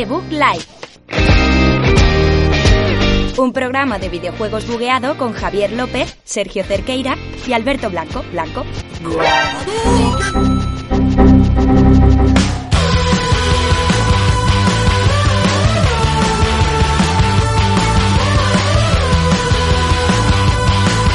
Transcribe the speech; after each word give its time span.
Debug 0.00 0.24
Live. 0.30 0.64
Un 3.36 3.52
programa 3.52 3.98
de 3.98 4.08
videojuegos 4.08 4.66
bugueado 4.66 5.18
con 5.18 5.34
Javier 5.34 5.72
López, 5.72 6.16
Sergio 6.24 6.64
Cerqueira 6.64 7.18
y 7.46 7.52
Alberto 7.52 7.90
Blanco. 7.90 8.24
Blanco. 8.32 8.64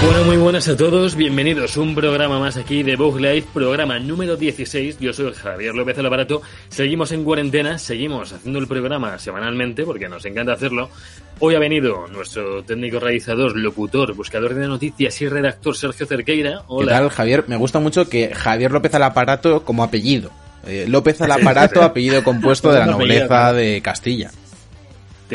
Bueno, 0.05 0.23
muy 0.23 0.37
buenas 0.37 0.67
a 0.67 0.77
todos, 0.77 1.15
bienvenidos 1.15 1.75
a 1.75 1.81
un 1.81 1.95
programa 1.95 2.37
más 2.37 2.57
aquí 2.57 2.83
de 2.83 2.95
Bug 2.95 3.19
Life, 3.19 3.47
programa 3.51 3.97
número 3.97 4.37
16. 4.37 4.99
Yo 4.99 5.11
soy 5.11 5.33
Javier 5.33 5.73
López 5.73 5.97
del 5.97 6.05
Aparato. 6.05 6.43
Seguimos 6.69 7.11
en 7.11 7.23
cuarentena, 7.23 7.79
seguimos 7.79 8.31
haciendo 8.31 8.59
el 8.59 8.67
programa 8.67 9.17
semanalmente 9.17 9.83
porque 9.83 10.07
nos 10.07 10.23
encanta 10.25 10.53
hacerlo. 10.53 10.91
Hoy 11.39 11.55
ha 11.55 11.59
venido 11.59 12.05
nuestro 12.07 12.63
técnico 12.63 12.99
realizador, 12.99 13.57
locutor, 13.57 14.13
buscador 14.13 14.53
de 14.53 14.67
noticias 14.67 15.19
y 15.23 15.27
redactor 15.27 15.75
Sergio 15.75 16.05
Cerqueira. 16.05 16.61
Hola. 16.67 16.91
¿Qué 16.91 16.97
tal, 16.99 17.09
Javier? 17.09 17.45
Me 17.47 17.57
gusta 17.57 17.79
mucho 17.79 18.07
que 18.07 18.31
Javier 18.35 18.71
López 18.71 18.93
al 18.93 19.03
Aparato 19.03 19.65
como 19.65 19.83
apellido. 19.83 20.29
Eh, 20.67 20.85
López 20.87 21.19
al 21.21 21.31
Aparato, 21.31 21.81
apellido 21.81 22.23
compuesto 22.23 22.71
de 22.71 22.77
la 22.77 22.85
nobleza 22.85 23.53
de 23.53 23.81
Castilla. 23.81 24.29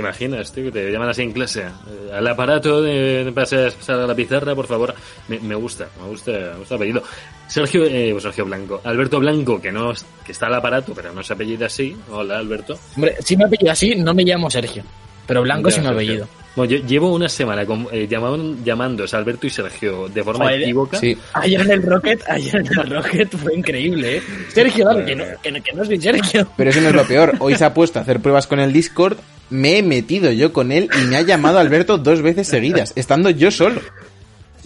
¿Te 0.00 0.06
imaginas, 0.06 0.50
tío, 0.50 0.64
que 0.64 0.70
te 0.72 0.90
llaman 0.90 1.10
así 1.10 1.20
en 1.20 1.32
clase? 1.32 1.60
Eh, 1.60 2.10
al 2.14 2.26
aparato 2.26 2.80
de, 2.80 3.22
de 3.24 3.32
pasar, 3.32 3.70
a 3.88 3.92
la 4.06 4.14
pizarra, 4.14 4.54
por 4.54 4.66
favor. 4.66 4.94
Me, 5.28 5.38
me 5.40 5.54
gusta, 5.54 5.88
me 6.00 6.08
gusta, 6.08 6.32
me 6.32 6.58
gusta 6.58 6.74
el 6.76 6.80
apellido. 6.80 7.02
Sergio, 7.46 7.84
eh, 7.84 8.08
pues 8.12 8.22
Sergio 8.22 8.46
Blanco. 8.46 8.80
Alberto 8.82 9.20
Blanco, 9.20 9.60
que 9.60 9.70
no 9.70 9.92
que 10.24 10.32
está 10.32 10.46
al 10.46 10.54
aparato, 10.54 10.94
pero 10.94 11.12
no 11.12 11.22
se 11.22 11.34
apellida 11.34 11.66
así. 11.66 11.94
Hola, 12.10 12.38
Alberto. 12.38 12.78
Hombre, 12.96 13.16
si 13.22 13.36
me 13.36 13.44
apellido 13.44 13.72
así, 13.72 13.94
no 13.94 14.14
me 14.14 14.24
llamo 14.24 14.48
Sergio. 14.50 14.82
Pero 15.26 15.42
Blanco 15.42 15.68
Ya, 15.68 15.74
sí 15.74 15.80
me 15.82 15.86
Sergio. 15.88 15.98
apellido. 16.02 16.28
Bueno, 16.56 16.72
yo 16.72 16.78
llevo 16.86 17.14
una 17.14 17.28
semana 17.28 17.64
con, 17.66 17.86
eh, 17.92 18.08
llamaban- 18.08 18.64
llamándose 18.64 19.14
Alberto 19.16 19.46
y 19.46 19.50
Sergio 19.50 20.08
de 20.08 20.24
forma 20.24 20.46
Joder. 20.46 20.62
equívoca. 20.62 20.98
Sí, 20.98 21.16
Ayer 21.34 21.60
en 21.60 21.70
el 21.70 21.82
Rocket, 21.82 22.22
ayer 22.28 22.56
en 22.56 22.66
el 22.66 22.90
Rocket 22.90 23.36
fue 23.36 23.54
increíble, 23.54 24.16
¿eh? 24.16 24.22
Sergio, 24.48 24.86
dale, 24.86 25.04
que 25.04 25.14
no, 25.14 25.24
que, 25.42 25.52
no- 25.52 25.62
que 25.62 25.72
no 25.74 25.84
soy 25.84 26.00
Sergio. 26.00 26.48
pero 26.56 26.70
eso 26.70 26.80
no 26.80 26.88
es 26.88 26.94
lo 26.94 27.04
peor. 27.04 27.34
Hoy 27.38 27.54
se 27.54 27.64
ha 27.66 27.74
puesto 27.74 27.98
a 27.98 28.02
hacer 28.02 28.18
pruebas 28.20 28.46
con 28.48 28.58
el 28.58 28.72
Discord, 28.72 29.18
me 29.50 29.78
he 29.78 29.82
metido 29.82 30.30
yo 30.32 30.52
con 30.52 30.72
él 30.72 30.88
y 31.02 31.06
me 31.06 31.16
ha 31.16 31.22
llamado 31.22 31.58
Alberto 31.58 31.98
dos 31.98 32.22
veces 32.22 32.48
seguidas, 32.48 32.92
estando 32.96 33.30
yo 33.30 33.50
solo. 33.50 33.80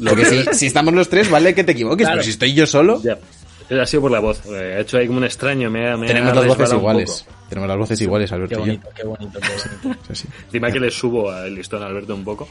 Porque 0.03 0.25
si, 0.25 0.43
si 0.53 0.67
estamos 0.67 0.93
los 0.95 1.09
tres, 1.09 1.31
vale 1.31 1.55
que 1.55 1.65
te 1.65 1.73
equivoques, 1.73 2.05
Claro. 2.07 2.17
pero 2.17 2.25
si 2.25 2.31
estoy 2.31 2.53
yo 2.55 2.67
solo, 2.67 3.01
Ya. 3.03 3.19
Ha 3.81 3.87
sido 3.87 4.03
por 4.03 4.11
la 4.11 4.21
voz. 4.21 4.43
Eh, 4.45 4.75
Ha 4.77 4.81
hecho 4.81 4.99
ahí 4.99 5.07
como 5.07 5.19
un 5.21 5.25
extraño. 5.25 5.71
Me 5.71 5.89
ha, 5.89 5.97
me 5.97 6.05
ha 6.05 6.09
tenemos 6.09 6.37
las 6.37 6.47
voces 6.47 6.73
iguales. 6.73 7.27
Tenemos 7.49 7.67
las 7.69 7.79
voces 7.79 7.99
iguales, 8.03 8.29
Qué 8.29 8.35
Alberto 8.35 8.55
y 8.55 8.59
yo. 8.59 8.61
bonito, 8.67 8.89
qué 8.95 9.03
bonito, 9.05 9.41
qué 9.41 9.49
bonito. 9.89 10.03
Sí, 10.15 10.15
sí. 10.23 10.29
Encima 10.47 10.71
que 10.71 10.81
le 10.81 10.91
subo 10.91 11.31
al 11.31 11.55
listón 11.55 11.83
a 11.83 11.87
Alberto 11.87 12.15
un 12.15 12.25
poco. 12.25 12.47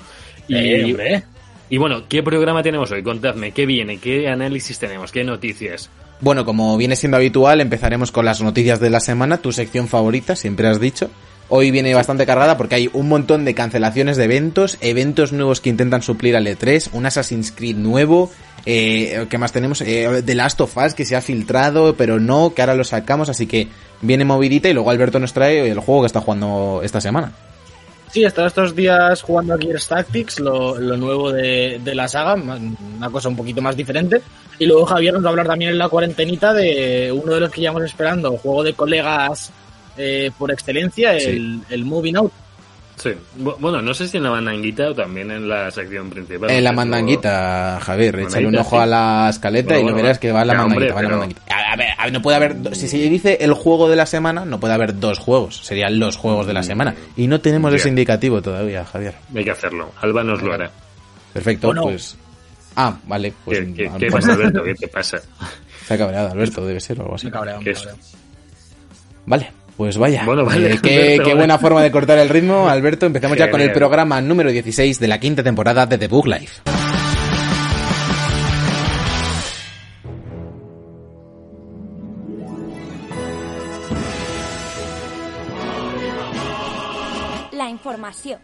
Y, 0.47 0.55
Eh, 0.55 0.83
hombre. 0.85 1.23
y 1.69 1.77
bueno, 1.77 2.05
¿qué 2.09 2.23
programa 2.23 2.63
tenemos 2.63 2.89
hoy? 2.91 3.03
Contadme, 3.03 3.51
¿qué 3.51 3.67
viene? 3.67 3.99
¿Qué 3.99 4.27
análisis 4.27 4.79
tenemos? 4.79 5.11
¿Qué 5.11 5.23
noticias? 5.23 5.91
Bueno, 6.19 6.45
como 6.45 6.75
viene 6.77 6.95
siendo 6.95 7.17
habitual, 7.17 7.61
empezaremos 7.61 8.11
con 8.11 8.25
las 8.25 8.41
noticias 8.41 8.79
de 8.79 8.89
la 8.89 8.99
semana, 8.99 9.37
tu 9.37 9.51
sección 9.51 9.87
favorita, 9.87 10.35
siempre 10.35 10.67
has 10.67 10.79
dicho. 10.79 11.11
Hoy 11.49 11.71
viene 11.71 11.93
bastante 11.93 12.25
cargada 12.25 12.57
porque 12.57 12.75
hay 12.75 12.89
un 12.93 13.09
montón 13.09 13.45
de 13.45 13.53
cancelaciones 13.53 14.17
de 14.17 14.23
eventos, 14.23 14.77
eventos 14.81 15.33
nuevos 15.33 15.61
que 15.61 15.69
intentan 15.69 16.01
suplir 16.01 16.35
al 16.35 16.47
E3, 16.47 16.89
un 16.93 17.05
Assassin's 17.05 17.51
Creed 17.51 17.75
nuevo, 17.75 18.31
eh, 18.65 19.25
¿qué 19.29 19.37
más 19.37 19.51
tenemos? 19.51 19.81
Eh, 19.81 20.23
The 20.25 20.35
Last 20.35 20.61
of 20.61 20.77
Us 20.77 20.93
que 20.93 21.05
se 21.05 21.15
ha 21.15 21.21
filtrado, 21.21 21.95
pero 21.95 22.19
no, 22.19 22.53
que 22.55 22.61
ahora 22.61 22.75
lo 22.75 22.83
sacamos, 22.83 23.29
así 23.29 23.45
que 23.45 23.67
viene 24.01 24.25
movidita 24.25 24.69
y 24.69 24.73
luego 24.73 24.89
Alberto 24.89 25.19
nos 25.19 25.33
trae 25.33 25.69
el 25.69 25.79
juego 25.79 26.01
que 26.01 26.07
está 26.07 26.21
jugando 26.21 26.81
esta 26.83 27.01
semana. 27.01 27.33
Sí, 28.13 28.23
he 28.23 28.27
estos 28.27 28.75
días 28.75 29.23
jugando 29.23 29.55
a 29.55 29.57
Gears 29.57 29.87
Tactics, 29.87 30.39
lo, 30.39 30.77
nuevo 30.79 31.31
de, 31.31 31.81
la 31.83 32.07
saga, 32.07 32.35
una 32.35 33.09
cosa 33.09 33.27
un 33.27 33.35
poquito 33.35 33.59
más 33.59 33.75
diferente. 33.75 34.21
Y 34.59 34.67
luego 34.67 34.85
Javier 34.85 35.15
nos 35.15 35.23
va 35.23 35.29
a 35.29 35.31
hablar 35.31 35.47
también 35.47 35.71
en 35.71 35.79
la 35.79 35.89
cuarentenita 35.89 36.53
de 36.53 37.11
uno 37.11 37.33
de 37.33 37.39
los 37.39 37.51
que 37.51 37.61
llevamos 37.61 37.85
esperando, 37.85 38.37
juego 38.37 38.61
de 38.61 38.73
colegas 38.73 39.51
eh, 39.97 40.31
por 40.37 40.51
excelencia, 40.51 41.19
Sí. 41.19 41.25
el, 41.29 41.59
el 41.69 41.85
Moving 41.85 42.17
Out. 42.17 42.31
Sí. 42.95 43.09
Bu- 43.39 43.55
Bueno, 43.59 43.81
no 43.81 43.91
sé 43.95 44.07
si 44.07 44.17
en 44.17 44.23
la 44.23 44.29
mandanguita 44.29 44.89
o 44.91 44.93
también 44.93 45.31
en 45.31 45.49
la 45.49 45.71
sección 45.71 46.09
principal. 46.11 46.49
En 46.51 46.63
la 46.63 46.71
mandanguita, 46.71 47.79
Javier, 47.81 48.19
échale 48.19 48.45
un 48.47 48.55
ojo 48.57 48.75
sí. 48.77 48.81
a 48.83 48.85
la 48.85 49.27
escaleta 49.31 49.69
Bueno, 49.73 49.79
y 49.79 49.83
no 49.85 49.91
bueno, 49.93 50.03
verás 50.03 50.19
que 50.19 50.31
va 50.31 50.45
la 50.45 50.53
hombre, 50.63 50.67
mandanguita, 50.91 50.93
va 50.95 51.01
la 51.01 51.09
mandanguita. 51.09 51.41
A 51.73 51.75
ver, 51.75 51.87
a 51.97 52.03
ver, 52.03 52.13
no 52.13 52.21
puede 52.21 52.37
haber, 52.37 52.75
si 52.75 52.87
se 52.87 52.97
dice 52.97 53.39
el 53.41 53.53
juego 53.53 53.89
de 53.89 53.95
la 53.95 54.05
semana, 54.05 54.45
no 54.45 54.59
puede 54.59 54.75
haber 54.75 54.99
dos 54.99 55.17
juegos, 55.17 55.57
serían 55.65 55.97
los 55.99 56.17
juegos 56.17 56.45
de 56.45 56.53
la 56.53 56.61
semana. 56.61 56.93
Y 57.17 57.25
no 57.27 57.41
tenemos 57.41 57.73
ese 57.73 57.89
indicativo 57.89 58.43
todavía, 58.43 58.85
Javier. 58.85 59.15
Hay 59.35 59.43
que 59.43 59.51
hacerlo. 59.51 59.91
Alba 59.99 60.23
nos 60.23 60.41
lo 60.43 60.53
hará. 60.53 60.69
Perfecto, 61.33 61.73
pues... 61.81 62.15
Ah, 62.75 62.95
vale, 63.07 63.33
pues... 63.43 63.57
¿Qué, 63.59 63.73
qué- 63.73 63.91
qué 63.99 64.07
pasa, 64.11 64.33
Alberto? 64.33 64.63
¿Qué 64.63 64.73
te 64.75 64.87
pasa? 64.87 65.17
Se 65.87 65.93
ha 65.95 65.97
cabreado 65.97 66.31
Alberto, 66.31 66.63
debe 66.65 66.79
ser 66.79 66.99
o 66.99 67.03
algo 67.03 67.15
así. 67.15 67.25
Me 67.25 67.31
cabrea, 67.31 67.57
me 67.57 67.63
¿Qué 67.63 67.71
es? 67.71 67.79
cabrea. 67.79 67.95
Vale, 69.25 69.51
pues 69.77 69.97
vaya. 69.97 70.23
Bueno, 70.25 70.45
vale, 70.45 70.73
Eh, 70.73 70.79
qué, 70.83 70.89
Alberto, 70.95 71.23
qué 71.23 71.29
vale. 71.29 71.35
buena 71.35 71.57
forma 71.57 71.81
de 71.83 71.91
cortar 71.91 72.17
el 72.19 72.29
ritmo, 72.29 72.67
Alberto. 72.69 73.05
Empezamos 73.05 73.37
ya 73.37 73.49
con 73.51 73.61
el 73.61 73.71
programa 73.71 74.21
número 74.21 74.49
16 74.51 74.99
de 74.99 75.07
la 75.07 75.19
quinta 75.19 75.43
temporada 75.43 75.85
de 75.85 75.97
The 75.97 76.07
Book 76.07 76.27
Life. 76.27 76.61
La 87.51 87.69
información. 87.69 88.39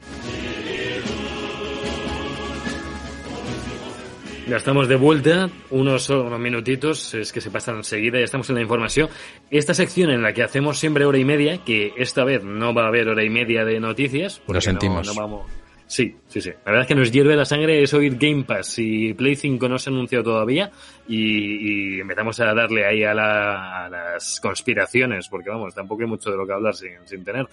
Ya 4.50 4.58
estamos 4.58 4.88
de 4.88 4.96
vuelta, 4.96 5.48
unos, 5.70 6.10
unos 6.10 6.40
minutitos, 6.40 7.14
es 7.14 7.32
que 7.32 7.40
se 7.40 7.52
pasan 7.52 7.78
enseguida, 7.78 8.18
ya 8.18 8.26
estamos 8.26 8.50
en 8.50 8.56
la 8.56 8.62
información. 8.64 9.08
Esta 9.52 9.76
sección 9.76 10.10
en 10.10 10.24
la 10.24 10.34
que 10.34 10.42
hacemos 10.42 10.80
siempre 10.80 11.06
hora 11.06 11.20
y 11.20 11.26
media, 11.26 11.60
que 11.64 11.94
esta 11.98 12.24
vez 12.24 12.44
no 12.44 12.74
va 12.74 12.86
a 12.86 12.88
haber 12.88 13.08
hora 13.10 13.24
y 13.24 13.30
media 13.30 13.64
de 13.64 13.80
noticias. 13.80 14.42
Lo 14.48 14.60
sentimos. 14.60 15.06
No, 15.08 15.14
no 15.14 15.20
vamos... 15.22 15.52
Sí, 15.86 16.16
sí, 16.28 16.40
sí. 16.42 16.50
La 16.50 16.72
verdad 16.72 16.82
es 16.82 16.88
que 16.88 16.96
nos 16.96 17.12
hierve 17.12 17.36
la 17.36 17.46
sangre 17.46 17.82
es 17.82 17.94
oír 17.96 18.16
Game 18.18 18.44
Pass 18.44 18.78
y 18.78 19.14
Play 19.16 19.36
5 19.36 19.68
no 19.70 19.78
se 19.80 19.90
ha 19.90 19.94
anunciado 19.94 20.24
todavía 20.24 20.70
y, 21.08 21.96
y 21.96 22.00
empezamos 22.00 22.40
a 22.40 22.54
darle 22.54 22.86
ahí 22.86 23.04
a, 23.04 23.14
la- 23.16 23.86
a 23.86 23.90
las 23.90 24.40
conspiraciones, 24.40 25.28
porque 25.30 25.50
vamos, 25.50 25.74
tampoco 25.76 26.02
hay 26.04 26.08
mucho 26.08 26.30
de 26.32 26.38
lo 26.38 26.46
que 26.46 26.54
hablar 26.54 26.76
sin, 26.76 26.92
sin 27.06 27.24
tener. 27.24 27.48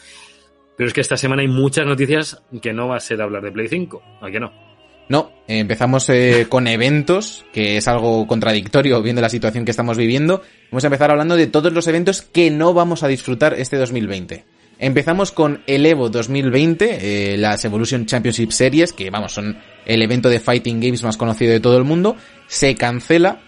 Pero 0.77 0.87
es 0.89 0.93
que 0.95 1.01
esta 1.01 1.17
semana 1.17 1.41
hay 1.43 1.49
muchas 1.49 1.87
noticias 1.87 2.43
que 2.61 2.73
no 2.75 2.89
va 2.89 2.97
a 2.97 3.01
ser 3.01 3.21
hablar 3.23 3.43
de 3.43 3.53
Play 3.53 3.69
5, 3.69 4.03
¿a 4.21 4.31
que 4.31 4.41
no? 4.41 4.53
No, 5.09 5.31
empezamos 5.47 6.09
eh, 6.09 6.47
con 6.49 6.67
eventos, 6.67 7.45
que 7.53 7.77
es 7.77 7.87
algo 7.87 8.27
contradictorio 8.27 9.01
viendo 9.03 9.23
la 9.23 9.29
situación 9.29 9.65
que 9.65 9.71
estamos 9.71 9.97
viviendo. 9.97 10.43
Vamos 10.71 10.85
a 10.85 10.89
empezar 10.89 11.11
hablando 11.11 11.37
de 11.37 11.47
todos 11.47 11.73
los 11.73 11.87
eventos 11.87 12.23
que 12.23 12.51
no 12.51 12.75
vamos 12.75 13.03
a 13.03 13.09
disfrutar 13.09 13.55
este 13.55 13.77
2020. 13.77 14.45
Empezamos 14.79 15.33
con 15.33 15.63
el 15.67 15.87
Evo 15.87 16.11
2020, 16.11 17.35
eh, 17.35 17.37
las 17.39 17.65
Evolution 17.65 18.05
Championship 18.05 18.51
Series, 18.51 18.93
que 18.93 19.09
vamos, 19.09 19.33
son 19.33 19.57
el 19.87 20.03
evento 20.03 20.29
de 20.29 20.41
Fighting 20.41 20.81
Games 20.81 21.03
más 21.03 21.17
conocido 21.17 21.53
de 21.53 21.61
todo 21.61 21.79
el 21.79 21.85
mundo. 21.85 22.17
Se 22.47 22.75
cancela, 22.75 23.41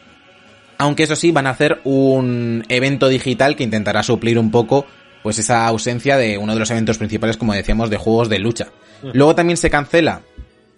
aunque 0.79 1.03
eso 1.03 1.17
sí, 1.17 1.33
van 1.33 1.47
a 1.47 1.51
hacer 1.51 1.81
un 1.85 2.65
evento 2.69 3.09
digital 3.09 3.57
que 3.57 3.65
intentará 3.65 4.03
suplir 4.03 4.39
un 4.39 4.51
poco 4.51 4.87
pues 5.23 5.39
esa 5.39 5.67
ausencia 5.67 6.17
de 6.17 6.39
uno 6.39 6.55
de 6.55 6.61
los 6.61 6.71
eventos 6.71 6.97
principales, 6.97 7.37
como 7.37 7.53
decíamos, 7.53 7.91
de 7.91 7.99
juegos 7.99 8.31
de 8.31 8.39
lucha. 8.39 8.69
Luego 9.13 9.35
también 9.35 9.57
se 9.57 9.69
cancela, 9.69 10.23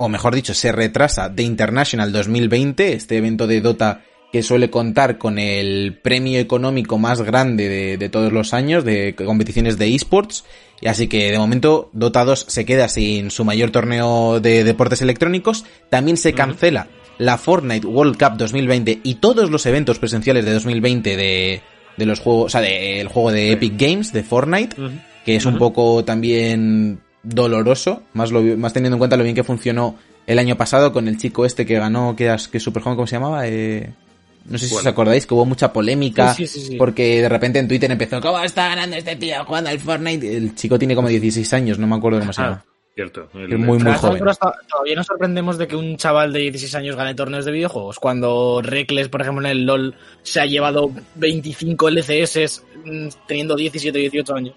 o 0.02 0.08
mejor 0.08 0.34
dicho, 0.34 0.54
se 0.54 0.72
retrasa 0.72 1.30
The 1.34 1.42
International 1.42 2.10
2020, 2.10 2.94
este 2.94 3.18
evento 3.18 3.46
de 3.46 3.60
Dota 3.60 4.02
que 4.32 4.42
suele 4.42 4.70
contar 4.70 5.18
con 5.18 5.38
el 5.38 5.98
premio 6.02 6.40
económico 6.40 6.96
más 6.96 7.20
grande 7.20 7.68
de, 7.68 7.98
de 7.98 8.08
todos 8.08 8.32
los 8.32 8.54
años 8.54 8.82
de 8.82 9.14
competiciones 9.14 9.76
de 9.76 9.94
esports. 9.94 10.46
Y 10.80 10.88
así 10.88 11.06
que 11.06 11.30
de 11.30 11.38
momento 11.38 11.90
Dota 11.92 12.24
2 12.24 12.46
se 12.48 12.64
queda 12.64 12.88
sin 12.88 13.30
su 13.30 13.44
mayor 13.44 13.72
torneo 13.72 14.40
de 14.40 14.64
deportes 14.64 15.02
electrónicos. 15.02 15.66
También 15.90 16.16
se 16.16 16.32
cancela 16.32 16.88
la 17.18 17.36
Fortnite 17.36 17.86
World 17.86 18.16
Cup 18.16 18.38
2020 18.38 19.00
y 19.02 19.16
todos 19.16 19.50
los 19.50 19.66
eventos 19.66 19.98
presenciales 19.98 20.46
de 20.46 20.54
2020 20.54 21.14
de, 21.14 21.60
de 21.98 22.06
los 22.06 22.20
juegos, 22.20 22.46
o 22.46 22.48
sea, 22.48 22.62
del 22.62 23.08
juego 23.08 23.32
de 23.32 23.52
Epic 23.52 23.74
Games, 23.76 24.14
de 24.14 24.22
Fortnite, 24.22 24.76
que 25.26 25.36
es 25.36 25.44
un 25.44 25.58
poco 25.58 26.06
también 26.06 27.02
doloroso, 27.22 28.02
más, 28.14 28.30
lo, 28.32 28.42
más 28.56 28.72
teniendo 28.72 28.96
en 28.96 28.98
cuenta 28.98 29.16
lo 29.16 29.22
bien 29.24 29.34
que 29.34 29.44
funcionó 29.44 29.96
el 30.26 30.38
año 30.38 30.56
pasado 30.56 30.92
con 30.92 31.08
el 31.08 31.18
chico 31.18 31.44
este 31.44 31.66
que 31.66 31.78
ganó, 31.78 32.14
que 32.16 32.32
es, 32.32 32.48
que 32.48 32.58
es 32.58 32.62
super 32.64 32.82
joven, 32.82 32.96
¿cómo 32.96 33.06
se 33.06 33.16
llamaba? 33.16 33.46
Eh, 33.46 33.90
no 34.46 34.56
sé 34.58 34.68
si 34.68 34.74
os 34.74 34.86
acordáis 34.86 35.26
que 35.26 35.34
hubo 35.34 35.44
mucha 35.44 35.72
polémica 35.72 36.32
Sí, 36.34 36.46
sí, 36.46 36.60
sí, 36.60 36.66
sí. 36.68 36.76
porque 36.76 37.20
de 37.22 37.28
repente 37.28 37.58
en 37.58 37.68
Twitter 37.68 37.90
empezó, 37.90 38.20
¿cómo 38.20 38.40
está 38.40 38.68
ganando 38.68 38.96
este 38.96 39.16
tío 39.16 39.44
jugando 39.44 39.70
al 39.70 39.78
Fortnite? 39.78 40.36
El 40.36 40.54
chico 40.54 40.78
tiene 40.78 40.94
como 40.94 41.08
16 41.08 41.52
años, 41.52 41.78
no 41.78 41.86
me 41.86 41.96
acuerdo 41.96 42.20
llama. 42.20 42.32
Ah, 42.38 42.64
cierto. 42.94 43.28
El- 43.34 43.52
Es 43.52 43.58
muy, 43.58 43.78
muy 43.78 43.92
joven. 43.94 44.24
to- 44.24 44.52
Todavía 44.68 44.96
nos 44.96 45.06
sorprendemos 45.06 45.58
de 45.58 45.68
que 45.68 45.76
un 45.76 45.96
chaval 45.96 46.32
de 46.32 46.40
16 46.40 46.74
años 46.74 46.96
gane 46.96 47.14
torneos 47.14 47.44
de 47.44 47.52
videojuegos. 47.52 47.98
Cuando 47.98 48.60
Reckless, 48.62 49.08
por 49.08 49.20
ejemplo, 49.20 49.44
en 49.44 49.50
el 49.50 49.66
LOL 49.66 49.94
se 50.22 50.40
ha 50.40 50.46
llevado 50.46 50.90
25 51.16 51.88
LCS 51.90 52.62
mm, 52.84 53.08
teniendo 53.28 53.56
17 53.56 53.98
18 53.98 54.34
años. 54.34 54.54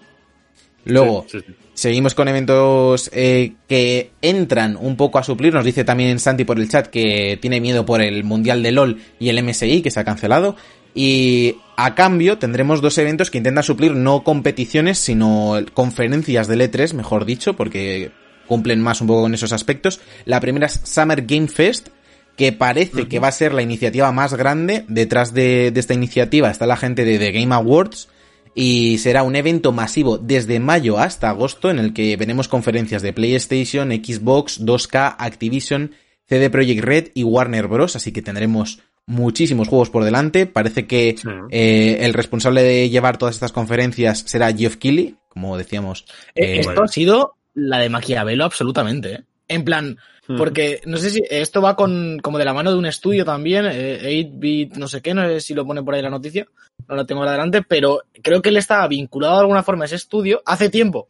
Luego, 0.84 1.26
seguimos 1.72 2.14
con 2.14 2.28
eventos 2.28 3.10
eh, 3.12 3.54
que 3.68 4.10
entran 4.22 4.76
un 4.76 4.96
poco 4.96 5.18
a 5.18 5.22
suplir. 5.22 5.54
Nos 5.54 5.64
dice 5.64 5.84
también 5.84 6.18
Santi 6.18 6.44
por 6.44 6.58
el 6.58 6.68
chat 6.68 6.86
que 6.88 7.38
tiene 7.40 7.60
miedo 7.60 7.86
por 7.86 8.00
el 8.00 8.24
Mundial 8.24 8.62
de 8.62 8.72
LOL 8.72 9.00
y 9.18 9.28
el 9.28 9.42
MSI, 9.42 9.82
que 9.82 9.90
se 9.90 10.00
ha 10.00 10.04
cancelado. 10.04 10.56
Y 10.94 11.56
a 11.76 11.94
cambio 11.94 12.38
tendremos 12.38 12.80
dos 12.80 12.98
eventos 12.98 13.30
que 13.30 13.38
intentan 13.38 13.64
suplir 13.64 13.94
no 13.94 14.22
competiciones, 14.22 14.98
sino 14.98 15.56
conferencias 15.74 16.46
del 16.46 16.60
E3, 16.60 16.92
mejor 16.94 17.24
dicho, 17.24 17.54
porque 17.54 18.12
cumplen 18.46 18.80
más 18.80 19.00
un 19.00 19.08
poco 19.08 19.22
con 19.22 19.34
esos 19.34 19.52
aspectos. 19.52 20.00
La 20.24 20.40
primera 20.40 20.66
es 20.66 20.80
Summer 20.84 21.22
Game 21.22 21.48
Fest, 21.48 21.88
que 22.36 22.52
parece 22.52 23.08
que 23.08 23.18
va 23.18 23.28
a 23.28 23.32
ser 23.32 23.54
la 23.54 23.62
iniciativa 23.62 24.12
más 24.12 24.34
grande. 24.34 24.84
Detrás 24.88 25.34
de, 25.34 25.70
de, 25.72 25.80
esta 25.80 25.94
iniciativa 25.94 26.50
está 26.50 26.66
la 26.66 26.76
gente 26.76 27.04
de 27.04 27.18
The 27.18 27.32
Game 27.32 27.54
Awards, 27.54 28.08
y 28.54 28.98
será 28.98 29.22
un 29.22 29.36
evento 29.36 29.72
masivo 29.72 30.18
desde 30.18 30.60
mayo 30.60 30.98
hasta 30.98 31.30
agosto 31.30 31.70
en 31.70 31.78
el 31.78 31.92
que 31.92 32.16
veremos 32.16 32.48
conferencias 32.48 33.02
de 33.02 33.12
PlayStation, 33.12 33.90
Xbox, 33.90 34.60
2K, 34.60 35.16
Activision, 35.18 35.92
CD 36.26 36.50
Projekt 36.50 36.84
Red 36.84 37.08
y 37.14 37.24
Warner 37.24 37.66
Bros. 37.66 37.96
Así 37.96 38.12
que 38.12 38.22
tendremos 38.22 38.80
muchísimos 39.06 39.68
juegos 39.68 39.90
por 39.90 40.04
delante. 40.04 40.46
Parece 40.46 40.86
que 40.86 41.16
eh, 41.50 41.98
el 42.00 42.14
responsable 42.14 42.62
de 42.62 42.88
llevar 42.88 43.18
todas 43.18 43.34
estas 43.34 43.52
conferencias 43.52 44.24
será 44.26 44.52
Geoff 44.52 44.76
Keighley, 44.76 45.16
como 45.28 45.56
decíamos. 45.58 46.06
Eh, 46.34 46.60
esto 46.60 46.82
ha 46.82 46.88
sido 46.88 47.34
la 47.54 47.78
de 47.78 47.88
Maquiavelo 47.88 48.44
absolutamente. 48.44 49.14
¿eh? 49.14 49.24
En 49.48 49.64
plan, 49.64 49.98
porque 50.26 50.80
no 50.86 50.96
sé 50.96 51.10
si 51.10 51.22
esto 51.28 51.60
va 51.60 51.76
con 51.76 52.18
como 52.20 52.38
de 52.38 52.44
la 52.44 52.54
mano 52.54 52.70
de 52.72 52.78
un 52.78 52.86
estudio 52.86 53.24
también, 53.24 53.64
8-bit, 53.64 54.76
no 54.76 54.88
sé 54.88 55.02
qué, 55.02 55.14
no 55.14 55.26
sé 55.26 55.40
si 55.40 55.54
lo 55.54 55.66
pone 55.66 55.82
por 55.82 55.94
ahí 55.94 56.02
la 56.02 56.10
noticia, 56.10 56.46
no 56.88 56.96
lo 56.96 57.06
tengo 57.06 57.22
adelante, 57.22 57.62
pero 57.62 58.02
creo 58.22 58.40
que 58.40 58.48
él 58.48 58.56
estaba 58.56 58.88
vinculado 58.88 59.34
de 59.34 59.40
alguna 59.40 59.62
forma 59.62 59.84
a 59.84 59.86
ese 59.86 59.96
estudio 59.96 60.42
hace 60.46 60.70
tiempo. 60.70 61.08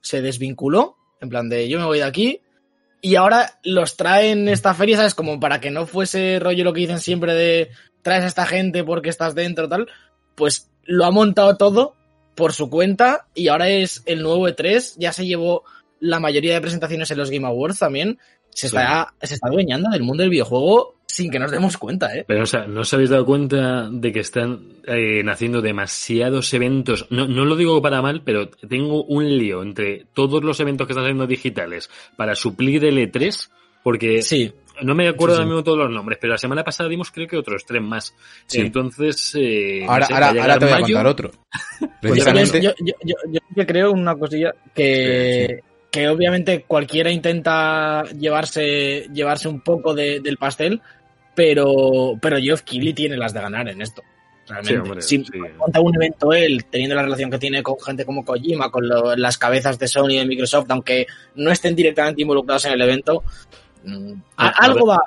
Se 0.00 0.22
desvinculó, 0.22 0.96
en 1.20 1.28
plan 1.28 1.48
de 1.48 1.68
yo 1.68 1.78
me 1.78 1.84
voy 1.84 1.98
de 1.98 2.04
aquí, 2.04 2.40
y 3.00 3.14
ahora 3.14 3.60
los 3.62 3.96
traen 3.96 4.48
esta 4.48 4.74
feria, 4.74 4.96
¿sabes? 4.96 5.14
Como 5.14 5.38
para 5.38 5.60
que 5.60 5.70
no 5.70 5.86
fuese 5.86 6.38
rollo 6.40 6.64
lo 6.64 6.72
que 6.72 6.80
dicen 6.80 6.98
siempre 6.98 7.34
de 7.34 7.70
traes 8.02 8.24
a 8.24 8.26
esta 8.26 8.46
gente 8.46 8.84
porque 8.84 9.10
estás 9.10 9.34
dentro, 9.34 9.68
tal. 9.68 9.88
Pues 10.34 10.70
lo 10.84 11.04
ha 11.04 11.10
montado 11.10 11.56
todo 11.56 11.94
por 12.34 12.52
su 12.52 12.68
cuenta 12.68 13.28
y 13.34 13.48
ahora 13.48 13.68
es 13.68 14.02
el 14.06 14.22
nuevo 14.22 14.48
E3. 14.48 14.96
Ya 14.98 15.12
se 15.12 15.26
llevó 15.26 15.64
la 16.00 16.20
mayoría 16.20 16.54
de 16.54 16.60
presentaciones 16.60 17.10
en 17.10 17.18
los 17.18 17.30
Game 17.30 17.46
Awards 17.46 17.78
también 17.78 18.18
se 18.56 18.68
está, 18.68 19.12
se 19.20 19.34
está 19.34 19.48
adueñando 19.48 19.90
del 19.90 20.02
mundo 20.02 20.22
del 20.22 20.30
videojuego 20.30 20.94
sin 21.06 21.30
que 21.30 21.38
nos 21.38 21.50
demos 21.50 21.76
cuenta, 21.76 22.14
¿eh? 22.16 22.24
Pero, 22.26 22.42
o 22.42 22.46
sea, 22.46 22.66
¿no 22.66 22.80
os 22.80 22.94
habéis 22.94 23.10
dado 23.10 23.26
cuenta 23.26 23.90
de 23.90 24.12
que 24.12 24.20
están 24.20 24.80
eh, 24.86 25.22
naciendo 25.22 25.60
demasiados 25.60 26.52
eventos? 26.54 27.06
No, 27.10 27.28
no 27.28 27.44
lo 27.44 27.54
digo 27.54 27.82
para 27.82 28.00
mal, 28.00 28.22
pero 28.24 28.48
tengo 28.48 29.04
un 29.04 29.28
lío 29.36 29.62
entre 29.62 30.06
todos 30.14 30.42
los 30.42 30.58
eventos 30.60 30.86
que 30.86 30.94
están 30.94 31.04
saliendo 31.04 31.26
digitales 31.26 31.90
para 32.16 32.34
suplir 32.34 32.84
el 32.86 32.96
E3, 32.96 33.50
porque 33.82 34.22
sí. 34.22 34.52
no 34.82 34.94
me 34.94 35.06
acuerdo 35.06 35.34
sí, 35.34 35.36
sí. 35.36 35.42
ahora 35.42 35.54
mismo 35.54 35.64
todos 35.64 35.78
los 35.78 35.90
nombres, 35.90 36.18
pero 36.18 36.32
la 36.32 36.38
semana 36.38 36.64
pasada 36.64 36.88
dimos 36.88 37.10
creo 37.10 37.28
que 37.28 37.36
otros 37.36 37.64
tres 37.66 37.82
más. 37.82 38.14
Sí. 38.46 38.60
Entonces, 38.62 39.34
eh, 39.38 39.84
ahora, 39.86 40.00
no 40.00 40.06
sé, 40.06 40.14
ahora, 40.14 40.28
ahora 40.28 40.58
te 40.58 40.64
voy 40.64 40.74
a 40.74 40.80
contar 40.80 41.06
otro. 41.06 41.30
Precisamente. 42.00 42.62
Yo, 42.62 42.72
yo, 42.78 42.94
yo, 43.04 43.40
yo, 43.54 43.66
creo 43.66 43.92
una 43.92 44.14
cosilla 44.16 44.54
que 44.74 45.60
que 45.96 46.10
obviamente 46.10 46.62
cualquiera 46.68 47.10
intenta 47.10 48.02
llevarse, 48.18 49.08
llevarse 49.14 49.48
un 49.48 49.62
poco 49.62 49.94
de, 49.94 50.20
del 50.20 50.36
pastel, 50.36 50.82
pero, 51.34 52.18
pero 52.20 52.36
Geoff 52.36 52.60
Keighley 52.60 52.92
tiene 52.92 53.16
las 53.16 53.32
de 53.32 53.40
ganar 53.40 53.66
en 53.70 53.80
esto. 53.80 54.02
Realmente. 54.46 54.74
Sí, 54.74 54.76
hombre, 54.76 55.02
si 55.02 55.24
sí. 55.24 55.38
monta 55.56 55.80
un 55.80 55.94
evento 55.94 56.34
él, 56.34 56.66
teniendo 56.66 56.96
la 56.96 57.02
relación 57.02 57.30
que 57.30 57.38
tiene 57.38 57.62
con 57.62 57.80
gente 57.80 58.04
como 58.04 58.26
Kojima, 58.26 58.70
con 58.70 58.86
lo, 58.86 59.16
las 59.16 59.38
cabezas 59.38 59.78
de 59.78 59.88
Sony 59.88 60.10
y 60.10 60.16
de 60.18 60.26
Microsoft, 60.26 60.66
aunque 60.68 61.06
no 61.34 61.50
estén 61.50 61.74
directamente 61.74 62.20
involucrados 62.20 62.66
en 62.66 62.72
el 62.72 62.82
evento, 62.82 63.24
mm, 63.82 64.12
a, 64.36 64.48
a 64.48 64.50
algo 64.66 64.86
va. 64.88 65.00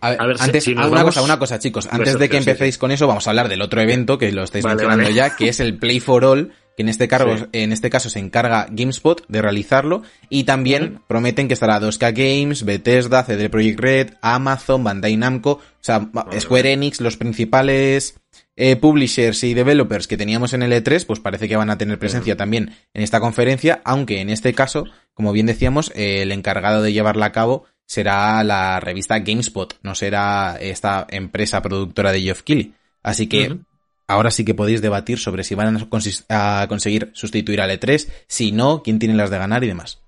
A 0.00 0.10
ver, 0.10 0.20
a 0.20 0.26
ver 0.26 0.36
antes, 0.40 0.64
si, 0.64 0.72
si 0.72 0.76
una 0.76 0.88
vamos... 0.88 1.04
cosa, 1.04 1.22
una 1.22 1.38
cosa, 1.38 1.60
chicos. 1.60 1.86
Antes 1.88 2.18
de 2.18 2.28
que 2.28 2.38
empecéis 2.38 2.78
con 2.78 2.90
eso, 2.90 3.06
vamos 3.06 3.28
a 3.28 3.30
hablar 3.30 3.48
del 3.48 3.62
otro 3.62 3.80
evento 3.80 4.18
que 4.18 4.32
lo 4.32 4.42
estáis 4.42 4.64
vale, 4.64 4.74
mencionando 4.74 5.04
vale. 5.04 5.14
ya, 5.14 5.36
que 5.36 5.48
es 5.50 5.60
el 5.60 5.78
Play 5.78 6.00
for 6.00 6.24
All, 6.24 6.52
que 6.76 6.82
en 6.82 6.88
este, 6.88 7.08
cargo, 7.08 7.36
sí. 7.36 7.44
en 7.52 7.72
este 7.72 7.90
caso 7.90 8.08
se 8.08 8.18
encarga 8.18 8.66
GameSpot 8.70 9.24
de 9.28 9.42
realizarlo 9.42 10.02
y 10.28 10.44
también 10.44 11.00
prometen 11.06 11.48
que 11.48 11.54
estará 11.54 11.80
2K 11.80 12.12
Games, 12.14 12.64
Bethesda, 12.64 13.24
CD 13.24 13.50
Projekt 13.50 13.80
Red, 13.80 14.14
Amazon, 14.22 14.82
Bandai 14.82 15.16
Namco, 15.16 15.52
o 15.52 15.60
sea, 15.80 15.98
vale. 15.98 16.40
Square 16.40 16.72
Enix, 16.72 17.00
los 17.00 17.16
principales 17.16 18.20
eh, 18.56 18.76
publishers 18.76 19.44
y 19.44 19.54
developers 19.54 20.06
que 20.06 20.16
teníamos 20.16 20.54
en 20.54 20.62
el 20.62 20.72
E3, 20.72 21.04
pues 21.06 21.20
parece 21.20 21.48
que 21.48 21.56
van 21.56 21.70
a 21.70 21.78
tener 21.78 21.98
presencia 21.98 22.36
también 22.36 22.74
en 22.94 23.02
esta 23.02 23.20
conferencia, 23.20 23.82
aunque 23.84 24.20
en 24.20 24.30
este 24.30 24.54
caso, 24.54 24.84
como 25.14 25.32
bien 25.32 25.46
decíamos, 25.46 25.92
eh, 25.94 26.22
el 26.22 26.32
encargado 26.32 26.82
de 26.82 26.92
llevarla 26.92 27.26
a 27.26 27.32
cabo 27.32 27.64
será 27.86 28.42
la 28.44 28.80
revista 28.80 29.18
GameSpot, 29.18 29.78
no 29.82 29.94
será 29.94 30.56
esta 30.58 31.06
empresa 31.10 31.60
productora 31.60 32.12
de 32.12 32.22
Geoff 32.22 32.42
Keighley. 32.42 32.74
Así 33.02 33.26
que 33.26 33.48
uh 33.48 33.54
-huh 33.54 33.64
ahora 34.12 34.30
sí 34.30 34.44
que 34.44 34.54
podéis 34.54 34.82
debatir 34.82 35.18
sobre 35.18 35.44
si 35.44 35.54
van 35.54 35.76
a, 35.76 35.88
cons 35.88 36.24
a, 36.28 36.66
conseguir 36.68 37.10
sustituir 37.12 37.60
al 37.60 37.70
E3, 37.70 38.08
si 38.26 38.52
no, 38.52 38.82
quién 38.82 38.98
tiene 38.98 39.14
las 39.14 39.30
de 39.30 39.38
ganar 39.38 39.64
y 39.64 39.68
demás. 39.68 40.00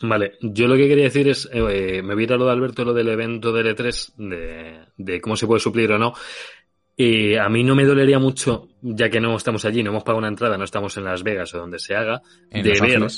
Vale, 0.00 0.32
yo 0.42 0.68
lo 0.68 0.76
que 0.76 0.88
quería 0.88 1.04
decir 1.04 1.28
es, 1.28 1.48
eh, 1.52 2.02
me 2.02 2.14
voy 2.14 2.26
a 2.26 2.36
lo 2.36 2.46
de 2.46 2.52
Alberto, 2.52 2.84
lo 2.84 2.92
del 2.92 3.08
evento 3.08 3.52
del 3.52 3.74
E3, 3.74 4.14
de, 4.16 4.78
de 4.96 5.20
cómo 5.20 5.36
se 5.36 5.46
puede 5.46 5.60
suplir 5.60 5.90
o 5.92 5.98
no. 5.98 6.12
Y 6.98 7.36
a 7.36 7.48
mí 7.50 7.62
no 7.62 7.74
me 7.74 7.84
dolería 7.84 8.18
mucho, 8.18 8.68
ya 8.80 9.10
que 9.10 9.20
no 9.20 9.36
estamos 9.36 9.64
allí, 9.66 9.82
no 9.82 9.90
hemos 9.90 10.02
pagado 10.02 10.18
una 10.18 10.28
entrada, 10.28 10.56
no 10.56 10.64
estamos 10.64 10.96
en 10.96 11.04
Las 11.04 11.22
Vegas 11.22 11.52
o 11.54 11.58
donde 11.58 11.78
se 11.78 11.94
haga, 11.94 12.22
en 12.50 12.62
de 12.62 12.70
ver. 12.80 13.08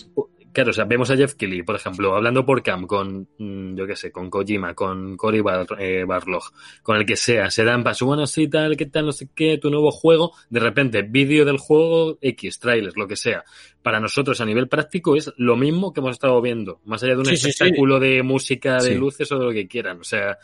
Claro, 0.53 0.71
o 0.71 0.73
sea, 0.73 0.85
vemos 0.85 1.11
a 1.11 1.17
Jeff 1.17 1.35
Kelly, 1.35 1.63
por 1.63 1.77
ejemplo, 1.77 2.15
hablando 2.15 2.45
por 2.45 2.63
Cam 2.63 2.87
con, 2.87 3.29
mm, 3.39 3.77
yo 3.77 3.87
qué 3.87 3.97
sé, 3.97 4.11
con 4.11 4.31
Kojima, 4.31 4.75
con 4.75 5.17
Cory 5.17 5.41
Bar, 5.41 5.67
eh, 5.79 6.05
Barlog, 6.05 6.45
con 6.83 6.97
el 6.97 7.07
que 7.07 7.17
sea, 7.17 7.51
se 7.51 7.65
dan 7.65 7.85
paso, 7.85 8.07
bueno, 8.07 8.27
sí, 8.27 8.49
tal, 8.49 8.77
qué 8.77 8.87
tal, 8.87 9.07
no 9.07 9.13
sé 9.13 9.29
qué, 9.35 9.59
tu 9.59 9.71
nuevo 9.71 9.91
juego, 9.91 10.33
de 10.51 10.61
repente, 10.61 11.03
vídeo 11.03 11.45
del 11.45 11.59
juego, 11.59 12.19
X, 12.21 12.59
trailers, 12.59 12.97
lo 12.97 13.07
que 13.07 13.17
sea. 13.17 13.45
Para 13.83 14.01
nosotros, 14.01 14.41
a 14.41 14.45
nivel 14.45 14.69
práctico, 14.69 15.17
es 15.17 15.33
lo 15.37 15.57
mismo 15.57 15.93
que 15.93 16.01
hemos 16.01 16.13
estado 16.13 16.41
viendo, 16.41 16.81
más 16.85 17.03
allá 17.03 17.13
de 17.13 17.21
un 17.21 17.27
sí, 17.27 17.35
espectáculo 17.35 17.99
sí, 18.01 18.07
sí. 18.07 18.15
de 18.15 18.23
música, 18.23 18.79
de 18.79 18.95
luces 18.95 19.31
o 19.33 19.39
de 19.39 19.45
lo 19.45 19.53
que 19.53 19.69
quieran. 19.69 20.01
O 20.01 20.05
sea, 20.05 20.39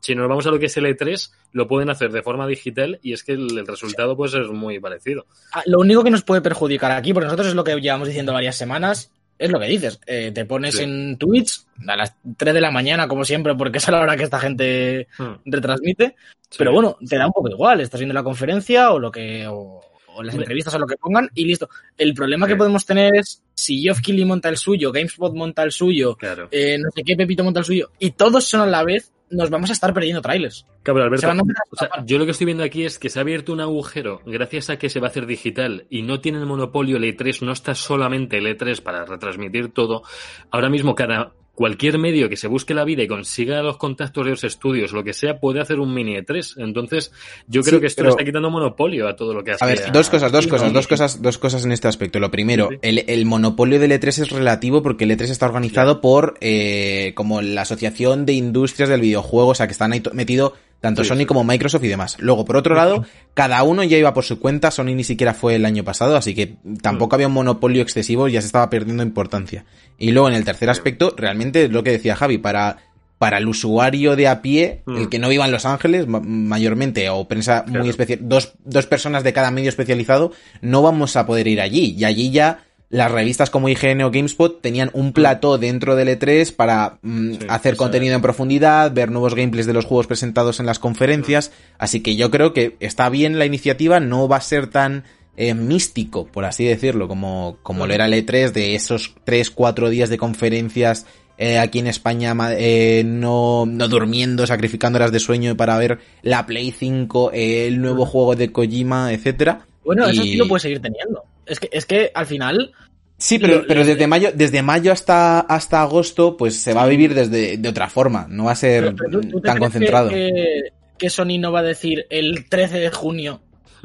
si 0.00 0.14
nos 0.14 0.28
vamos 0.28 0.46
a 0.46 0.50
lo 0.50 0.58
que 0.58 0.66
es 0.66 0.76
el 0.76 0.86
E3, 0.86 1.30
lo 1.52 1.68
pueden 1.68 1.90
hacer 1.90 2.10
de 2.12 2.22
forma 2.22 2.46
digital 2.46 2.98
y 3.02 3.12
es 3.12 3.22
que 3.22 3.32
el, 3.32 3.66
resultado 3.66 4.16
pues 4.16 4.32
es 4.34 4.48
muy 4.48 4.80
parecido. 4.80 5.26
Ah, 5.52 5.62
lo 5.66 5.80
único 5.80 6.02
que 6.02 6.10
nos 6.10 6.22
puede 6.22 6.40
perjudicar 6.40 6.92
aquí, 6.92 7.12
porque 7.12 7.26
nosotros 7.26 7.48
es 7.48 7.54
lo 7.54 7.64
que 7.64 7.78
llevamos 7.80 8.08
diciendo 8.08 8.32
varias 8.32 8.56
semanas, 8.56 9.12
es 9.42 9.50
lo 9.50 9.58
que 9.58 9.66
dices. 9.66 10.00
Eh, 10.06 10.30
te 10.32 10.44
pones 10.44 10.76
sí. 10.76 10.84
en 10.84 11.16
Twitch 11.18 11.62
a 11.86 11.96
las 11.96 12.14
3 12.36 12.54
de 12.54 12.60
la 12.60 12.70
mañana, 12.70 13.08
como 13.08 13.24
siempre, 13.24 13.54
porque 13.54 13.78
es 13.78 13.88
a 13.88 13.92
la 13.92 14.00
hora 14.00 14.16
que 14.16 14.24
esta 14.24 14.38
gente 14.38 15.08
hmm. 15.18 15.32
retransmite. 15.44 16.14
Sí. 16.48 16.58
Pero 16.58 16.72
bueno, 16.72 16.96
te 17.06 17.16
da 17.16 17.26
un 17.26 17.32
poco 17.32 17.48
igual. 17.48 17.80
Estás 17.80 18.00
viendo 18.00 18.14
la 18.14 18.22
conferencia 18.22 18.92
o 18.92 18.98
lo 18.98 19.10
que. 19.10 19.46
O, 19.48 19.80
o 20.14 20.22
las 20.22 20.34
entrevistas 20.34 20.74
o 20.74 20.78
lo 20.78 20.86
que 20.86 20.96
pongan 20.96 21.28
y 21.34 21.44
listo. 21.44 21.68
El 21.96 22.14
problema 22.14 22.46
sí. 22.46 22.52
que 22.52 22.56
podemos 22.56 22.84
tener 22.84 23.16
es 23.16 23.42
si 23.54 23.80
Geoff 23.80 24.00
Keighley 24.00 24.24
monta 24.24 24.48
el 24.48 24.56
suyo, 24.56 24.92
GameSpot 24.92 25.34
monta 25.34 25.62
el 25.62 25.72
suyo, 25.72 26.16
claro. 26.16 26.48
eh, 26.50 26.78
no 26.78 26.90
sé 26.94 27.02
qué 27.02 27.16
Pepito 27.16 27.44
monta 27.44 27.60
el 27.60 27.66
suyo, 27.66 27.90
y 27.98 28.10
todos 28.12 28.44
son 28.44 28.60
a 28.60 28.66
la 28.66 28.84
vez, 28.84 29.12
nos 29.32 29.50
vamos 29.50 29.70
a 29.70 29.72
estar 29.72 29.92
perdiendo 29.92 30.22
trailers. 30.22 30.66
Claro, 30.82 31.02
Alberto, 31.02 31.26
o 31.70 31.76
sea, 31.76 32.04
yo 32.04 32.18
lo 32.18 32.24
que 32.24 32.30
estoy 32.32 32.44
viendo 32.44 32.64
aquí 32.64 32.84
es 32.84 32.98
que 32.98 33.08
se 33.08 33.18
ha 33.18 33.22
abierto 33.22 33.52
un 33.52 33.60
agujero 33.60 34.20
gracias 34.24 34.70
a 34.70 34.78
que 34.78 34.88
se 34.88 35.00
va 35.00 35.08
a 35.08 35.10
hacer 35.10 35.26
digital 35.26 35.86
y 35.90 36.02
no 36.02 36.20
tiene 36.20 36.38
el 36.38 36.46
monopolio 36.46 36.96
el 36.96 37.04
E3, 37.04 37.42
no 37.42 37.52
está 37.52 37.74
solamente 37.74 38.38
el 38.38 38.46
E3 38.46 38.82
para 38.82 39.04
retransmitir 39.04 39.72
todo. 39.72 40.02
Ahora 40.50 40.68
mismo 40.68 40.94
cada 40.94 41.32
cualquier 41.54 41.98
medio 41.98 42.28
que 42.28 42.36
se 42.36 42.48
busque 42.48 42.74
la 42.74 42.84
vida 42.84 43.02
y 43.02 43.08
consiga 43.08 43.62
los 43.62 43.76
contactos 43.76 44.24
de 44.24 44.30
los 44.30 44.44
estudios, 44.44 44.92
lo 44.92 45.04
que 45.04 45.12
sea, 45.12 45.38
puede 45.38 45.60
hacer 45.60 45.80
un 45.80 45.92
mini 45.92 46.16
E3. 46.16 46.54
Entonces, 46.58 47.12
yo 47.46 47.62
creo 47.62 47.78
sí, 47.78 47.80
que 47.80 47.86
esto 47.86 48.02
pero... 48.02 48.08
le 48.08 48.12
está 48.12 48.24
quitando 48.24 48.50
monopolio 48.50 49.08
a 49.08 49.16
todo 49.16 49.34
lo 49.34 49.44
que 49.44 49.52
hace. 49.52 49.64
A 49.64 49.68
ver, 49.68 49.92
dos 49.92 50.08
cosas, 50.08 50.32
dos 50.32 50.46
cosas, 50.46 50.72
dos 50.72 50.86
cosas, 50.86 51.22
dos 51.22 51.38
cosas 51.38 51.64
en 51.64 51.72
este 51.72 51.88
aspecto. 51.88 52.18
Lo 52.20 52.30
primero, 52.30 52.68
sí. 52.70 52.78
el, 52.82 53.04
el, 53.06 53.26
monopolio 53.26 53.78
del 53.78 53.92
E3 53.92 54.08
es 54.08 54.30
relativo 54.30 54.82
porque 54.82 55.04
el 55.04 55.10
E3 55.10 55.30
está 55.30 55.46
organizado 55.46 56.00
por 56.00 56.36
eh, 56.40 57.12
como 57.14 57.42
la 57.42 57.62
Asociación 57.62 58.26
de 58.26 58.32
Industrias 58.32 58.88
del 58.88 59.00
Videojuego, 59.00 59.50
o 59.50 59.54
sea, 59.54 59.66
que 59.66 59.72
están 59.72 59.92
ahí 59.92 60.02
metido 60.12 60.54
tanto 60.82 61.04
sí, 61.04 61.08
Sony 61.08 61.18
sí. 61.18 61.26
como 61.26 61.44
Microsoft 61.44 61.84
y 61.84 61.88
demás. 61.88 62.16
Luego, 62.18 62.44
por 62.44 62.56
otro 62.56 62.74
lado, 62.74 63.06
cada 63.34 63.62
uno 63.62 63.84
ya 63.84 63.96
iba 63.96 64.12
por 64.12 64.24
su 64.24 64.40
cuenta, 64.40 64.72
Sony 64.72 64.96
ni 64.96 65.04
siquiera 65.04 65.32
fue 65.32 65.54
el 65.54 65.64
año 65.64 65.84
pasado, 65.84 66.16
así 66.16 66.34
que 66.34 66.56
tampoco 66.82 67.14
mm. 67.14 67.16
había 67.16 67.26
un 67.28 67.32
monopolio 67.32 67.82
excesivo, 67.82 68.26
ya 68.28 68.42
se 68.42 68.48
estaba 68.48 68.68
perdiendo 68.68 69.04
importancia. 69.04 69.64
Y 69.96 70.10
luego, 70.10 70.28
en 70.28 70.34
el 70.34 70.44
tercer 70.44 70.68
aspecto, 70.68 71.14
realmente 71.16 71.68
lo 71.68 71.84
que 71.84 71.92
decía 71.92 72.16
Javi, 72.16 72.38
para, 72.38 72.78
para 73.18 73.38
el 73.38 73.46
usuario 73.46 74.16
de 74.16 74.26
a 74.26 74.42
pie, 74.42 74.82
mm. 74.84 74.96
el 74.96 75.08
que 75.08 75.20
no 75.20 75.28
viva 75.28 75.44
en 75.44 75.52
Los 75.52 75.66
Ángeles, 75.66 76.08
mayormente, 76.08 77.08
o 77.10 77.28
prensa 77.28 77.64
claro. 77.64 77.80
muy 77.80 77.88
especial, 77.88 78.18
dos, 78.22 78.54
dos 78.64 78.86
personas 78.86 79.22
de 79.22 79.32
cada 79.32 79.52
medio 79.52 79.68
especializado, 79.68 80.32
no 80.62 80.82
vamos 80.82 81.14
a 81.14 81.26
poder 81.26 81.46
ir 81.46 81.60
allí. 81.60 81.94
Y 81.96 82.04
allí 82.04 82.32
ya 82.32 82.64
las 82.92 83.10
revistas 83.10 83.48
como 83.48 83.70
IGN 83.70 84.02
o 84.02 84.10
GameSpot 84.10 84.60
tenían 84.60 84.90
un 84.92 85.14
plató 85.14 85.56
dentro 85.56 85.96
del 85.96 86.08
E3 86.08 86.54
para 86.54 86.98
mm, 87.00 87.32
sí, 87.32 87.38
hacer 87.48 87.74
contenido 87.76 88.14
en 88.14 88.20
profundidad, 88.20 88.92
ver 88.92 89.10
nuevos 89.10 89.34
gameplays 89.34 89.66
de 89.66 89.72
los 89.72 89.86
juegos 89.86 90.06
presentados 90.06 90.60
en 90.60 90.66
las 90.66 90.78
conferencias, 90.78 91.52
así 91.78 92.00
que 92.00 92.16
yo 92.16 92.30
creo 92.30 92.52
que 92.52 92.76
está 92.80 93.08
bien 93.08 93.38
la 93.38 93.46
iniciativa, 93.46 93.98
no 93.98 94.28
va 94.28 94.36
a 94.36 94.42
ser 94.42 94.66
tan 94.66 95.04
eh, 95.38 95.54
místico, 95.54 96.26
por 96.26 96.44
así 96.44 96.64
decirlo, 96.66 97.08
como, 97.08 97.56
como 97.62 97.86
lo 97.86 97.94
era 97.94 98.04
el 98.04 98.12
E3, 98.12 98.52
de 98.52 98.74
esos 98.74 99.14
3-4 99.24 99.88
días 99.88 100.10
de 100.10 100.18
conferencias 100.18 101.06
eh, 101.38 101.58
aquí 101.58 101.78
en 101.78 101.86
España 101.86 102.36
eh, 102.50 103.02
no, 103.04 103.64
no 103.66 103.88
durmiendo, 103.88 104.46
sacrificando 104.46 104.98
horas 104.98 105.12
de 105.12 105.18
sueño 105.18 105.56
para 105.56 105.78
ver 105.78 105.98
la 106.20 106.44
Play 106.44 106.72
5, 106.72 107.32
eh, 107.32 107.66
el 107.68 107.80
nuevo 107.80 108.04
juego 108.04 108.36
de 108.36 108.52
Kojima, 108.52 109.12
etcétera. 109.12 109.66
Bueno, 109.82 110.06
eso 110.06 110.22
sí 110.22 110.36
lo 110.36 110.46
puedes 110.46 110.62
seguir 110.62 110.80
teniendo. 110.80 111.24
Es 111.46 111.60
que, 111.60 111.68
es 111.72 111.86
que 111.86 112.10
al 112.14 112.26
final, 112.26 112.72
Sí, 113.18 113.38
pero, 113.38 113.58
Lo- 113.60 113.66
pero 113.68 113.84
desde 113.84 114.08
mayo, 114.08 114.30
desde 114.34 114.62
mayo 114.62 114.90
hasta, 114.90 115.38
hasta 115.40 115.80
agosto, 115.82 116.36
pues 116.36 116.60
se 116.60 116.74
va 116.74 116.82
a 116.82 116.86
vivir 116.88 117.14
desde 117.14 117.56
de 117.56 117.68
otra 117.68 117.88
forma, 117.88 118.26
no 118.28 118.44
va 118.46 118.52
a 118.52 118.56
ser 118.56 118.82
pero- 118.82 118.96
pero 118.96 119.10
¿tú- 119.20 119.28
tú 119.28 119.40
te 119.40 119.46
tan 119.46 119.58
concentrado. 119.58 120.08
Que, 120.08 120.72
que- 120.98 121.10
Sony 121.10 121.38
no 121.38 121.52
va 121.52 121.60
a 121.60 121.62
decir 121.62 122.06
el 122.10 122.48
13 122.48 122.80
de 122.80 122.90
junio. 122.90 123.40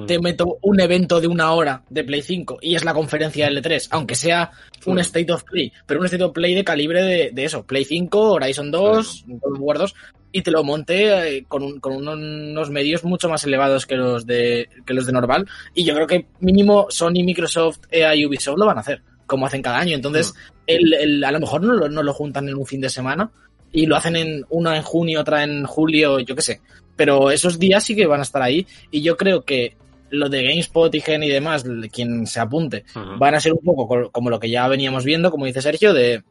Te 0.05 0.19
meto 0.19 0.57
un 0.61 0.79
evento 0.79 1.19
de 1.19 1.27
una 1.27 1.51
hora 1.53 1.83
de 1.89 2.03
Play 2.03 2.21
5 2.21 2.59
y 2.61 2.75
es 2.75 2.85
la 2.85 2.93
conferencia 2.93 3.49
L3, 3.49 3.87
aunque 3.91 4.15
sea 4.15 4.51
un. 4.85 4.99
State 4.99 5.31
of 5.31 5.43
Play, 5.43 5.71
pero 5.85 5.99
un 5.99 6.05
State 6.05 6.23
of 6.23 6.33
Play 6.33 6.53
de 6.53 6.63
calibre 6.63 7.01
de, 7.03 7.31
de 7.31 7.43
eso, 7.45 7.65
Play 7.65 7.83
5, 7.85 8.33
Horizon 8.33 8.69
2, 8.71 9.23
God 9.27 9.53
of 9.53 9.59
War 9.59 9.77
2, 9.79 9.95
y 10.31 10.41
te 10.41 10.51
lo 10.51 10.63
monte 10.63 11.37
eh, 11.37 11.45
con, 11.47 11.63
un- 11.63 11.79
con 11.79 11.93
unos, 11.93 12.15
unos 12.15 12.69
medios 12.69 13.03
mucho 13.03 13.27
más 13.29 13.43
elevados 13.45 13.85
que 13.85 13.95
los 13.95 14.25
de 14.27 14.69
que 14.85 14.93
los 14.93 15.05
de 15.05 15.13
normal, 15.13 15.47
y 15.73 15.83
yo 15.83 15.93
creo 15.95 16.05
que 16.07 16.27
mínimo 16.41 16.87
Sony, 16.89 17.23
Microsoft, 17.23 17.79
EA 17.89 18.15
y 18.15 18.25
Ubisoft 18.25 18.57
lo 18.59 18.65
van 18.65 18.77
a 18.77 18.81
hacer, 18.81 19.01
como 19.25 19.45
hacen 19.45 19.61
cada 19.61 19.79
año, 19.79 19.95
entonces 19.95 20.33
el, 20.67 20.93
el- 20.93 21.23
a 21.23 21.31
lo 21.31 21.39
mejor 21.39 21.63
no 21.63 21.73
lo, 21.73 21.89
no 21.89 22.03
lo 22.03 22.13
juntan 22.13 22.47
en 22.49 22.55
un 22.55 22.65
fin 22.65 22.81
de 22.81 22.89
semana 22.89 23.31
y 23.71 23.85
lo 23.85 23.95
hacen 23.95 24.15
en 24.15 24.45
una 24.49 24.75
en 24.77 24.83
junio, 24.83 25.21
otra 25.21 25.43
en 25.43 25.65
julio, 25.65 26.19
yo 26.19 26.35
qué 26.35 26.41
sé, 26.41 26.61
pero 26.95 27.31
esos 27.31 27.57
días 27.59 27.83
sí 27.83 27.95
que 27.95 28.05
van 28.05 28.19
a 28.19 28.23
estar 28.23 28.41
ahí, 28.41 28.67
y 28.91 29.01
yo 29.01 29.17
creo 29.17 29.43
que 29.43 29.75
lo 30.09 30.29
de 30.29 30.43
GameSpot 30.43 30.93
y 30.95 31.01
Gen 31.01 31.23
y 31.23 31.29
demás, 31.29 31.65
quien 31.91 32.25
se 32.27 32.39
apunte, 32.39 32.85
van 33.17 33.35
a 33.35 33.39
ser 33.39 33.53
un 33.53 33.59
poco 33.63 33.87
co- 33.87 34.11
como 34.11 34.29
lo 34.29 34.39
que 34.39 34.49
ya 34.49 34.67
veníamos 34.67 35.03
viendo, 35.05 35.31
como 35.31 35.45
dice 35.45 35.61
Sergio, 35.61 35.93
de 35.93 36.23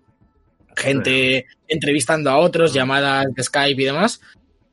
gente 0.77 1.47
entrevistando 1.69 2.31
a 2.31 2.39
otros, 2.39 2.73
llamadas 2.73 3.27
de 3.35 3.43
Skype 3.43 3.81
y 3.81 3.85
demás. 3.85 4.21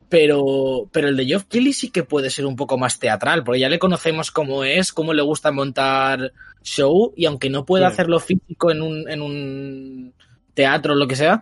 Pero, 0.10 0.88
pero 0.92 1.08
el 1.08 1.18
de 1.18 1.26
Geoff 1.26 1.46
Keighley 1.46 1.74
sí 1.74 1.90
que 1.90 2.04
puede 2.04 2.30
ser 2.30 2.46
un 2.46 2.56
poco 2.56 2.78
más 2.78 3.00
teatral, 3.00 3.44
porque 3.44 3.60
ya 3.62 3.70
le 3.70 3.80
conocemos 3.80 4.30
cómo 4.30 4.64
es, 4.64 4.94
cómo 4.94 5.12
le 5.12 5.24
gusta 5.24 5.52
montar 5.52 6.34
show, 6.62 7.14
y 7.18 7.26
aunque 7.26 7.50
no 7.50 7.66
pueda 7.66 7.88
Sí. 7.90 7.94
hacerlo 7.94 8.20
físico 8.20 8.70
en 8.70 8.84
un, 8.84 9.10
en 9.10 9.22
un 9.24 10.14
teatro 10.54 10.94
o 10.94 10.96
lo 10.96 11.08
que 11.08 11.16
sea, 11.16 11.42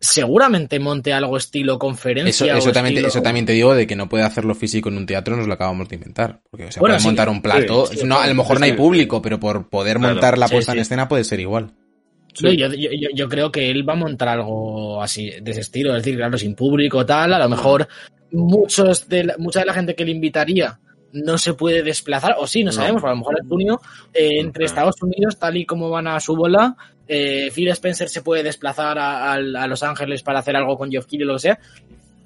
seguramente 0.00 0.78
monte 0.78 1.12
algo 1.12 1.36
estilo 1.36 1.78
conferencia. 1.78 2.46
Eso, 2.46 2.54
o 2.54 2.58
eso, 2.58 2.72
también, 2.72 2.94
estilo- 2.96 3.08
eso 3.08 3.22
también 3.22 3.46
te 3.46 3.52
digo 3.52 3.74
de 3.74 3.86
que 3.86 3.96
no 3.96 4.08
puede 4.08 4.24
hacerlo 4.24 4.54
físico 4.54 4.88
en 4.88 4.96
un 4.96 5.06
teatro, 5.06 5.36
nos 5.36 5.46
lo 5.46 5.54
acabamos 5.54 5.88
de 5.88 5.96
inventar. 5.96 6.40
Porque 6.50 6.70
se 6.72 6.80
Bueno, 6.80 6.92
puede 6.94 7.00
sí. 7.00 7.06
montar 7.08 7.28
un 7.28 7.42
plato. 7.42 7.86
Sí, 7.86 7.98
sí, 7.98 8.06
no, 8.06 8.18
a 8.20 8.26
lo 8.26 8.34
mejor 8.34 8.58
no 8.60 8.64
hay 8.66 8.72
público, 8.72 9.20
pero 9.22 9.40
por 9.40 9.68
poder 9.68 9.98
Claro. 9.98 10.14
montar 10.14 10.38
la 10.38 10.48
Sí, 10.48 10.54
puesta 10.54 10.72
sí. 10.72 10.78
en 10.78 10.82
escena 10.82 11.08
puede 11.08 11.24
ser 11.24 11.40
igual. 11.40 11.72
No, 12.40 12.52
yo, 12.52 12.68
yo- 13.14 13.28
creo 13.28 13.50
que 13.50 13.68
él 13.70 13.88
va 13.88 13.94
a 13.94 13.96
montar 13.96 14.28
algo 14.28 15.02
así, 15.02 15.30
de 15.42 15.50
ese 15.50 15.60
estilo, 15.60 15.90
es 15.96 16.04
decir, 16.04 16.16
claro, 16.16 16.38
sin 16.38 16.54
público 16.54 17.04
tal, 17.04 17.32
a 17.32 17.38
lo 17.38 17.48
mejor 17.48 17.88
muchos 18.30 19.08
de 19.08 19.24
la- 19.24 19.34
mucha 19.38 19.60
de 19.60 19.66
la 19.66 19.72
gente 19.74 19.94
que 19.96 20.04
le 20.04 20.12
invitaría 20.12 20.78
no 21.12 21.38
se 21.38 21.54
puede 21.54 21.82
desplazar, 21.82 22.36
o 22.38 22.46
sí, 22.46 22.62
no, 22.62 22.66
No. 22.66 22.72
sabemos, 22.72 23.00
pero 23.00 23.10
a 23.12 23.14
lo 23.14 23.18
mejor 23.20 23.38
en 23.42 23.48
junio, 23.48 23.80
eh, 24.12 24.38
entre. 24.38 24.66
Estados 24.66 25.02
Unidos, 25.02 25.38
tal 25.38 25.56
y 25.56 25.64
como 25.64 25.88
van 25.90 26.06
a 26.06 26.20
su 26.20 26.36
bola, 26.36 26.76
eh, 27.08 27.50
Phil 27.54 27.68
Spencer 27.68 28.08
se 28.08 28.22
puede 28.22 28.42
desplazar 28.42 28.98
a, 28.98 29.32
a- 29.32 29.34
a 29.34 29.66
Los 29.66 29.82
Ángeles 29.82 30.22
para 30.22 30.38
hacer 30.40 30.54
algo 30.56 30.76
con 30.78 30.90
Geoff 30.90 31.06
Keighley 31.06 31.24
o 31.24 31.28
lo 31.28 31.34
que 31.34 31.40
sea, 31.40 31.58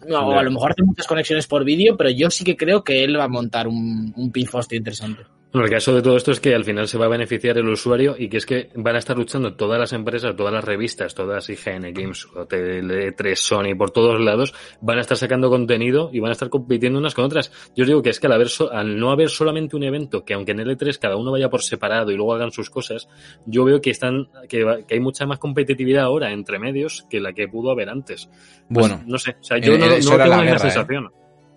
no, 0.08 0.16
a 0.38 0.42
lo 0.42 0.50
mejor 0.50 0.72
hace 0.72 0.82
muchas 0.82 1.06
conexiones 1.06 1.46
por 1.46 1.64
vídeo, 1.64 1.96
pero 1.96 2.10
yo 2.10 2.28
sí 2.30 2.42
que 2.44 2.56
creo 2.56 2.82
que 2.82 3.04
él 3.04 3.16
va 3.18 3.24
a 3.24 3.28
montar 3.28 3.68
un, 3.68 4.12
un 4.16 4.32
pifostio 4.32 4.76
interesante. 4.76 5.22
Bueno, 5.52 5.66
el 5.66 5.70
caso 5.70 5.94
de 5.94 6.00
todo 6.00 6.16
esto 6.16 6.32
es 6.32 6.40
que 6.40 6.54
al 6.54 6.64
final 6.64 6.88
se 6.88 6.96
va 6.96 7.04
a 7.04 7.08
beneficiar 7.08 7.58
el 7.58 7.68
usuario 7.68 8.14
y 8.18 8.30
que 8.30 8.38
es 8.38 8.46
que 8.46 8.70
van 8.74 8.96
a 8.96 8.98
estar 8.98 9.18
luchando 9.18 9.54
todas 9.54 9.78
las 9.78 9.92
empresas, 9.92 10.34
todas 10.34 10.50
las 10.50 10.64
revistas, 10.64 11.14
todas 11.14 11.46
IGN, 11.50 11.92
Games, 11.92 12.26
Tele 12.48 13.12
3, 13.12 13.38
Sony, 13.38 13.74
por 13.76 13.90
todos 13.90 14.18
lados, 14.18 14.54
van 14.80 14.96
a 14.96 15.02
estar 15.02 15.18
sacando 15.18 15.50
contenido 15.50 16.08
y 16.10 16.20
van 16.20 16.30
a 16.30 16.32
estar 16.32 16.48
compitiendo 16.48 16.98
unas 16.98 17.12
con 17.14 17.26
otras. 17.26 17.52
Yo 17.76 17.82
os 17.82 17.86
digo 17.88 18.00
que 18.00 18.08
es 18.08 18.18
que 18.18 18.28
al, 18.28 18.32
haber 18.32 18.48
so- 18.48 18.72
al 18.72 18.98
no 18.98 19.10
haber 19.10 19.28
solamente 19.28 19.76
un 19.76 19.82
evento, 19.82 20.24
que 20.24 20.32
aunque 20.32 20.52
en 20.52 20.60
L3 20.60 20.98
cada 20.98 21.16
uno 21.16 21.30
vaya 21.32 21.50
por 21.50 21.60
separado 21.62 22.10
y 22.10 22.16
luego 22.16 22.32
hagan 22.32 22.50
sus 22.50 22.70
cosas, 22.70 23.06
yo 23.44 23.64
veo 23.66 23.82
que 23.82 23.90
están 23.90 24.28
que, 24.48 24.84
que 24.88 24.94
hay 24.94 25.00
mucha 25.00 25.26
más 25.26 25.38
competitividad 25.38 26.04
ahora 26.04 26.32
entre 26.32 26.58
medios 26.58 27.06
que 27.10 27.20
la 27.20 27.34
que 27.34 27.46
pudo 27.46 27.70
haber 27.72 27.90
antes. 27.90 28.30
Pues, 28.72 28.88
Bueno, 28.88 29.02
no 29.06 29.18
sé, 29.18 29.36
o 29.38 29.44
sea, 29.44 29.58
yo 29.58 29.74
eh, 29.74 29.78
no, 29.78 29.86
tengo 29.86 30.16
la 30.16 30.42
guerra, 30.44 30.56
¿eh? 30.56 30.58
sensación. 30.60 31.10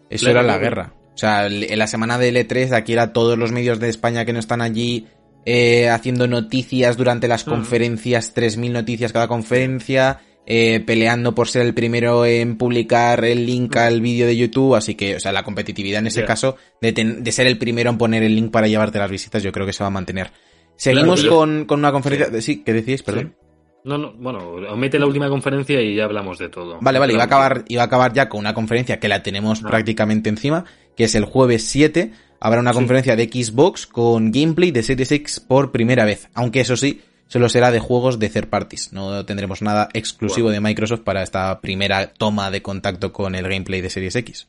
Eso 0.09 0.29
era 0.29 0.43
la 0.43 0.57
guerra. 0.57 0.93
O 1.15 1.17
sea, 1.17 1.47
en 1.47 1.79
la 1.79 1.87
semana 1.87 2.17
del 2.17 2.35
E3, 2.35 2.69
de 2.69 2.75
aquí 2.75 2.93
era 2.93 3.13
todos 3.13 3.37
los 3.37 3.51
medios 3.51 3.79
de 3.79 3.89
España 3.89 4.25
que 4.25 4.33
no 4.33 4.39
están 4.39 4.61
allí 4.61 5.07
eh, 5.45 5.89
haciendo 5.89 6.27
noticias 6.27 6.97
durante 6.97 7.27
las 7.27 7.45
Mm. 7.47 7.49
conferencias, 7.51 8.33
3.000 8.33 8.71
noticias 8.71 9.13
cada 9.13 9.27
conferencia, 9.27 10.19
eh, 10.47 10.79
peleando 10.85 11.33
por 11.35 11.47
ser 11.47 11.61
el 11.61 11.73
primero 11.73 12.25
en 12.25 12.57
publicar 12.57 13.23
el 13.23 13.45
link 13.45 13.75
al 13.77 14.01
vídeo 14.01 14.25
de 14.27 14.35
YouTube. 14.35 14.75
Así 14.75 14.95
que, 14.95 15.15
o 15.15 15.19
sea, 15.19 15.31
la 15.31 15.43
competitividad 15.43 15.99
en 15.99 16.07
ese 16.07 16.25
caso 16.25 16.57
de, 16.81 16.91
ten- 16.93 17.23
de 17.23 17.31
ser 17.31 17.47
el 17.47 17.57
primero 17.57 17.89
en 17.91 17.97
poner 17.97 18.23
el 18.23 18.35
link 18.35 18.51
para 18.51 18.67
llevarte 18.67 18.97
las 18.99 19.09
visitas, 19.09 19.41
yo 19.43 19.51
creo 19.51 19.65
que 19.65 19.73
se 19.73 19.83
va 19.83 19.87
a 19.87 19.91
mantener. 19.91 20.31
Seguimos 20.75 21.21
Claro, 21.21 21.35
yo- 21.35 21.39
con, 21.39 21.65
con 21.65 21.79
una 21.79 21.91
conferencia. 21.91 22.41
Sí, 22.41 22.63
¿qué 22.63 22.73
decíais? 22.73 23.03
Perdón. 23.03 23.35
No, 23.83 23.99
no, 23.99 24.13
bueno, 24.13 24.39
omite 24.71 24.97
la 24.97 25.05
última 25.05 25.29
conferencia 25.29 25.79
y 25.79 25.95
ya 25.95 26.05
hablamos 26.05 26.39
de 26.39 26.49
todo. 26.49 26.79
Vale, 26.81 26.97
vale, 26.97 27.13
iba 27.13 27.21
a 27.21 27.25
acabar, 27.27 27.63
iba 27.67 27.83
a 27.83 27.85
acabar 27.85 28.13
ya 28.13 28.27
con 28.27 28.39
una 28.39 28.55
conferencia 28.55 28.99
que 28.99 29.07
la 29.07 29.21
tenemos 29.21 29.61
Ah. 29.63 29.67
prácticamente 29.69 30.27
encima, 30.27 30.65
que 30.95 31.05
es 31.05 31.15
el 31.15 31.25
jueves 31.25 31.65
7. 31.67 32.11
Habrá 32.39 32.59
una 32.59 32.71
Sí. 32.71 32.75
conferencia 32.77 33.15
de 33.15 33.25
Xbox 33.25 33.87
con 33.87 34.31
gameplay 34.31 34.71
de 34.71 34.83
Series 34.83 35.11
X 35.11 35.39
por 35.39 35.71
primera 35.71 36.05
vez. 36.05 36.29
Aunque 36.33 36.59
eso 36.61 36.75
sí, 36.77 37.01
solo 37.27 37.49
será 37.49 37.71
de 37.71 37.79
juegos 37.79 38.19
de 38.19 38.29
third 38.29 38.47
parties. 38.49 38.93
No 38.93 39.25
tendremos 39.25 39.61
nada 39.61 39.89
exclusivo 39.93 40.49
de 40.51 40.61
Microsoft 40.61 41.01
para 41.01 41.23
esta 41.23 41.59
primera 41.61 42.13
toma 42.13 42.51
de 42.51 42.61
contacto 42.61 43.11
con 43.13 43.35
el 43.35 43.43
gameplay 43.47 43.81
de 43.81 43.89
Series 43.89 44.15
X. 44.15 44.47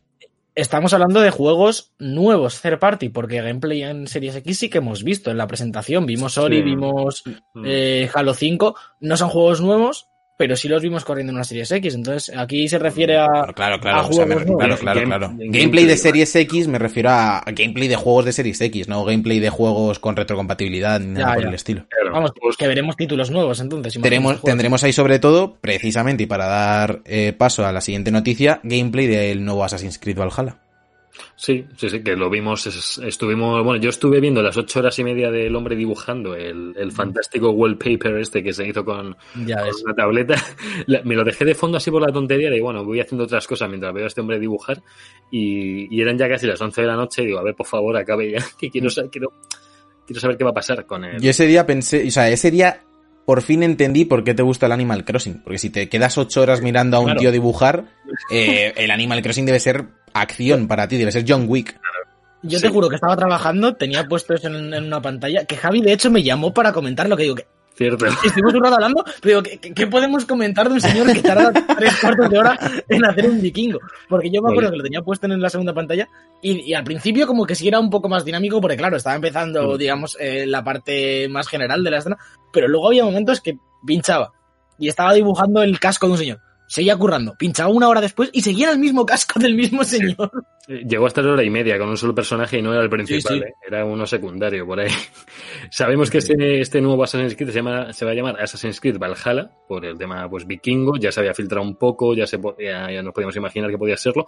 Estamos 0.55 0.95
hablando 0.95 1.21
de 1.21 1.31
juegos 1.31 1.93
nuevos, 1.99 2.63
third 2.63 2.79
party, 2.79 3.11
porque 3.11 3.43
gameplay 3.43 3.83
en 3.83 4.07
Series 4.07 4.37
X 4.37 4.59
sí 4.59 4.71
que 4.71 4.79
hemos 4.79 5.05
visto 5.05 5.31
en 5.31 5.37
la 5.37 5.47
presentación. 5.47 6.07
Vimos 6.07 6.39
Ori, 6.39 6.59
Sí. 6.59 6.63
vimos 6.63 7.23
Mm. 7.55 7.63
eh, 7.67 8.11
Halo 8.15 8.33
5. 8.33 8.75
No 9.01 9.17
son 9.19 9.29
juegos 9.29 9.61
nuevos, 9.61 10.07
pero 10.37 10.55
sí 10.57 10.69
los 10.69 10.83
vimos 10.83 11.05
corriendo 11.05 11.31
en 11.31 11.37
una 11.37 11.45
Series 11.45 11.71
X. 11.71 11.95
Entonces, 11.95 12.37
aquí 12.37 12.69
se 12.69 12.79
refiere 12.79 13.17
a. 13.19 13.27
Claro, 13.27 13.55
claro, 13.55 13.81
claro. 13.81 13.99
a 13.99 14.07
o 14.07 14.13
sea, 14.13 14.27
me- 14.27 14.35
juegos 14.35 14.47
nuevos. 14.59 14.79
claro, 14.81 14.81
claro, 14.81 15.01
Game- 15.01 15.07
claro. 15.17 15.29
game- 15.37 15.59
Gameplay 15.59 15.85
de 15.87 15.97
Series 15.97 16.37
X 16.37 16.69
me 16.69 16.79
refiero 16.79 17.11
a 17.11 17.39
a 17.39 17.51
gameplay 17.53 17.89
de 17.89 17.97
juegos 17.97 18.25
de 18.25 18.33
Series 18.33 18.61
X, 18.61 18.89
no 18.89 19.05
gameplay 19.05 19.41
de 19.41 19.51
juegos 19.51 19.99
con 19.99 20.17
retrocompatibilidad 20.17 21.01
ni 21.01 21.07
nada 21.13 21.29
Ya, 21.29 21.35
por 21.35 21.43
ya. 21.45 21.49
el 21.49 21.55
estilo. 21.55 21.87
Vamos, 22.13 22.33
pues- 22.41 22.57
que 22.57 22.67
veremos 22.69 22.97
títulos 22.97 23.31
nuevos 23.31 23.61
entonces. 23.61 23.95
Tenemos, 24.01 24.33
juegos. 24.33 24.45
tendremos 24.45 24.85
ahí 24.85 24.93
sobre 24.93 25.19
todo, 25.19 25.57
precisamente, 25.61 26.25
y 26.25 26.27
para 26.27 26.47
dar 26.47 27.01
eh, 27.05 27.33
paso 27.37 27.65
a 27.67 27.73
la 27.73 27.81
siguiente 27.81 28.11
noticia, 28.11 28.61
gameplay 28.63 29.07
del 29.07 29.45
nuevo 29.45 29.65
Assassin's 29.65 29.99
Creed 29.99 30.17
Valhalla. 30.19 30.57
Sí, 31.35 31.65
sí, 31.77 31.89
sí, 31.91 32.03
que 32.03 32.17
lo 32.17 32.29
vimos, 32.31 32.67
es- 32.67 32.99
estuvimos, 32.99 33.63
bueno, 33.65 33.81
yo 33.83 33.91
estuve 33.91 34.21
viendo 34.21 34.43
las 34.43 34.57
ocho 34.57 34.81
horas 34.81 34.99
y 34.99 35.05
media 35.05 35.31
del 35.31 35.55
hombre 35.55 35.77
dibujando 35.77 36.35
el, 36.35 36.75
el 36.77 36.93
fantástico 36.93 37.51
wallpaper 37.51 38.17
este 38.19 38.43
que 38.43 38.53
se 38.53 38.67
hizo 38.67 38.85
con, 38.85 39.17
Ya 39.47 39.57
con 39.61 39.71
una 39.85 39.95
tableta. 39.95 40.35
La- 40.87 41.03
Me 41.03 41.15
lo 41.15 41.25
dejé 41.25 41.45
de 41.45 41.55
fondo 41.55 41.77
así 41.79 41.91
por 41.91 42.03
la 42.03 42.13
tontería 42.13 42.51
de, 42.51 42.61
bueno, 42.61 42.85
voy 42.85 43.01
haciendo 43.01 43.25
otras 43.25 43.47
cosas 43.47 43.69
mientras 43.69 43.93
veo 43.95 44.05
a 44.05 44.07
este 44.09 44.21
hombre 44.21 44.39
dibujar 44.39 44.83
y, 45.31 45.95
y 45.95 46.01
eran 46.01 46.17
ya 46.19 46.29
casi 46.29 46.47
las 46.47 46.61
11 46.61 46.81
de 46.83 46.87
la 46.87 46.97
noche 46.97 47.23
y 47.23 47.27
digo, 47.27 47.39
a 47.39 47.43
ver, 47.43 47.55
por 47.55 47.67
favor, 47.67 47.97
acabe 47.97 48.33
ya, 48.33 48.39
que 48.59 48.71
quiero, 48.71 48.91
sa- 48.91 49.09
quiero, 49.11 49.33
quiero 50.07 50.21
saber 50.21 50.37
qué 50.37 50.45
va 50.45 50.51
a 50.51 50.55
pasar 50.55 50.87
con 50.87 51.05
él. 51.05 51.21
Yo 51.21 51.31
ese 51.31 51.47
día 51.47 51.67
pensé, 51.67 52.07
o 52.07 52.11
sea, 52.11 52.29
ese 52.31 52.51
día 52.51 52.83
por 53.27 53.43
fin 53.43 53.63
entendí 53.63 54.05
por 54.07 54.25
qué 54.25 54.33
te 54.33 54.43
gusta 54.43 54.65
el 54.67 54.73
Animal 54.73 55.05
Crossing. 55.05 55.43
Porque 55.43 55.59
si 55.59 55.69
te 55.69 55.89
quedas 55.91 56.17
ocho 56.17 56.41
horas 56.41 56.63
mirando 56.63 56.97
a 56.97 57.01
un 57.01 57.07
Claro. 57.07 57.21
tío 57.21 57.33
dibujar, 57.33 57.85
eh, 58.31 58.73
el 58.77 58.91
Animal 58.91 59.21
Crossing 59.21 59.45
debe 59.45 59.61
ser 59.61 59.85
acción 60.15 60.67
para 60.69 60.89
ti, 60.89 60.97
debe 60.97 61.13
ser 61.13 61.25
John 61.29 61.45
Wick. 61.49 61.79
Yo 62.43 62.59
Sí. 62.59 62.65
te 62.67 62.71
juro 62.71 62.89
que 62.89 62.95
estaba 62.95 63.17
trabajando, 63.17 63.75
tenía 63.75 64.07
puesto 64.07 64.33
eso 64.35 64.47
en, 64.49 64.73
en 64.73 64.85
una 64.85 65.03
pantalla, 65.03 65.45
que 65.45 65.57
Javi 65.57 65.81
de 65.83 65.93
hecho 65.93 66.11
me 66.11 66.23
llamó 66.23 66.55
para 66.55 66.73
comentar 66.73 67.09
lo 67.09 67.17
que 67.17 67.25
digo, 67.25 67.35
que 67.35 67.47
Cierto. 67.77 68.07
estuvimos 68.25 68.55
un 68.55 68.63
rato 68.65 68.75
hablando, 68.77 69.05
pero 69.21 69.43
¿qué, 69.43 69.59
qué- 69.59 69.87
podemos 69.87 70.25
comentar 70.25 70.67
de 70.69 70.75
un 70.75 70.81
señor 70.81 71.13
que 71.13 71.21
tarda 71.23 71.53
tres 71.77 71.97
cuartos 72.01 72.31
de 72.31 72.39
hora 72.39 72.59
en 72.89 73.05
hacer 73.05 73.29
un 73.29 73.41
vikingo? 73.41 73.79
Porque 74.09 74.31
yo 74.31 74.41
me 74.43 74.51
acuerdo 74.51 74.71
que 74.71 74.77
lo 74.79 74.83
tenía 74.83 75.03
puesto 75.03 75.27
en 75.27 75.41
la 75.41 75.51
segunda 75.51 75.75
pantalla 75.75 76.09
y, 76.41 76.61
y 76.71 76.75
al 76.75 76.85
principio 76.85 77.27
como 77.27 77.45
que 77.45 77.55
sí 77.55 77.69
era 77.69 77.79
un 77.79 77.91
poco 77.91 78.09
más 78.09 78.25
dinámico 78.25 78.61
porque 78.61 78.77
claro, 78.79 78.97
estaba 78.97 79.17
empezando, 79.17 79.75
Mm. 79.75 79.79
digamos, 79.79 80.17
eh, 80.21 80.47
la 80.47 80.65
parte 80.65 81.29
más 81.29 81.49
general 81.49 81.85
de 81.85 81.91
la 81.91 81.99
escena, 81.99 82.17
pero 82.53 82.67
luego 82.69 82.89
había 82.89 83.05
momentos 83.05 83.41
que 83.43 83.59
pinchaba 83.87 84.33
y 84.79 84.89
estaba 84.89 85.13
dibujando 85.13 85.63
el 85.63 85.79
casco 85.79 86.07
de 86.07 86.13
un 86.13 86.19
señor. 86.19 86.41
Seguía 86.67 86.97
currando, 86.97 87.35
pinchaba 87.37 87.71
una 87.71 87.89
hora 87.89 88.01
después 88.01 88.31
y 88.33 88.41
seguía 88.43 88.71
el 88.71 88.79
mismo 88.79 89.07
casco 89.07 89.39
del 89.39 89.55
mismo 89.55 89.85
señor. 89.85 90.31
Llegó 90.67 91.07
hasta 91.07 91.23
la 91.23 91.33
hora 91.33 91.45
y 91.45 91.51
media 91.51 91.79
con 91.79 91.89
un 91.89 91.97
solo 91.97 92.15
personaje 92.15 92.59
y 92.59 92.63
no 92.63 92.73
era 92.73 92.83
el 92.83 92.91
principal, 92.91 93.35
Sí, 93.35 93.39
sí. 93.39 93.45
¿eh? 93.45 93.55
era 93.69 93.85
uno 93.85 94.05
secundario 94.05 94.67
por 94.67 94.81
ahí. 94.81 94.91
Sabemos 95.71 96.11
que 96.11 96.19
este, 96.19 96.61
este 96.61 96.81
nuevo 96.81 97.05
Assassin's 97.05 97.37
Creed 97.37 97.51
se, 97.51 97.57
llama, 97.57 97.93
se 97.93 98.05
va 98.05 98.11
a 98.11 98.15
llamar 98.15 98.41
Assassin's 98.41 98.81
Creed 98.81 98.99
Valhalla 98.99 99.51
por 99.69 99.85
el 99.85 99.97
tema 99.97 100.29
pues 100.29 100.47
vikingo, 100.47 100.97
ya 100.97 101.13
se 101.13 101.21
había 101.21 101.35
filtrado 101.35 101.65
un 101.65 101.77
poco, 101.77 102.15
ya, 102.15 102.27
se, 102.27 102.39
ya, 102.59 102.91
ya 102.91 103.03
nos 103.03 103.15
podíamos 103.15 103.37
imaginar 103.37 103.71
que 103.71 103.79
podía 103.79 103.97
serlo. 103.97 104.27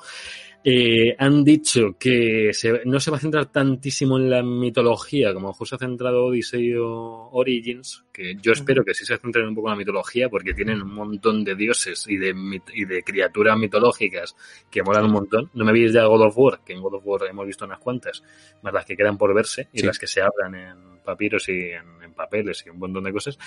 Eh, 0.64 1.14
han 1.18 1.44
dicho 1.44 1.96
que 1.98 2.50
se- 2.52 2.82
no 2.84 2.98
se 2.98 3.10
va 3.12 3.16
a 3.16 3.20
centrar 3.20 3.46
tantísimo 3.46 4.18
en 4.18 4.28
la 4.28 4.42
mitología 4.42 5.32
como 5.32 5.52
justo 5.52 5.76
ha 5.76 5.78
centrado 5.78 6.26
Odyssey 6.26 6.74
o 6.74 7.30
Origins, 7.32 8.04
que 8.12 8.34
yo 8.42 8.52
espero 8.52 8.84
que 8.84 8.92
sí 8.92 9.06
se 9.06 9.16
centren 9.18 9.46
un 9.46 9.54
poco 9.54 9.68
en 9.68 9.72
la 9.74 9.78
mitología 9.78 10.28
porque 10.28 10.52
tienen 10.54 10.82
un 10.82 10.92
montón 10.92 11.44
de 11.44 11.54
dioses 11.54 12.06
y 12.08 12.16
de, 12.16 12.34
y 12.74 12.84
de 12.84 13.02
criaturas 13.04 13.56
mitológicas 13.56 14.34
que 14.68 14.82
molan 14.82 15.04
un 15.06 15.12
montón. 15.12 15.50
No 15.54 15.64
me 15.64 15.72
veis 15.72 15.92
ya 15.92 16.04
God 16.06 16.26
of 16.26 16.36
War, 16.36 16.60
que 16.66 16.72
en 16.72 16.82
God 16.82 16.94
of 16.94 17.06
War 17.06 17.20
hemos 17.30 17.46
visto 17.46 17.64
unas 17.64 17.78
cuantas, 17.78 18.22
más 18.62 18.74
las 18.74 18.84
que 18.84 18.96
quedan 18.96 19.16
por 19.16 19.32
verse 19.32 19.68
y 19.72 19.78
Sí. 19.80 19.86
las 19.86 19.98
que 19.98 20.08
se 20.08 20.20
hablan 20.20 20.54
en 20.56 20.98
papiros 21.04 21.48
y 21.48 21.70
en, 21.70 22.02
en 22.02 22.12
papeles 22.14 22.64
y 22.66 22.70
un 22.70 22.80
montón 22.80 23.04
de 23.04 23.12
cosas. 23.12 23.38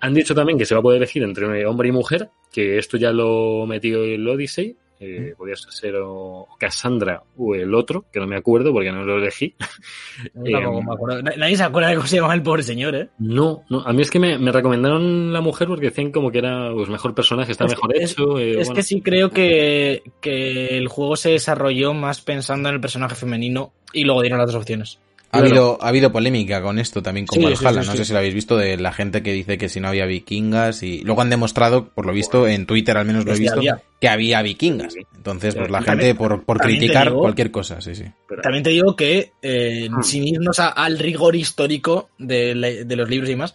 Han 0.00 0.12
dicho 0.14 0.34
también 0.34 0.58
que 0.58 0.66
se 0.66 0.74
va 0.74 0.80
a 0.80 0.82
poder 0.82 0.98
elegir 0.98 1.22
entre 1.22 1.64
hombre 1.66 1.88
y 1.88 1.92
mujer, 1.92 2.28
que 2.52 2.76
esto 2.78 2.98
ya 2.98 3.10
lo 3.10 3.64
metió 3.66 4.04
el 4.04 4.28
Odyssey. 4.28 4.76
Eh, 5.04 5.34
podía 5.36 5.56
ser 5.56 5.96
o 5.96 6.46
Cassandra 6.58 7.22
o 7.36 7.54
el 7.56 7.74
otro, 7.74 8.04
que 8.12 8.20
no 8.20 8.26
me 8.26 8.36
acuerdo 8.36 8.72
porque 8.72 8.92
no 8.92 9.02
lo 9.04 9.16
elegí. 9.18 9.54
Yo 10.34 10.52
tampoco 10.60 10.82
me 10.82 10.92
acuerdo. 10.94 11.22
Na- 11.22 11.34
Nadie 11.36 11.56
se 11.56 11.62
acuerda 11.64 11.88
de 11.88 11.96
cómo 11.96 12.06
se 12.06 12.16
llama 12.16 12.34
el 12.34 12.42
pobre 12.42 12.62
señor, 12.62 12.94
¿eh? 12.94 13.08
No, 13.18 13.64
no, 13.68 13.80
a 13.80 13.92
mí 13.92 14.02
es 14.02 14.10
que 14.10 14.18
me, 14.20 14.38
me 14.38 14.52
recomendaron 14.52 15.32
la 15.32 15.40
mujer 15.40 15.66
porque 15.68 15.86
decían 15.86 16.12
como 16.12 16.30
que 16.30 16.38
era 16.38 16.70
pues, 16.72 16.88
mejor 16.88 17.14
personaje, 17.14 17.52
está 17.52 17.64
Es- 17.64 17.72
mejor 17.72 17.96
hecho. 17.96 18.38
eh, 18.38 18.50
Es 18.60 18.68
bueno. 18.68 18.74
que 18.74 18.82
sí 18.82 19.00
creo 19.02 19.30
que, 19.30 20.02
que 20.20 20.78
el 20.78 20.86
juego 20.88 21.16
se 21.16 21.30
desarrolló 21.30 21.94
más 21.94 22.20
pensando 22.20 22.68
en 22.68 22.76
el 22.76 22.80
personaje 22.80 23.16
femenino 23.16 23.72
y 23.92 24.04
luego 24.04 24.20
dieron 24.22 24.38
las 24.38 24.46
dos 24.52 24.60
opciones. 24.62 25.00
Ha, 25.34 25.38
Claro. 25.38 25.46
habido, 25.48 25.78
ha 25.80 25.88
habido 25.88 26.12
polémica 26.12 26.60
con 26.60 26.78
esto 26.78 27.02
también 27.02 27.26
con 27.26 27.38
Sí, 27.38 27.42
Valhalla. 27.44 27.56
sí, 27.58 27.68
sí, 27.68 27.86
no 27.86 27.92
sí. 27.92 27.98
sé 27.98 28.04
si 28.04 28.12
lo 28.12 28.18
habéis 28.18 28.34
visto 28.34 28.58
de 28.58 28.76
la 28.76 28.92
gente 28.92 29.22
que 29.22 29.32
dice 29.32 29.56
que 29.56 29.70
si 29.70 29.80
no 29.80 29.88
había 29.88 30.04
vikingas 30.04 30.82
y 30.82 31.00
luego 31.04 31.22
han 31.22 31.30
demostrado, 31.30 31.88
por 31.88 32.04
lo 32.04 32.12
visto, 32.12 32.46
en 32.46 32.66
Twitter 32.66 32.98
al 32.98 33.06
menos 33.06 33.24
lo 33.24 33.32
he 33.32 33.38
visto, 33.38 33.56
había. 33.56 33.80
que 33.98 34.08
había 34.10 34.42
vikingas. 34.42 34.94
Entonces, 35.16 35.54
pues 35.54 35.70
la 35.70 35.80
gente 35.80 36.14
por, 36.14 36.44
por 36.44 36.58
criticar 36.58 37.08
digo- 37.08 37.20
cualquier 37.20 37.50
cosa, 37.50 37.80
sí, 37.80 37.94
sí. 37.94 38.04
También 38.42 38.62
te 38.62 38.70
digo 38.70 38.94
que, 38.94 39.32
eh, 39.40 39.88
Hmm. 39.90 40.02
sin 40.02 40.28
irnos 40.28 40.60
a- 40.60 40.68
al 40.68 40.98
rigor 40.98 41.34
histórico 41.34 42.10
de, 42.18 42.54
la- 42.54 42.68
de 42.84 42.96
los 42.96 43.08
libros 43.08 43.30
y 43.30 43.36
más, 43.36 43.54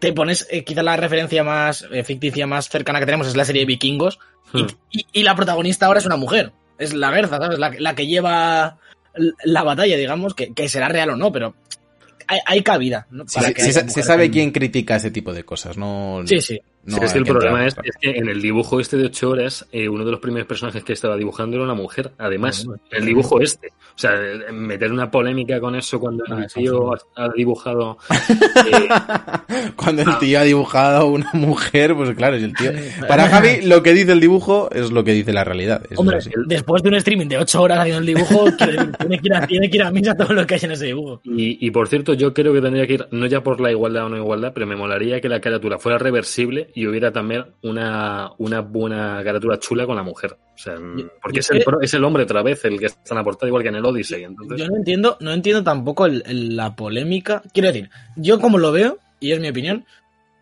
te 0.00 0.12
pones 0.12 0.48
eh, 0.50 0.64
quizá 0.64 0.82
la 0.82 0.96
referencia 0.96 1.44
más 1.44 1.86
eh, 1.92 2.02
ficticia 2.02 2.48
más 2.48 2.68
cercana 2.68 2.98
que 2.98 3.06
tenemos 3.06 3.28
es 3.28 3.36
la 3.36 3.44
serie 3.44 3.62
de 3.62 3.66
vikingos 3.66 4.18
y, 4.52 4.62
Hmm. 4.64 4.66
y- 4.90 5.06
y 5.12 5.22
la 5.22 5.36
protagonista 5.36 5.86
ahora 5.86 6.00
es 6.00 6.06
una 6.06 6.16
mujer. 6.16 6.50
Es 6.76 6.92
la 6.92 7.12
Gerza, 7.12 7.38
¿sabes? 7.38 7.60
La, 7.60 7.72
la 7.78 7.94
que 7.94 8.08
lleva 8.08 8.78
la 9.44 9.62
batalla, 9.62 9.96
digamos, 9.96 10.34
que, 10.34 10.52
que 10.52 10.68
será 10.68 10.88
real 10.88 11.10
o 11.10 11.16
no, 11.16 11.30
pero 11.32 11.54
hay, 12.26 12.40
hay 12.46 12.62
cabida. 12.62 13.06
¿no? 13.10 13.24
Para 13.26 13.48
se, 13.48 13.54
que 13.54 13.62
se 13.62 14.02
sabe 14.02 14.30
quién 14.30 14.50
critica 14.50 14.96
ese 14.96 15.10
tipo 15.10 15.32
de 15.32 15.44
cosas, 15.44 15.76
no... 15.76 16.22
Sí, 16.26 16.40
sí. 16.40 16.60
No 16.86 16.98
Sí, 16.98 17.04
es 17.04 17.12
que 17.12 17.18
el 17.18 17.24
que 17.24 17.30
problema 17.32 17.64
entrar, 17.64 17.84
es, 17.86 17.94
es 17.94 18.00
que 18.00 18.18
en 18.18 18.28
el 18.28 18.40
dibujo 18.42 18.80
este 18.80 18.96
de 18.96 19.06
8 19.06 19.30
horas, 19.30 19.66
eh, 19.72 19.88
uno 19.88 20.04
de 20.04 20.10
los 20.10 20.20
primeros 20.20 20.46
personajes 20.46 20.82
que 20.84 20.92
estaba 20.92 21.16
dibujando 21.16 21.56
era 21.56 21.64
una 21.64 21.74
mujer. 21.74 22.12
Además, 22.18 22.64
Bueno, 22.64 22.82
el 22.90 23.04
dibujo 23.04 23.40
este. 23.40 23.68
O 23.68 23.98
sea, 23.98 24.12
meter 24.52 24.90
una 24.90 25.10
polémica 25.10 25.60
con 25.60 25.76
eso 25.76 26.00
cuando 26.00 26.24
Ah, 26.28 26.42
el 26.42 26.52
tío 26.52 26.92
ha, 26.92 26.98
ha 27.16 27.28
dibujado. 27.28 27.96
eh, 28.10 28.88
Cuando 29.76 30.02
Ah. 30.02 30.10
el 30.12 30.18
tío 30.18 30.40
ha 30.40 30.42
dibujado 30.42 30.96
a 30.98 31.04
una 31.04 31.30
mujer, 31.32 31.94
pues 31.94 32.14
claro, 32.16 32.36
es 32.36 32.42
el 32.42 32.54
tío... 32.54 32.72
Para 33.06 33.28
Javi, 33.28 33.62
lo 33.62 33.82
que 33.82 33.92
dice 33.94 34.12
el 34.12 34.20
dibujo 34.20 34.68
es 34.72 34.90
lo 34.90 35.04
que 35.04 35.12
dice 35.12 35.32
la 35.32 35.44
realidad. 35.44 35.82
Hombre, 35.96 36.16
así. 36.18 36.30
después 36.46 36.82
de 36.82 36.88
un 36.88 36.94
streaming 36.96 37.26
de 37.28 37.38
8 37.38 37.62
horas 37.62 37.78
haciendo 37.80 38.00
el 38.00 38.06
dibujo, 38.06 38.44
tiene, 38.98 39.18
que 39.20 39.26
ir 39.26 39.34
a, 39.34 39.46
tiene 39.46 39.70
que 39.70 39.76
ir 39.76 39.82
a 39.82 39.90
misa 39.90 40.14
todo 40.16 40.32
lo 40.32 40.46
que 40.46 40.54
hay 40.54 40.60
en 40.64 40.72
ese 40.72 40.86
dibujo. 40.86 41.20
y, 41.24 41.64
y 41.64 41.70
por 41.70 41.88
cierto, 41.88 42.14
yo 42.14 42.34
creo 42.34 42.52
que 42.52 42.60
tendría 42.60 42.86
que 42.86 42.94
ir, 42.94 43.06
no 43.12 43.26
ya 43.26 43.42
por 43.42 43.60
la 43.60 43.70
igualdad 43.70 44.06
o 44.06 44.08
no 44.08 44.16
igualdad, 44.16 44.52
pero 44.54 44.66
me 44.66 44.76
molaría 44.76 45.20
que 45.20 45.28
la 45.28 45.40
caratura 45.40 45.78
fuera 45.78 45.98
reversible 45.98 46.70
y 46.74 46.86
hubiera 46.86 47.12
también 47.12 47.44
una, 47.62 48.32
una 48.38 48.60
buena 48.60 49.20
caratura 49.24 49.58
chula 49.58 49.86
con 49.86 49.96
la 49.96 50.02
mujer. 50.02 50.32
O 50.54 50.58
sea, 50.58 50.74
porque 51.22 51.40
es 51.40 51.50
el, 51.50 51.64
es 51.82 51.94
el 51.94 52.04
hombre 52.04 52.24
otra 52.24 52.42
vez 52.42 52.64
el 52.64 52.78
que 52.78 52.86
está 52.86 53.14
en 53.14 53.16
la 53.18 53.24
portada, 53.24 53.48
igual 53.48 53.62
que 53.62 53.68
en 53.70 53.76
el 53.76 53.84
Odyssey. 53.84 54.24
Entonces, 54.24 54.58
Yo 54.58 54.66
no 54.68 54.76
entiendo, 54.76 55.16
no 55.20 55.32
entiendo 55.32 55.62
tampoco 55.64 56.06
el- 56.06 56.22
el- 56.26 56.56
la 56.56 56.74
polémica. 56.76 57.42
Quiero 57.52 57.68
decir, 57.68 57.90
yo 58.16 58.40
como 58.40 58.58
lo 58.58 58.72
veo, 58.72 58.98
y 59.20 59.32
es 59.32 59.40
mi 59.40 59.48
opinión, 59.48 59.84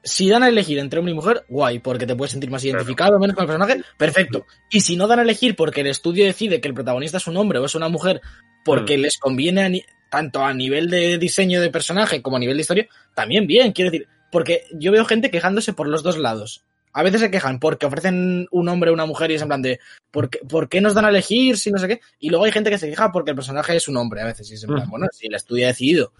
si 0.04 0.28
dan 0.28 0.42
a 0.42 0.48
elegir 0.48 0.78
entre 0.78 0.98
hombre 0.98 1.12
y 1.12 1.14
mujer, 1.14 1.44
guay, 1.48 1.78
porque 1.78 2.06
te 2.06 2.16
puedes 2.16 2.32
sentir 2.32 2.50
más 2.50 2.64
identificado, 2.64 3.18
menos 3.20 3.36
con 3.36 3.44
el 3.44 3.46
personaje, 3.48 3.82
perfecto. 3.96 4.44
Y 4.70 4.80
si 4.80 4.96
no 4.96 5.06
dan 5.06 5.20
a 5.20 5.22
elegir 5.22 5.54
porque 5.54 5.82
el 5.82 5.86
estudio 5.86 6.24
decide 6.24 6.60
que 6.60 6.68
el 6.68 6.74
protagonista 6.74 7.18
es 7.18 7.26
un 7.28 7.36
hombre 7.36 7.58
o 7.60 7.64
es 7.64 7.74
una 7.74 7.88
mujer, 7.88 8.20
porque 8.64 8.98
les 8.98 9.16
conviene 9.18 9.62
a 9.62 9.70
tanto 10.10 10.42
a 10.44 10.52
nivel 10.52 10.90
de 10.90 11.16
diseño 11.18 11.60
de 11.60 11.70
personaje 11.70 12.20
como 12.20 12.36
a 12.36 12.40
nivel 12.40 12.56
de 12.56 12.60
historia, 12.62 12.88
también 13.14 13.46
bien, 13.46 13.72
quiero 13.72 13.90
decir, 13.90 14.08
porque 14.32 14.64
yo 14.72 14.90
veo 14.90 15.04
gente 15.04 15.30
quejándose 15.30 15.72
por 15.72 15.86
los 15.86 16.02
dos 16.02 16.18
lados. 16.18 16.64
A 16.94 17.02
veces 17.02 17.20
se 17.20 17.30
quejan 17.30 17.58
porque 17.60 17.86
ofrecen 17.86 18.48
un 18.50 18.68
hombre 18.68 18.90
o 18.90 18.94
una 18.94 19.06
mujer 19.06 19.30
y 19.30 19.34
es 19.34 19.42
en 19.42 19.48
plan 19.48 19.62
de 19.62 19.78
¿por 20.10 20.28
qué, 20.28 20.40
por 20.40 20.68
qué 20.68 20.80
nos 20.80 20.92
dan 20.94 21.04
a 21.04 21.08
elegir 21.10 21.56
si 21.56 21.70
no 21.70 21.78
sé 21.78 21.88
qué? 21.88 22.00
Y 22.18 22.28
luego 22.30 22.44
hay 22.44 22.52
gente 22.52 22.68
que 22.70 22.76
se 22.78 22.88
queja 22.90 23.12
porque 23.12 23.30
el 23.30 23.36
personaje 23.36 23.76
es 23.76 23.86
un 23.88 23.96
hombre 23.96 24.20
a 24.20 24.26
veces 24.26 24.50
y 24.50 24.54
es 24.54 24.64
en 24.64 24.70
plan, 24.76 24.90
bueno, 24.90 25.06
si 25.12 25.26
el 25.28 25.34
estudio 25.34 25.64
ha 25.66 25.68
decidido 25.68 26.12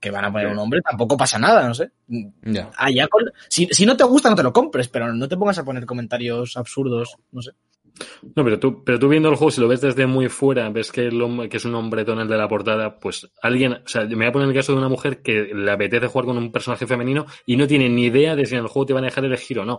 que 0.00 0.10
van 0.10 0.24
a 0.24 0.32
poner 0.32 0.48
un 0.52 0.58
hombre, 0.58 0.80
tampoco 0.82 1.16
pasa 1.16 1.38
nada, 1.38 1.66
no 1.66 1.74
sé. 1.74 1.90
Allá 2.76 3.08
con- 3.08 3.30
si, 3.48 3.66
si 3.70 3.86
no 3.86 3.96
te 3.96 4.04
gusta, 4.04 4.28
no 4.30 4.36
te 4.36 4.42
lo 4.42 4.52
compres, 4.52 4.88
pero 4.88 5.12
no 5.12 5.28
te 5.28 5.36
pongas 5.36 5.58
a 5.58 5.64
poner 5.64 5.86
comentarios 5.86 6.56
absurdos, 6.56 7.16
no 7.32 7.40
sé. 7.42 7.52
No, 8.34 8.44
pero 8.44 8.58
tú, 8.58 8.84
pero 8.84 8.98
tú 8.98 9.08
viendo 9.08 9.28
el 9.28 9.36
juego, 9.36 9.50
si 9.50 9.60
lo 9.60 9.68
ves 9.68 9.80
desde 9.80 10.06
muy 10.06 10.28
fuera, 10.28 10.68
ves 10.70 10.92
que, 10.92 11.06
el 11.06 11.20
hombre- 11.22 11.48
que 11.48 11.56
es 11.56 11.64
un 11.64 11.74
hombretón 11.74 12.20
el 12.20 12.28
de 12.28 12.36
la 12.36 12.48
portada, 12.48 12.98
pues 12.98 13.30
alguien, 13.42 13.72
o 13.74 13.88
sea, 13.88 14.04
me 14.04 14.14
voy 14.16 14.26
a 14.26 14.32
poner 14.32 14.48
el 14.48 14.54
caso 14.54 14.72
de 14.72 14.78
una 14.78 14.88
mujer 14.88 15.22
que 15.22 15.50
le 15.54 15.70
apetece 15.70 16.06
jugar 16.06 16.26
con 16.26 16.36
un 16.36 16.52
personaje 16.52 16.86
femenino 16.86 17.26
y 17.46 17.56
no 17.56 17.66
tiene 17.66 17.88
ni 17.88 18.04
idea 18.06 18.36
de 18.36 18.44
si 18.46 18.54
en 18.54 18.60
el 18.62 18.66
juego 18.68 18.86
te 18.86 18.92
van 18.92 19.04
a 19.04 19.06
dejar 19.06 19.24
elegir 19.24 19.58
o 19.58 19.64
no. 19.64 19.78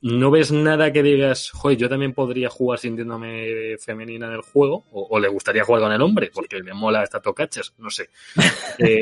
No 0.00 0.30
ves 0.30 0.52
nada 0.52 0.92
que 0.92 1.02
digas, 1.02 1.50
joder, 1.50 1.78
yo 1.78 1.88
también 1.88 2.12
podría 2.12 2.48
jugar 2.50 2.78
sintiéndome 2.78 3.76
femenina 3.78 4.26
en 4.26 4.32
el 4.34 4.42
juego, 4.42 4.84
o, 4.92 5.08
o 5.10 5.18
le 5.18 5.28
gustaría 5.28 5.64
jugar 5.64 5.82
con 5.82 5.92
el 5.92 6.02
hombre, 6.02 6.30
porque 6.32 6.60
le 6.60 6.74
mola 6.74 7.02
estas 7.02 7.22
tocachas, 7.22 7.74
no 7.78 7.90
sé. 7.90 8.10
Eh, 8.78 9.00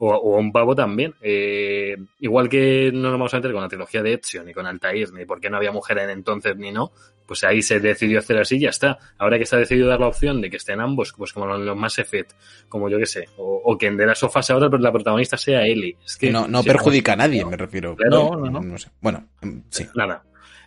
o, 0.00 0.36
un 0.36 0.50
pavo 0.50 0.74
también. 0.74 1.14
Eh, 1.20 1.96
igual 2.20 2.48
que 2.48 2.90
no 2.92 3.02
nos 3.02 3.12
vamos 3.12 3.34
a 3.34 3.36
meter 3.36 3.52
con 3.52 3.62
la 3.62 3.68
trilogía 3.68 4.02
de 4.02 4.14
Ezio, 4.14 4.42
ni 4.42 4.52
con 4.52 4.66
Altair, 4.66 5.12
ni 5.12 5.24
porque 5.24 5.48
no 5.48 5.56
había 5.58 5.70
mujer 5.70 5.98
en 5.98 6.10
entonces 6.10 6.56
ni 6.56 6.72
no, 6.72 6.90
pues 7.26 7.44
ahí 7.44 7.62
se 7.62 7.80
decidió 7.80 8.18
hacer 8.18 8.38
así 8.38 8.56
y 8.56 8.60
ya 8.60 8.70
está. 8.70 8.98
Ahora 9.18 9.38
que 9.38 9.46
se 9.46 9.56
ha 9.56 9.58
decidido 9.58 9.88
dar 9.88 10.00
la 10.00 10.08
opción 10.08 10.40
de 10.40 10.50
que 10.50 10.56
estén 10.56 10.80
ambos, 10.80 11.12
pues 11.16 11.32
como 11.32 11.46
los 11.46 11.76
Mass 11.76 11.98
Effect, 11.98 12.32
como 12.68 12.88
yo 12.88 12.98
que 12.98 13.06
sé, 13.06 13.28
o, 13.36 13.62
o 13.64 13.78
que 13.78 13.86
en 13.86 13.96
de 13.96 14.06
las 14.06 14.18
sofás 14.18 14.50
ahora 14.50 14.68
pero 14.70 14.82
la 14.82 14.92
protagonista 14.92 15.36
sea 15.36 15.66
Ellie. 15.66 15.96
Es 16.04 16.16
que 16.16 16.30
no 16.30 16.48
no 16.48 16.62
perjudica 16.62 17.12
a 17.12 17.16
nadie, 17.16 17.44
me 17.44 17.56
refiero. 17.56 17.96
Claro. 17.96 18.36
No, 18.36 18.50
no, 18.50 18.60
no. 18.60 18.78
sé. 18.78 18.88
Bueno, 19.00 19.28
mm, 19.40 19.58
sí. 19.70 19.86
Nada. 19.94 20.22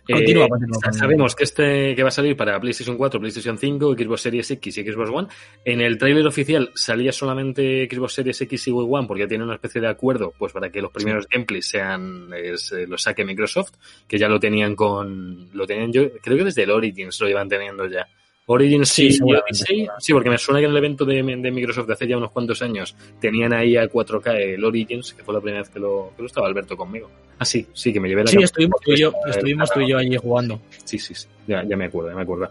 Continúa, 0.08 0.44
Eh, 0.44 0.48
continúa. 0.48 0.92
Sabemos 0.92 1.34
que 1.34 1.44
este 1.44 1.94
que 1.94 2.02
va 2.02 2.08
a 2.08 2.12
salir 2.12 2.36
para 2.36 2.60
PlayStation 2.60 2.96
4, 2.96 3.18
PlayStation 3.18 3.58
5, 3.58 3.94
Xbox 3.94 4.20
Series 4.20 4.50
X 4.52 4.78
y 4.78 4.84
Xbox 4.84 5.10
One. 5.10 5.28
En 5.64 5.80
el 5.80 5.98
tráiler 5.98 6.26
oficial 6.26 6.70
salía 6.74 7.12
solamente 7.12 7.88
Xbox 7.90 8.14
Series 8.14 8.40
X 8.40 8.68
y 8.68 8.70
One 8.72 9.06
porque 9.06 9.26
tiene 9.26 9.44
una 9.44 9.54
especie 9.54 9.80
de 9.80 9.88
acuerdo 9.88 10.32
pues 10.38 10.52
para 10.52 10.70
que 10.70 10.80
los 10.80 10.92
primeros 10.92 11.26
gameplays 11.28 11.66
sean 11.68 12.30
es, 12.34 12.72
eh, 12.72 12.86
los 12.86 13.02
saque 13.02 13.24
Microsoft, 13.24 13.72
que 14.06 14.18
ya 14.18 14.28
lo 14.28 14.38
tenían 14.38 14.74
con 14.76 15.48
lo 15.52 15.66
tenían 15.66 15.92
yo, 15.92 16.10
creo 16.22 16.36
que 16.38 16.44
desde 16.44 16.62
el 16.62 16.70
Origins 16.70 17.20
lo 17.20 17.28
iban 17.28 17.48
teniendo 17.48 17.86
ya. 17.86 18.06
Origins 18.48 18.88
Sí, 18.88 19.10
sí, 19.10 19.22
Odyssey, 19.22 19.88
sí, 19.98 20.12
porque 20.12 20.30
me 20.30 20.38
suena 20.38 20.60
que 20.60 20.66
en 20.66 20.70
el 20.70 20.76
evento 20.76 21.04
de, 21.04 21.16
de 21.16 21.50
Microsoft 21.50 21.88
de 21.88 21.92
hace 21.94 22.06
ya 22.06 22.16
unos 22.16 22.30
cuantos 22.30 22.62
años 22.62 22.94
tenían 23.20 23.52
ahí 23.52 23.76
a 23.76 23.88
4K 23.88 24.54
el 24.54 24.64
Origins, 24.64 25.14
que 25.14 25.24
fue 25.24 25.34
la 25.34 25.40
primera 25.40 25.62
vez 25.62 25.70
que 25.70 25.80
lo, 25.80 26.12
que 26.16 26.22
lo 26.22 26.26
estaba 26.26 26.46
Alberto 26.46 26.76
conmigo. 26.76 27.10
Ah, 27.38 27.44
sí, 27.44 27.66
sí, 27.72 27.92
que 27.92 28.00
me 28.00 28.08
llevé 28.08 28.22
la 28.22 28.30
Sí, 28.30 28.38
estuvimos 28.40 28.80
tú 28.80 28.92
y 28.92 28.96
yo, 28.98 29.12
estuvimos 29.28 29.70
tú 29.72 29.80
y 29.80 29.90
yo 29.90 29.98
allí 29.98 30.16
jugando. 30.16 30.60
Sí, 30.84 30.98
sí, 30.98 31.14
sí. 31.14 31.26
Ya, 31.46 31.64
ya 31.64 31.76
me 31.76 31.86
acuerdo, 31.86 32.10
ya 32.10 32.16
me 32.16 32.22
acuerdo. 32.22 32.50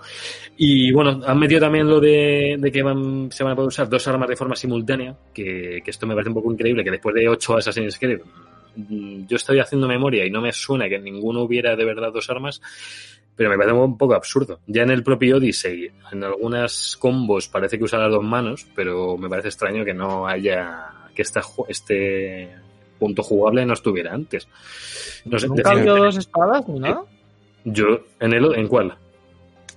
Y 0.58 0.92
bueno, 0.92 1.22
han 1.26 1.40
metido 1.40 1.62
también 1.62 1.88
lo 1.88 2.00
de, 2.00 2.58
de 2.60 2.72
que 2.72 2.84
van, 2.84 3.32
se 3.32 3.44
van 3.44 3.54
a 3.54 3.56
poder 3.56 3.70
usar 3.70 3.90
dos 3.90 4.08
armas 4.08 4.30
de 4.30 4.36
forma 4.36 4.56
simultánea, 4.56 5.16
que, 5.34 5.82
que 5.84 5.92
esto 5.92 6.06
me 6.06 6.14
parece 6.14 6.30
un 6.30 6.36
poco 6.36 6.52
increíble, 6.52 6.84
que 6.84 6.92
después 6.92 7.16
de 7.16 7.28
ocho 7.28 7.58
Assassin's 7.58 7.98
Creed, 7.98 8.20
mm, 8.76 9.28
yo 9.28 9.36
estoy 9.38 9.60
haciendo 9.60 9.88
memoria 9.88 10.26
y 10.26 10.30
no 10.30 10.42
me 10.42 10.52
suena 10.52 10.88
que 10.88 11.00
ninguno 11.00 11.44
hubiera 11.44 11.76
de 11.76 11.86
verdad 11.86 12.12
dos 12.14 12.30
armas, 12.30 12.62
pero 13.36 13.50
me 13.50 13.58
parece 13.58 13.74
un 13.76 13.98
poco 13.98 14.14
absurdo. 14.16 14.60
Ya 14.68 14.84
en 14.84 14.92
el 14.92 15.04
propio 15.04 15.38
Odyssey, 15.38 15.92
en 16.12 16.24
algunas 16.24 16.96
combos 16.98 17.48
parece 17.48 17.78
que 17.78 17.84
usa 17.84 18.00
las 18.00 18.12
dos 18.12 18.24
manos, 18.24 18.66
pero 18.76 19.18
me 19.18 19.28
parece 19.30 19.50
extraño 19.50 19.84
que 19.84 19.94
no 19.94 20.28
haya, 20.28 20.88
que 21.14 21.22
esta, 21.22 21.42
este 21.68 22.50
punto 22.98 23.24
jugable 23.24 23.66
no 23.66 23.74
estuviera 23.74 24.14
antes. 24.14 24.48
No 25.26 25.38
sé, 25.38 25.48
¿Nunca 25.48 25.70
decían- 25.72 25.90
había 25.90 26.04
dos 26.06 26.18
espadas 26.18 26.68
ni 26.68 26.80
nada? 26.80 27.02
yo, 27.66 28.00
¿en 28.20 28.34
el, 28.34 28.56
en 28.56 28.68
cuál? 28.68 28.96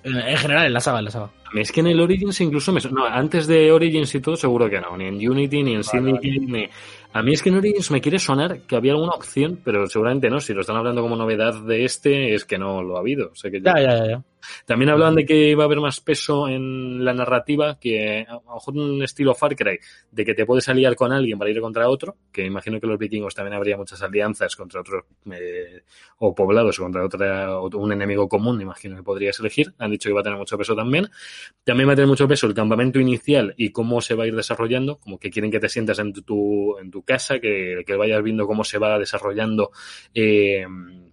En, 0.05 0.17
en 0.17 0.37
general, 0.37 0.67
en 0.67 0.73
la 0.73 0.81
saga, 0.81 0.99
en 1.01 1.07
la 1.07 1.11
saga. 1.11 1.31
A 1.45 1.51
mí 1.55 1.63
es 1.63 1.73
que 1.73 1.81
en 1.81 1.87
el 1.89 2.01
Origins 2.01 2.41
incluso 2.43 2.73
me... 2.73 2.81
No, 2.93 3.07
antes 3.07 3.47
de 3.47 3.73
Origins 3.73 4.15
y 4.15 4.21
todo 4.21 4.37
seguro 4.37 4.69
que 4.69 4.81
no. 4.81 4.97
Ni 4.99 5.07
en 5.07 5.15
Unity, 5.31 5.63
ni 5.63 5.75
en 5.75 5.83
Syndicate, 5.83 6.39
ni... 6.41 6.69
A 7.13 7.23
mí 7.23 7.33
es 7.33 7.43
que 7.43 7.51
Norius 7.51 7.91
me 7.91 8.01
quiere 8.01 8.19
sonar 8.19 8.61
que 8.61 8.77
había 8.77 8.93
alguna 8.93 9.13
opción, 9.13 9.61
pero 9.65 9.87
seguramente 9.87 10.29
no. 10.29 10.41
Si 10.41 10.53
lo 10.53 10.61
están 10.61 10.77
hablando 10.77 11.03
como 11.03 11.17
novedad 11.17 11.55
de 11.63 11.85
este, 11.85 12.35
es 12.35 12.45
que 12.45 12.59
no 12.59 12.83
lo 12.83 12.97
ha 12.97 13.01
habido. 13.01 13.31
O 13.33 13.35
sea 13.35 13.51
que 13.51 13.61
ya, 13.61 13.75
ya. 13.81 14.07
ya. 14.07 14.23
También 14.67 14.91
hablaban 14.91 15.15
de 15.15 15.25
que 15.25 15.51
iba 15.51 15.65
a 15.65 15.67
haber 15.67 15.81
más 15.81 16.01
peso 16.01 16.49
en 16.49 17.05
la 17.05 17.13
narrativa, 17.13 17.79
que 17.79 18.27
a 18.29 18.35
lo 18.35 18.55
mejor 18.55 18.77
un 18.77 19.03
estilo 19.03 19.35
Far 19.35 19.57
Cry, 19.57 19.79
de 20.11 20.25
que 20.25 20.35
te 20.35 20.47
puedes 20.47 20.69
aliar 20.69 20.97
con 20.97 21.13
alguien 21.13 21.39
para 21.39 21.51
ir 21.51 21.61
contra 21.61 21.89
otro, 21.89 22.17
que 22.33 22.45
imagino 22.45 22.81
que 22.81 22.87
los 22.87 22.99
vikingos 22.99 23.35
también 23.35 23.55
habría 23.55 23.77
muchas 23.77 24.03
alianzas 24.03 24.57
contra 24.57 24.81
otros, 24.81 25.05
eh, 25.33 25.83
o 26.19 26.35
poblados 26.35 26.79
contra 26.79 27.05
otra, 27.05 27.61
un 27.61 27.93
enemigo 27.93 28.29
común, 28.29 28.61
imagino 28.61 28.97
que 28.97 29.03
podrías 29.03 29.39
elegir. 29.41 29.73
Han 29.79 29.91
dicho 29.91 30.09
que 30.09 30.15
va 30.15 30.21
a 30.21 30.25
tener 30.25 30.39
mucho 30.39 30.59
peso 30.59 30.75
también. 30.75 31.09
También 31.65 31.89
va 31.89 31.93
a 31.93 31.97
tener 31.97 32.09
mucho 32.09 32.29
peso 32.29 32.47
el 32.47 32.55
campamento 32.55 32.99
inicial 32.99 33.55
y 33.57 33.71
cómo 33.71 34.01
se 34.01 34.15
va 34.15 34.25
a 34.25 34.27
ir 34.27 34.35
desarrollando, 34.35 34.99
como 34.99 35.19
que 35.19 35.31
quieren 35.31 35.51
que 35.51 35.61
te 35.61 35.69
sientas 35.69 35.99
en 35.99 36.13
tu, 36.13 36.79
en 36.79 36.91
tu 36.91 37.03
casa, 37.03 37.39
que, 37.39 37.83
que 37.87 37.97
vayas 37.97 38.23
viendo 38.23 38.47
cómo 38.47 38.65
se 38.65 38.79
va 38.79 38.99
desarrollando 38.99 39.71
eh, 40.15 40.67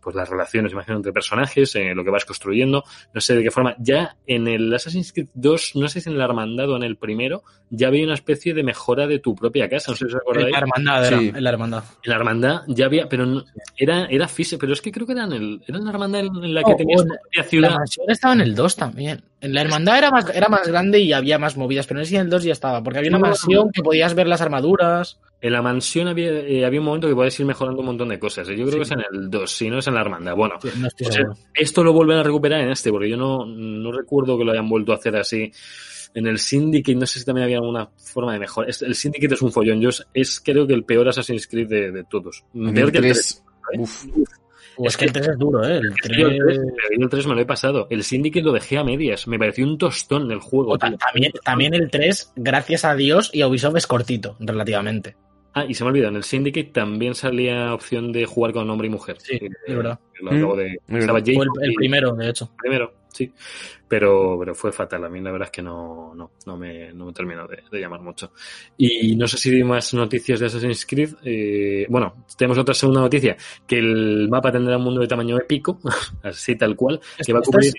pues 0.06 0.16
las 0.16 0.30
relaciones, 0.30 0.72
imagino, 0.72 0.96
entre 0.98 1.12
personajes, 1.12 1.76
eh, 1.76 1.94
lo 1.94 2.06
que 2.06 2.12
vas 2.12 2.24
construyendo, 2.24 2.84
no 3.14 3.20
sé 3.20 3.36
de 3.36 3.44
qué 3.44 3.52
forma. 3.52 3.76
Ya 3.80 4.16
en 4.28 4.48
el 4.48 4.74
Assassin's 4.74 5.12
Creed 5.12 5.28
2, 5.34 5.72
no 5.76 5.90
sé 5.90 6.00
si 6.00 6.10
en 6.10 6.18
la 6.18 6.24
hermandad 6.26 6.70
o 6.70 6.78
en 6.78 6.84
el 6.84 6.96
primero, 6.96 7.44
ya 7.72 7.88
había 7.88 8.06
una 8.06 8.14
especie 8.14 8.54
de 8.54 8.64
mejora 8.64 9.08
de 9.08 9.18
tu 9.20 9.36
propia 9.36 9.68
casa, 9.68 9.92
no 9.92 9.98
sé 9.98 10.06
si 10.06 10.06
os 10.06 10.14
En 10.14 10.20
acordáis. 10.20 10.52
la 10.52 10.58
hermandad 10.60 11.06
era, 11.08 11.20
Sí. 11.20 11.32
en 11.36 11.44
la 11.44 11.50
hermandad. 11.50 11.84
En 12.04 12.10
la 12.12 12.16
hermandad 12.16 12.62
ya 12.68 12.86
había, 12.86 13.10
pero 13.10 13.26
no- 13.26 13.44
era, 13.76 14.06
era 14.06 14.28
físico, 14.28 14.60
pero 14.62 14.74
es 14.74 14.82
que 14.82 14.92
creo 14.92 15.06
que 15.08 15.14
era 15.14 15.24
en, 15.26 15.34
el, 15.34 15.62
era 15.68 15.78
en 15.80 15.84
la 15.84 15.90
hermandad 15.92 16.22
en, 16.22 16.44
en 16.46 16.54
la 16.54 16.64
que 16.64 16.72
Oh, 16.74 16.76
tenías 16.78 17.02
oh, 17.02 17.04
tu 17.04 17.10
propia 17.10 17.42
La 17.44 17.50
ciudad. 17.50 17.72
mansión 17.76 18.06
estaba 18.10 18.34
en 18.36 18.42
el 18.42 18.54
2 18.56 18.76
también. 18.76 19.24
En 19.42 19.54
la 19.54 19.62
hermandad 19.62 19.98
era 19.98 20.12
más, 20.12 20.30
era 20.34 20.48
más 20.50 20.68
grande 20.68 21.00
y 21.00 21.12
había 21.14 21.38
más 21.40 21.58
movidas, 21.58 21.88
pero 21.88 22.00
no 22.00 22.04
sé 22.06 22.10
si 22.12 22.16
en 22.16 22.22
el 22.22 22.30
2 22.30 22.44
ya 22.44 22.52
estaba, 22.54 22.82
porque 22.84 23.00
había 23.00 23.10
una 23.10 23.18
No, 23.20 23.24
no, 23.26 23.30
mansión 23.32 23.72
que 23.72 23.82
podías 23.82 24.14
ver 24.14 24.28
las 24.28 24.42
armaduras. 24.42 25.20
En 25.46 25.52
la 25.54 25.62
mansión 25.62 26.08
había, 26.08 26.32
eh, 26.32 26.66
había 26.66 26.80
un 26.80 26.86
momento 26.88 27.08
que 27.08 27.14
podías 27.14 27.40
ir 27.40 27.46
mejorando 27.46 27.80
un 27.82 27.86
montón 27.86 28.10
de 28.10 28.18
cosas. 28.18 28.48
Yo 28.48 28.54
creo 28.56 28.68
Sí. 28.72 28.76
que 28.78 28.82
es 28.84 28.92
en 28.92 29.00
el 29.12 29.30
2, 29.30 29.52
si 29.52 29.70
no 29.70 29.78
es 29.80 29.88
en 29.88 29.94
la 29.94 30.02
hermandad. 30.02 30.36
Bueno, 30.36 30.56
No 30.80 30.88
estoy 30.88 31.08
O 31.08 31.12
sea, 31.12 31.22
seguro. 31.22 31.38
esto 31.54 31.84
lo 31.84 31.94
vuelven 31.94 32.18
a 32.18 32.24
recuperar 32.24 32.62
en 32.62 32.72
este, 32.72 32.90
porque 32.90 33.10
yo 33.10 33.18
no, 33.18 33.46
no 33.46 33.92
recuerdo 33.92 34.38
que 34.38 34.44
lo 34.44 34.52
hayan 34.54 34.68
vuelto 34.68 34.92
a 34.92 34.96
hacer 34.96 35.16
así. 35.18 35.52
En 36.16 36.26
el 36.28 36.40
Syndicate, 36.40 36.96
no 36.96 37.06
sé 37.06 37.20
si 37.20 37.26
también 37.26 37.44
había 37.44 37.58
alguna 37.58 37.90
forma 37.98 38.34
de 38.34 38.40
mejor. 38.40 38.66
El 38.68 38.96
Syndicate 38.96 39.34
es 39.36 39.42
un 39.42 39.52
follón. 39.52 39.82
Yo 39.82 39.90
es, 39.90 40.08
es 40.14 40.40
creo 40.44 40.66
que 40.66 40.74
el 40.74 40.84
peor 40.86 41.08
Assassin's 41.10 41.46
Creed 41.46 41.68
de, 41.68 41.92
de 41.92 42.04
todos. 42.06 42.44
Peor 42.54 42.70
el 42.88 42.92
que 42.92 42.98
el 43.00 43.04
3, 43.04 43.44
3. 43.72 43.80
uf, 43.82 44.06
O 44.78 44.88
es 44.88 44.98
que 44.98 45.06
el 45.06 45.12
3 45.12 45.28
es 45.28 45.38
duro, 45.38 45.64
¿eh? 45.64 45.78
El 45.78 45.94
Yo 46.18 46.28
el 46.28 46.38
3, 46.38 46.40
3... 46.40 46.58
pero 46.58 46.98
yo 46.98 47.04
el 47.04 47.10
3 47.10 47.28
me 47.28 47.36
lo 47.36 47.42
he 47.42 47.46
pasado. 47.46 47.88
El 47.90 48.04
Syndicate 48.04 48.44
lo 48.46 48.52
dejé 48.54 48.78
a 48.78 48.84
medias. 48.84 49.28
Me 49.28 49.38
pareció 49.38 49.66
un 49.66 49.78
tostón 49.78 50.32
el 50.32 50.40
juego. 50.40 50.72
O 50.72 50.78
ta- 50.78 50.88
tío. 50.88 50.98
también, 50.98 51.32
también 51.44 51.74
el 51.76 51.92
3, 51.92 52.32
gracias 52.38 52.84
a 52.86 52.96
Dios 52.96 53.30
y 53.34 53.42
a 53.42 53.48
Ubisoft 53.48 53.76
es 53.78 53.86
cortito, 53.86 54.38
relativamente. 54.40 55.16
Ah, 55.58 55.66
y 55.68 55.74
se 55.74 55.86
me 55.86 55.90
olvidó, 55.92 56.10
en 56.10 56.18
el 56.18 56.24
Syndicate 56.26 56.72
también 56.72 57.16
salía 57.16 57.74
opción 57.74 58.12
de 58.12 58.26
jugar 58.26 58.52
con 58.52 58.70
hombre 58.70 58.88
y 58.88 58.92
mujer. 58.92 59.16
Sí, 59.22 59.40
Que- 59.40 59.46
es 59.68 59.76
verdad. 59.76 59.98
lo 60.22 60.32
Mm, 60.32 60.58
de- 60.58 60.68
es 60.74 60.80
estaba 61.00 61.20
verdad. 61.20 61.34
Fue 61.34 61.46
el, 61.66 61.74
primero, 61.76 62.14
de 62.14 62.30
hecho. 62.30 62.52
primero, 62.58 62.94
sí. 63.14 63.32
Pero, 63.88 64.36
pero 64.38 64.54
fue 64.54 64.74
fatal. 64.74 65.06
A 65.06 65.10
mí 65.10 65.22
la 65.22 65.32
verdad 65.32 65.46
es 65.48 65.52
que 65.52 65.62
no, 65.62 66.14
no, 66.14 66.32
no 66.46 66.58
me, 66.58 66.92
no 66.92 67.06
me 67.06 67.14
terminó 67.14 67.48
de, 67.48 67.64
de 67.72 67.80
llamar 67.80 68.02
mucho. 68.02 68.34
Y 68.78 69.16
no 69.16 69.28
sé 69.28 69.38
si 69.38 69.50
hay 69.56 69.64
más 69.64 69.94
noticias 69.94 70.42
de 70.42 70.48
Assassin's 70.48 70.86
Creed. 70.86 71.12
Eh, 71.24 71.86
bueno, 71.90 72.26
tenemos 72.38 72.58
otra 72.58 72.74
segunda 72.74 73.00
noticia, 73.00 73.38
que 73.66 73.80
el 73.80 74.28
mapa 74.30 74.52
tendrá 74.52 74.76
un 74.76 74.84
mundo 74.84 75.00
de 75.00 75.08
tamaño 75.08 75.38
épico, 75.38 75.80
así 76.24 76.58
tal 76.58 76.76
cual, 76.76 77.00
que 77.26 77.32
va 77.32 77.40
a 77.40 77.42
cubrir... 77.44 77.72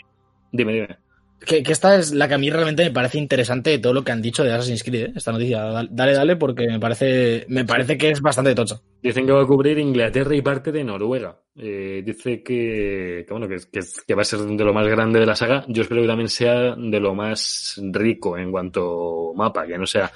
Dime, 0.50 0.72
dime. 0.72 0.96
Que, 1.44 1.62
esta 1.66 1.96
es 1.96 2.12
la 2.12 2.28
que 2.28 2.34
a 2.34 2.38
mí 2.38 2.50
realmente 2.50 2.84
me 2.84 2.90
parece 2.90 3.18
interesante 3.18 3.70
de 3.70 3.78
todo 3.78 3.92
lo 3.92 4.04
que 4.04 4.12
han 4.12 4.22
dicho 4.22 4.42
de 4.42 4.52
Assassin's 4.52 4.82
Creed, 4.82 5.06
¿eh? 5.06 5.12
esta 5.14 5.32
noticia. 5.32 5.62
Dale, 5.90 6.12
dale, 6.14 6.36
porque 6.36 6.66
me 6.66 6.80
parece, 6.80 7.44
me 7.48 7.64
parece 7.64 7.98
que 7.98 8.10
es 8.10 8.20
bastante 8.20 8.54
tocha. 8.54 8.80
Dicen 9.02 9.26
que 9.26 9.32
va 9.32 9.42
a 9.42 9.46
cubrir 9.46 9.78
Inglaterra 9.78 10.34
y 10.34 10.42
parte 10.42 10.72
de 10.72 10.84
Noruega. 10.84 11.38
Eh, 11.58 12.02
dice 12.04 12.42
que, 12.42 13.24
que 13.26 13.32
bueno, 13.32 13.48
que, 13.48 13.56
que, 13.72 13.80
que 14.06 14.14
va 14.14 14.20
a 14.20 14.26
ser 14.26 14.40
de 14.40 14.64
lo 14.64 14.74
más 14.74 14.86
grande 14.88 15.18
de 15.18 15.26
la 15.26 15.34
saga. 15.34 15.64
Yo 15.68 15.82
espero 15.82 16.02
que 16.02 16.08
también 16.08 16.28
sea 16.28 16.74
de 16.76 17.00
lo 17.00 17.14
más 17.14 17.80
rico 17.92 18.36
en 18.36 18.50
cuanto 18.50 19.32
mapa, 19.34 19.66
que 19.66 19.78
no 19.78 19.86
sea. 19.86 20.12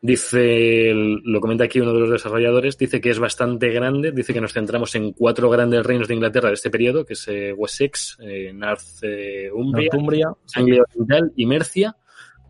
Dice, 0.00 0.92
lo 0.94 1.40
comenta 1.40 1.64
aquí 1.64 1.80
uno 1.80 1.94
de 1.94 2.00
los 2.00 2.10
desarrolladores, 2.10 2.76
dice 2.76 3.00
que 3.00 3.10
es 3.10 3.18
bastante 3.18 3.70
grande, 3.70 4.12
dice 4.12 4.34
que 4.34 4.40
nos 4.40 4.52
centramos 4.52 4.94
en 4.94 5.12
cuatro 5.12 5.48
grandes 5.48 5.84
reinos 5.86 6.08
de 6.08 6.14
Inglaterra 6.14 6.48
de 6.48 6.54
este 6.54 6.70
periodo, 6.70 7.06
que 7.06 7.14
es 7.14 7.26
eh, 7.28 7.52
Wessex, 7.52 8.18
eh, 8.20 8.52
Northumbria, 8.52 9.88
Northumbria. 9.92 10.32
Anglia 10.54 10.82
Occidental 10.82 11.32
y 11.36 11.46
Mercia. 11.46 11.96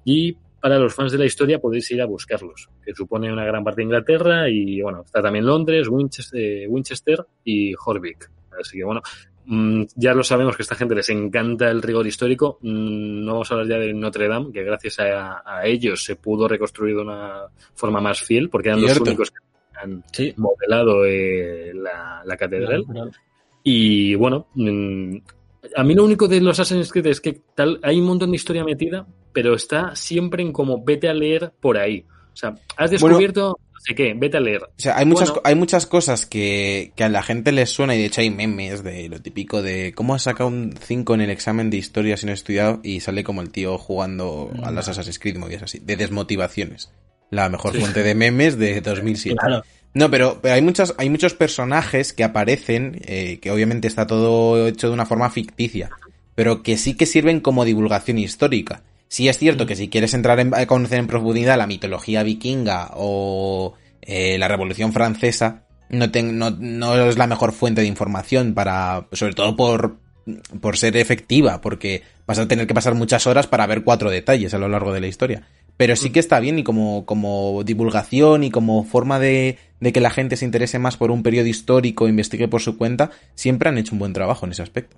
Y 0.05 0.37
para 0.63 0.79
los 0.79 0.95
fans 0.95 1.13
de 1.13 1.19
la 1.19 1.27
historia 1.27 1.59
podéis 1.61 1.91
ir 1.91 2.01
a 2.01 2.07
buscarlos, 2.07 2.71
que 2.85 2.95
supone 2.95 3.31
una 3.33 3.45
gran 3.45 3.63
parte 3.65 3.81
de 3.81 3.85
Inglaterra 3.85 4.49
y 4.49 4.81
bueno, 4.81 5.03
está 5.05 5.21
también 5.21 5.45
Londres, 5.45 5.89
Winchester, 5.89 6.41
eh, 6.41 6.67
Winchester 6.69 7.27
y 7.45 7.75
Horvick. 7.75 8.31
Así 8.61 8.79
que 8.79 8.85
bueno, 8.85 9.03
mm, 9.47 9.83
ya 9.97 10.15
lo 10.15 10.23
sabemos 10.23 10.57
que 10.57 10.63
a 10.63 10.65
esta 10.65 10.77
gente 10.77 10.95
les 10.95 11.09
encanta 11.09 11.69
el 11.71 11.83
rigor 11.83 12.07
histórico. 12.07 12.59
Mm, 12.63 13.25
No 13.25 13.33
vamos 13.33 13.51
a 13.51 13.55
hablar 13.55 13.69
ya 13.69 13.79
de 13.79 13.93
Notre 13.93 14.29
Dame, 14.29 14.53
que 14.53 14.63
gracias 14.63 15.01
a, 15.01 15.43
a 15.45 15.67
ellos 15.67 16.05
se 16.05 16.17
pudo 16.17 16.47
reconstruir 16.47 16.95
de 16.97 17.03
una 17.03 17.43
forma 17.75 18.01
más 18.01 18.21
fiel, 18.23 18.49
porque 18.49 18.69
eran 18.69 18.81
Cierto. 18.81 19.01
los 19.01 19.09
únicos 19.09 19.31
que 19.33 19.39
han 19.83 20.05
Sí. 20.13 20.33
modelado 20.37 21.05
eh, 21.05 21.73
la, 21.75 22.23
la 22.25 22.37
catedral. 22.37 22.85
Y 23.65 24.15
bueno, 24.15 24.47
mm, 24.55 25.17
a 25.77 25.85
mí 25.85 25.95
lo 25.95 26.05
único 26.05 26.29
de 26.29 26.41
los 26.41 26.59
Assassin's 26.61 26.91
Creed 26.93 27.07
es 27.07 27.21
que 27.21 27.41
tal, 27.55 27.79
hay 27.83 27.99
un 28.01 28.07
montón 28.07 28.31
de 28.31 28.37
historia 28.37 28.65
metida, 28.65 29.07
pero 29.33 29.55
está 29.55 29.95
siempre 29.97 30.43
en 30.43 30.53
como 30.53 30.83
vete 30.85 31.09
a 31.09 31.15
leer 31.15 31.53
por 31.61 31.79
ahí. 31.79 32.05
O 32.33 32.37
sea, 32.37 32.55
has 32.77 32.91
descubierto 32.91 33.59
no 33.73 33.81
sé 33.85 33.95
qué, 33.97 34.15
vete 34.17 34.37
a 34.37 34.41
leer. 34.41 34.63
O 34.63 34.69
sea, 34.77 34.97
hay 34.97 35.05
muchas, 35.07 35.31
Bueno. 35.31 35.43
hay 35.45 35.55
muchas 35.57 35.87
cosas 35.87 36.25
que, 36.25 36.93
que 36.95 37.03
a 37.05 37.09
la 37.09 37.23
gente 37.23 37.51
les 37.53 37.69
suena 37.71 37.95
y 37.97 37.99
de 37.99 38.07
hecho 38.07 38.21
hay 38.21 38.31
memes 38.31 38.85
de 38.85 39.09
lo 39.09 39.21
típico 39.21 39.61
de 39.61 39.93
cómo 39.93 40.15
has 40.15 40.23
sacado 40.23 40.49
un 40.49 40.73
5 40.81 41.15
en 41.15 41.21
el 41.23 41.31
examen 41.31 41.69
de 41.69 41.79
historia 41.79 42.17
si 42.17 42.27
no 42.27 42.31
he 42.33 42.35
estudiado 42.35 42.79
y 42.85 43.01
sale 43.01 43.25
como 43.25 43.43
el 43.43 43.51
tío 43.51 43.79
jugando 43.79 44.51
a 44.63 44.71
las 44.71 44.89
Assassin's 44.89 45.19
Creed 45.19 45.37
movidas 45.37 45.65
así, 45.65 45.81
de 45.81 45.97
desmotivaciones. 45.97 46.93
La 47.31 47.49
mejor 47.49 47.73
Sí. 47.73 47.81
fuente 47.81 48.03
de 48.03 48.15
memes 48.15 48.57
de 48.59 48.81
2007. 48.83 49.37
Claro. 49.39 49.63
No, 49.95 50.11
pero, 50.11 50.41
pero 50.41 50.55
hay 50.55 50.63
muchas, 50.63 50.95
hay 50.99 51.11
muchos 51.11 51.35
personajes 51.35 52.13
que 52.13 52.25
aparecen, 52.25 53.01
eh, 53.05 53.39
que 53.41 53.51
obviamente 53.51 53.89
está 53.89 54.07
todo 54.07 54.67
hecho 54.67 54.89
de 54.89 54.95
una 54.95 55.07
forma 55.07 55.29
ficticia, 55.31 55.91
pero 56.35 56.63
que 56.63 56.79
sí 56.79 56.95
que 56.95 57.07
sirven 57.07 57.41
como 57.41 57.65
divulgación 57.65 58.19
histórica. 58.19 58.83
Sí 59.09 59.29
es 59.29 59.37
cierto 59.37 59.67
que 59.67 59.77
si 59.77 59.89
quieres 59.89 60.15
entrar 60.15 60.41
en, 60.41 60.55
a 60.55 60.65
conocer 60.67 60.99
en 60.99 61.07
profundidad 61.07 61.59
la 61.59 61.67
mitología 61.67 62.23
vikinga 62.23 62.93
o 62.95 63.75
eh, 64.01 64.39
la 64.39 64.49
Revolución 64.49 64.95
Francesa, 64.95 65.65
no, 65.91 66.07
no, 66.07 66.51
no 66.51 66.97
es 67.09 67.19
la 67.19 67.27
mejor 67.27 67.53
fuente 67.53 67.83
de 67.83 67.87
información 67.87 68.55
para, 68.55 69.07
sobre 69.13 69.35
todo 69.35 69.55
por, 69.55 69.99
por 70.61 70.79
ser 70.79 70.97
efectiva, 70.97 71.61
porque 71.61 72.03
vas 72.27 72.39
a 72.39 72.49
tener 72.49 72.67
que 72.67 72.75
pasar 72.75 72.95
muchas 72.95 73.27
horas 73.27 73.47
para 73.47 73.67
ver 73.67 73.85
cuatro 73.85 74.11
detalles 74.11 74.55
a 74.55 74.59
lo 74.59 74.69
largo 74.69 74.95
de 74.95 75.01
la 75.01 75.07
historia. 75.09 75.47
Pero 75.77 75.97
sí 75.97 76.11
que 76.11 76.21
está 76.21 76.39
bien 76.39 76.59
y 76.59 76.63
como, 76.65 77.05
como 77.07 77.63
divulgación 77.65 78.45
y 78.45 78.51
como 78.51 78.85
forma 78.85 79.19
de, 79.19 79.59
de 79.81 79.93
que 79.93 80.01
la 80.01 80.11
gente 80.11 80.37
se 80.37 80.45
interese 80.45 80.79
más 80.79 80.97
por 80.97 81.11
un 81.11 81.23
periodo 81.25 81.47
histórico, 81.49 82.07
investigue 82.07 82.47
por 82.47 82.61
su 82.61 82.77
cuenta, 82.79 83.11
siempre 83.35 83.69
han 83.69 83.79
hecho 83.79 83.95
un 83.95 83.99
buen 83.99 84.13
trabajo 84.13 84.47
en 84.47 84.53
ese 84.53 84.63
aspecto. 84.63 84.97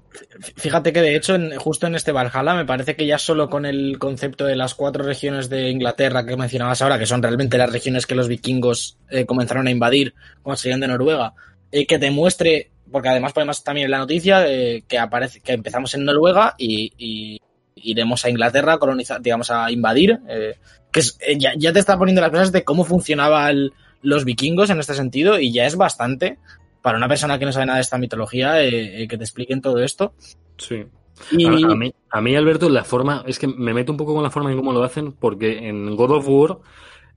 Fíjate 0.57 0.93
que 0.93 1.01
de 1.01 1.17
hecho, 1.17 1.37
en- 1.37 1.57
justo 1.57 1.87
en 1.87 1.95
este 1.95 2.13
Valhalla, 2.13 2.55
me 2.55 2.67
parece 2.67 2.97
que 2.97 3.07
ya 3.07 3.19
solo 3.19 3.49
con 3.49 3.65
el 3.65 3.99
concepto 3.99 4.45
de 4.45 4.57
las 4.57 4.75
cuatro 4.75 5.05
regiones 5.05 5.49
de 5.49 5.71
Inglaterra 5.71 6.27
que 6.27 6.37
mencionabas 6.37 6.83
ahora, 6.83 6.99
que 6.99 7.07
son 7.07 7.23
realmente 7.23 7.57
las 7.57 7.73
regiones 7.73 8.07
que 8.07 8.15
los 8.17 8.29
vikingos 8.29 8.99
eh, 9.11 9.25
comenzaron 9.25 9.67
a 9.69 9.71
invadir 9.71 10.13
cuando 10.43 10.59
salían 10.59 10.81
de 10.81 10.89
Noruega, 10.89 11.35
eh, 11.73 11.87
que 11.87 11.99
te 11.99 12.11
muestre, 12.11 12.71
porque 12.91 13.09
además 13.09 13.33
ponemos 13.33 13.65
también 13.65 13.87
en 13.87 13.91
la 13.93 13.99
noticia 13.99 14.47
eh, 14.47 14.83
que 14.87 14.99
aparece 14.99 15.41
que 15.41 15.53
empezamos 15.53 15.95
en 15.95 16.05
Noruega 16.05 16.55
y, 16.59 16.93
y 16.99 17.41
iremos 17.77 18.25
a 18.25 18.31
Inglaterra 18.31 18.75
a 18.75 18.79
colonizar, 18.79 19.21
digamos, 19.21 19.51
a 19.51 19.71
invadir, 19.71 20.21
eh, 20.29 20.57
que 20.93 21.01
es- 21.01 21.19
eh, 21.27 21.37
ya, 21.39 21.53
ya 21.57 21.73
te 21.73 21.79
está 21.81 21.99
poniendo 21.99 22.21
las 22.21 22.31
cosas 22.31 22.53
de 22.53 22.65
cómo 22.65 22.85
funcionaban 22.85 23.71
los 24.03 24.25
vikingos 24.25 24.71
en 24.71 24.79
este 24.81 24.95
sentido 24.95 25.39
y 25.41 25.53
ya 25.53 25.67
es 25.67 25.77
bastante 25.77 26.39
para 26.83 26.99
una 26.99 27.09
persona 27.09 27.39
que 27.39 27.47
no 27.47 27.53
sabe 27.53 27.67
nada 27.67 27.79
de 27.79 27.83
esta 27.83 27.99
mitología 27.99 28.63
eh, 28.63 29.03
eh, 29.03 29.09
que 29.09 29.17
te 29.17 29.25
expliquen 29.25 29.61
todo 29.63 29.83
esto. 29.83 30.13
Sí. 30.59 30.85
Y 31.33 31.47
A, 31.47 31.49
a 31.73 31.75
mí, 31.77 31.95
a 32.11 32.21
mí, 32.21 32.37
Alberto, 32.37 32.69
la 32.69 32.85
forma, 32.85 33.25
es 33.27 33.39
que 33.39 33.47
me 33.47 33.73
meto 33.73 33.93
un 33.93 33.99
poco 33.99 34.15
con 34.15 34.23
la 34.23 34.31
forma 34.31 34.51
en 34.51 34.57
cómo 34.57 34.73
lo 34.73 34.83
hacen, 34.83 35.13
porque 35.13 35.69
en 35.69 35.97
God 35.97 36.11
of 36.11 36.29
War, 36.29 36.59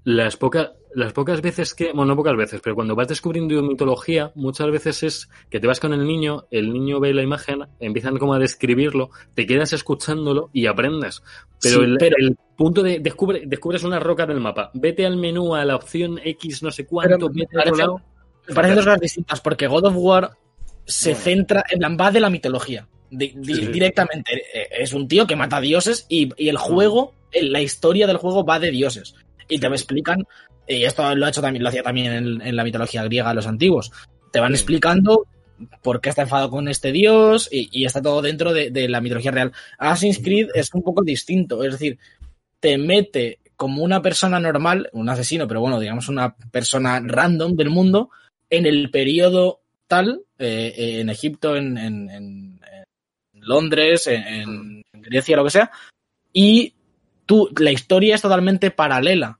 las 0.04 0.38
pocas, 0.38 0.70
las 0.98 1.14
pocas 1.14 1.42
veces 1.42 1.76
que, 1.76 1.88
bueno, 1.94 2.06
no 2.06 2.16
pocas 2.16 2.36
veces, 2.36 2.60
pero 2.64 2.74
cuando 2.76 2.96
vas 2.96 3.08
descubriendo 3.08 3.62
mitología, 3.62 4.32
muchas 4.34 4.72
veces 4.72 5.04
es 5.04 5.30
que 5.50 5.60
te 5.60 5.68
vas 5.68 5.80
con 5.80 5.94
el 5.94 6.06
niño, 6.08 6.46
el 6.50 6.74
niño 6.74 7.00
ve 7.00 7.14
la 7.14 7.22
imagen, 7.22 7.66
empiezan 7.80 8.18
como 8.18 8.34
a 8.34 8.40
describirlo, 8.40 9.12
te 9.36 9.46
quedas 9.46 9.74
escuchándolo 9.74 10.50
y 10.54 10.66
aprendes. 10.66 11.22
Pero, 11.62 11.80
Sí, 11.80 11.84
el, 11.86 11.98
pero- 12.00 12.16
el 12.18 12.36
punto 12.58 12.82
de 12.82 13.00
descubre, 13.00 13.44
descubres 13.46 13.84
una 13.84 14.00
roca 14.00 14.26
del 14.26 14.40
mapa, 14.40 14.72
vete 14.74 15.06
al 15.06 15.18
menú, 15.18 15.54
a 15.54 15.64
la 15.66 15.76
opción 15.76 16.20
X, 16.24 16.64
no 16.64 16.72
sé 16.72 16.88
cuánto, 16.88 17.30
vete 17.30 17.58
a 17.58 17.60
otro 17.60 17.72
parece- 17.74 17.78
lado. 17.78 18.02
me 18.48 18.56
parecen 18.56 18.76
dos 18.78 18.86
cosas 18.86 19.00
distintas, 19.02 19.42
porque 19.42 19.68
God 19.68 19.86
of 19.86 19.94
War 19.98 20.32
se 20.86 21.10
Bueno. 21.12 21.24
centra 21.24 21.64
en 21.70 21.78
plan, 21.80 21.98
va 22.00 22.12
de 22.12 22.20
la 22.22 22.30
mitología. 22.32 22.88
Di- 23.12 23.34
di- 23.38 23.54
Sí, 23.54 23.66
sí. 23.66 23.68
Directamente. 23.68 24.34
Eh, 24.34 24.68
Es 24.80 24.94
un 24.94 25.08
tío 25.08 25.28
que 25.28 25.36
mata 25.36 25.62
dioses 25.62 26.08
y, 26.10 26.30
y 26.38 26.50
el 26.50 26.58
juego, 26.58 27.14
eh, 27.32 27.44
la 27.44 27.62
historia 27.62 28.08
del 28.08 28.18
juego 28.18 28.44
va 28.44 28.58
de 28.60 28.72
dioses. 28.72 29.14
y 29.50 29.60
te 29.60 29.68
explican, 29.68 30.26
y 30.68 30.84
esto 30.84 31.16
lo 31.16 31.26
ha 31.26 31.30
hecho 31.30 31.42
también, 31.42 31.64
lo 31.64 31.70
hacía 31.70 31.84
también 31.84 32.12
en, 32.14 32.42
en 32.42 32.56
la 32.56 32.64
mitología 32.64 33.04
griega 33.04 33.34
los 33.34 33.48
antiguos, 33.48 33.92
te 34.32 34.40
van 34.40 34.52
Sí. 34.54 34.56
explicando 34.62 35.26
por 35.82 36.02
qué 36.02 36.10
está 36.10 36.22
enfadado 36.24 36.50
con 36.52 36.68
este 36.68 36.92
dios 36.92 37.50
y, 37.52 37.70
y 37.72 37.86
está 37.86 38.02
todo 38.02 38.22
dentro 38.22 38.54
de, 38.54 38.70
de 38.70 38.88
la 38.88 39.02
mitología 39.02 39.32
real. 39.32 39.52
Assassin's 39.80 40.20
Creed 40.24 40.50
es 40.54 40.72
un 40.74 40.84
poco 40.84 41.04
distinto, 41.04 41.64
es 41.64 41.72
decir, 41.72 41.98
te 42.60 42.78
mete 42.78 43.40
como 43.56 43.82
una 43.84 44.02
persona 44.04 44.40
normal, 44.40 44.90
un 44.94 45.10
asesino, 45.10 45.48
pero 45.48 45.62
bueno, 45.62 45.80
digamos 45.80 46.10
una 46.10 46.36
persona 46.52 47.02
random 47.04 47.56
del 47.56 47.72
mundo, 47.72 48.12
en 48.52 48.66
el 48.68 48.92
periodo 48.92 49.62
tal, 49.88 50.22
eh, 50.38 50.74
eh, 50.78 51.00
en 51.00 51.10
Egipto, 51.10 51.56
en, 51.56 51.78
en- 51.78 52.60
Londres, 53.34 54.08
en, 54.08 54.84
en 54.92 55.02
Grecia, 55.02 55.38
lo 55.38 55.46
que 55.46 55.52
sea, 55.52 55.72
y 56.34 56.74
tú, 57.26 57.50
la 57.58 57.72
historia 57.72 58.16
es 58.16 58.22
totalmente 58.22 58.72
paralela 58.72 59.40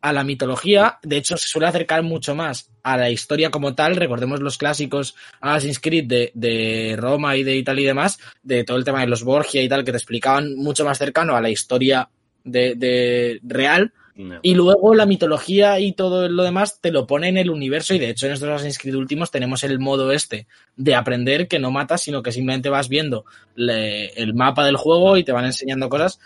a 0.00 0.12
la 0.12 0.22
mitología, 0.24 0.98
de 1.02 1.16
hecho 1.16 1.36
se 1.36 1.48
suele 1.48 1.66
acercar 1.66 2.02
mucho 2.02 2.34
más 2.34 2.70
a 2.82 2.96
la 2.96 3.10
historia 3.10 3.50
como 3.50 3.74
tal, 3.74 3.96
recordemos 3.96 4.40
los 4.40 4.56
clásicos 4.58 5.14
Assassin's 5.40 5.80
Creed 5.80 6.06
de, 6.06 6.30
de 6.34 6.94
Roma 6.96 7.36
y 7.36 7.42
de 7.42 7.56
Italia 7.56 7.82
y 7.82 7.86
demás, 7.86 8.18
de 8.42 8.64
todo 8.64 8.76
el 8.76 8.84
tema 8.84 9.00
de 9.00 9.08
los 9.08 9.24
Borgia 9.24 9.62
y 9.62 9.68
tal, 9.68 9.84
que 9.84 9.90
te 9.90 9.98
explicaban 9.98 10.54
mucho 10.56 10.84
más 10.84 10.98
cercano 10.98 11.34
a 11.36 11.40
la 11.40 11.50
historia 11.50 12.08
de, 12.44 12.74
de 12.76 13.40
real, 13.42 13.92
No. 14.14 14.40
y 14.42 14.54
luego 14.54 14.94
la 14.96 15.06
mitología 15.06 15.78
y 15.78 15.92
todo 15.92 16.28
lo 16.28 16.42
demás 16.42 16.80
te 16.80 16.90
lo 16.90 17.06
pone 17.06 17.28
en 17.28 17.36
el 17.36 17.50
universo 17.50 17.94
y 17.94 18.00
de 18.00 18.10
hecho 18.10 18.26
en 18.26 18.32
estos 18.32 18.48
Assassin's 18.48 18.78
Creed 18.78 18.96
últimos 18.96 19.30
tenemos 19.30 19.62
el 19.62 19.78
modo 19.78 20.10
este 20.10 20.48
de 20.76 20.94
aprender 20.96 21.46
que 21.46 21.60
no 21.60 21.70
matas, 21.70 22.02
sino 22.02 22.20
que 22.22 22.32
simplemente 22.32 22.68
vas 22.68 22.88
viendo 22.88 23.24
le- 23.54 24.08
el 24.20 24.34
mapa 24.34 24.64
del 24.66 24.76
juego 24.76 25.16
y 25.16 25.22
te 25.24 25.30
van 25.32 25.44
enseñando 25.44 25.88
cosas. 25.88 26.18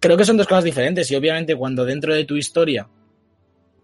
Creo 0.00 0.16
que 0.16 0.24
son 0.24 0.36
dos 0.38 0.46
cosas 0.46 0.64
diferentes 0.64 1.10
y 1.10 1.14
obviamente 1.16 1.54
cuando 1.56 1.84
dentro 1.84 2.14
de 2.14 2.24
tu 2.24 2.36
historia 2.36 2.88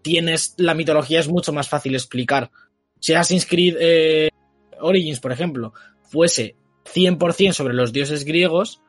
tienes 0.03 0.53
la 0.57 0.75
mitología 0.75 1.19
es 1.19 1.27
mucho 1.27 1.51
más 1.51 1.67
fácil 1.67 1.95
explicar. 1.95 2.51
Si 2.99 3.13
Assassin's 3.13 3.47
Creed 3.47 3.75
eh, 3.79 4.29
Origins, 4.79 5.19
por 5.19 5.31
ejemplo, 5.31 5.73
fuese 6.03 6.55
100% 6.93 7.53
sobre 7.53 7.73
los 7.73 7.91
dioses 7.91 8.23
griegos, 8.25 8.81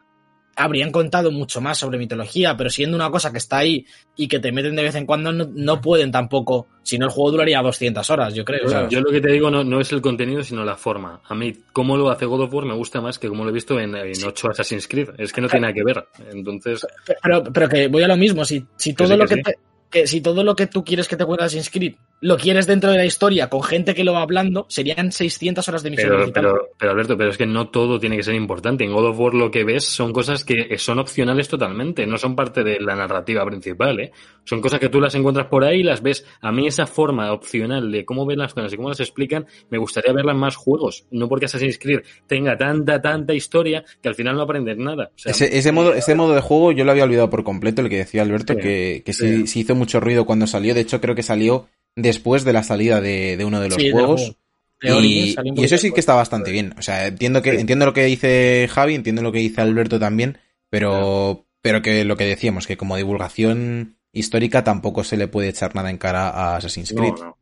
habrían 0.56 0.92
contado 0.92 1.32
mucho 1.32 1.60
más 1.60 1.78
sobre 1.78 1.98
mitología, 1.98 2.56
pero 2.56 2.70
siendo 2.70 2.96
una 2.96 3.10
cosa 3.10 3.32
que 3.32 3.38
está 3.38 3.58
ahí 3.58 3.86
y 4.14 4.28
que 4.28 4.38
te 4.38 4.52
meten 4.52 4.76
de 4.76 4.84
vez 4.84 4.94
en 4.94 5.04
cuando, 5.04 5.32
no, 5.32 5.48
no 5.52 5.80
pueden 5.80 6.12
tampoco, 6.12 6.68
si 6.84 6.96
no 6.96 7.06
el 7.06 7.12
juego 7.12 7.32
duraría 7.32 7.60
200 7.60 8.08
horas, 8.10 8.34
yo 8.34 8.44
creo. 8.44 8.68
¿sabes? 8.68 8.90
Yo 8.90 9.00
lo 9.00 9.10
que 9.10 9.20
te 9.20 9.32
digo 9.32 9.50
no, 9.50 9.64
no 9.64 9.80
es 9.80 9.90
el 9.90 10.00
contenido, 10.00 10.44
sino 10.44 10.64
la 10.64 10.76
forma. 10.76 11.20
A 11.24 11.34
mí, 11.34 11.52
cómo 11.72 11.96
lo 11.96 12.08
hace 12.08 12.26
God 12.26 12.42
of 12.42 12.54
War 12.54 12.66
me 12.66 12.74
gusta 12.74 13.00
más 13.00 13.18
que 13.18 13.28
cómo 13.28 13.42
lo 13.42 13.50
he 13.50 13.52
visto 13.52 13.80
en, 13.80 13.96
en 13.96 14.24
8 14.24 14.50
Assassin's 14.50 14.86
Creed. 14.86 15.08
Es 15.18 15.32
que 15.32 15.40
no 15.40 15.48
tiene 15.48 15.62
nada 15.62 15.74
que 15.74 15.82
ver. 15.84 16.06
Entonces, 16.32 16.86
Pero, 17.22 17.42
pero 17.52 17.68
que 17.68 17.88
voy 17.88 18.04
a 18.04 18.08
lo 18.08 18.16
mismo, 18.16 18.44
si, 18.44 18.64
si 18.76 18.94
todo 18.94 19.08
sí, 19.08 19.16
lo 19.16 19.26
que 19.26 19.34
que, 19.36 19.42
te- 19.42 19.58
que 19.94 20.08
si 20.08 20.20
todo 20.20 20.42
lo 20.42 20.56
que 20.56 20.66
tú 20.66 20.84
quieres 20.84 21.06
que 21.06 21.16
te 21.16 21.24
cuente 21.24 21.44
Assassin's 21.44 21.70
Creed 21.70 21.94
lo 22.24 22.38
quieres 22.38 22.66
dentro 22.66 22.90
de 22.90 22.96
la 22.96 23.04
historia 23.04 23.50
con 23.50 23.62
gente 23.62 23.94
que 23.94 24.02
lo 24.02 24.14
va 24.14 24.22
hablando, 24.22 24.64
serían 24.70 25.12
600 25.12 25.68
horas 25.68 25.82
de 25.82 25.90
misión 25.90 26.08
pero, 26.08 26.32
pero, 26.32 26.68
pero 26.78 26.92
Alberto, 26.92 27.18
pero 27.18 27.28
es 27.28 27.36
que 27.36 27.44
no 27.44 27.68
todo 27.68 28.00
tiene 28.00 28.16
que 28.16 28.22
ser 28.22 28.34
importante. 28.34 28.82
En 28.82 28.94
God 28.94 29.10
of 29.10 29.20
War 29.20 29.34
lo 29.34 29.50
que 29.50 29.62
ves 29.62 29.84
son 29.84 30.10
cosas 30.14 30.42
que 30.42 30.78
son 30.78 30.98
opcionales 30.98 31.48
totalmente, 31.48 32.06
no 32.06 32.16
son 32.16 32.34
parte 32.34 32.64
de 32.64 32.80
la 32.80 32.96
narrativa 32.96 33.44
principal, 33.44 34.00
¿eh? 34.00 34.12
Son 34.44 34.62
cosas 34.62 34.80
que 34.80 34.88
tú 34.88 35.02
las 35.02 35.14
encuentras 35.14 35.48
por 35.48 35.64
ahí 35.64 35.80
y 35.80 35.82
las 35.82 36.00
ves. 36.02 36.24
A 36.40 36.50
mí 36.50 36.66
esa 36.66 36.86
forma 36.86 37.30
opcional 37.30 37.92
de 37.92 38.06
cómo 38.06 38.24
ven 38.24 38.38
las 38.38 38.54
cosas 38.54 38.72
y 38.72 38.76
cómo 38.76 38.88
las 38.88 39.00
explican, 39.00 39.46
me 39.68 39.76
gustaría 39.76 40.14
verla 40.14 40.32
en 40.32 40.38
más 40.38 40.56
juegos. 40.56 41.06
No 41.10 41.28
porque 41.28 41.44
Assassin's 41.44 41.78
Creed 41.78 42.00
tenga 42.26 42.56
tanta, 42.56 43.02
tanta 43.02 43.34
historia 43.34 43.84
que 44.00 44.08
al 44.08 44.14
final 44.14 44.36
no 44.36 44.42
aprendes 44.44 44.78
nada. 44.78 45.10
O 45.14 45.18
sea, 45.18 45.32
Ese, 45.32 45.58
ese 45.58 45.72
modo, 45.72 45.92
ese 45.92 46.14
modo 46.14 46.34
de 46.34 46.40
juego 46.40 46.72
yo 46.72 46.86
lo 46.86 46.90
había 46.92 47.04
olvidado 47.04 47.28
por 47.28 47.44
completo, 47.44 47.82
el 47.82 47.90
que 47.90 47.98
decía 47.98 48.22
Alberto, 48.22 48.54
Sí, 48.54 48.60
que, 48.60 49.02
que 49.04 49.12
sí, 49.12 49.28
sí. 49.28 49.46
sí 49.46 49.60
hizo 49.60 49.74
mucho 49.74 50.00
ruido 50.00 50.24
cuando 50.24 50.46
salió. 50.46 50.72
De 50.72 50.80
hecho, 50.80 51.02
creo 51.02 51.14
que 51.14 51.22
salió 51.22 51.68
después 51.96 52.44
de 52.44 52.52
la 52.52 52.62
salida 52.62 53.00
de, 53.00 53.36
de 53.36 53.44
uno 53.44 53.60
de 53.60 53.68
los 53.68 53.76
Sí, 53.76 53.90
juegos. 53.90 54.20
juego. 54.20 54.36
De 54.82 54.92
Origins 54.92 55.36
Y, 55.56 55.64
eso 55.64 55.78
sí 55.78 55.92
que 55.92 56.00
está 56.00 56.14
bastante 56.14 56.50
bien. 56.50 56.74
O 56.78 56.82
sea, 56.82 57.06
entiendo 57.06 57.40
que, 57.42 57.52
Sí. 57.52 57.56
entiendo 57.58 57.86
lo 57.86 57.94
que 57.94 58.04
dice 58.04 58.68
Javi, 58.70 58.94
entiendo 58.94 59.22
lo 59.22 59.32
que 59.32 59.38
dice 59.38 59.60
Alberto 59.62 59.98
también, 59.98 60.38
pero, 60.68 61.46
pero 61.62 61.80
que 61.80 62.04
lo 62.04 62.16
que 62.16 62.26
decíamos, 62.26 62.66
que 62.66 62.76
como 62.76 62.96
divulgación 62.96 63.96
histórica 64.12 64.62
tampoco 64.62 65.02
se 65.04 65.16
le 65.16 65.26
puede 65.28 65.48
echar 65.48 65.74
nada 65.74 65.90
en 65.90 65.98
cara 65.98 66.28
a 66.28 66.56
Assassin's 66.56 66.92
no, 66.92 67.00
Creed. 67.00 67.14
no. 67.24 67.36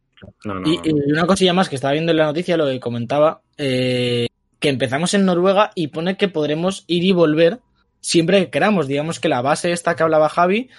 No, 0.45 0.55
no, 0.61 0.71
Y, 0.71 0.79
y 0.85 0.93
una 1.13 1.27
cosilla 1.27 1.53
más 1.53 1.69
que 1.69 1.75
estaba 1.75 1.93
viendo 1.95 2.13
en 2.13 2.19
la 2.19 2.27
noticia, 2.27 2.57
lo 2.57 2.67
que 2.69 2.79
comentaba, 2.79 3.43
eh, 3.59 4.29
que 4.61 4.69
empezamos 4.69 5.13
en 5.15 5.25
Noruega 5.25 5.73
y 5.75 5.89
pone 5.89 6.17
que 6.17 6.29
podremos 6.29 6.85
ir 6.87 7.03
y 7.03 7.11
volver 7.13 7.59
siempre 8.01 8.39
que 8.45 8.51
queramos. 8.51 8.87
Digamos 8.87 9.19
que 9.19 9.29
la 9.29 9.43
base 9.43 9.73
esta 9.73 9.97
que 9.97 10.05
hablaba 10.05 10.29
Javi, 10.29 10.71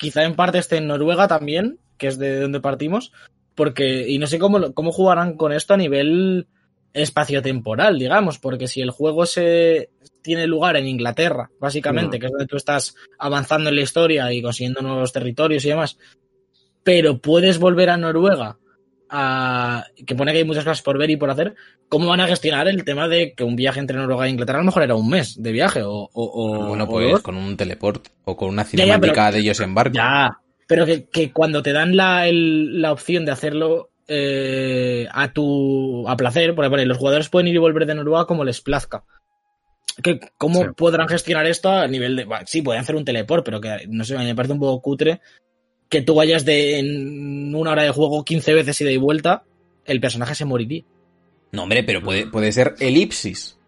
quizá 0.00 0.24
en 0.24 0.34
parte 0.34 0.56
esté 0.58 0.78
en 0.78 0.86
Noruega 0.86 1.28
también, 1.28 1.78
que 1.98 2.06
es 2.06 2.18
de 2.18 2.40
donde 2.40 2.60
partimos, 2.60 3.12
porque, 3.54 4.08
y 4.08 4.18
no 4.18 4.26
sé 4.26 4.38
cómo, 4.38 4.72
cómo 4.72 4.92
jugarán 4.92 5.36
con 5.36 5.52
esto 5.52 5.74
a 5.74 5.76
nivel 5.76 6.48
espaciotemporal, 6.94 7.98
digamos, 7.98 8.38
porque 8.38 8.66
si 8.66 8.80
el 8.80 8.90
juego 8.90 9.26
se 9.26 9.90
tiene 10.22 10.46
lugar 10.46 10.76
en 10.76 10.88
Inglaterra, 10.88 11.50
básicamente, 11.60 12.16
No. 12.16 12.20
que 12.20 12.26
es 12.26 12.32
donde 12.32 12.46
tú 12.46 12.56
estás 12.56 12.94
avanzando 13.18 13.68
en 13.68 13.76
la 13.76 13.82
historia 13.82 14.32
y 14.32 14.40
consiguiendo 14.40 14.80
nuevos 14.80 15.12
territorios 15.12 15.64
y 15.66 15.68
demás, 15.68 15.98
pero 16.82 17.18
puedes 17.18 17.58
volver 17.58 17.90
a 17.90 17.98
Noruega 17.98 18.56
a, 19.10 19.84
que 20.06 20.14
pone 20.14 20.32
que 20.32 20.38
hay 20.38 20.44
muchas 20.44 20.64
cosas 20.64 20.82
por 20.82 20.96
ver 20.98 21.10
y 21.10 21.16
por 21.16 21.30
hacer, 21.30 21.54
¿cómo 21.88 22.08
van 22.08 22.20
a 22.20 22.26
gestionar 22.28 22.68
el 22.68 22.84
tema 22.84 23.08
de 23.08 23.34
que 23.34 23.44
un 23.44 23.56
viaje 23.56 23.80
entre 23.80 23.96
Noruega 23.96 24.26
e 24.26 24.30
Inglaterra 24.30 24.58
a 24.58 24.62
lo 24.62 24.66
mejor 24.66 24.82
era 24.84 24.94
un 24.94 25.08
mes 25.08 25.34
de 25.42 25.52
viaje 25.52 25.82
o, 25.82 25.92
o- 25.92 26.10
o- 26.12 26.66
Bueno, 26.68 26.84
o 26.84 26.88
pues 26.88 27.10
dos? 27.10 27.22
con 27.22 27.36
un 27.36 27.56
teleport 27.56 28.06
o 28.24 28.36
con 28.36 28.48
una 28.50 28.62
Ya, 28.62 28.66
ya, 28.66 28.70
cinemática 28.84 29.22
pero- 29.26 29.32
de 29.34 29.38
ellos 29.40 29.60
en 29.60 29.74
barco. 29.74 29.94
Ya, 29.94 30.38
pero 30.68 30.86
que, 30.86 31.04
que 31.08 31.32
cuando 31.32 31.62
te 31.62 31.72
dan 31.72 31.96
la, 31.96 32.28
el- 32.28 32.80
la 32.80 32.92
opción 32.92 33.24
de 33.24 33.32
hacerlo 33.32 33.90
eh, 34.12 35.06
a 35.12 35.32
tu 35.32 36.08
a 36.08 36.16
placer, 36.16 36.54
porque 36.54 36.70
pone, 36.70 36.84
los 36.86 36.98
jugadores 36.98 37.28
pueden 37.28 37.48
ir 37.48 37.54
y 37.54 37.58
volver 37.58 37.86
de 37.86 37.94
Noruega 37.94 38.26
como 38.26 38.44
les 38.44 38.60
plazca. 38.60 39.04
Que, 40.02 40.18
¿Cómo 40.38 40.62
Sí. 40.62 40.68
podrán 40.76 41.08
gestionar 41.08 41.46
esto 41.46 41.70
a 41.70 41.86
nivel 41.86 42.16
de... 42.16 42.24
bueno, 42.24 42.44
sí, 42.46 42.62
pueden 42.62 42.80
hacer 42.80 42.96
un 42.96 43.04
teleport, 43.04 43.44
pero 43.44 43.60
que 43.60 43.86
no 43.88 44.04
sé, 44.04 44.16
me 44.16 44.34
parece 44.34 44.52
un 44.54 44.60
poco 44.60 44.80
cutre 44.80 45.20
que 45.90 46.00
tú 46.00 46.14
vayas 46.14 46.46
de 46.46 46.78
en 46.78 47.54
una 47.54 47.72
hora 47.72 47.82
de 47.82 47.90
juego 47.90 48.24
15 48.24 48.54
veces 48.54 48.80
ida 48.80 48.92
y 48.92 48.96
vuelta, 48.96 49.42
el 49.84 50.00
personaje 50.00 50.34
se 50.34 50.46
moriría. 50.46 50.84
No, 51.52 51.64
hombre, 51.64 51.82
pero 51.82 52.00
puede, 52.00 52.26
puede 52.26 52.52
ser 52.52 52.76
elipsis. 52.78 53.58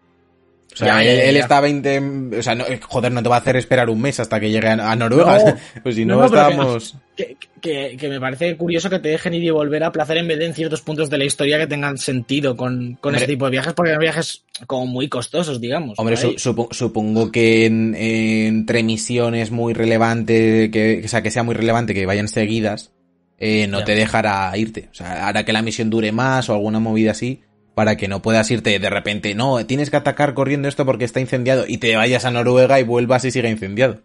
O 0.73 0.75
sea, 0.77 0.87
Ya, 0.87 1.03
él, 1.03 1.17
ya, 1.17 1.23
él 1.25 1.35
ya. 1.35 1.41
está 1.41 1.57
a 1.57 1.61
20... 1.61 2.01
O 2.39 2.41
sea, 2.43 2.55
no, 2.55 2.65
joder, 2.81 3.11
no 3.11 3.21
te 3.21 3.29
va 3.29 3.35
a 3.35 3.39
hacer 3.39 3.55
esperar 3.57 3.89
un 3.89 4.01
mes 4.01 4.19
hasta 4.19 4.39
que 4.39 4.49
llegue 4.49 4.67
a, 4.67 4.95
Noruega. 4.95 5.37
No. 5.37 5.55
pues 5.83 5.95
si 5.95 6.03
no, 6.05 6.17
No, 6.17 6.25
estábamos... 6.25 6.95
Que, 7.15 7.37
que- 7.61 7.95
que 7.95 8.09
me 8.09 8.19
parece 8.19 8.57
curioso 8.57 8.89
que 8.89 8.97
te 8.97 9.09
dejen 9.09 9.35
ir 9.35 9.43
y 9.43 9.49
volver 9.51 9.83
a 9.83 9.91
placer 9.91 10.17
en 10.17 10.27
vez 10.27 10.39
de 10.39 10.47
en 10.47 10.55
ciertos 10.55 10.81
puntos 10.81 11.11
de 11.11 11.19
la 11.19 11.25
historia 11.25 11.59
que 11.59 11.67
tengan 11.67 11.99
sentido 11.99 12.57
con, 12.57 12.97
con 12.99 13.13
ese 13.15 13.27
tipo 13.27 13.45
de 13.45 13.51
viajes, 13.51 13.73
porque 13.73 13.91
son 13.91 13.99
viajes 13.99 14.43
como 14.65 14.87
muy 14.87 15.09
costosos, 15.09 15.61
digamos. 15.61 15.99
Hombre, 15.99 16.17
su- 16.17 16.35
supongo 16.71 17.31
que 17.31 17.67
en- 17.67 17.93
entre 17.95 18.81
misiones 18.81 19.51
muy 19.51 19.73
relevantes, 19.73 20.71
que, 20.71 21.03
o 21.05 21.07
sea, 21.07 21.21
que 21.21 21.29
sea 21.29 21.43
muy 21.43 21.53
relevante 21.53 21.93
que 21.93 22.05
vayan 22.07 22.27
seguidas, 22.27 22.91
eh, 23.37 23.67
no 23.67 23.79
Ya. 23.79 23.85
te 23.85 23.95
dejará 23.95 24.51
irte. 24.57 24.89
O 24.91 24.95
sea, 24.95 25.27
hará 25.27 25.45
que 25.45 25.53
la 25.53 25.61
misión 25.61 25.91
dure 25.91 26.11
más 26.11 26.49
o 26.49 26.53
alguna 26.53 26.79
movida 26.79 27.11
así, 27.11 27.41
para 27.75 27.97
que 27.97 28.07
no 28.07 28.21
puedas 28.21 28.49
irte 28.51 28.77
de 28.77 28.89
repente, 28.89 29.35
no, 29.35 29.65
tienes 29.65 29.89
que 29.89 29.97
atacar 29.97 30.33
corriendo 30.33 30.67
esto 30.67 30.85
porque 30.85 31.05
está 31.05 31.19
incendiado, 31.19 31.65
y 31.67 31.77
te 31.77 31.95
vayas 31.95 32.25
a 32.25 32.31
Noruega 32.31 32.79
y 32.79 32.83
vuelvas 32.83 33.25
y 33.25 33.31
siga 33.31 33.49
incendiado. 33.49 34.01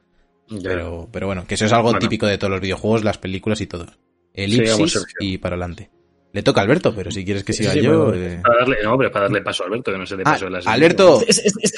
Pero, 0.63 1.09
pero 1.13 1.27
bueno, 1.27 1.47
que 1.47 1.55
eso 1.55 1.67
es 1.67 1.73
algo 1.73 1.91
Bueno. 1.91 1.99
típico 1.99 2.27
de 2.27 2.39
todos 2.39 2.51
los 2.51 2.61
videojuegos, 2.61 3.05
las 3.05 3.19
películas 3.19 3.61
y 3.61 3.67
todo. 3.67 3.87
Elipsis 4.33 5.05
y 5.21 5.39
para 5.39 5.57
adelante. 5.57 5.91
Le 6.38 6.42
toca 6.44 6.61
a 6.61 6.64
Alberto, 6.64 6.94
pero 6.94 7.11
si 7.11 7.24
quieres 7.24 7.42
que 7.42 7.53
siga 7.53 7.72
sí, 7.72 7.81
yo... 7.81 8.05
bueno, 8.07 8.22
eh, 8.22 8.38
Para 8.40 8.59
darle, 8.61 8.77
no, 8.85 8.96
pero 8.96 9.11
para 9.11 9.24
darle 9.24 9.42
paso 9.42 9.64
a 9.64 9.66
Alberto, 9.66 9.90
que 9.90 9.98
no 9.98 10.07
se 10.07 10.16
dé 10.16 10.22
Ah, 10.24 10.31
paso 10.35 10.46
en 10.46 10.53
las 10.53 10.66
Alberto. 10.68 11.20
Es- 11.27 11.38
es- 11.44 11.55
es- 11.61 11.74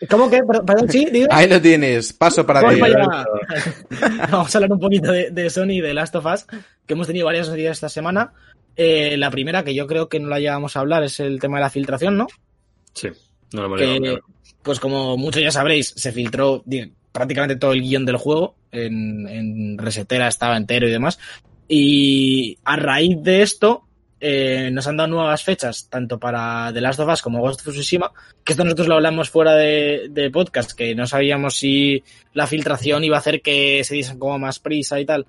es- 0.00 0.08
¿Cómo 0.08 0.30
que? 0.30 0.40
Perdón, 0.66 0.88
sí, 0.88 1.06
dime. 1.12 1.26
Ahí 1.30 1.46
lo 1.46 1.60
tienes, 1.60 2.14
paso 2.14 2.46
para 2.46 2.66
ti. 2.70 2.80
Vamos 4.30 4.54
a 4.54 4.58
hablar 4.58 4.72
un 4.72 4.80
poquito 4.80 5.12
de, 5.12 5.30
de 5.30 5.50
Sony 5.50 5.72
y 5.72 5.80
de 5.82 5.92
Last 5.92 6.14
of 6.16 6.24
Us, 6.24 6.46
que 6.86 6.94
hemos 6.94 7.06
tenido 7.06 7.26
varias 7.26 7.48
noticias 7.50 7.76
esta 7.76 7.90
semana. 7.90 8.32
Eh, 8.76 9.18
la 9.18 9.30
primera, 9.30 9.62
que 9.62 9.74
yo 9.74 9.86
creo 9.86 10.08
que 10.08 10.20
no 10.20 10.28
la 10.28 10.40
llevamos 10.40 10.74
a 10.74 10.80
hablar, 10.80 11.02
es 11.02 11.20
el 11.20 11.38
tema 11.38 11.58
de 11.58 11.64
la 11.64 11.70
filtración, 11.70 12.16
¿no? 12.16 12.28
Sí, 12.94 13.08
no 13.52 13.60
lo 13.60 13.66
hemos 13.66 13.78
que, 13.78 13.86
llegado, 13.86 14.00
claro. 14.00 14.24
pues 14.62 14.80
como 14.80 15.18
muchos 15.18 15.42
ya 15.42 15.50
sabréis, 15.50 15.92
se 15.96 16.12
filtró 16.12 16.64
prácticamente 17.12 17.56
todo 17.56 17.72
el 17.72 17.82
guion 17.82 18.06
del 18.06 18.16
juego, 18.16 18.54
en, 18.72 19.28
en 19.28 19.76
Resetera 19.76 20.28
estaba 20.28 20.56
entero 20.56 20.88
y 20.88 20.92
demás, 20.92 21.18
y 21.68 22.56
a 22.64 22.76
raíz 22.76 23.16
de 23.20 23.42
esto 23.42 23.82
eh, 24.20 24.70
nos 24.72 24.86
han 24.86 24.96
dado 24.96 25.08
nuevas 25.08 25.44
fechas, 25.44 25.88
tanto 25.88 26.18
para 26.18 26.72
The 26.72 26.80
Last 26.80 27.00
of 27.00 27.08
Us 27.12 27.22
como 27.22 27.40
Ghost 27.40 27.66
of 27.66 27.74
Tsushima, 27.74 28.10
que 28.44 28.52
esto 28.52 28.64
nosotros 28.64 28.88
lo 28.88 28.94
hablamos 28.94 29.30
fuera 29.30 29.54
de, 29.54 30.08
de 30.10 30.30
podcast, 30.30 30.72
que 30.72 30.94
no 30.94 31.06
sabíamos 31.06 31.56
si 31.56 32.02
la 32.34 32.46
filtración 32.46 33.04
iba 33.04 33.16
a 33.16 33.20
hacer 33.20 33.42
que 33.42 33.84
se 33.84 33.94
diesen 33.94 34.18
como 34.18 34.38
más 34.38 34.58
prisa 34.58 34.98
y 35.00 35.04
tal. 35.04 35.26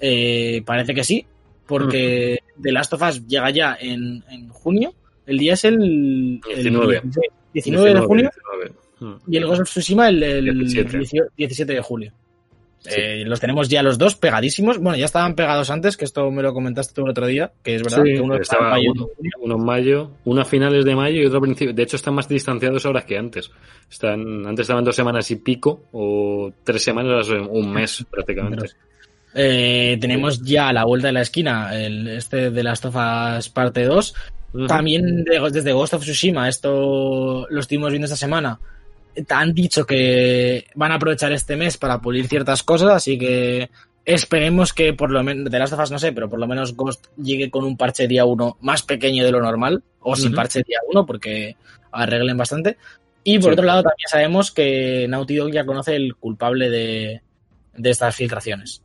Eh, 0.00 0.62
parece 0.64 0.94
que 0.94 1.04
sí, 1.04 1.26
porque 1.66 2.38
The 2.60 2.72
Last 2.72 2.92
of 2.94 3.02
Us 3.02 3.26
llega 3.26 3.50
ya 3.50 3.76
en, 3.78 4.24
en 4.30 4.48
junio, 4.48 4.94
el 5.26 5.38
día 5.38 5.54
es 5.54 5.64
el, 5.64 6.40
el 6.48 6.62
19. 6.62 7.00
16, 7.04 7.32
19 7.52 7.94
de 7.94 8.00
junio 8.00 8.30
19. 8.30 8.72
Mm. 9.00 9.32
y 9.32 9.36
el 9.36 9.46
Ghost 9.46 9.60
of 9.62 9.68
Tsushima 9.68 10.08
el, 10.08 10.22
el 10.22 10.58
17. 10.58 10.98
17. 10.98 11.30
17 11.36 11.72
de 11.72 11.80
julio. 11.80 12.12
Eh, 12.86 13.24
los 13.26 13.40
tenemos 13.40 13.68
ya 13.68 13.82
los 13.82 13.98
dos 13.98 14.16
pegadísimos. 14.16 14.78
Bueno, 14.78 14.96
ya 14.96 15.04
estaban 15.04 15.34
pegados 15.34 15.68
antes, 15.70 15.96
que 15.98 16.04
esto 16.06 16.30
me 16.30 16.42
lo 16.42 16.54
comentaste 16.54 16.94
tú 16.94 17.02
el 17.04 17.10
otro 17.10 17.26
día, 17.26 17.52
que 17.62 17.74
es 17.74 17.82
verdad 17.82 18.02
Sí, 18.04 18.14
que 18.14 18.20
uno 18.20 18.36
estaba 18.36 18.64
en 18.64 18.70
mayo. 18.70 18.92
uno, 18.92 19.06
uno 19.40 19.54
en 19.56 19.64
mayo, 19.64 20.10
uno 20.24 20.40
a 20.40 20.44
finales 20.46 20.84
de 20.86 20.96
mayo 20.96 21.20
y 21.20 21.26
otro 21.26 21.38
a 21.38 21.42
principios. 21.42 21.76
De 21.76 21.82
hecho, 21.82 21.96
están 21.96 22.14
más 22.14 22.26
distanciados 22.28 22.86
ahora 22.86 23.02
que 23.04 23.18
antes. 23.18 23.50
Están, 23.90 24.46
antes 24.46 24.64
estaban 24.64 24.82
dos 24.84 24.96
semanas 24.96 25.30
y 25.30 25.36
pico, 25.36 25.84
o 25.92 26.50
tres 26.64 26.82
semanas, 26.82 27.28
un 27.28 27.70
mes 27.70 28.04
prácticamente. 28.10 28.68
Eh, 29.34 29.96
tenemos 30.00 30.42
ya 30.42 30.68
a 30.68 30.72
la 30.72 30.84
vuelta 30.84 31.08
de 31.08 31.12
la 31.12 31.20
esquina 31.22 31.76
el, 31.78 32.08
este 32.08 32.50
de 32.50 32.62
las 32.62 32.80
tofas 32.80 33.48
parte 33.50 33.84
2. 33.84 34.14
Ujú. 34.52 34.66
También 34.66 35.22
de- 35.22 35.50
desde 35.52 35.72
Ghost 35.72 35.94
of 35.94 36.02
Tsushima, 36.02 36.48
esto 36.48 37.46
lo 37.48 37.60
estuvimos 37.60 37.90
viendo 37.90 38.06
esta 38.06 38.16
semana. 38.16 38.58
Han 39.28 39.52
dicho 39.54 39.84
que 39.86 40.66
van 40.74 40.92
a 40.92 40.96
aprovechar 40.96 41.32
este 41.32 41.56
mes 41.56 41.76
para 41.76 42.00
pulir 42.00 42.26
ciertas 42.28 42.62
cosas, 42.62 42.90
así 42.90 43.18
que 43.18 43.70
esperemos 44.04 44.72
que 44.72 44.92
por 44.94 45.10
lo 45.10 45.22
menos, 45.22 45.50
de 45.50 45.58
las 45.58 45.70
tofas 45.70 45.90
no 45.90 45.98
sé, 45.98 46.12
pero 46.12 46.28
por 46.28 46.38
lo 46.40 46.46
menos 46.46 46.74
Ghost 46.74 47.06
llegue 47.16 47.50
con 47.50 47.64
un 47.64 47.76
parche 47.76 48.08
día 48.08 48.24
1 48.24 48.56
más 48.60 48.82
pequeño 48.82 49.24
de 49.24 49.32
lo 49.32 49.40
normal, 49.40 49.82
o 50.00 50.16
sin 50.16 50.34
parche 50.34 50.62
día 50.66 50.78
1, 50.92 51.06
porque 51.06 51.56
arreglen 51.92 52.36
bastante. 52.36 52.76
Y 53.22 53.38
por 53.38 53.50
Sí. 53.50 53.52
otro 53.52 53.64
lado, 53.66 53.82
también 53.82 54.08
sabemos 54.08 54.50
que 54.50 55.06
Naughty 55.08 55.36
Dog 55.36 55.52
ya 55.52 55.66
conoce 55.66 55.94
el 55.96 56.16
culpable 56.16 56.70
de, 56.70 57.20
de 57.76 57.90
estas 57.90 58.16
filtraciones. 58.16 58.82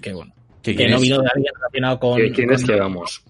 Que 0.00 0.12
bueno, 0.12 0.32
¿Qué 0.62 0.76
que 0.76 0.88
no 0.88 1.00
vino 1.00 1.20
de 1.20 1.28
alguien 1.34 1.52
relacionado 1.56 1.98
con. 1.98 2.16
¿Qué- 2.16 2.30
¿Quién 2.30 2.52
es 2.52 2.64
que 2.64 2.76
vamos? 2.76 3.24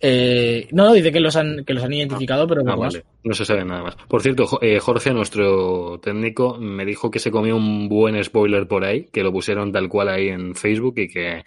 Eh, 0.00 0.66
no, 0.72 0.84
no, 0.86 0.92
dice 0.94 1.12
que 1.12 1.20
los 1.20 1.36
han, 1.36 1.64
que 1.64 1.74
los 1.74 1.84
han 1.84 1.92
identificado, 1.92 2.46
pero 2.46 2.62
Ah, 2.62 2.64
poco 2.72 2.84
más. 2.84 2.94
vale. 2.94 3.04
No 3.22 3.34
se 3.34 3.44
sabe 3.44 3.64
nada 3.64 3.82
más. 3.82 3.96
Por 4.08 4.22
cierto, 4.22 4.46
eh, 4.62 4.78
Jorge, 4.80 5.12
nuestro 5.12 6.00
técnico, 6.02 6.56
me 6.58 6.84
dijo 6.86 7.10
que 7.10 7.18
se 7.18 7.30
comió 7.30 7.56
un 7.56 7.88
buen 7.88 8.22
spoiler 8.24 8.66
por 8.66 8.84
ahí, 8.84 9.06
que 9.12 9.22
lo 9.22 9.30
pusieron 9.32 9.72
tal 9.72 9.88
cual 9.88 10.08
ahí 10.08 10.28
en 10.28 10.54
Facebook 10.54 10.94
y 10.98 11.08
que, 11.08 11.44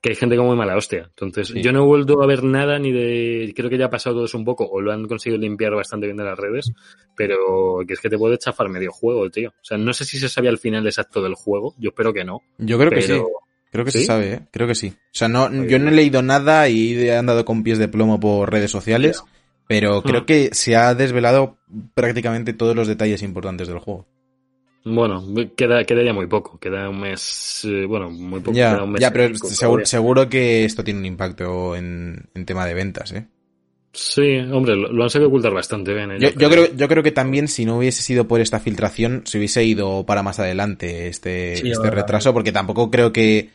que 0.00 0.08
hay 0.08 0.14
gente 0.14 0.36
como 0.36 0.48
muy 0.48 0.56
mala 0.56 0.76
hostia. 0.76 1.08
Entonces, 1.10 1.48
Sí. 1.48 1.60
yo 1.62 1.72
no 1.72 1.82
he 1.82 1.86
vuelto 1.86 2.22
a 2.22 2.26
ver 2.26 2.42
nada 2.42 2.78
ni 2.78 2.90
de. 2.90 3.52
Creo 3.54 3.68
que 3.68 3.76
ya 3.76 3.86
ha 3.86 3.90
pasado 3.90 4.16
todo 4.16 4.24
eso 4.24 4.38
un 4.38 4.46
poco, 4.46 4.64
o 4.66 4.80
lo 4.80 4.92
han 4.92 5.06
conseguido 5.06 5.38
limpiar 5.38 5.74
bastante 5.74 6.06
bien 6.06 6.16
de 6.16 6.24
las 6.24 6.38
redes, 6.38 6.72
pero 7.16 7.80
que 7.86 7.92
es 7.94 8.00
que 8.00 8.08
te 8.08 8.16
puede 8.16 8.38
chafar 8.38 8.68
medio 8.70 8.92
juego, 8.92 9.28
tío. 9.30 9.50
O 9.50 9.64
sea, 9.64 9.76
no 9.76 9.92
sé 9.92 10.04
si 10.06 10.18
se 10.18 10.28
sabía 10.30 10.50
el 10.50 10.58
final 10.58 10.86
exacto 10.86 11.20
del 11.22 11.34
juego, 11.34 11.74
yo 11.78 11.90
espero 11.90 12.12
que 12.14 12.24
no. 12.24 12.40
Yo 12.58 12.78
creo 12.78 12.90
que 12.90 12.96
pero... 13.06 13.14
sí. 13.16 13.22
Creo 13.70 13.84
que 13.84 13.92
¿Sí? 13.92 14.00
se 14.00 14.04
sabe, 14.04 14.32
¿eh? 14.32 14.40
Creo 14.50 14.66
que 14.66 14.74
sí. 14.74 14.88
O 14.88 14.94
sea, 15.12 15.28
no, 15.28 15.48
yo 15.64 15.78
no 15.78 15.88
he 15.90 15.92
leído 15.92 16.22
nada 16.22 16.68
y 16.68 16.94
he 16.98 17.16
andado 17.16 17.44
con 17.44 17.62
pies 17.62 17.78
de 17.78 17.88
plomo 17.88 18.18
por 18.18 18.50
redes 18.50 18.70
sociales, 18.70 19.22
pero 19.68 20.02
creo 20.02 20.22
Hmm. 20.22 20.26
que 20.26 20.50
se 20.52 20.74
ha 20.76 20.94
desvelado 20.94 21.58
prácticamente 21.94 22.52
todos 22.52 22.74
los 22.74 22.88
detalles 22.88 23.22
importantes 23.22 23.68
del 23.68 23.78
juego. 23.78 24.06
Bueno, 24.82 25.22
queda, 25.56 25.84
queda 25.84 26.02
ya 26.02 26.14
muy 26.14 26.26
poco, 26.26 26.58
queda 26.58 26.88
un 26.88 27.00
mes, 27.00 27.66
eh, 27.68 27.84
bueno, 27.84 28.08
muy 28.10 28.40
poco. 28.40 28.56
Ya, 28.56 28.72
queda 28.74 28.84
un 28.84 28.92
mes 28.92 29.00
ya, 29.00 29.12
pero 29.12 29.34
seguro, 29.36 29.84
seguro 29.84 30.28
que 30.28 30.64
esto 30.64 30.82
tiene 30.82 31.00
un 31.00 31.06
impacto 31.06 31.76
en, 31.76 32.28
en 32.34 32.46
tema 32.46 32.64
de 32.66 32.74
ventas, 32.74 33.12
¿eh? 33.12 33.26
Sí, 33.92 34.38
hombre, 34.38 34.76
lo, 34.76 34.90
lo 34.92 35.02
han 35.02 35.10
sabido 35.10 35.28
ocultar 35.28 35.52
bastante 35.52 35.92
bien. 35.92 36.12
¿eh? 36.12 36.16
Yo, 36.20 36.30
yo 36.30 36.48
creo, 36.48 36.74
yo 36.74 36.88
creo 36.88 37.02
que 37.02 37.10
también 37.12 37.48
si 37.48 37.64
no 37.64 37.76
hubiese 37.78 38.02
sido 38.02 38.26
por 38.28 38.40
esta 38.40 38.60
filtración, 38.60 39.22
se 39.26 39.36
hubiese 39.38 39.64
ido 39.64 40.06
para 40.06 40.22
más 40.22 40.38
adelante 40.38 41.08
este, 41.08 41.56
Sí, 41.56 41.70
este 41.72 41.90
retraso, 41.90 42.32
porque 42.32 42.52
tampoco 42.52 42.90
creo 42.90 43.12
que, 43.12 43.50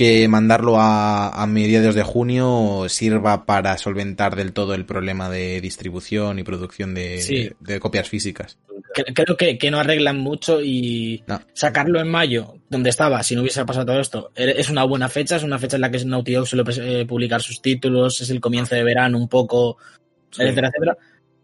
que 0.00 0.28
mandarlo 0.28 0.80
a, 0.80 1.28
a 1.28 1.46
mediados 1.46 1.94
de 1.94 2.02
junio 2.02 2.86
sirva 2.88 3.44
para 3.44 3.76
solventar 3.76 4.34
del 4.34 4.54
todo 4.54 4.72
el 4.74 4.86
problema 4.86 5.28
de 5.28 5.60
distribución 5.60 6.38
y 6.38 6.42
producción 6.42 6.94
de, 6.94 7.20
Sí. 7.20 7.50
de 7.60 7.78
copias 7.80 8.08
físicas. 8.08 8.56
Cre- 8.96 9.12
Creo 9.14 9.36
que, 9.36 9.58
que 9.58 9.70
no 9.70 9.78
arreglan 9.78 10.18
mucho 10.18 10.62
y 10.62 11.22
No. 11.26 11.42
sacarlo 11.52 12.00
en 12.00 12.08
mayo, 12.08 12.54
donde 12.70 12.88
estaba, 12.88 13.22
si 13.22 13.34
no 13.34 13.42
hubiese 13.42 13.62
pasado 13.66 13.84
todo 13.84 14.00
esto, 14.00 14.30
e- 14.34 14.54
es 14.56 14.70
una 14.70 14.84
buena 14.84 15.10
fecha, 15.10 15.36
es 15.36 15.42
una 15.42 15.58
fecha 15.58 15.76
en 15.76 15.82
la 15.82 15.90
que 15.90 16.02
Naughty 16.02 16.32
Dog 16.32 16.46
suele 16.48 16.64
pres- 16.64 16.80
eh, 16.82 17.04
publicar 17.04 17.42
sus 17.42 17.60
títulos, 17.60 18.22
es 18.22 18.30
el 18.30 18.40
comienzo 18.40 18.74
de 18.76 18.82
verano 18.84 19.18
un 19.18 19.28
poco, 19.28 19.76
Sí. 20.30 20.42
etcétera, 20.42 20.68
etcétera. 20.68 20.96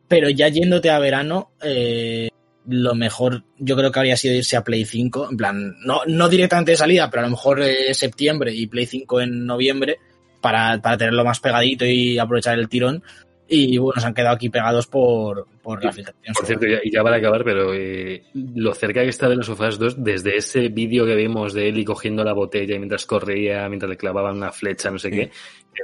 Pero 0.08 0.30
ya 0.30 0.48
yéndote 0.48 0.88
a 0.88 0.98
verano, 0.98 1.50
eh, 1.62 2.30
lo 2.68 2.94
mejor 2.94 3.44
yo 3.58 3.76
creo 3.76 3.90
que 3.92 3.98
habría 3.98 4.16
sido 4.16 4.34
irse 4.34 4.56
a 4.56 4.64
Play 4.64 4.84
5, 4.84 5.28
en 5.30 5.36
plan, 5.36 5.76
no, 5.84 6.00
no 6.06 6.28
directamente 6.28 6.72
de 6.72 6.76
salida, 6.76 7.08
pero 7.10 7.22
a 7.22 7.26
lo 7.26 7.30
mejor 7.30 7.60
eh, 7.62 7.94
septiembre 7.94 8.52
y 8.54 8.66
Play 8.66 8.86
5 8.86 9.20
en 9.20 9.46
noviembre, 9.46 9.98
para, 10.40 10.80
para 10.80 10.96
tenerlo 10.96 11.24
más 11.24 11.40
pegadito 11.40 11.84
y 11.84 12.18
aprovechar 12.18 12.58
el 12.58 12.68
tirón. 12.68 13.02
Y 13.48 13.78
bueno, 13.78 14.00
se 14.00 14.06
han 14.08 14.14
quedado 14.14 14.34
aquí 14.34 14.48
pegados 14.48 14.88
por, 14.88 15.46
por 15.62 15.84
la 15.84 15.92
filtración. 15.92 16.34
Por 16.34 16.46
cierto, 16.46 16.66
ya, 16.66 16.78
y 16.82 16.90
ya 16.90 17.04
para 17.04 17.16
acabar, 17.16 17.44
pero 17.44 17.72
eh, 17.74 18.24
lo 18.34 18.74
cerca 18.74 19.02
que 19.02 19.08
está 19.10 19.28
de 19.28 19.36
los 19.36 19.46
sofás 19.46 19.78
2, 19.78 20.02
desde 20.02 20.36
ese 20.36 20.68
vídeo 20.68 21.06
que 21.06 21.14
vimos 21.14 21.54
de 21.54 21.68
Eli 21.68 21.84
cogiendo 21.84 22.24
la 22.24 22.32
botella 22.32 22.76
mientras 22.76 23.06
corría, 23.06 23.68
mientras 23.68 23.88
le 23.88 23.96
clavaban 23.96 24.36
una 24.36 24.50
flecha, 24.50 24.90
no 24.90 24.98
sé 24.98 25.10
Sí. 25.10 25.14
qué, 25.16 25.22
eh, 25.22 25.30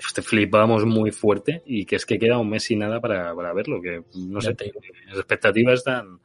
pues 0.01 0.13
te 0.13 0.23
flipábamos 0.23 0.85
muy 0.87 1.13
fuerte 1.13 1.63
y 1.65 1.85
que 1.85 1.95
es 1.97 2.05
que 2.05 2.19
queda 2.19 2.37
un 2.37 2.51
mes 2.51 2.69
y 2.73 2.75
nada 2.75 3.01
para, 3.01 3.33
para 3.33 3.53
verlo, 3.53 3.81
que 3.81 4.03
no 4.17 4.41
Ya 4.41 4.51
sé, 4.51 4.73
las 5.07 5.19
expectativas 5.19 5.75
están, 5.75 6.19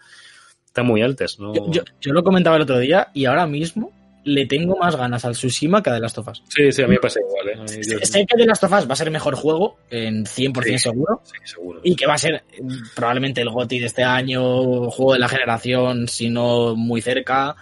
están 0.78 0.86
muy 0.88 1.02
altas, 1.02 1.40
¿no? 1.40 1.54
Yo, 1.56 1.66
yo, 1.72 1.82
yo 2.02 2.13
lo 2.13 2.24
comentaba 2.24 2.56
el 2.56 2.62
otro 2.62 2.78
día 2.80 3.08
y 3.13 3.26
ahora 3.26 3.48
mismo 3.48 3.92
le 4.24 4.46
tengo 4.46 4.76
más 4.78 4.96
ganas 4.96 5.24
al 5.26 5.34
Tsushima 5.34 5.82
que 5.82 5.90
a 5.90 5.94
The 5.96 6.00
Last 6.02 6.18
of 6.20 6.28
Us. 6.28 6.44
Sí, 6.50 6.72
sí, 6.72 6.82
a 6.84 6.88
mí 6.88 6.96
me 6.96 7.00
pasa 7.00 7.20
igual, 7.22 7.48
¿eh? 7.50 7.54
A 7.60 7.63
mí 7.63 7.82
yo- 7.90 7.98
Sé 8.06 8.26
que 8.26 8.36
The 8.38 8.46
Last 8.46 8.63
of 8.66 8.72
Us 8.74 8.88
va 8.90 8.94
a 8.94 8.96
ser 8.96 9.10
mejor 9.10 9.36
juego, 9.36 9.78
en 9.90 10.26
100% 10.26 10.78
Sí. 10.78 10.90
seguro, 10.90 11.22
sí, 11.24 11.32
seguro. 11.46 11.80
y 11.84 11.96
que 11.96 12.06
va 12.06 12.13
a 12.16 12.18
ser 12.18 12.44
mm, 12.62 12.74
probablemente 12.96 13.42
el 13.42 13.50
GOTY 13.50 13.80
de 13.80 13.86
este 13.86 14.04
año, 14.04 14.90
juego 14.92 15.13
de 15.13 15.20
la 15.20 15.30
generación, 15.30 16.08
si 16.10 16.30
no 16.30 16.76
muy 16.76 17.02
cerca. 17.02 17.56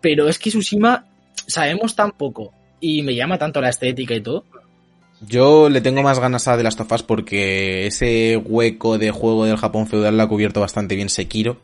Pero 0.00 0.28
es 0.28 0.38
que 0.38 0.50
Tsushima 0.50 1.04
sabemos 1.46 1.94
tan 1.94 2.12
poco 2.12 2.52
y 2.80 3.02
me 3.02 3.14
llama 3.14 3.38
tanto 3.38 3.60
la 3.60 3.68
estética 3.68 4.14
y 4.14 4.20
todo. 4.22 4.44
Yo 5.26 5.68
le 5.70 5.80
tengo 5.80 6.02
más 6.02 6.18
ganas 6.18 6.46
a 6.48 6.56
The 6.56 6.62
Last 6.62 6.80
of 6.80 6.92
Us 6.92 7.02
porque 7.02 7.86
ese 7.86 8.36
hueco 8.36 8.98
de 8.98 9.10
juego 9.10 9.44
del 9.46 9.56
Japón 9.56 9.86
feudal 9.86 10.16
lo 10.16 10.22
ha 10.22 10.28
cubierto 10.28 10.60
bastante 10.60 10.94
bien 10.96 11.08
Sekiro. 11.08 11.58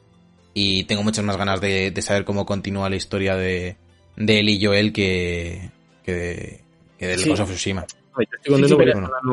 Y 0.55 0.85
tengo 0.85 1.03
muchas 1.03 1.25
más 1.25 1.37
ganas 1.37 1.61
de, 1.61 1.91
de 1.91 2.03
saber 2.03 2.25
cómo 2.25 2.45
continúa 2.47 2.91
la 2.91 2.97
historia 2.97 3.37
de, 3.37 3.77
de 4.17 4.41
él 4.41 4.49
y 4.51 4.63
Joel 4.65 4.93
que, 4.93 5.71
que, 6.05 6.13
de- 6.13 6.61
que 6.99 7.07
del 7.07 7.19
Sí. 7.21 7.29
Ghost 7.31 7.43
of 7.43 7.51
Tsushima. 7.51 7.87
Yo 8.45 8.59
Sí, 8.59 8.65
sí, 8.65 8.77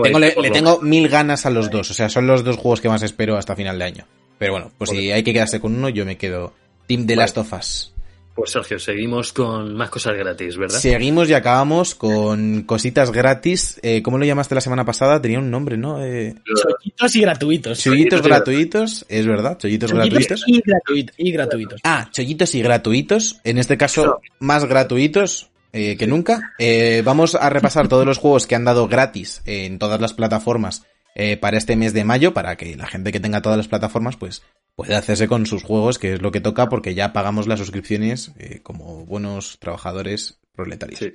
Tengo- 0.03 0.19
le, 0.19 0.32
tengo 0.51 0.79
mil 0.82 1.10
ganas 1.10 1.45
a 1.45 1.49
los 1.49 1.69
dos. 1.69 1.91
O 1.91 1.93
sea, 1.93 2.08
son 2.08 2.27
los 2.27 2.45
dos 2.45 2.55
juegos 2.55 2.79
que 2.79 2.88
más 2.88 3.01
espero 3.03 3.38
hasta 3.38 3.55
final 3.55 3.77
de 3.77 3.86
año. 3.86 4.05
Pero 4.38 4.53
bueno, 4.53 4.71
pues 4.77 4.89
si 4.91 5.12
hay 5.12 5.21
que 5.23 5.34
quedarse 5.34 5.60
con 5.60 5.75
uno, 5.75 5.89
yo 5.89 6.05
me 6.05 6.15
quedo 6.17 6.53
Team 6.88 7.05
The 7.05 7.15
Vale. 7.15 7.23
Last 7.23 7.38
of 7.39 7.51
Us. 7.53 7.93
Pues 8.39 8.52
Sergio, 8.52 8.80
seguimos 8.80 9.34
con 9.34 9.75
más 9.75 9.89
cosas 9.89 10.15
gratis, 10.15 10.56
¿verdad? 10.58 10.80
Seguimos 10.80 11.30
y 11.30 11.34
acabamos 11.34 11.93
con 11.93 12.63
cositas 12.63 13.12
gratis. 13.12 13.80
Eh, 13.84 14.02
¿Cómo 14.02 14.17
lo 14.17 14.23
llamaste 14.25 14.56
la 14.56 14.62
semana 14.62 14.86
pasada? 14.86 15.21
Tenía 15.21 15.39
un 15.39 15.52
nombre, 15.52 15.75
¿no? 15.78 16.02
Eh, 16.04 16.36
Chollitos 16.45 17.15
y 17.15 17.21
gratuitos. 17.21 17.80
chollitos 17.84 18.21
gratuitos, 18.21 19.06
es 19.10 19.25
verdad, 19.28 19.58
chollitos 19.58 19.91
Chollitos 19.91 20.10
gratuitos. 20.10 20.43
y, 20.47 20.62
gratuit- 20.62 21.12
y 21.17 21.32
gratuitos. 21.32 21.82
Ah, 21.84 22.08
chollitos 22.12 22.56
y 22.56 22.62
gratuitos. 22.62 23.39
En 23.43 23.58
este 23.58 23.78
caso, 23.78 24.21
más 24.39 24.63
gratuitos 24.65 25.49
eh, 25.73 25.97
que 25.97 26.08
nunca. 26.08 26.54
Eh, 26.60 27.02
vamos 27.06 27.36
a 27.36 27.49
repasar 27.49 27.88
todos 27.89 28.06
los 28.06 28.17
juegos 28.17 28.47
que 28.47 28.56
han 28.56 28.63
dado 28.65 28.88
gratis 28.88 29.41
en 29.45 29.78
todas 29.80 29.99
las 29.99 30.13
plataformas 30.13 30.84
eh, 31.15 31.37
para 31.37 31.57
este 31.57 31.75
mes 31.75 31.93
de 31.93 32.03
mayo, 32.03 32.33
para 32.33 32.55
que 32.55 32.75
la 32.75 32.87
gente 32.87 33.11
que 33.11 33.19
tenga 33.19 33.41
todas 33.41 33.57
las 33.57 33.67
plataformas, 33.67 34.15
pues 34.15 34.43
pueda 34.75 34.97
hacerse 34.97 35.27
con 35.27 35.45
sus 35.45 35.63
juegos, 35.63 35.99
que 35.99 36.13
es 36.13 36.21
lo 36.21 36.31
que 36.31 36.41
toca, 36.41 36.69
porque 36.69 36.95
ya 36.95 37.11
pagamos 37.13 37.47
las 37.47 37.59
suscripciones 37.59 38.31
eh, 38.37 38.59
como 38.63 39.05
buenos 39.05 39.59
trabajadores 39.59 40.39
proletarios. 40.55 40.99
Sí. 40.99 41.13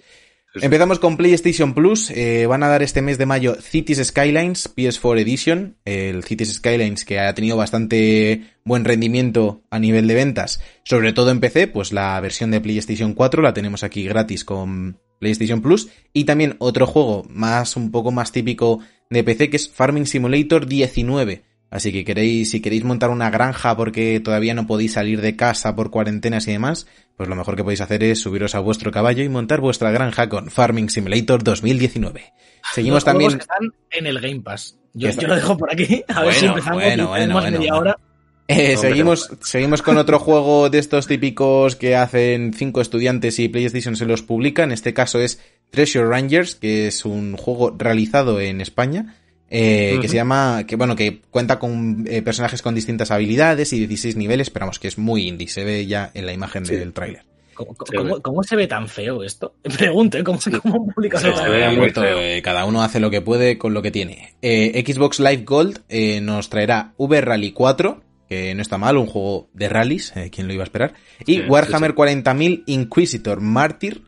Empezamos 0.63 1.01
con 1.01 1.17
PlayStation 1.17 1.75
Plus. 1.75 2.11
eh, 2.11 2.47
van 2.47 2.63
a 2.63 2.69
dar 2.69 2.83
este 2.83 3.03
mes 3.03 3.19
de 3.19 3.27
mayo 3.27 3.57
Cities 3.61 4.07
Skylines 4.07 4.73
PS4 4.77 5.21
Edition. 5.21 5.77
El 5.85 6.23
Cities 6.23 6.55
Skylines 6.55 7.05
que 7.05 7.19
ha 7.19 7.35
tenido 7.35 7.57
bastante 7.57 8.55
buen 8.65 8.85
rendimiento 8.85 9.63
a 9.71 9.81
nivel 9.81 10.07
de 10.07 10.15
ventas, 10.15 10.61
sobre 10.85 11.13
todo 11.13 11.31
en 11.31 11.41
PC, 11.41 11.67
pues 11.67 11.93
la 11.93 12.21
versión 12.21 12.53
de 12.53 12.61
PlayStation 12.61 13.15
4 13.15 13.43
la 13.43 13.53
tenemos 13.53 13.83
aquí 13.83 14.05
gratis 14.05 14.45
con 14.45 15.01
PlayStation 15.19 15.61
Plus. 15.61 15.89
Y 16.13 16.25
también 16.25 16.55
otro 16.61 16.87
juego 16.87 17.27
más, 17.29 17.77
un 17.77 17.91
poco 17.91 18.13
más 18.13 18.31
típico 18.31 18.79
de 19.11 19.25
PC 19.25 19.51
que 19.51 19.57
es 19.57 19.69
Farming 19.69 20.07
Simulator 20.07 20.67
19. 20.67 21.45
Así 21.71 21.91
que 21.91 22.05
queréis, 22.05 22.51
si 22.51 22.61
queréis 22.61 22.85
montar 22.85 23.11
una 23.11 23.31
granja 23.31 23.77
porque 23.77 24.21
todavía 24.21 24.55
no 24.55 24.67
podéis 24.67 24.93
salir 24.93 25.21
de 25.21 25.35
casa 25.35 25.75
por 25.75 25.91
cuarentenas 25.91 26.47
y 26.47 26.53
demás, 26.53 26.87
pues 27.17 27.29
lo 27.29 27.35
mejor 27.35 27.57
que 27.57 27.65
podéis 27.65 27.81
hacer 27.81 28.05
es 28.05 28.21
subiros 28.21 28.55
a 28.55 28.61
vuestro 28.61 28.93
caballo 28.93 29.25
y 29.25 29.29
montar 29.29 29.61
vuestra 29.61 29.91
granja 29.91 30.29
con 30.29 30.51
Farming 30.51 30.89
Simulator 30.89 31.43
2019. 31.43 32.33
Seguimos 32.73 33.05
Los 33.05 33.05
juegos 33.05 33.05
también... 33.05 33.31
que 33.33 33.43
están 33.43 33.73
en 33.91 34.07
el 34.07 34.21
Game 34.21 34.41
Pass. 34.41 34.79
Yo, 34.93 35.11
lo 35.27 35.35
dejo 35.35 35.57
por 35.57 35.73
aquí. 35.73 36.05
A 36.07 36.23
ver 36.23 36.35
si 36.35 36.47
Bueno, 36.47 36.53
empezamos. 36.53 36.83
bueno, 36.83 37.03
y 37.03 37.07
bueno, 37.07 37.15
tenemos 37.15 37.43
bueno, 37.43 37.59
media 37.59 37.73
bueno. 37.73 37.91
hora. 37.91 37.99
Eh, 38.47 38.77
seguimos, 38.77 39.31
seguimos 39.41 39.81
con 39.81 39.97
otro 39.97 40.19
juego 40.19 40.69
de 40.69 40.79
estos 40.79 41.07
típicos 41.07 41.77
que 41.77 41.97
hacen 41.97 42.53
cinco 42.53 42.83
estudiantes 42.83 43.39
y 43.39 43.49
PlayStation 43.49 43.97
se 43.97 44.05
los 44.05 44.21
publica. 44.21 44.65
En 44.65 44.73
este 44.73 44.93
caso 44.93 45.19
es 45.19 45.41
Treasure 45.75 46.07
Rangers, 46.07 46.55
que 46.55 46.87
es 46.87 47.05
un 47.05 47.37
juego 47.37 47.75
realizado 47.77 48.41
en 48.41 48.61
España. 48.61 49.17
eh, 49.51 49.99
que 50.01 50.09
se 50.09 50.17
llama, 50.17 50.65
que 50.67 50.75
bueno, 50.75 50.97
que 50.97 51.21
cuenta 51.31 51.59
con 51.61 52.07
eh, 52.09 52.23
personajes 52.23 52.61
con 52.63 52.75
distintas 52.75 53.11
habilidades 53.13 53.73
y 53.73 53.79
16 53.87 54.17
niveles, 54.17 54.51
pero 54.51 54.65
vamos, 54.65 54.79
que 54.81 54.89
es 54.89 54.99
muy 54.99 55.29
indie, 55.29 55.47
se 55.47 55.63
ve 55.65 55.87
ya 55.87 56.11
en 56.15 56.27
la 56.27 56.33
imagen 56.33 56.65
Sí. 56.67 56.75
del 56.75 56.93
tráiler. 56.93 57.23
¿Cómo, 57.55 57.75
cómo, 57.77 58.21
cómo 58.21 58.43
se 58.43 58.57
ve 58.57 58.67
tan 58.67 58.89
feo 58.89 59.23
esto? 59.23 59.55
Pregunto, 59.79 60.19
¿eh? 60.19 60.25
¿Cómo, 60.25 60.41
cómo 60.63 60.81
Se- 61.21 61.49
ve 61.49 61.71
muy 61.77 61.91
feo. 61.91 62.43
cada 62.43 62.65
uno 62.65 62.83
hace 62.83 62.99
lo 62.99 63.11
que 63.11 63.21
puede 63.21 63.57
con 63.57 63.75
lo 63.75 63.83
que 63.83 63.93
tiene. 63.93 64.35
Eh, 64.43 64.83
Xbox 64.85 65.21
Live 65.21 65.45
Gold 65.45 65.83
eh, 65.89 66.21
nos 66.21 66.49
traerá 66.51 66.95
V 66.97 67.21
Rally 67.21 67.53
4, 67.53 68.03
que 68.29 68.55
no 68.57 68.63
está 68.63 68.77
mal, 68.77 68.97
un 68.97 69.07
juego 69.07 69.51
de 69.53 69.69
rallies, 69.69 70.15
eh, 70.17 70.31
¿quién 70.35 70.49
lo 70.49 70.55
iba 70.55 70.65
a 70.65 70.65
esperar? 70.65 70.95
Y 71.27 71.37
Sí, 71.37 71.43
Warhammer 71.47 71.93
sí, 71.93 71.97
40.000 71.97 72.63
Inquisitor 72.67 73.41
Martyr, 73.41 74.03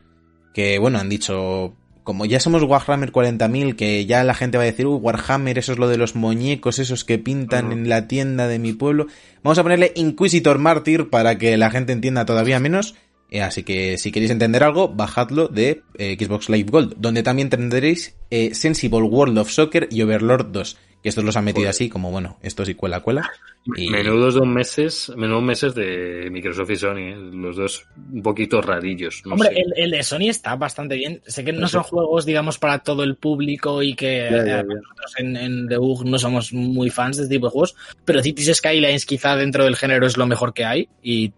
que 0.57 0.79
bueno, 0.79 0.97
han 0.97 1.07
dicho, 1.07 1.75
como 2.03 2.25
ya 2.25 2.39
somos 2.39 2.63
Warhammer 2.63 3.11
40.000, 3.11 3.75
que 3.75 4.07
ya 4.07 4.23
la 4.23 4.33
gente 4.33 4.57
va 4.57 4.63
a 4.63 4.65
decir, 4.65 4.87
uh, 4.87 4.95
Warhammer, 4.95 5.59
eso 5.59 5.73
es 5.73 5.77
lo 5.77 5.87
de 5.87 5.97
los 5.97 6.15
muñecos, 6.15 6.79
esos 6.79 7.05
que 7.05 7.19
pintan 7.19 7.71
en 7.71 7.87
la 7.87 8.07
tienda 8.07 8.47
de 8.47 8.57
mi 8.57 8.73
pueblo. 8.73 9.05
Vamos 9.43 9.59
a 9.59 9.61
ponerle 9.61 9.91
Inquisitor 9.95 10.57
Martyr 10.57 11.11
para 11.11 11.37
que 11.37 11.57
la 11.57 11.69
gente 11.69 11.93
entienda 11.93 12.25
todavía 12.25 12.59
menos. 12.59 12.95
Eh, 13.29 13.43
así 13.43 13.61
que 13.61 13.99
si 13.99 14.11
queréis 14.11 14.31
entender 14.31 14.63
algo, 14.63 14.87
bajadlo 14.87 15.47
de 15.47 15.83
eh, 15.99 16.17
Xbox 16.19 16.49
Live 16.49 16.71
Gold, 16.71 16.95
donde 16.97 17.21
también 17.21 17.51
tendréis 17.51 18.15
eh, 18.31 18.55
Sensible 18.55 19.03
World 19.03 19.37
of 19.37 19.51
Soccer 19.51 19.87
y 19.91 20.01
Overlord 20.01 20.47
2, 20.51 20.75
que 21.03 21.09
estos 21.09 21.23
los 21.23 21.35
han 21.37 21.45
metido 21.45 21.61
Joder. 21.61 21.69
así 21.69 21.89
como, 21.89 22.11
bueno, 22.11 22.37
estos 22.41 22.67
y 22.69 22.75
cuela 22.75 23.01
cuela. 23.01 23.29
Y- 23.75 23.89
Menudos 23.89 24.35
dos 24.35 24.47
meses, 24.47 25.11
menudos 25.15 25.43
meses 25.43 25.75
de 25.75 26.29
Microsoft 26.31 26.69
y 26.71 26.75
Sony, 26.77 26.97
¿eh? 26.97 27.15
los 27.33 27.55
dos 27.57 27.85
un 28.13 28.23
poquito 28.23 28.61
rarillos. 28.61 29.21
No 29.25 29.33
Hombre, 29.33 29.49
sé. 29.49 29.59
el, 29.59 29.73
el 29.83 29.91
de 29.91 30.03
Sony 30.03 30.29
está 30.29 30.55
bastante 30.55 30.95
bien. 30.95 31.21
Sé 31.27 31.43
que 31.43 31.51
no 31.53 31.67
Sí. 31.67 31.73
son 31.73 31.83
juegos, 31.83 32.25
digamos, 32.25 32.57
para 32.59 32.79
todo 32.79 33.03
el 33.03 33.15
público 33.17 33.83
y 33.83 33.93
que 33.93 34.27
Ya, 34.31 34.37
ya, 34.37 34.41
eh, 34.43 34.45
ya. 34.45 34.63
nosotros 34.63 35.13
en, 35.17 35.35
en 35.37 35.67
Debug 35.67 36.05
no 36.05 36.17
somos 36.17 36.53
muy 36.53 36.89
fans 36.89 37.17
de 37.17 37.23
este 37.23 37.35
tipo 37.35 37.47
de 37.47 37.51
juegos, 37.51 37.75
pero 38.05 38.23
Cities 38.23 38.55
Skylines 38.57 39.05
quizá 39.05 39.35
dentro 39.35 39.65
del 39.65 39.75
género 39.75 40.07
es 40.07 40.17
lo 40.17 40.25
mejor 40.27 40.53
que 40.53 40.65
hay 40.65 40.87
y 41.03 41.33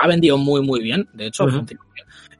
ha 0.00 0.08
vendido 0.08 0.38
muy, 0.38 0.62
muy 0.62 0.82
bien, 0.82 1.08
de 1.12 1.26
hecho. 1.26 1.46
Muy 1.46 1.60
bien. 1.66 1.78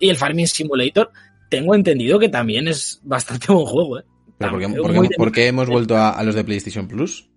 Y 0.01 0.09
el 0.09 0.17
Farming 0.17 0.47
Simulator, 0.49 1.11
tengo 1.51 1.75
entendido 1.75 2.19
que 2.19 2.29
también 2.31 2.67
es 2.67 3.01
bastante 3.05 3.47
buen 3.53 3.67
juego, 3.67 3.99
¿eh? 4.01 4.05
¿Pero 4.39 4.51
por 4.53 4.61
qué, 4.61 4.69
Muy 4.69 4.79
por 4.81 4.93
qué- 4.93 5.01
de- 5.09 5.15
por 5.17 5.33
qué 5.33 5.47
hemos 5.47 5.69
vuelto 5.69 5.97
a, 5.97 6.11
a 6.11 6.23
los 6.25 6.35
de 6.35 6.45
PlayStation 6.45 6.89
Plus? 6.89 7.29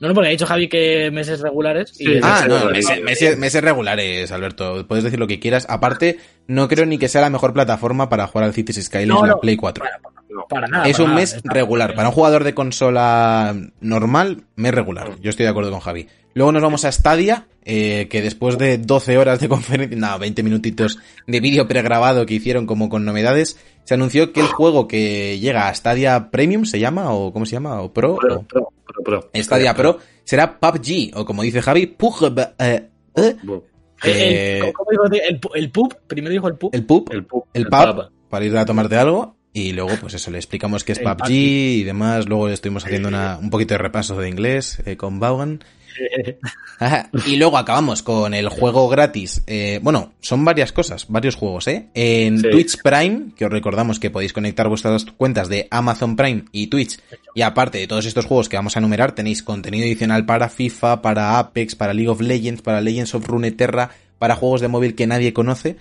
No, 0.00 0.08
no, 0.08 0.14
porque 0.14 0.28
ha 0.28 0.32
dicho 0.32 0.44
Javi 0.46 0.68
que 0.68 1.10
meses 1.12 1.40
regulares. 1.40 1.92
Y 1.98 2.04
Sí, 2.04 2.10
de- 2.14 2.20
Ah, 2.22 2.34
meses 2.34 2.48
no, 2.48 2.54
regulares. 2.56 2.84
meses, 2.88 3.04
meses- 3.04 3.38
meses 3.38 3.62
regulares, 3.64 4.32
Alberto. 4.32 4.86
Puedes 4.86 5.04
decir 5.04 5.18
lo 5.18 5.26
que 5.26 5.38
quieras. 5.40 5.66
Aparte, 5.70 6.18
no 6.48 6.68
creo 6.68 6.84
ni 6.84 6.98
que 6.98 7.08
sea 7.08 7.20
la 7.22 7.30
mejor 7.30 7.52
plataforma 7.52 8.08
para 8.08 8.26
jugar 8.26 8.44
al 8.46 8.52
Cities 8.54 8.84
Skylines 8.84 9.08
No, 9.14 9.22
en 9.24 9.30
la. 9.30 9.40
Play 9.40 9.56
4. 9.56 9.84
No. 10.30 10.46
para 10.48 10.66
nada. 10.66 10.88
es 10.88 10.98
un 10.98 11.06
nada, 11.06 11.16
mes 11.20 11.40
regular. 11.44 11.94
Para 11.94 12.08
un 12.08 12.14
jugador 12.14 12.42
de 12.42 12.54
consola 12.54 13.54
normal, 13.80 14.42
mes 14.56 14.74
regular. 14.74 15.12
Yo 15.20 15.30
estoy 15.30 15.44
de 15.44 15.50
acuerdo 15.50 15.70
con 15.70 15.78
Javi. 15.80 16.08
Luego 16.34 16.50
nos 16.50 16.60
vamos 16.62 16.84
a 16.84 16.90
Stadia, 16.90 17.46
eh, 17.64 18.08
que 18.10 18.20
después 18.20 18.58
de 18.58 18.78
12 18.78 19.16
horas 19.16 19.38
de 19.38 19.48
conferencia, 19.48 19.96
no, 19.96 20.18
20 20.18 20.42
minutitos 20.42 20.98
de 21.28 21.38
vídeo 21.40 21.68
pregrabado 21.68 22.26
que 22.26 22.34
hicieron 22.34 22.66
como 22.66 22.88
con 22.88 23.04
novedades, 23.04 23.58
se 23.84 23.94
anunció 23.94 24.32
que 24.32 24.40
el 24.40 24.46
juego 24.48 24.88
que 24.88 25.38
llega 25.38 25.68
a 25.68 25.74
Stadia 25.74 26.30
Premium 26.30 26.64
se 26.64 26.80
llama, 26.80 27.12
o 27.12 27.32
¿cómo 27.32 27.46
se 27.46 27.52
llama? 27.52 27.80
¿O 27.82 27.92
Pro? 27.92 28.16
Pro, 28.16 28.36
o- 28.36 28.42
pro, 28.46 28.68
pro, 28.86 29.02
pro. 29.04 29.30
Stadia 29.34 29.74
Pro, 29.74 29.98
será 30.24 30.58
PUBG, 30.58 31.12
o 31.14 31.24
como 31.24 31.42
dice 31.42 31.60
Javi, 31.62 31.86
PUBG, 31.86 32.38
eh, 32.58 32.88
eh, 33.16 33.36
eh, 34.04 34.72
¿cómo 34.74 34.90
dijo? 34.90 35.04
El, 35.06 35.40
el 35.54 35.70
pub, 35.70 35.96
primero 36.06 36.32
dijo 36.32 36.48
el 36.48 36.56
pub. 36.56 36.70
el 36.74 36.84
PUB, 36.84 37.08
El 37.12 37.24
pub. 37.26 37.44
el 37.54 37.62
el 37.62 37.68
pub, 37.68 38.10
para 38.28 38.44
ir 38.44 38.56
a 38.56 38.64
tomarte 38.66 38.96
algo. 38.96 39.36
Y 39.56 39.72
luego, 39.72 39.90
pues 40.00 40.14
eso, 40.14 40.32
le 40.32 40.38
explicamos 40.38 40.82
que 40.82 40.92
es 40.92 40.98
PUBG 40.98 41.30
y 41.30 41.84
demás. 41.84 42.26
Luego 42.28 42.48
estuvimos 42.48 42.84
haciendo 42.84 43.08
una- 43.08 43.38
un 43.40 43.50
poquito 43.50 43.74
de 43.74 43.78
repaso 43.78 44.18
de 44.18 44.28
inglés 44.28 44.82
eh, 44.84 44.96
con 44.96 45.20
Vaughan. 45.20 45.62
Y 47.26 47.36
luego 47.36 47.56
acabamos 47.58 48.02
con 48.02 48.34
el 48.34 48.48
juego 48.48 48.88
gratis. 48.88 49.42
Eh, 49.46 49.80
bueno, 49.82 50.12
son 50.20 50.44
varias 50.44 50.72
cosas, 50.72 51.06
varios 51.08 51.36
juegos, 51.36 51.68
¿eh? 51.68 51.86
En 51.94 52.38
Sí. 52.40 52.50
Twitch 52.50 52.82
Prime, 52.82 53.26
que 53.36 53.44
os 53.46 53.50
recordamos 53.50 53.98
que 54.00 54.10
podéis 54.10 54.32
conectar 54.32 54.68
vuestras 54.68 55.04
cuentas 55.04 55.48
de 55.48 55.68
Amazon 55.70 56.16
Prime 56.16 56.44
y 56.52 56.66
Twitch. 56.68 56.98
Y 57.34 57.42
aparte 57.42 57.78
de 57.78 57.86
todos 57.86 58.06
estos 58.06 58.26
juegos 58.26 58.48
que 58.48 58.56
vamos 58.56 58.76
a 58.76 58.80
enumerar, 58.80 59.12
tenéis 59.12 59.42
contenido 59.42 59.84
adicional 59.84 60.26
para 60.26 60.48
FIFA, 60.48 61.02
para 61.02 61.38
Apex, 61.38 61.74
para 61.76 61.94
League 61.94 62.08
of 62.10 62.20
Legends, 62.20 62.62
para 62.62 62.80
Legends 62.80 63.14
of 63.14 63.26
Runeterra, 63.26 63.90
para 64.18 64.36
juegos 64.36 64.60
de 64.60 64.68
móvil 64.68 64.94
que 64.94 65.06
nadie 65.06 65.32
conoce. 65.32 65.76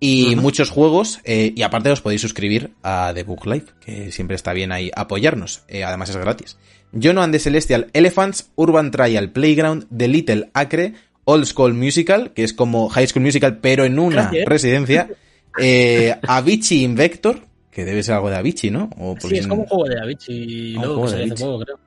Y 0.00 0.36
muchos 0.36 0.70
juegos, 0.70 1.20
eh, 1.24 1.52
y 1.56 1.62
aparte 1.62 1.90
os 1.90 2.00
podéis 2.02 2.20
suscribir 2.20 2.72
a 2.82 3.12
The 3.14 3.22
Book 3.22 3.46
Live, 3.46 3.66
que 3.80 4.12
siempre 4.12 4.36
está 4.36 4.52
bien 4.52 4.70
ahí 4.72 4.90
apoyarnos, 4.94 5.62
eh, 5.68 5.84
además 5.84 6.10
es 6.10 6.16
gratis. 6.16 6.58
John 7.00 7.18
and 7.18 7.32
the 7.32 7.38
Celestial 7.38 7.88
Elephants, 7.92 8.50
Urban 8.56 8.90
Trial 8.90 9.30
Playground, 9.30 9.86
The 9.96 10.08
Little 10.08 10.50
Acre, 10.52 10.94
Old 11.24 11.46
School 11.46 11.74
Musical, 11.74 12.32
que 12.32 12.44
es 12.44 12.52
como 12.52 12.88
High 12.88 13.06
School 13.08 13.22
Musical 13.24 13.58
pero 13.58 13.84
en 13.84 13.98
una 13.98 14.22
Gracias. 14.24 14.46
residencia, 14.46 15.08
eh, 15.60 16.14
Avicii 16.22 16.84
Invector, 16.84 17.40
que 17.70 17.84
debe 17.84 18.02
ser 18.02 18.14
algo 18.14 18.30
de 18.30 18.36
Avicii, 18.36 18.70
¿no? 18.70 18.90
O 18.98 19.16
Sí, 19.18 19.36
es 19.38 19.46
como 19.46 19.62
un 19.62 19.68
juego 19.68 19.88
de 19.88 20.00
Avicii. 20.00 20.76
Ah, 20.76 20.80
luego 20.80 20.94
juego 21.02 21.16
que 21.16 21.32
hace 21.32 21.44
poco, 21.44 21.64
creo. 21.64 21.78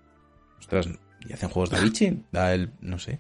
Ostras, 0.60 0.90
¿y 1.30 1.34
hacen 1.34 1.50
juegos 1.50 1.70
de 1.70 1.78
Avicii? 1.78 2.24
Da 2.32 2.54
el, 2.54 2.72
no 2.82 3.00
sé. 3.00 3.20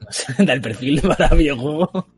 da 0.38 0.52
el 0.52 0.60
perfil 0.60 1.00
para 1.00 1.28
videojuego. 1.28 2.08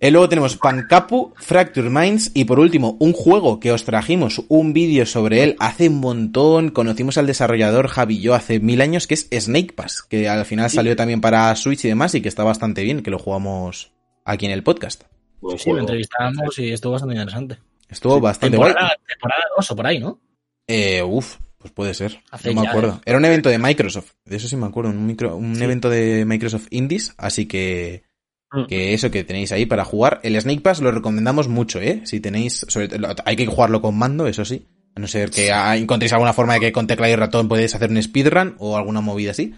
Y 0.00 0.10
luego 0.10 0.28
tenemos 0.28 0.56
Pancapu, 0.56 1.32
Fracture 1.36 1.90
Minds 1.90 2.32
y 2.34 2.44
por 2.44 2.58
último 2.60 2.96
un 3.00 3.12
juego 3.12 3.60
que 3.60 3.72
os 3.72 3.84
trajimos 3.84 4.42
un 4.48 4.72
vídeo 4.72 5.06
sobre 5.06 5.42
él 5.44 5.56
hace 5.60 5.88
un 5.88 6.00
montón, 6.00 6.70
conocimos 6.70 7.16
al 7.18 7.26
desarrollador 7.26 7.88
Javi 7.88 8.16
y 8.16 8.20
yo 8.22 8.34
hace 8.34 8.60
mil 8.60 8.80
años 8.80 9.06
que 9.06 9.14
es 9.14 9.28
Snake 9.32 9.72
Pass, 9.74 10.02
que 10.02 10.28
al 10.28 10.44
final 10.46 10.70
salió 10.70 10.96
también 10.96 11.20
para 11.20 11.54
Switch 11.56 11.84
y 11.84 11.88
demás 11.88 12.14
y 12.14 12.20
que 12.20 12.28
está 12.28 12.44
bastante 12.44 12.82
bien, 12.82 13.02
que 13.02 13.10
lo 13.10 13.18
jugamos 13.18 13.92
aquí 14.24 14.46
en 14.46 14.52
el 14.52 14.62
podcast. 14.62 15.04
Buen 15.40 15.58
Sí, 15.58 15.70
lo 15.70 15.78
entrevistamos 15.78 16.58
y 16.58 16.72
estuvo 16.72 16.92
bastante 16.92 17.14
interesante. 17.14 17.58
Estuvo 17.88 18.20
bastante 18.20 18.56
guay. 18.56 18.70
Temporada, 18.72 18.96
temporada 19.06 19.42
2 19.56 19.70
o 19.70 19.76
por 19.76 19.86
ahí, 19.86 19.98
¿no? 20.00 20.20
Eh, 20.66 21.02
uf, 21.02 21.36
pues 21.58 21.72
puede 21.72 21.94
ser. 21.94 22.20
Hace 22.30 22.52
no 22.52 22.60
me 22.60 22.64
ya, 22.66 22.70
acuerdo. 22.70 22.94
¿eh? 22.96 23.00
Era 23.06 23.18
un 23.18 23.24
evento 23.24 23.48
de 23.48 23.58
Microsoft, 23.58 24.10
de 24.24 24.36
eso 24.36 24.48
sí 24.48 24.56
me 24.56 24.66
acuerdo, 24.66 24.90
un, 24.90 25.06
micro, 25.06 25.36
un 25.36 25.54
Sí. 25.56 25.62
evento 25.64 25.88
de 25.88 26.24
Microsoft 26.24 26.66
Indies, 26.70 27.14
así 27.16 27.46
que. 27.46 28.02
Que 28.68 28.94
eso 28.94 29.10
que 29.10 29.24
tenéis 29.24 29.52
ahí 29.52 29.66
para 29.66 29.84
jugar. 29.84 30.20
El 30.22 30.40
Snake 30.40 30.60
Pass 30.60 30.80
lo 30.80 30.90
recomendamos 30.90 31.48
mucho, 31.48 31.80
¿eh? 31.80 32.02
Si 32.04 32.20
tenéis, 32.20 32.64
sobre 32.68 32.88
hay 33.24 33.36
que 33.36 33.46
jugarlo 33.46 33.82
con 33.82 33.96
mando, 33.96 34.26
eso 34.26 34.44
sí. 34.44 34.66
A 34.94 35.00
no 35.00 35.06
ser 35.06 35.30
que 35.30 35.52
ah, 35.52 35.76
encontréis 35.76 36.12
alguna 36.12 36.32
forma 36.32 36.54
de 36.54 36.60
que 36.60 36.72
con 36.72 36.86
tecla 36.86 37.08
y 37.08 37.16
ratón 37.16 37.48
podéis 37.48 37.74
hacer 37.74 37.90
un 37.90 38.02
speedrun 38.02 38.56
o 38.58 38.76
alguna 38.76 39.00
movida 39.00 39.32
así. 39.32 39.54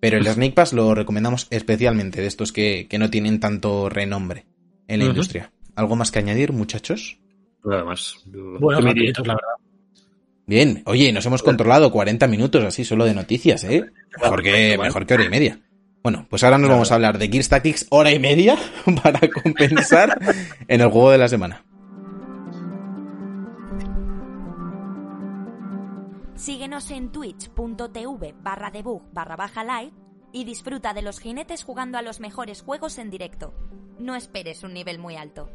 Pero 0.00 0.18
el 0.18 0.26
Snake 0.28 0.52
Pass 0.52 0.72
lo 0.72 0.94
recomendamos 0.94 1.46
especialmente 1.50 2.20
de 2.20 2.26
estos 2.26 2.52
que, 2.52 2.86
que 2.88 2.98
no 2.98 3.10
tienen 3.10 3.40
tanto 3.40 3.88
renombre 3.88 4.46
en 4.88 5.00
la 5.00 5.06
industria. 5.06 5.50
¿Algo 5.76 5.96
más 5.96 6.12
que 6.12 6.20
añadir, 6.20 6.52
muchachos? 6.52 7.18
Nada 7.64 7.84
más. 7.84 8.22
Bueno, 8.26 8.80
la 8.80 8.92
verdad. 8.92 9.36
Bien, 10.46 10.82
oye, 10.84 11.10
nos 11.12 11.24
hemos 11.24 11.42
controlado 11.42 11.90
40 11.90 12.26
minutos 12.26 12.62
así 12.64 12.84
solo 12.84 13.06
de 13.06 13.14
noticias, 13.14 13.64
¿eh? 13.64 13.86
Mejor 14.20 14.42
que, 14.42 14.76
mejor 14.78 15.06
que 15.06 15.14
hora 15.14 15.24
y 15.24 15.30
media. 15.30 15.58
Bueno, 16.04 16.26
pues 16.28 16.44
ahora 16.44 16.58
nos 16.58 16.68
vamos 16.68 16.92
a 16.92 16.96
hablar 16.96 17.16
de 17.16 17.28
Gears 17.28 17.48
Tactics 17.48 17.86
hora 17.88 18.12
y 18.12 18.18
media 18.18 18.58
para 19.02 19.20
compensar 19.30 20.18
en 20.68 20.82
el 20.82 20.90
juego 20.90 21.10
de 21.10 21.16
la 21.16 21.28
semana. 21.28 21.64
Síguenos 26.34 26.90
en 26.90 27.10
twitch.tv 27.10 28.34
barra 28.42 28.70
debug 28.70 29.02
barra 29.14 29.36
baja 29.36 29.64
live 29.64 29.94
y 30.30 30.44
disfruta 30.44 30.92
de 30.92 31.00
los 31.00 31.20
jinetes 31.20 31.64
jugando 31.64 31.96
a 31.96 32.02
los 32.02 32.20
mejores 32.20 32.60
juegos 32.60 32.98
en 32.98 33.08
directo. 33.08 33.54
No 33.98 34.14
esperes 34.14 34.62
un 34.62 34.74
nivel 34.74 34.98
muy 34.98 35.16
alto. 35.16 35.48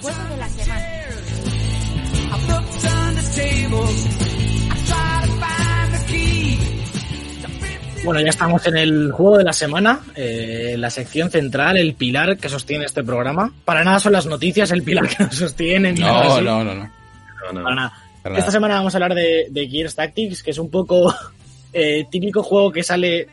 Juego 0.00 0.24
de 0.30 0.36
la 0.36 0.48
semana. 0.48 0.98
Bueno, 8.04 8.20
ya 8.20 8.30
estamos 8.30 8.66
en 8.66 8.76
el 8.76 9.12
juego 9.12 9.38
de 9.38 9.44
la 9.44 9.52
semana, 9.52 10.00
eh, 10.14 10.76
la 10.78 10.88
sección 10.88 11.30
central, 11.30 11.76
el 11.76 11.94
pilar 11.94 12.38
que 12.38 12.48
sostiene 12.48 12.84
este 12.84 13.02
programa. 13.02 13.52
Para 13.64 13.84
nada 13.84 13.98
son 13.98 14.12
las 14.12 14.24
noticias 14.24 14.70
el 14.70 14.82
pilar 14.82 15.08
que 15.08 15.24
nos 15.24 15.34
sostiene. 15.34 15.92
No, 15.92 16.40
no, 16.40 16.64
no, 16.64 16.74
no. 16.74 16.90
Para 17.62 17.74
nada. 17.74 17.92
Para 18.22 18.38
Esta 18.38 18.50
semana 18.50 18.74
vamos 18.76 18.94
a 18.94 18.98
hablar 18.98 19.14
de, 19.14 19.48
de 19.50 19.68
Gears 19.68 19.94
Tactics, 19.94 20.42
que 20.42 20.52
es 20.52 20.58
un 20.58 20.70
poco 20.70 21.14
eh, 21.72 22.06
típico 22.10 22.42
juego 22.42 22.72
que 22.72 22.82
sale 22.82 23.28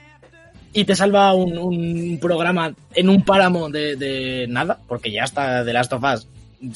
y 0.73 0.83
te 0.83 0.95
salva 0.95 1.33
un, 1.33 1.57
un 1.57 2.19
programa 2.19 2.73
en 2.93 3.09
un 3.09 3.23
páramo 3.23 3.69
de, 3.69 3.95
de 3.95 4.45
nada, 4.49 4.77
porque 4.87 5.09
ya 5.09 5.23
está 5.23 5.63
The 5.63 5.71
Last 5.71 5.93
of 5.93 6.03
Us. 6.03 6.27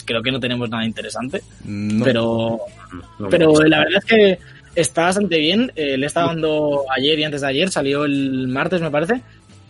Creo 0.05 0.21
que 0.21 0.31
no 0.31 0.39
tenemos 0.39 0.69
nada 0.69 0.85
interesante, 0.85 1.41
No. 1.65 2.03
pero, 2.03 2.59
No 3.19 3.29
pero 3.29 3.53
la 3.63 3.79
verdad 3.79 3.99
es 3.99 4.05
que 4.05 4.39
está 4.75 5.03
bastante 5.03 5.37
bien. 5.37 5.71
Eh, 5.75 5.97
le 5.97 6.05
estaba 6.05 6.27
dando 6.27 6.83
ayer 6.95 7.17
y 7.19 7.23
antes 7.23 7.41
de 7.41 7.47
ayer, 7.47 7.69
salió 7.71 8.05
el 8.05 8.47
martes, 8.47 8.81
me 8.81 8.91
parece. 8.91 9.21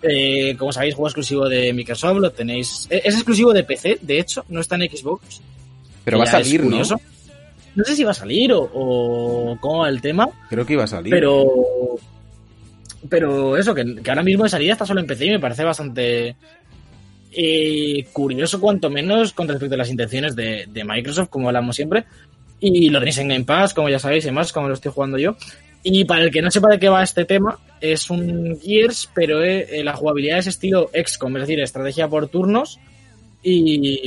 Eh, 0.02 0.56
como 0.58 0.72
sabéis, 0.72 0.96
juego 0.96 1.08
exclusivo 1.08 1.50
de 1.50 1.74
Microsoft, 1.74 2.20
lo 2.20 2.32
tenéis. 2.32 2.88
e-, 2.90 3.02
Es 3.04 3.16
exclusivo 3.16 3.52
de 3.54 3.64
PC, 3.64 4.00
de 4.02 4.20
hecho, 4.20 4.46
no 4.50 4.62
está 4.62 4.76
en 4.76 4.90
Xbox. 4.90 5.42
Pero 6.06 6.18
va 6.20 6.24
a 6.24 6.28
salir, 6.28 6.62
¿no? 6.62 6.70
curioso. 6.70 7.00
No 7.76 7.84
sé 7.84 7.96
si 7.96 8.04
va 8.04 8.12
a 8.12 8.16
salir 8.16 8.52
o, 8.54 8.62
o 8.74 9.58
cómo 9.60 9.80
va 9.80 9.90
el 9.90 10.02
tema, 10.02 10.28
Creo 10.50 10.66
que 10.66 10.74
iba 10.74 10.84
a 10.86 10.88
salir. 10.88 11.12
pero. 11.14 11.46
Pero 13.08 13.56
eso, 13.58 13.74
que, 13.74 13.96
que 14.04 14.10
ahora 14.10 14.24
mismo 14.24 14.44
de 14.44 14.50
salida 14.50 14.74
está 14.74 14.86
solo 14.86 15.00
en 15.00 15.08
PC 15.08 15.26
y 15.26 15.30
me 15.32 15.40
parece 15.40 15.64
bastante 15.64 16.36
eh, 17.32 18.06
curioso, 18.14 18.60
cuanto 18.60 18.90
menos, 18.90 19.34
con 19.34 19.48
respecto 19.48 19.76
a 19.76 19.78
las 19.78 19.90
intenciones 19.90 20.36
de, 20.36 20.66
de 20.68 20.84
Microsoft, 20.84 21.30
como 21.30 21.48
hablamos 21.48 21.76
siempre. 21.76 22.06
Y 22.60 22.90
lo 22.90 23.00
tenéis 23.00 23.18
en 23.20 23.30
Game 23.30 23.46
Pass, 23.46 23.74
como 23.74 23.90
ya 23.90 24.00
sabéis, 24.00 24.26
y 24.26 24.32
más, 24.32 24.52
como 24.52 24.68
lo 24.68 24.74
estoy 24.74 24.92
jugando 24.92 25.18
yo. 25.18 25.36
Y 25.82 26.04
para 26.04 26.24
el 26.26 26.32
que 26.32 26.42
no 26.42 26.52
sepa 26.52 26.70
de 26.70 26.78
qué 26.80 26.90
va 26.90 27.02
este 27.04 27.24
tema, 27.24 27.58
es 27.80 28.10
un 28.10 28.60
Gears, 28.62 29.10
pero 29.16 29.42
eh, 29.44 29.66
eh, 29.80 29.84
la 29.84 29.94
jugabilidad 29.96 30.40
es 30.40 30.48
estilo 30.48 30.90
XCOM, 30.94 31.38
es 31.38 31.44
decir, 31.44 31.60
estrategia 31.62 32.10
por 32.10 32.28
turnos 32.28 32.78
y, 33.42 34.00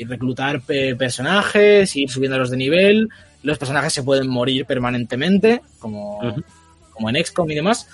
y 0.00 0.04
reclutar 0.06 0.60
pe- 0.62 0.96
personajes, 0.96 1.94
ir 1.94 2.10
subiéndolos 2.10 2.50
de 2.50 2.56
nivel. 2.56 3.08
Los 3.44 3.58
personajes 3.58 3.92
se 3.92 4.02
pueden 4.02 4.28
morir 4.28 4.64
permanentemente, 4.66 5.60
como, 5.78 6.18
como 6.90 7.10
en 7.10 7.24
XCOM 7.24 7.48
y 7.50 7.54
demás. 7.54 7.88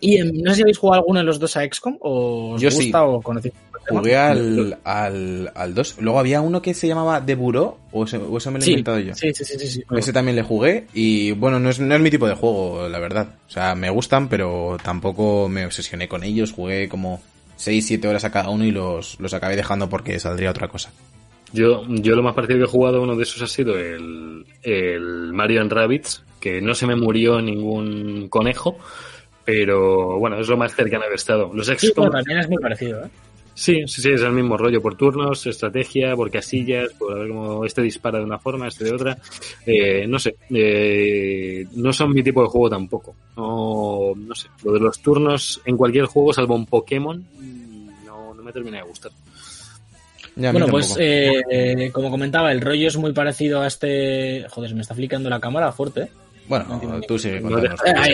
Y 0.00 0.18
no 0.18 0.50
sé 0.50 0.56
si 0.56 0.62
habéis 0.62 0.78
jugado 0.78 1.00
alguno 1.00 1.20
de 1.20 1.24
los 1.24 1.38
dos 1.38 1.56
a 1.56 1.62
XCOM, 1.64 1.96
o 2.00 2.52
os 2.54 2.60
Yo 2.60 2.70
sí. 2.70 2.84
gusta 2.84 3.04
o 3.04 3.20
conocéis. 3.22 3.54
Jugué 3.88 4.16
al, 4.16 4.76
al, 4.82 5.52
al 5.54 5.74
2. 5.74 5.96
Luego 6.00 6.18
había 6.18 6.40
uno 6.40 6.60
que 6.60 6.74
se 6.74 6.88
llamaba 6.88 7.24
The 7.24 7.36
Bureau, 7.36 7.76
o 7.92 8.04
ese, 8.04 8.16
o 8.16 8.36
ese 8.36 8.50
me 8.50 8.58
lo 8.58 8.62
he 8.62 8.64
Sí, 8.64 8.70
inventado 8.72 8.98
yo. 8.98 9.14
sí, 9.14 9.32
sí, 9.32 9.44
sí, 9.44 9.58
sí, 9.58 9.68
sí. 9.68 9.82
Ese 9.96 10.12
también 10.12 10.34
le 10.34 10.42
jugué 10.42 10.86
y 10.92 11.30
bueno, 11.32 11.60
no 11.60 11.70
es, 11.70 11.78
no 11.78 11.94
es 11.94 12.00
mi 12.00 12.10
tipo 12.10 12.26
de 12.26 12.34
juego, 12.34 12.88
la 12.88 12.98
verdad. 12.98 13.28
O 13.46 13.50
sea, 13.50 13.74
me 13.76 13.88
gustan, 13.90 14.28
pero 14.28 14.76
tampoco 14.82 15.48
me 15.48 15.64
obsesioné 15.66 16.08
con 16.08 16.24
ellos. 16.24 16.50
Jugué 16.52 16.88
como 16.88 17.22
6-7 17.60 18.04
horas 18.08 18.24
a 18.24 18.32
cada 18.32 18.50
uno 18.50 18.64
y 18.64 18.72
los, 18.72 19.20
los 19.20 19.32
acabé 19.34 19.54
dejando 19.54 19.88
porque 19.88 20.18
saldría 20.18 20.50
otra 20.50 20.66
cosa. 20.68 20.90
Yo, 21.52 21.82
yo 21.86 22.16
lo 22.16 22.24
más 22.24 22.34
parecido 22.34 22.58
que 22.58 22.64
he 22.64 22.68
jugado 22.68 23.00
uno 23.00 23.14
de 23.14 23.22
esos 23.22 23.40
ha 23.40 23.46
sido 23.46 23.78
el, 23.78 24.44
el 24.64 25.32
Mario 25.32 25.60
and 25.60 25.72
Rabbids, 25.72 26.24
que 26.40 26.60
no 26.60 26.74
se 26.74 26.88
me 26.88 26.96
murió 26.96 27.40
ningún 27.40 28.26
conejo, 28.28 28.76
pero 29.46 30.18
bueno, 30.18 30.40
es 30.40 30.48
lo 30.48 30.56
más 30.56 30.74
cercano 30.74 31.04
que 31.06 31.12
he 31.12 31.14
estado. 31.14 31.50
Los 31.54 31.68
Sí, 31.68 31.92
también 31.94 32.38
es 32.40 32.48
muy 32.48 32.58
parecido, 32.58 33.04
¿eh? 33.04 33.08
sí, 33.54 33.84
sí, 33.86 34.02
sí, 34.02 34.10
es 34.10 34.20
el 34.22 34.32
mismo 34.32 34.56
rollo, 34.56 34.82
por 34.82 34.96
turnos, 34.96 35.46
estrategia, 35.46 36.16
por 36.16 36.30
casillas, 36.30 36.92
por 36.94 37.16
ver 37.16 37.28
cómo 37.28 37.64
este 37.64 37.80
dispara 37.80 38.18
de 38.18 38.24
una 38.24 38.40
forma, 38.40 38.66
este 38.66 38.84
de 38.84 38.92
otra. 38.92 39.16
Eh, 39.64 40.04
no 40.08 40.18
sé, 40.18 40.34
eh, 40.50 41.64
no 41.76 41.92
son 41.92 42.12
mi 42.12 42.24
tipo 42.24 42.42
de 42.42 42.48
juego 42.48 42.68
tampoco. 42.68 43.14
No, 43.36 44.12
no 44.16 44.34
sé, 44.34 44.48
lo 44.64 44.72
de 44.72 44.80
los 44.80 44.98
turnos 45.00 45.62
en 45.64 45.76
cualquier 45.76 46.06
juego, 46.06 46.32
salvo 46.32 46.56
un 46.56 46.66
Pokémon, 46.66 47.24
no, 48.04 48.34
no 48.34 48.42
me 48.42 48.52
termina 48.52 48.78
de 48.78 48.82
gustar. 48.82 49.12
Ya, 50.34 50.50
a 50.50 50.52
Bueno, 50.52 50.66
pues 50.66 50.96
eh, 50.98 51.40
eh, 51.50 51.90
como 51.92 52.10
comentaba, 52.10 52.52
el 52.52 52.60
rollo 52.60 52.88
es 52.88 52.96
muy 52.96 53.12
parecido 53.12 53.62
a 53.62 53.68
este. 53.68 54.46
Joder, 54.50 54.70
se 54.70 54.74
me 54.74 54.82
está 54.82 54.94
flicando 54.94 55.30
la 55.30 55.40
cámara 55.40 55.72
fuerte. 55.72 56.10
¿Eh? 56.46 56.48
bueno, 56.48 57.00
tú 57.06 57.18
sigue 57.18 57.40
No 57.40 57.50
cámara. 57.50 58.06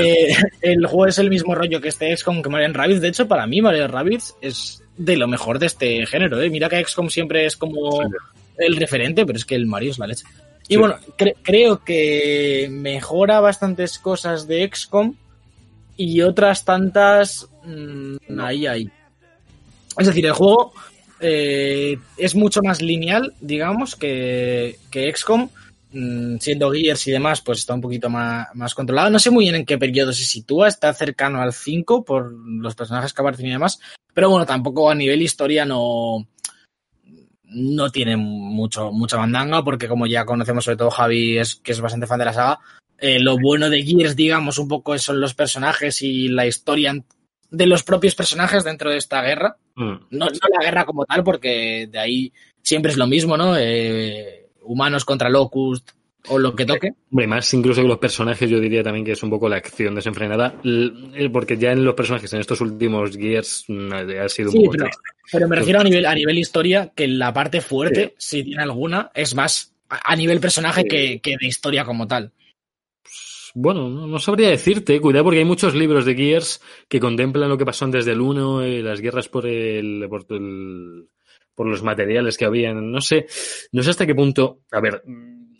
Eh, 0.00 0.34
el 0.62 0.86
juego 0.86 1.06
es 1.06 1.18
el 1.18 1.30
mismo 1.30 1.54
rollo 1.54 1.80
que 1.80 1.88
este 1.88 2.16
XCOM 2.16 2.42
que 2.42 2.48
Mario 2.48 2.72
Rabbids. 2.72 3.00
De 3.00 3.08
hecho, 3.08 3.28
para 3.28 3.46
mí, 3.46 3.60
Mario 3.62 3.88
Rabbids 3.88 4.34
es 4.40 4.82
de 4.96 5.16
lo 5.16 5.28
mejor 5.28 5.58
de 5.58 5.66
este 5.66 6.06
género. 6.06 6.40
¿eh? 6.40 6.50
Mira 6.50 6.68
que 6.68 6.84
XCOM 6.84 7.08
siempre 7.10 7.46
es 7.46 7.56
como 7.56 8.02
el 8.56 8.76
referente, 8.76 9.24
pero 9.26 9.36
es 9.38 9.44
que 9.44 9.54
el 9.54 9.66
Mario 9.66 9.90
es 9.92 9.98
la 9.98 10.06
leche. 10.06 10.24
Y 10.68 10.74
Sí. 10.74 10.76
bueno, 10.76 10.96
cre- 11.16 11.36
creo 11.42 11.82
que 11.84 12.68
mejora 12.70 13.40
bastantes 13.40 13.98
cosas 13.98 14.46
de 14.46 14.68
XCOM 14.72 15.14
y 15.96 16.20
otras 16.22 16.64
tantas. 16.64 17.48
mm, 17.64 18.16
ahí, 18.40 18.66
ahí. 18.66 18.90
Es 19.98 20.06
decir, 20.06 20.24
el 20.26 20.32
juego 20.32 20.72
eh, 21.20 21.98
es 22.16 22.34
mucho 22.36 22.60
más 22.62 22.80
lineal, 22.80 23.34
digamos, 23.40 23.96
que, 23.96 24.78
que 24.90 25.10
XCOM. 25.12 25.48
Mm, 25.90 26.36
Siendo 26.38 26.70
Gears 26.70 27.06
y 27.06 27.12
demás, 27.12 27.40
pues 27.40 27.60
está 27.60 27.74
un 27.74 27.80
poquito 27.80 28.10
más, 28.10 28.48
más 28.54 28.74
controlado. 28.74 29.10
No 29.10 29.18
sé 29.18 29.30
muy 29.30 29.44
bien 29.44 29.54
en 29.54 29.66
qué 29.66 29.78
periodo 29.78 30.12
se 30.12 30.24
sitúa, 30.24 30.68
está 30.68 30.92
cercano 30.92 31.40
al 31.40 31.52
5 31.52 32.04
por 32.04 32.32
los 32.32 32.74
personajes 32.74 33.12
que 33.12 33.22
aparecen 33.22 33.46
y 33.46 33.52
demás. 33.52 33.80
Pero 34.12 34.30
bueno, 34.30 34.44
tampoco 34.44 34.90
a 34.90 34.94
nivel 34.94 35.22
historia 35.22 35.64
no, 35.64 36.26
no 37.44 37.90
tiene 37.90 38.16
mucho, 38.16 38.92
mucha 38.92 39.16
bandanga, 39.16 39.64
porque 39.64 39.88
como 39.88 40.06
ya 40.06 40.24
conocemos, 40.24 40.64
sobre 40.64 40.76
todo 40.76 40.90
Javi, 40.90 41.38
es, 41.38 41.56
que 41.56 41.72
es 41.72 41.80
bastante 41.80 42.06
fan 42.06 42.18
de 42.18 42.24
la 42.26 42.32
saga, 42.32 42.58
eh, 42.98 43.20
lo 43.20 43.38
bueno 43.38 43.70
de 43.70 43.82
Gears, 43.82 44.16
digamos, 44.16 44.58
un 44.58 44.68
poco 44.68 44.98
son 44.98 45.20
los 45.20 45.34
personajes 45.34 46.02
y 46.02 46.28
la 46.28 46.46
historia 46.46 47.02
de 47.50 47.66
los 47.66 47.82
propios 47.82 48.14
personajes 48.14 48.64
dentro 48.64 48.90
de 48.90 48.98
esta 48.98 49.22
guerra. 49.22 49.56
Mm. 49.76 49.94
No, 50.10 50.26
no 50.26 50.48
la 50.58 50.64
guerra 50.64 50.84
como 50.84 51.04
tal, 51.04 51.24
porque 51.24 51.88
de 51.90 51.98
ahí 51.98 52.32
siempre 52.62 52.90
es 52.90 52.98
lo 52.98 53.06
mismo, 53.06 53.36
¿no? 53.36 53.56
Eh, 53.56 54.37
humanos 54.68 55.04
contra 55.04 55.28
Locust 55.28 55.90
o 56.28 56.38
lo 56.38 56.54
que 56.54 56.66
toque. 56.66 56.92
Hombre, 57.10 57.26
más 57.26 57.52
incluso 57.54 57.80
que 57.80 57.88
los 57.88 57.98
personajes, 57.98 58.50
yo 58.50 58.60
diría 58.60 58.82
también 58.82 59.04
que 59.04 59.12
es 59.12 59.22
un 59.22 59.30
poco 59.30 59.48
la 59.48 59.56
acción 59.56 59.94
desenfrenada, 59.94 60.54
eh, 60.64 61.30
porque 61.32 61.56
ya 61.56 61.72
en 61.72 61.84
los 61.84 61.94
personajes 61.94 62.32
en 62.34 62.40
estos 62.40 62.60
últimos 62.60 63.16
Gears 63.16 63.64
mm, 63.68 63.92
ha 64.22 64.28
sido 64.28 64.50
un 64.50 64.56
poco 64.64 64.70
pero, 64.72 64.90
pero 65.32 65.48
me 65.48 65.56
refiero 65.56 65.80
a 65.80 65.84
nivel, 65.84 66.04
a 66.06 66.14
nivel 66.14 66.38
historia, 66.38 66.92
que 66.94 67.06
la 67.08 67.32
parte 67.32 67.60
fuerte, 67.60 68.14
si 68.18 68.42
tiene 68.44 68.62
alguna, 68.62 69.10
es 69.14 69.34
más 69.34 69.74
a, 69.88 70.12
a 70.12 70.16
nivel 70.16 70.40
personaje 70.40 70.82
Sí. 70.82 70.88
que, 70.88 71.20
que 71.20 71.36
de 71.40 71.46
historia 71.46 71.84
como 71.84 72.06
tal. 72.06 72.32
Bueno, 73.54 73.88
no, 73.88 74.06
no 74.06 74.18
sabría 74.18 74.50
decirte, 74.50 75.00
cuidado 75.00 75.24
porque 75.24 75.38
hay 75.38 75.44
muchos 75.44 75.74
libros 75.74 76.04
de 76.04 76.14
Gears 76.14 76.60
que 76.88 77.00
contemplan 77.00 77.48
lo 77.48 77.56
que 77.56 77.64
pasó 77.64 77.86
antes 77.86 78.04
del 78.04 78.20
1, 78.20 78.62
eh, 78.62 78.82
las 78.82 79.00
guerras 79.00 79.28
por 79.28 79.46
el, 79.46 80.06
por 80.08 80.26
el- 80.30 81.06
por 81.58 81.66
los 81.66 81.82
materiales 81.82 82.38
que 82.38 82.44
habían, 82.44 82.92
no 82.92 83.00
sé, 83.00 83.26
no 83.72 83.82
sé 83.82 83.90
hasta 83.90 84.06
qué 84.06 84.14
punto, 84.14 84.60
a 84.70 84.78
ver, 84.80 85.02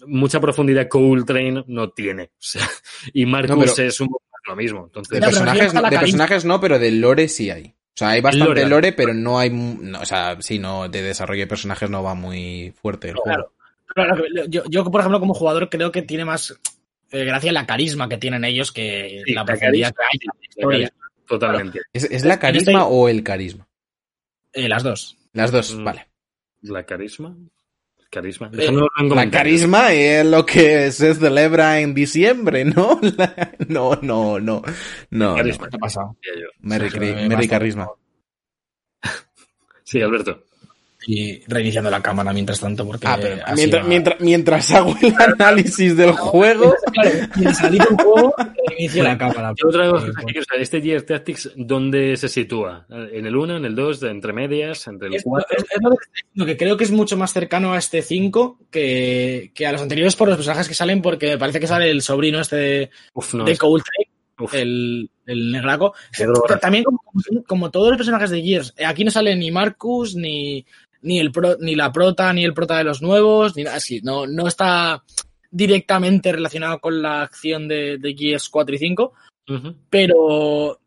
mucha 0.07 0.39
profundidad 0.41 0.87
Cold 0.87 1.27
Train 1.27 1.65
no 1.67 1.91
tiene, 1.91 2.23
o 2.35 2.37
sea, 2.39 2.69
y 3.13 3.27
Marcus 3.27 3.51
No, 3.57 3.75
pero- 3.75 3.89
es 3.89 4.01
un 4.01 4.07
poco 4.09 4.23
lo 4.47 4.55
mismo, 4.55 4.85
entonces 4.85 5.19
De 5.19 5.27
personajes, 5.27 6.43
de 6.43 6.49
no, 6.49 6.61
pero 6.61 6.79
de 6.79 6.93
lore 6.93 7.27
sí 7.27 7.51
hay. 7.51 7.65
O 7.67 7.99
sea, 7.99 8.11
hay 8.11 8.21
bastante 8.21 8.47
Lore. 8.61 8.67
lore, 8.69 8.93
pero 8.93 9.13
no 9.13 9.41
hay... 9.41 9.51
no, 9.51 10.01
o 10.01 10.07
sea, 10.07 10.37
sí, 10.41 10.61
no, 10.61 10.89
de 10.89 11.03
desarrollo 11.03 11.41
de 11.41 11.47
personajes 11.49 11.91
no 11.91 12.01
va 12.05 12.15
muy 12.15 12.73
fuerte 12.81 13.09
el 13.09 13.17
juego. 13.17 13.53
Claro. 13.95 14.15
Claro, 14.17 14.25
yo, 14.49 14.63
yo, 14.71 14.85
por 14.85 15.01
ejemplo, 15.01 15.19
como 15.19 15.35
jugador, 15.35 15.69
creo 15.69 15.91
que 15.91 16.03
tiene 16.03 16.25
más 16.25 16.57
eh, 17.11 17.25
gracia 17.25 17.51
la 17.51 17.67
carisma 17.67 18.09
que 18.09 18.17
tienen 18.19 18.45
ellos 18.45 18.71
que 18.71 19.23
Sí, 19.27 19.33
la 19.35 19.41
la 19.41 19.47
profundidad 19.47 19.91
que 19.95 20.03
hay 20.03 20.19
en 20.21 20.29
la 20.41 20.49
historia. 20.49 20.93
totalmente. 21.27 21.81
¿Es, 21.93 22.05
es 22.05 22.25
la 22.25 22.39
carisma 22.39 22.83
este- 22.83 22.89
o 22.89 23.09
el 23.09 23.23
carisma? 23.25 23.67
Eh, 24.53 24.69
las 24.69 24.83
dos. 24.85 25.19
Las 25.39 25.53
dos, 25.53 25.75
Mm. 25.75 25.85
vale. 25.85 26.09
¿La 26.63 26.85
carisma? 26.85 27.37
Carisma. 28.11 28.51
Eh, 28.55 28.71
La 29.15 29.31
carisma 29.31 29.93
es 29.93 30.25
lo 30.27 30.45
que 30.47 30.91
se 30.91 31.15
celebra 31.15 31.79
en 31.81 31.95
diciembre, 31.95 32.65
¿no? 32.65 32.99
La- 33.17 33.53
No, 33.69 33.95
no, 34.03 34.41
no. 34.41 34.63
No, 35.11 35.37
Carisma. 35.37 35.67
no. 35.67 35.71
¿Qué 35.71 35.77
ha 35.77 35.79
pasado? 35.79 36.17
Merry, 36.61 36.91
Sí, 36.91 36.99
Merry 36.99 37.47
carisma. 37.49 37.89
Sí, 39.85 40.01
Alberto. 40.03 40.45
Y 41.07 41.41
reiniciando 41.47 41.91
la 41.91 42.03
cámara 42.03 42.33
mientras 42.33 42.59
tanto, 42.61 42.85
porque. 42.85 43.07
Ah, 43.07 43.17
pero 43.21 43.37
mientras, 43.55 43.85
va. 43.85 43.89
mientras, 43.89 44.21
mientras 44.21 44.71
hago 44.73 44.97
el 45.01 45.15
análisis 45.17 45.97
del 45.97 46.11
juego... 46.13 46.75
Claro, 46.93 47.11
mientras 47.37 47.59
salí 47.59 47.79
del 47.79 47.87
juego, 47.89 48.35
inicio 48.77 49.05
la 49.05 49.17
cámara. 49.17 49.53
Y 49.57 49.67
otra 49.67 49.89
cosa 49.91 50.07
que 50.07 50.25
quiero 50.25 50.43
saber, 50.45 50.63
este 50.63 50.83
Gears 50.83 51.07
Tactics, 51.07 51.53
¿dónde 51.57 52.17
se 52.17 52.29
sitúa? 52.29 52.85
¿En 52.91 53.27
el 53.27 53.37
1, 53.37 53.59
en 53.59 53.65
el 53.65 53.75
2, 53.77 54.03
entre 54.03 54.33
medias, 54.33 54.87
entre 54.89 55.09
el 55.09 55.15
Es, 55.15 55.23
4? 55.23 55.47
es- 55.57 55.63
es 55.63 55.69
lo 55.81 55.91
que 55.91 55.95
estoy 56.03 56.13
diciendo, 56.23 56.47
que 56.47 56.57
creo 56.57 56.77
que 56.77 56.85
es 56.85 56.91
mucho 56.91 57.17
más 57.17 57.33
cercano 57.33 57.73
a 57.75 57.79
este 57.79 58.03
5 58.03 58.59
que, 58.71 59.53
que 59.55 59.67
a 59.67 59.73
los 59.73 59.81
anteriores 59.83 60.17
por 60.17 60.27
los 60.29 60.37
personajes 60.37 60.67
que 60.69 60.75
salen, 60.75 61.01
porque 61.01 61.29
me 61.29 61.39
parece 61.39 61.61
que 61.61 61.69
sale 61.69 61.91
el 61.91 62.03
sobrino 62.03 62.41
este 62.41 62.57
de, 62.57 62.91
Uf, 63.15 63.35
no, 63.35 63.45
de 63.45 63.53
es- 63.53 63.59
Cold 63.59 63.85
Train, 63.85 64.47
uf. 64.47 64.55
el, 64.55 65.11
el 65.27 65.53
negraco. 65.53 65.95
También 66.61 66.83
como, 66.85 67.01
como 67.47 67.71
todos 67.71 67.89
los 67.91 67.97
personajes 67.99 68.31
de 68.31 68.43
Gears, 68.43 68.75
aquí 68.85 69.05
no 69.05 69.11
sale 69.13 69.37
ni 69.37 69.51
Marcus, 69.51 70.15
ni, 70.17 70.67
ni, 71.03 71.19
el 71.19 71.31
pro- 71.33 71.57
ni 71.61 71.75
la 71.75 71.93
prota, 71.93 72.33
ni 72.33 72.45
el 72.45 72.55
prota 72.55 72.79
de 72.79 72.85
los 72.85 73.03
nuevos, 73.03 73.57
ni 73.57 73.65
nada 73.65 73.77
así. 73.77 74.01
No, 74.03 74.27
no 74.27 74.47
está 74.49 75.03
directamente 75.51 76.33
relacionado 76.33 76.79
con 76.81 77.01
la 77.03 77.23
acción 77.23 77.69
de, 77.69 77.99
de 77.99 78.15
Gears 78.15 78.49
4 78.49 78.75
y 78.75 78.79
5, 78.79 79.13
Ujú. 79.49 79.75
pero 79.91 80.81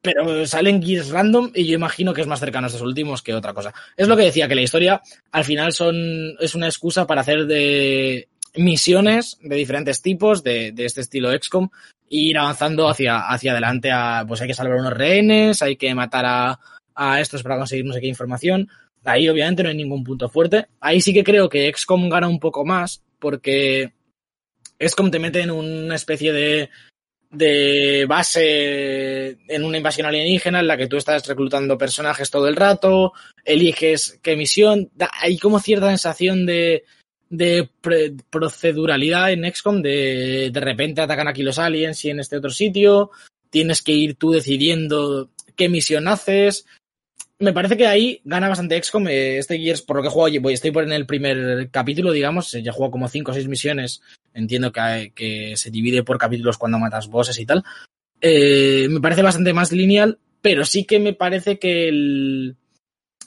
pero 0.00 0.46
salen 0.46 0.80
Gears 0.80 1.10
random 1.10 1.50
y 1.54 1.66
yo 1.66 1.74
imagino 1.74 2.14
que 2.14 2.20
es 2.20 2.26
más 2.28 2.38
cercano 2.38 2.66
a 2.66 2.68
estos 2.68 2.82
últimos 2.82 3.20
que 3.20 3.34
otra 3.34 3.52
cosa. 3.52 3.74
Es 3.96 4.06
lo 4.06 4.16
que 4.16 4.22
decía, 4.22 4.46
que 4.46 4.54
la 4.54 4.62
historia 4.62 5.02
al 5.32 5.44
final 5.44 5.72
son 5.72 5.96
es 6.38 6.54
una 6.54 6.66
excusa 6.66 7.06
para 7.06 7.22
hacer 7.22 7.46
de 7.46 8.28
misiones 8.54 9.38
de 9.42 9.56
diferentes 9.56 10.00
tipos, 10.00 10.42
de, 10.44 10.70
de 10.72 10.84
este 10.84 11.00
estilo 11.00 11.32
XCOM, 11.32 11.68
e 12.10 12.16
ir 12.16 12.38
avanzando 12.38 12.88
hacia, 12.88 13.28
hacia 13.28 13.50
adelante 13.52 13.90
a, 13.90 14.24
pues 14.26 14.40
hay 14.40 14.46
que 14.48 14.54
salvar 14.54 14.78
unos 14.78 14.92
rehenes, 14.94 15.62
hay 15.62 15.76
que 15.76 15.92
matar 15.94 16.24
a, 16.26 16.60
a 16.94 17.20
estos 17.20 17.42
para 17.42 17.56
conseguir 17.58 17.84
no 17.84 17.92
sé 17.92 18.00
qué 18.00 18.06
información. 18.08 18.68
Ahí 19.08 19.28
obviamente 19.28 19.62
no 19.62 19.68
hay 19.68 19.76
ningún 19.76 20.04
punto 20.04 20.28
fuerte. 20.28 20.66
Ahí 20.80 21.00
sí 21.00 21.12
que 21.12 21.24
creo 21.24 21.48
que 21.48 21.72
XCOM 21.72 22.08
gana 22.08 22.28
un 22.28 22.40
poco 22.40 22.64
más 22.64 23.02
porque 23.18 23.92
XCOM 24.78 25.10
te 25.10 25.18
mete 25.18 25.40
en 25.40 25.50
una 25.50 25.94
especie 25.94 26.32
de 26.32 26.70
de 27.30 28.06
base 28.08 29.36
en 29.48 29.64
una 29.64 29.76
invasión 29.76 30.06
alienígena 30.06 30.60
en 30.60 30.66
la 30.66 30.76
que 30.76 30.86
tú 30.86 30.96
estás 30.96 31.26
reclutando 31.26 31.76
personajes 31.76 32.30
todo 32.30 32.48
el 32.48 32.56
rato, 32.56 33.12
eliges 33.44 34.18
qué 34.22 34.36
misión. 34.36 34.90
Hay 35.20 35.38
como 35.38 35.60
cierta 35.60 35.88
sensación 35.88 36.46
de, 36.46 36.84
de 37.28 37.68
proceduralidad 38.30 39.32
en 39.32 39.50
XCOM, 39.52 39.82
de 39.82 40.50
de 40.52 40.60
repente 40.60 41.02
atacan 41.02 41.28
aquí 41.28 41.42
los 41.42 41.58
aliens 41.58 42.02
y 42.04 42.10
en 42.10 42.20
este 42.20 42.38
otro 42.38 42.50
sitio, 42.50 43.10
tienes 43.50 43.82
que 43.82 43.92
ir 43.92 44.14
tú 44.14 44.30
decidiendo 44.30 45.30
qué 45.54 45.68
misión 45.68 46.08
haces. 46.08 46.66
Me 47.40 47.52
parece 47.52 47.76
que 47.76 47.86
ahí 47.86 48.20
gana 48.24 48.48
bastante 48.48 48.82
XCOM. 48.82 49.08
Eh, 49.08 49.38
este 49.38 49.58
Gears, 49.58 49.82
por 49.82 49.96
lo 49.96 50.02
que 50.02 50.08
juego, 50.08 50.40
voy, 50.40 50.54
estoy 50.54 50.72
por 50.72 50.82
en 50.82 50.92
el 50.92 51.06
primer 51.06 51.70
capítulo, 51.70 52.10
digamos, 52.10 52.50
ya 52.50 52.72
juego 52.72 52.90
como 52.90 53.08
5 53.08 53.30
o 53.30 53.34
6 53.34 53.46
misiones. 53.46 54.02
Entiendo 54.34 54.72
que, 54.72 55.12
que, 55.14 55.56
se 55.56 55.70
divide 55.70 56.02
por 56.02 56.18
capítulos 56.18 56.58
cuando 56.58 56.78
matas 56.78 57.08
bosses 57.08 57.38
y 57.38 57.46
tal. 57.46 57.62
Eh, 58.20 58.88
me 58.90 59.00
parece 59.00 59.22
bastante 59.22 59.52
más 59.52 59.70
lineal, 59.70 60.18
pero 60.42 60.64
sí 60.64 60.84
que 60.84 60.98
me 60.98 61.12
parece 61.12 61.60
que 61.60 61.88
el, 61.88 62.56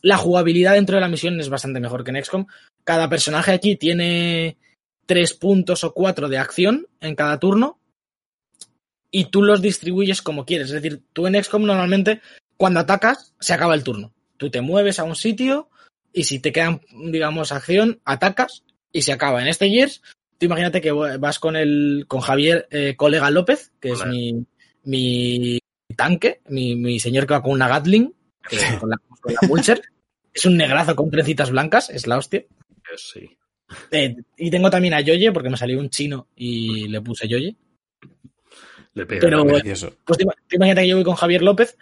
la 0.02 0.18
jugabilidad 0.18 0.74
dentro 0.74 0.96
de 0.96 1.02
la 1.02 1.08
misión 1.08 1.40
es 1.40 1.50
bastante 1.50 1.80
mejor 1.80 2.04
que 2.04 2.12
en 2.12 2.24
XCOM. 2.24 2.48
Cada 2.84 3.08
personaje 3.08 3.54
aquí 3.54 3.78
tiene 3.78 4.58
tres 5.06 5.34
puntos 5.34 5.84
o 5.86 5.94
cuatro 5.94 6.28
de 6.28 6.38
acción 6.38 6.88
en 7.00 7.16
cada 7.16 7.40
turno 7.40 7.80
y 9.10 9.26
tú 9.26 9.44
los 9.44 9.62
distribuyes 9.62 10.22
como 10.22 10.46
quieres. 10.46 10.68
Es 10.68 10.82
decir, 10.82 11.02
tú 11.14 11.28
en 11.28 11.42
XCOM 11.42 11.66
normalmente 11.66 12.22
cuando 12.62 12.80
atacas 12.80 13.34
se 13.40 13.54
acaba 13.56 13.74
el 13.74 13.84
turno. 13.84 14.14
Tú 14.38 14.52
te 14.52 14.62
mueves 14.62 15.00
a 15.00 15.04
un 15.04 15.16
sitio 15.16 15.72
y 16.14 16.26
si 16.26 16.38
te 16.38 16.52
quedan, 16.52 16.82
digamos, 17.10 17.52
acción, 17.52 18.02
atacas 18.06 18.62
y 18.92 19.02
se 19.02 19.12
acaba. 19.12 19.42
En 19.42 19.48
este 19.48 19.68
Gears, 19.68 20.04
tú 20.38 20.46
imagínate 20.46 20.80
que 20.80 20.92
vas 20.92 21.40
con 21.40 21.56
el 21.56 22.06
con 22.08 22.22
Javier 22.22 22.68
eh, 22.70 22.94
Colega 22.96 23.32
López, 23.32 23.72
que 23.80 23.94
es 23.94 24.06
mi, 24.06 24.46
mi 24.84 25.58
tanque, 25.96 26.42
mi, 26.50 26.76
mi, 26.76 27.00
señor 27.00 27.26
que 27.26 27.34
va 27.34 27.42
con 27.42 27.54
una 27.54 27.68
Gatling, 27.68 28.14
con 28.80 28.92
la, 28.92 28.98
con 29.20 29.34
la 29.34 29.48
Mulcher. 29.48 29.82
es 30.32 30.46
un 30.46 30.56
negrazo 30.56 30.96
con 30.96 31.10
trencitas 31.10 31.50
blancas, 31.50 31.90
es 31.90 32.06
la 32.06 32.20
hostia. 32.20 32.46
Sí. 32.96 33.28
Eh, 33.90 34.18
y 34.38 34.52
tengo 34.52 34.70
también 34.70 34.94
a 34.94 35.02
Yoye, 35.02 35.32
porque 35.32 35.50
me 35.50 35.58
salió 35.58 35.80
un 35.80 35.90
chino 35.90 36.28
y 36.36 36.88
le 36.90 37.02
puse 37.02 37.28
Yoye. 37.28 37.56
Le 38.94 39.08
pega, 39.08 39.22
Pero, 39.22 39.48
pues 39.48 40.20
te, 40.20 40.26
te 40.48 40.56
imagínate 40.58 40.82
que 40.82 40.90
yo 40.90 40.98
voy 40.98 41.06
con 41.06 41.16
Javier 41.16 41.42
López 41.42 41.76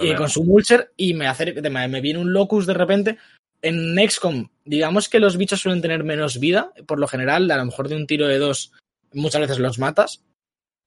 y 0.00 0.14
con 0.14 0.28
su 0.28 0.44
Mulcher 0.44 0.92
y 0.96 1.14
me, 1.14 1.26
hace, 1.26 1.52
me, 1.52 2.00
viene 2.00 2.18
un 2.18 2.32
Locus 2.32 2.66
de 2.66 2.74
repente. 2.74 3.18
En 3.62 3.96
XCOM, 3.96 4.48
digamos 4.64 5.08
que 5.08 5.20
los 5.20 5.38
bichos 5.38 5.60
suelen 5.60 5.80
tener 5.80 6.04
menos 6.04 6.38
vida, 6.38 6.72
por 6.86 7.00
lo 7.00 7.06
general, 7.06 7.50
a 7.50 7.56
lo 7.56 7.64
mejor 7.64 7.88
de 7.88 7.96
un 7.96 8.06
tiro 8.06 8.28
de 8.28 8.38
dos 8.38 8.72
muchas 9.12 9.40
veces 9.40 9.58
los 9.58 9.78
matas. 9.78 10.22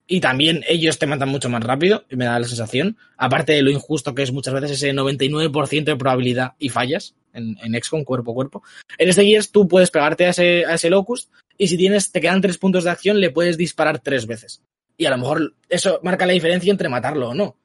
Y 0.09 0.21
también 0.21 0.63
ellos 0.69 0.99
te 0.99 1.07
matan 1.07 1.29
mucho 1.29 1.49
más 1.49 1.63
rápido, 1.63 2.05
y 2.09 2.15
me 2.15 2.25
da 2.25 2.39
la 2.39 2.47
sensación. 2.47 2.97
Aparte 3.17 3.53
de 3.53 3.61
lo 3.61 3.71
injusto 3.71 4.15
que 4.15 4.23
es 4.23 4.31
muchas 4.31 4.53
veces 4.53 4.71
ese 4.71 4.93
99% 4.93 5.83
de 5.83 5.95
probabilidad 5.95 6.53
y 6.59 6.69
fallas 6.69 7.15
en, 7.33 7.57
en 7.61 7.81
XCOM 7.81 8.03
cuerpo 8.03 8.31
a 8.31 8.35
cuerpo. 8.35 8.63
En 8.97 9.09
este 9.09 9.25
Gears 9.25 9.51
tú 9.51 9.67
puedes 9.67 9.91
pegarte 9.91 10.25
a 10.25 10.29
ese, 10.29 10.65
a 10.65 10.75
ese 10.75 10.89
Locust 10.89 11.29
y 11.57 11.67
si 11.67 11.77
tienes, 11.77 12.11
te 12.11 12.21
quedan 12.21 12.41
tres 12.41 12.57
puntos 12.57 12.83
de 12.83 12.91
acción, 12.91 13.19
le 13.19 13.31
puedes 13.31 13.57
disparar 13.57 13.99
tres 13.99 14.27
veces. 14.27 14.61
Y 14.97 15.05
a 15.05 15.09
lo 15.09 15.17
mejor 15.17 15.55
eso 15.69 15.99
marca 16.03 16.25
la 16.25 16.33
diferencia 16.33 16.71
entre 16.71 16.89
matarlo 16.89 17.29
o 17.29 17.33
no. 17.33 17.57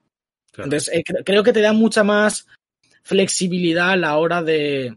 Claro. 0.53 0.67
Entonces, 0.67 0.95
eh, 0.95 1.03
creo 1.25 1.43
que 1.43 1.53
te 1.53 1.61
da 1.61 1.73
mucha 1.73 2.05
más 2.05 2.47
flexibilidad 3.03 3.91
a 3.91 3.97
la 3.97 4.17
hora 4.19 4.43
de, 4.43 4.97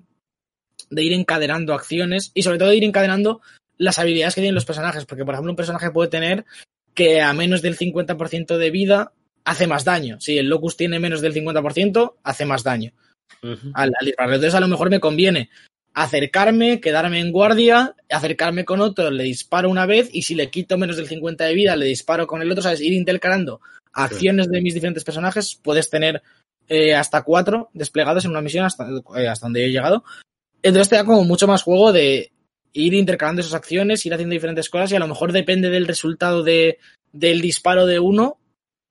de 0.89 1.03
ir 1.03 1.14
encadenando 1.14 1.74
acciones 1.74 2.32
y 2.34 2.43
sobre 2.43 2.58
todo 2.58 2.70
de 2.70 2.78
ir 2.78 2.84
encadenando 2.84 3.41
las 3.78 3.99
habilidades 3.99 4.36
que 4.36 4.41
tienen 4.41 4.56
los 4.56 4.66
personajes. 4.66 5.06
Porque, 5.06 5.26
por 5.26 5.34
ejemplo, 5.34 5.51
un 5.51 5.58
personaje 5.58 5.91
puede 5.91 6.10
tener 6.10 6.45
que 6.93 7.22
a 7.22 7.34
menos 7.34 7.62
del 7.62 7.78
50% 7.78 8.58
de 8.58 8.72
vida 8.72 9.12
hace 9.43 9.68
más 9.68 9.84
daño. 9.84 10.20
Si 10.20 10.38
el 10.38 10.47
Locus 10.47 10.78
tiene 10.78 10.99
menos 10.99 11.22
del 11.22 11.34
50%, 11.34 12.16
hace 12.24 12.45
más 12.45 12.64
daño. 12.64 12.93
Uh 13.41 13.47
-huh. 13.47 13.72
al, 13.74 13.91
al. 13.99 14.34
Entonces, 14.34 14.56
a 14.56 14.60
lo 14.60 14.68
mejor 14.68 14.89
me 14.89 14.99
conviene 14.99 15.49
acercarme, 15.95 16.82
quedarme 16.82 17.22
en 17.22 17.32
guardia, 17.32 17.95
acercarme 18.10 18.66
con 18.66 18.82
otro, 18.82 19.10
le 19.10 19.24
disparo 19.24 19.70
una 19.70 19.86
vez 19.86 20.10
y 20.12 20.24
si 20.24 20.36
le 20.36 20.49
quito 20.49 20.78
menos 20.78 20.97
del 20.97 21.08
50 21.08 21.45
de 21.45 21.53
vida, 21.53 21.76
le 21.78 21.86
disparo 21.86 22.28
con 22.28 22.41
el 22.41 22.51
otro, 22.51 22.62
¿sabes? 22.62 22.82
Ir 22.82 22.91
intercalando 22.91 23.62
acciones 23.96 24.50
de 24.50 24.62
mis 24.62 24.74
diferentes 24.74 25.04
personajes, 25.04 25.60
puedes 25.62 25.89
tener 25.89 26.22
eh, 26.68 26.93
hasta 26.93 27.24
cuatro 27.24 27.70
desplegados 27.74 28.26
en 28.26 28.32
una 28.32 28.41
misión 28.41 28.66
hasta, 28.66 28.88
eh, 29.18 29.28
hasta 29.28 29.46
donde 29.46 29.66
he 29.66 29.72
llegado. 29.72 30.04
Entonces 30.62 30.89
te 30.89 30.96
da 30.96 31.06
como 31.06 31.24
mucho 31.24 31.48
más 31.48 31.64
juego 31.64 31.91
de 31.91 32.32
ir 32.74 32.93
intercalando 32.93 33.41
esas 33.41 33.54
acciones, 33.54 34.06
ir 34.06 34.14
haciendo 34.14 34.34
diferentes 34.34 34.70
cosas 34.70 34.91
y 34.91 34.96
a 34.96 35.00
lo 35.00 35.08
mejor 35.08 35.32
depende 35.32 35.70
del 35.70 35.88
resultado 35.88 36.43
de, 36.43 36.80
del 37.14 37.39
disparo 37.39 37.86
de 37.86 38.00
uno, 38.00 38.38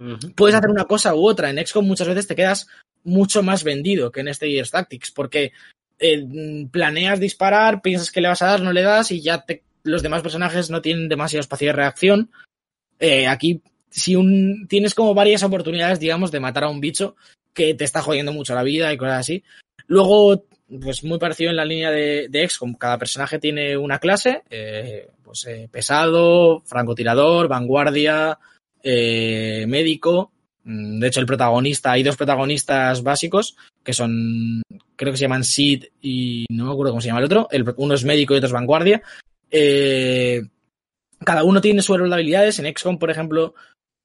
uh 0.00 0.04
-huh. 0.04 0.34
puedes 0.34 0.56
hacer 0.56 0.70
una 0.70 0.86
cosa 0.86 1.14
u 1.14 1.28
otra. 1.28 1.50
En 1.50 1.64
XCOM 1.64 1.86
muchas 1.86 2.08
veces 2.08 2.26
te 2.26 2.36
quedas 2.36 2.66
mucho 3.02 3.42
más 3.42 3.62
vendido 3.64 4.10
que 4.10 4.20
en 4.20 4.28
este 4.28 4.48
Gears 4.48 4.70
Tactics, 4.70 5.10
porque 5.10 5.52
eh, 5.98 6.66
planeas 6.70 7.20
disparar, 7.20 7.82
piensas 7.82 8.10
que 8.10 8.20
le 8.20 8.28
vas 8.28 8.42
a 8.42 8.46
dar, 8.46 8.62
no 8.62 8.72
le 8.72 8.82
das 8.82 9.10
y 9.10 9.20
ya 9.20 9.44
te, 9.44 9.62
los 9.82 10.02
demás 10.02 10.22
personajes 10.22 10.70
no 10.70 10.80
tienen 10.80 11.08
demasiado 11.08 11.40
espacio 11.40 11.68
de 11.68 11.74
reacción. 11.74 12.30
Eh, 12.98 13.26
aquí, 13.26 13.62
si 13.94 14.16
un, 14.16 14.66
tienes 14.68 14.92
como 14.92 15.14
varias 15.14 15.44
oportunidades, 15.44 16.00
digamos, 16.00 16.32
de 16.32 16.40
matar 16.40 16.64
a 16.64 16.68
un 16.68 16.80
bicho 16.80 17.14
que 17.52 17.74
te 17.74 17.84
está 17.84 18.02
jodiendo 18.02 18.32
mucho 18.32 18.54
la 18.54 18.64
vida 18.64 18.92
y 18.92 18.96
cosas 18.96 19.20
así. 19.20 19.44
Luego, 19.86 20.46
pues 20.82 21.04
muy 21.04 21.18
parecido 21.20 21.50
en 21.50 21.56
la 21.56 21.64
línea 21.64 21.92
de, 21.92 22.26
de 22.28 22.48
XCOM, 22.48 22.74
cada 22.74 22.98
personaje 22.98 23.38
tiene 23.38 23.76
una 23.76 24.00
clase, 24.00 24.42
eh, 24.50 25.06
pues 25.22 25.46
eh, 25.46 25.68
pesado, 25.70 26.60
francotirador, 26.66 27.46
vanguardia, 27.46 28.36
eh, 28.82 29.64
médico. 29.68 30.32
Mm, 30.64 30.98
De 30.98 31.06
hecho, 31.06 31.20
el 31.20 31.26
protagonista, 31.26 31.92
hay 31.92 32.02
dos 32.02 32.16
protagonistas 32.16 33.00
básicos 33.04 33.56
que 33.84 33.92
son, 33.92 34.60
creo 34.96 35.12
que 35.12 35.18
se 35.18 35.22
llaman 35.22 35.44
Sid 35.44 35.84
y 36.02 36.46
no 36.50 36.64
me 36.64 36.72
acuerdo 36.72 36.90
cómo 36.90 37.00
se 37.00 37.08
llama 37.08 37.20
el 37.20 37.26
otro. 37.26 37.46
El, 37.52 37.64
uno 37.76 37.94
es 37.94 38.04
médico 38.04 38.34
y 38.34 38.38
otro 38.38 38.48
es 38.48 38.52
vanguardia. 38.52 39.02
Eh, 39.52 40.42
cada 41.24 41.44
uno 41.44 41.60
tiene 41.60 41.80
su 41.80 41.96
de 41.96 42.12
habilidades. 42.12 42.58
En 42.58 42.74
XCOM, 42.74 42.98
por 42.98 43.10
ejemplo, 43.10 43.54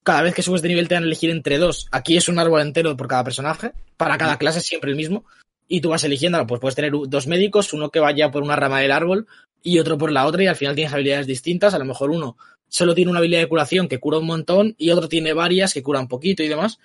cada 0.09 0.23
vez 0.23 0.33
que 0.33 0.41
subes 0.41 0.63
de 0.63 0.69
nivel 0.69 0.87
te 0.87 0.95
van 0.95 1.03
a 1.03 1.05
elegir 1.05 1.29
entre 1.29 1.59
dos. 1.59 1.87
Aquí 1.91 2.17
es 2.17 2.27
un 2.29 2.39
árbol 2.39 2.61
entero 2.61 2.97
por 2.97 3.07
cada 3.07 3.23
personaje. 3.23 3.73
Para 3.95 4.17
cada 4.17 4.39
clase 4.39 4.57
es 4.57 4.65
siempre 4.65 4.89
el 4.89 4.97
mismo. 4.97 5.23
Y 5.67 5.81
tú 5.81 5.89
vas 5.89 6.03
eligiendo, 6.03 6.47
pues 6.47 6.59
puedes 6.59 6.73
tener 6.73 6.91
dos 7.05 7.27
médicos, 7.27 7.73
uno 7.73 7.91
que 7.91 7.99
vaya 7.99 8.31
por 8.31 8.41
una 8.41 8.55
rama 8.55 8.79
del 8.79 8.91
árbol 8.91 9.27
y 9.61 9.77
otro 9.77 9.99
por 9.99 10.11
la 10.11 10.25
otra, 10.25 10.41
y 10.41 10.47
al 10.47 10.55
final 10.55 10.73
tienes 10.73 10.93
habilidades 10.93 11.27
distintas. 11.27 11.75
A 11.75 11.77
lo 11.77 11.85
mejor 11.85 12.09
uno 12.09 12.37
solo 12.67 12.95
tiene 12.95 13.11
una 13.11 13.19
habilidad 13.19 13.41
de 13.41 13.49
curación 13.49 13.87
que 13.87 13.99
cura 13.99 14.17
un 14.17 14.25
montón 14.25 14.73
y 14.79 14.89
otro 14.89 15.07
tiene 15.07 15.33
varias 15.33 15.75
que 15.75 15.83
cura 15.83 15.99
un 15.99 16.07
poquito 16.07 16.41
y 16.41 16.47
demás. 16.47 16.79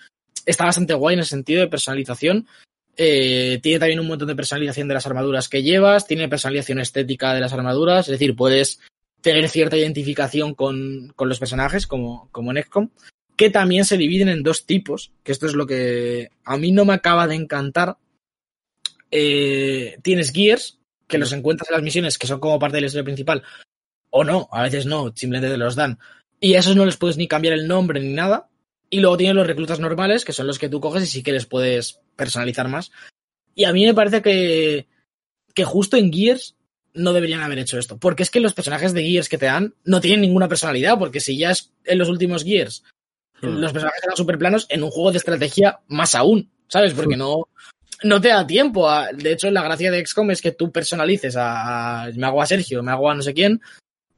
Está 0.45 0.67
bastante 0.67 0.93
guay 0.93 1.15
en 1.15 1.21
el 1.21 1.27
sentido 1.27 1.63
de 1.63 1.69
personalización. 1.69 2.47
Eh, 2.95 3.59
tiene 3.63 3.79
también 3.79 4.01
un 4.01 4.07
montón 4.07 4.29
de 4.29 4.37
personalización 4.37 4.87
de 4.87 4.95
las 4.95 5.07
armaduras 5.07 5.49
que 5.49 5.63
llevas, 5.63 6.07
tiene 6.07 6.29
personalización 6.29 6.79
estética 6.79 7.33
de 7.33 7.41
las 7.41 7.55
armaduras, 7.55 8.07
es 8.07 8.13
decir, 8.13 8.37
puedes 8.37 8.81
tener 9.25 9.49
cierta 9.49 9.79
identificación 9.79 10.55
con, 10.55 11.11
con 11.17 11.31
los 11.31 11.39
personajes, 11.39 11.87
como, 11.87 12.29
como 12.31 12.53
en 12.53 12.63
XCOM, 12.63 12.91
que 13.37 13.49
también 13.49 13.87
se 13.87 13.97
dividen 13.97 14.29
en 14.29 14.43
dos 14.43 14.67
tipos, 14.67 15.13
que 15.23 15.33
esto 15.33 15.47
es 15.47 15.55
lo 15.55 15.67
que 15.67 16.31
a 16.45 16.59
mí 16.59 16.73
no 16.73 16.85
me 16.85 16.93
acaba 16.93 17.27
de 17.27 17.35
encantar. 17.35 17.97
Eh, 19.11 19.97
tienes 20.03 20.31
Gears, 20.31 20.79
que 21.09 21.17
los 21.17 21.33
encuentras 21.33 21.71
en 21.71 21.75
las 21.75 21.83
misiones, 21.83 22.19
que 22.19 22.27
son 22.27 22.39
como 22.39 22.59
parte 22.59 22.77
de 22.77 22.83
la 22.83 22.87
historia 22.89 23.05
principal, 23.05 23.43
o 24.11 24.25
no, 24.25 24.47
a 24.53 24.63
veces 24.63 24.85
no, 24.85 25.11
simplemente 25.17 25.51
te 25.51 25.57
los 25.57 25.75
dan. 25.75 25.99
Y 26.39 26.55
a 26.55 26.59
esos 26.59 26.77
no 26.77 26.85
les 26.85 26.99
puedes 26.99 27.17
ni 27.17 27.27
cambiar 27.27 27.55
el 27.55 27.67
nombre 27.67 28.01
ni 28.01 28.13
nada. 28.13 28.51
Y 28.91 29.01
luego 29.01 29.17
tienes 29.17 29.37
los 29.37 29.47
reclutas 29.47 29.81
normales, 29.81 30.27
que 30.27 30.35
son 30.35 30.47
los 30.47 30.59
que 30.59 30.69
tú 30.69 30.81
coges 30.81 31.05
y 31.05 31.07
sí 31.07 31.23
que 31.23 31.33
les 31.33 31.47
puedes 31.47 32.01
personalizar 32.15 32.69
más. 32.69 32.93
Y 33.55 33.65
a 33.65 33.73
mí 33.73 33.87
me 33.87 33.95
parece 33.95 34.21
que, 34.21 34.87
que 35.55 35.65
justo 35.65 35.97
en 35.97 36.13
Gears 36.13 36.57
no 36.95 37.13
deberían 37.13 37.43
haber 37.43 37.59
hecho 37.59 37.79
esto. 37.79 37.99
Porque 37.99 38.23
es 38.23 38.31
que 38.31 38.41
los 38.41 38.55
personajes 38.55 38.95
de 38.95 39.05
Gears 39.05 39.29
que 39.29 39.39
te 39.39 39.47
dan 39.47 39.75
no 39.85 40.01
tienen 40.01 40.23
ninguna 40.23 40.49
personalidad. 40.49 40.99
Porque 40.99 41.21
si 41.21 41.37
ya 41.37 41.51
es 41.51 41.73
en 41.85 41.99
los 41.99 42.09
últimos 42.09 42.45
Gears 42.45 42.85
hmm. 43.43 43.47
los 43.47 43.73
personajes 43.73 44.03
eran 44.03 44.17
super 44.17 44.39
planos, 44.39 44.67
en 44.71 44.83
un 44.83 44.91
juego 44.91 45.13
de 45.13 45.19
estrategia 45.19 45.81
más 45.89 46.15
aún. 46.15 46.51
¿Sabes? 46.69 46.95
Porque 46.95 47.17
no, 47.17 47.49
no 48.03 48.21
te 48.21 48.29
da 48.29 48.47
tiempo. 48.47 48.89
A, 48.89 49.13
de 49.13 49.33
hecho, 49.33 49.51
la 49.51 49.63
gracia 49.63 49.91
de 49.91 50.05
XCOM 50.05 50.31
es 50.31 50.41
que 50.41 50.53
tú 50.53 50.73
personalices 50.73 51.37
a, 51.37 52.05
a, 52.05 52.11
me 52.13 52.27
hago 52.27 52.41
a 52.41 52.47
Sergio, 52.47 52.83
me 52.83 52.93
hago 52.93 53.11
a 53.11 53.15
no 53.15 53.23
sé 53.23 53.35
quién, 53.35 53.61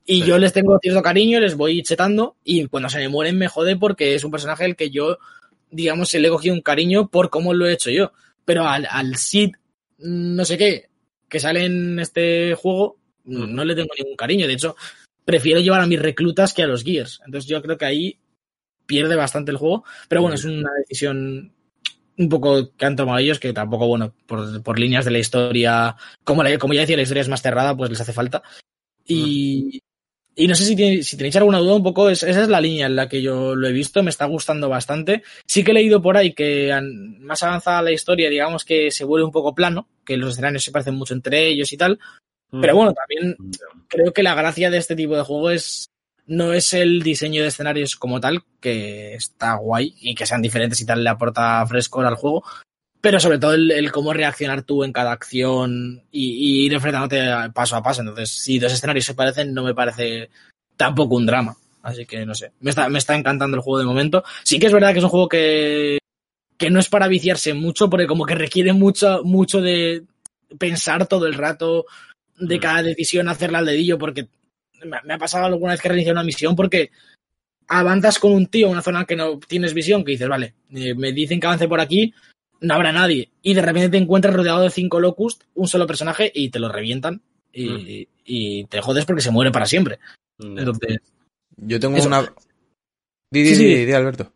y 0.06 0.22
sí. 0.22 0.26
yo 0.28 0.38
les 0.38 0.52
tengo 0.52 0.78
cierto 0.80 1.02
cariño, 1.02 1.40
les 1.40 1.56
voy 1.56 1.82
chetando, 1.82 2.36
y 2.44 2.66
cuando 2.66 2.88
se 2.88 2.98
me 2.98 3.08
mueren 3.08 3.36
me 3.36 3.48
jode 3.48 3.76
porque 3.76 4.14
es 4.14 4.24
un 4.24 4.30
personaje 4.30 4.64
al 4.64 4.76
que 4.76 4.90
yo, 4.90 5.18
digamos, 5.70 6.08
se 6.08 6.20
le 6.20 6.28
he 6.28 6.30
cogido 6.30 6.54
un 6.54 6.60
cariño 6.60 7.08
por 7.08 7.28
cómo 7.28 7.52
lo 7.52 7.66
he 7.66 7.72
hecho 7.72 7.90
yo. 7.90 8.12
Pero 8.44 8.66
al, 8.68 8.86
al 8.88 9.16
Sid, 9.16 9.56
no 9.98 10.44
sé 10.44 10.56
qué, 10.56 10.88
que 11.28 11.40
sale 11.40 11.64
en 11.64 11.98
este 11.98 12.54
juego, 12.54 12.98
no 13.24 13.64
le 13.64 13.74
tengo 13.74 13.90
ningún 13.98 14.16
cariño. 14.16 14.46
De 14.46 14.54
hecho, 14.54 14.76
prefiero 15.24 15.60
llevar 15.60 15.80
a 15.80 15.86
mis 15.86 16.00
reclutas 16.00 16.54
que 16.54 16.62
a 16.62 16.66
los 16.66 16.84
Gears. 16.84 17.20
Entonces 17.24 17.48
yo 17.48 17.60
creo 17.62 17.76
que 17.76 17.84
ahí 17.84 18.18
pierde 18.86 19.16
bastante 19.16 19.50
el 19.50 19.56
juego. 19.56 19.84
Pero 20.08 20.22
bueno, 20.22 20.36
es 20.36 20.44
una 20.44 20.70
decisión 20.78 21.52
un 22.18 22.28
poco 22.28 22.74
que 22.76 22.86
han 22.86 22.96
tomado 22.96 23.18
ellos, 23.18 23.38
que 23.38 23.52
tampoco, 23.52 23.86
bueno, 23.86 24.14
por, 24.26 24.62
por 24.62 24.78
líneas 24.78 25.04
de 25.04 25.10
la 25.10 25.18
historia, 25.18 25.96
como, 26.24 26.42
la, 26.42 26.56
como 26.58 26.72
ya 26.72 26.80
decía, 26.80 26.96
la 26.96 27.02
historia 27.02 27.20
es 27.20 27.28
más 27.28 27.42
cerrada, 27.42 27.76
pues 27.76 27.90
les 27.90 28.00
hace 28.00 28.12
falta. 28.12 28.42
Y, 29.04 29.82
Y 30.38 30.46
no 30.48 30.54
sé 30.54 30.64
si, 30.64 30.76
tiene- 30.76 31.02
si 31.02 31.16
tenéis 31.16 31.34
alguna 31.36 31.58
duda, 31.58 31.76
un 31.76 31.82
poco 31.82 32.10
es- 32.10 32.22
esa 32.22 32.42
es 32.42 32.48
la 32.48 32.60
línea 32.60 32.86
en 32.86 32.94
la 32.94 33.08
que 33.08 33.22
yo 33.22 33.54
lo 33.56 33.66
he 33.66 33.72
visto, 33.72 34.02
me 34.02 34.10
está 34.10 34.26
gustando 34.26 34.68
bastante. 34.68 35.22
Sí 35.46 35.64
que 35.64 35.70
he 35.70 35.74
leído 35.74 36.02
por 36.02 36.16
ahí 36.16 36.34
que 36.34 36.70
an- 36.72 37.18
más 37.22 37.42
avanzada 37.42 37.80
la 37.82 37.92
historia, 37.92 38.28
digamos 38.28 38.64
que 38.64 38.90
se 38.90 39.04
vuelve 39.04 39.24
un 39.24 39.32
poco 39.32 39.54
plano, 39.54 39.88
que 40.04 40.18
los 40.18 40.32
escenarios 40.34 40.62
se 40.62 40.72
parecen 40.72 40.94
mucho 40.94 41.14
entre 41.14 41.48
ellos 41.48 41.72
y 41.72 41.76
tal. 41.78 41.98
Pero 42.60 42.76
bueno, 42.76 42.92
también 42.94 43.36
creo 43.88 44.12
que 44.12 44.22
la 44.22 44.34
gracia 44.34 44.70
de 44.70 44.78
este 44.78 44.94
tipo 44.94 45.16
de 45.16 45.22
juego 45.22 45.50
es 45.50 45.88
no 46.28 46.52
es 46.52 46.72
el 46.74 47.02
diseño 47.02 47.42
de 47.42 47.48
escenarios 47.48 47.96
como 47.96 48.20
tal, 48.20 48.42
que 48.60 49.14
está 49.14 49.54
guay 49.54 49.94
y 50.00 50.14
que 50.14 50.26
sean 50.26 50.42
diferentes 50.42 50.80
y 50.80 50.86
tal 50.86 51.02
le 51.04 51.10
aporta 51.10 51.64
frescor 51.66 52.04
al 52.04 52.16
juego, 52.16 52.42
pero 53.06 53.20
sobre 53.20 53.38
todo 53.38 53.54
el, 53.54 53.70
el 53.70 53.92
cómo 53.92 54.12
reaccionar 54.12 54.64
tú 54.64 54.82
en 54.82 54.92
cada 54.92 55.12
acción 55.12 56.02
y, 56.10 56.24
y 56.24 56.66
ir 56.66 56.74
enfrentándote 56.74 57.24
paso 57.54 57.76
a 57.76 57.82
paso. 57.82 58.00
Entonces, 58.00 58.30
si 58.30 58.58
dos 58.58 58.72
escenarios 58.72 59.04
se 59.04 59.14
parecen, 59.14 59.54
no 59.54 59.62
me 59.62 59.74
parece 59.74 60.28
tampoco 60.76 61.14
un 61.14 61.24
drama. 61.24 61.56
Así 61.84 62.04
que 62.04 62.26
no 62.26 62.34
sé, 62.34 62.50
me 62.58 62.70
está, 62.70 62.88
me 62.88 62.98
está 62.98 63.14
encantando 63.14 63.56
el 63.56 63.62
juego 63.62 63.78
de 63.78 63.84
momento. 63.84 64.24
Sí 64.42 64.58
que 64.58 64.66
es 64.66 64.72
verdad 64.72 64.90
que 64.90 64.98
es 64.98 65.04
un 65.04 65.10
juego 65.10 65.28
que, 65.28 65.98
que 66.58 66.68
no 66.68 66.80
es 66.80 66.88
para 66.88 67.06
viciarse 67.06 67.54
mucho, 67.54 67.88
porque 67.88 68.08
como 68.08 68.26
que 68.26 68.34
requiere 68.34 68.72
mucho, 68.72 69.22
mucho 69.22 69.60
de 69.60 70.02
pensar 70.58 71.06
todo 71.06 71.28
el 71.28 71.34
rato 71.34 71.86
de 72.36 72.56
Mm. 72.56 72.60
cada 72.60 72.82
decisión, 72.82 73.28
hacerla 73.28 73.60
al 73.60 73.66
dedillo, 73.66 73.98
porque 73.98 74.26
me 74.84 75.14
ha 75.14 75.18
pasado 75.18 75.46
alguna 75.46 75.74
vez 75.74 75.80
que 75.80 75.90
reiniciar 75.90 76.16
una 76.16 76.24
misión 76.24 76.56
porque 76.56 76.90
avanzas 77.68 78.18
con 78.18 78.32
un 78.32 78.48
tío 78.48 78.66
a 78.66 78.70
una 78.70 78.82
zona 78.82 79.04
que 79.04 79.14
no 79.14 79.38
tienes 79.38 79.74
visión, 79.74 80.04
que 80.04 80.10
dices, 80.10 80.28
vale, 80.28 80.54
eh, 80.74 80.96
me 80.96 81.12
dicen 81.12 81.38
que 81.38 81.46
avance 81.46 81.68
por 81.68 81.80
aquí, 81.80 82.12
no 82.60 82.74
habrá 82.74 82.92
nadie, 82.92 83.30
y 83.42 83.54
de 83.54 83.62
repente 83.62 83.88
te 83.90 83.98
encuentras 83.98 84.34
rodeado 84.34 84.62
de 84.62 84.70
cinco 84.70 85.00
locust, 85.00 85.42
un 85.54 85.68
solo 85.68 85.86
personaje, 85.86 86.30
y 86.34 86.50
te 86.50 86.58
lo 86.58 86.68
revientan, 86.70 87.22
y, 87.52 88.08
y 88.24 88.64
te 88.64 88.80
jodes 88.80 89.04
porque 89.04 89.22
se 89.22 89.30
muere 89.30 89.50
para 89.50 89.66
siempre. 89.66 89.98
Mm. 90.38 90.58
Entonces, 90.58 90.98
Yo 91.56 91.80
tengo 91.80 91.96
Eso. 91.96 92.08
una... 92.08 92.22
Di, 93.30 93.42
di, 93.42 93.48
Sí, 93.50 93.56
sí. 93.56 93.64
di, 93.64 93.84
di, 93.86 93.92
Alberto. 93.92 94.32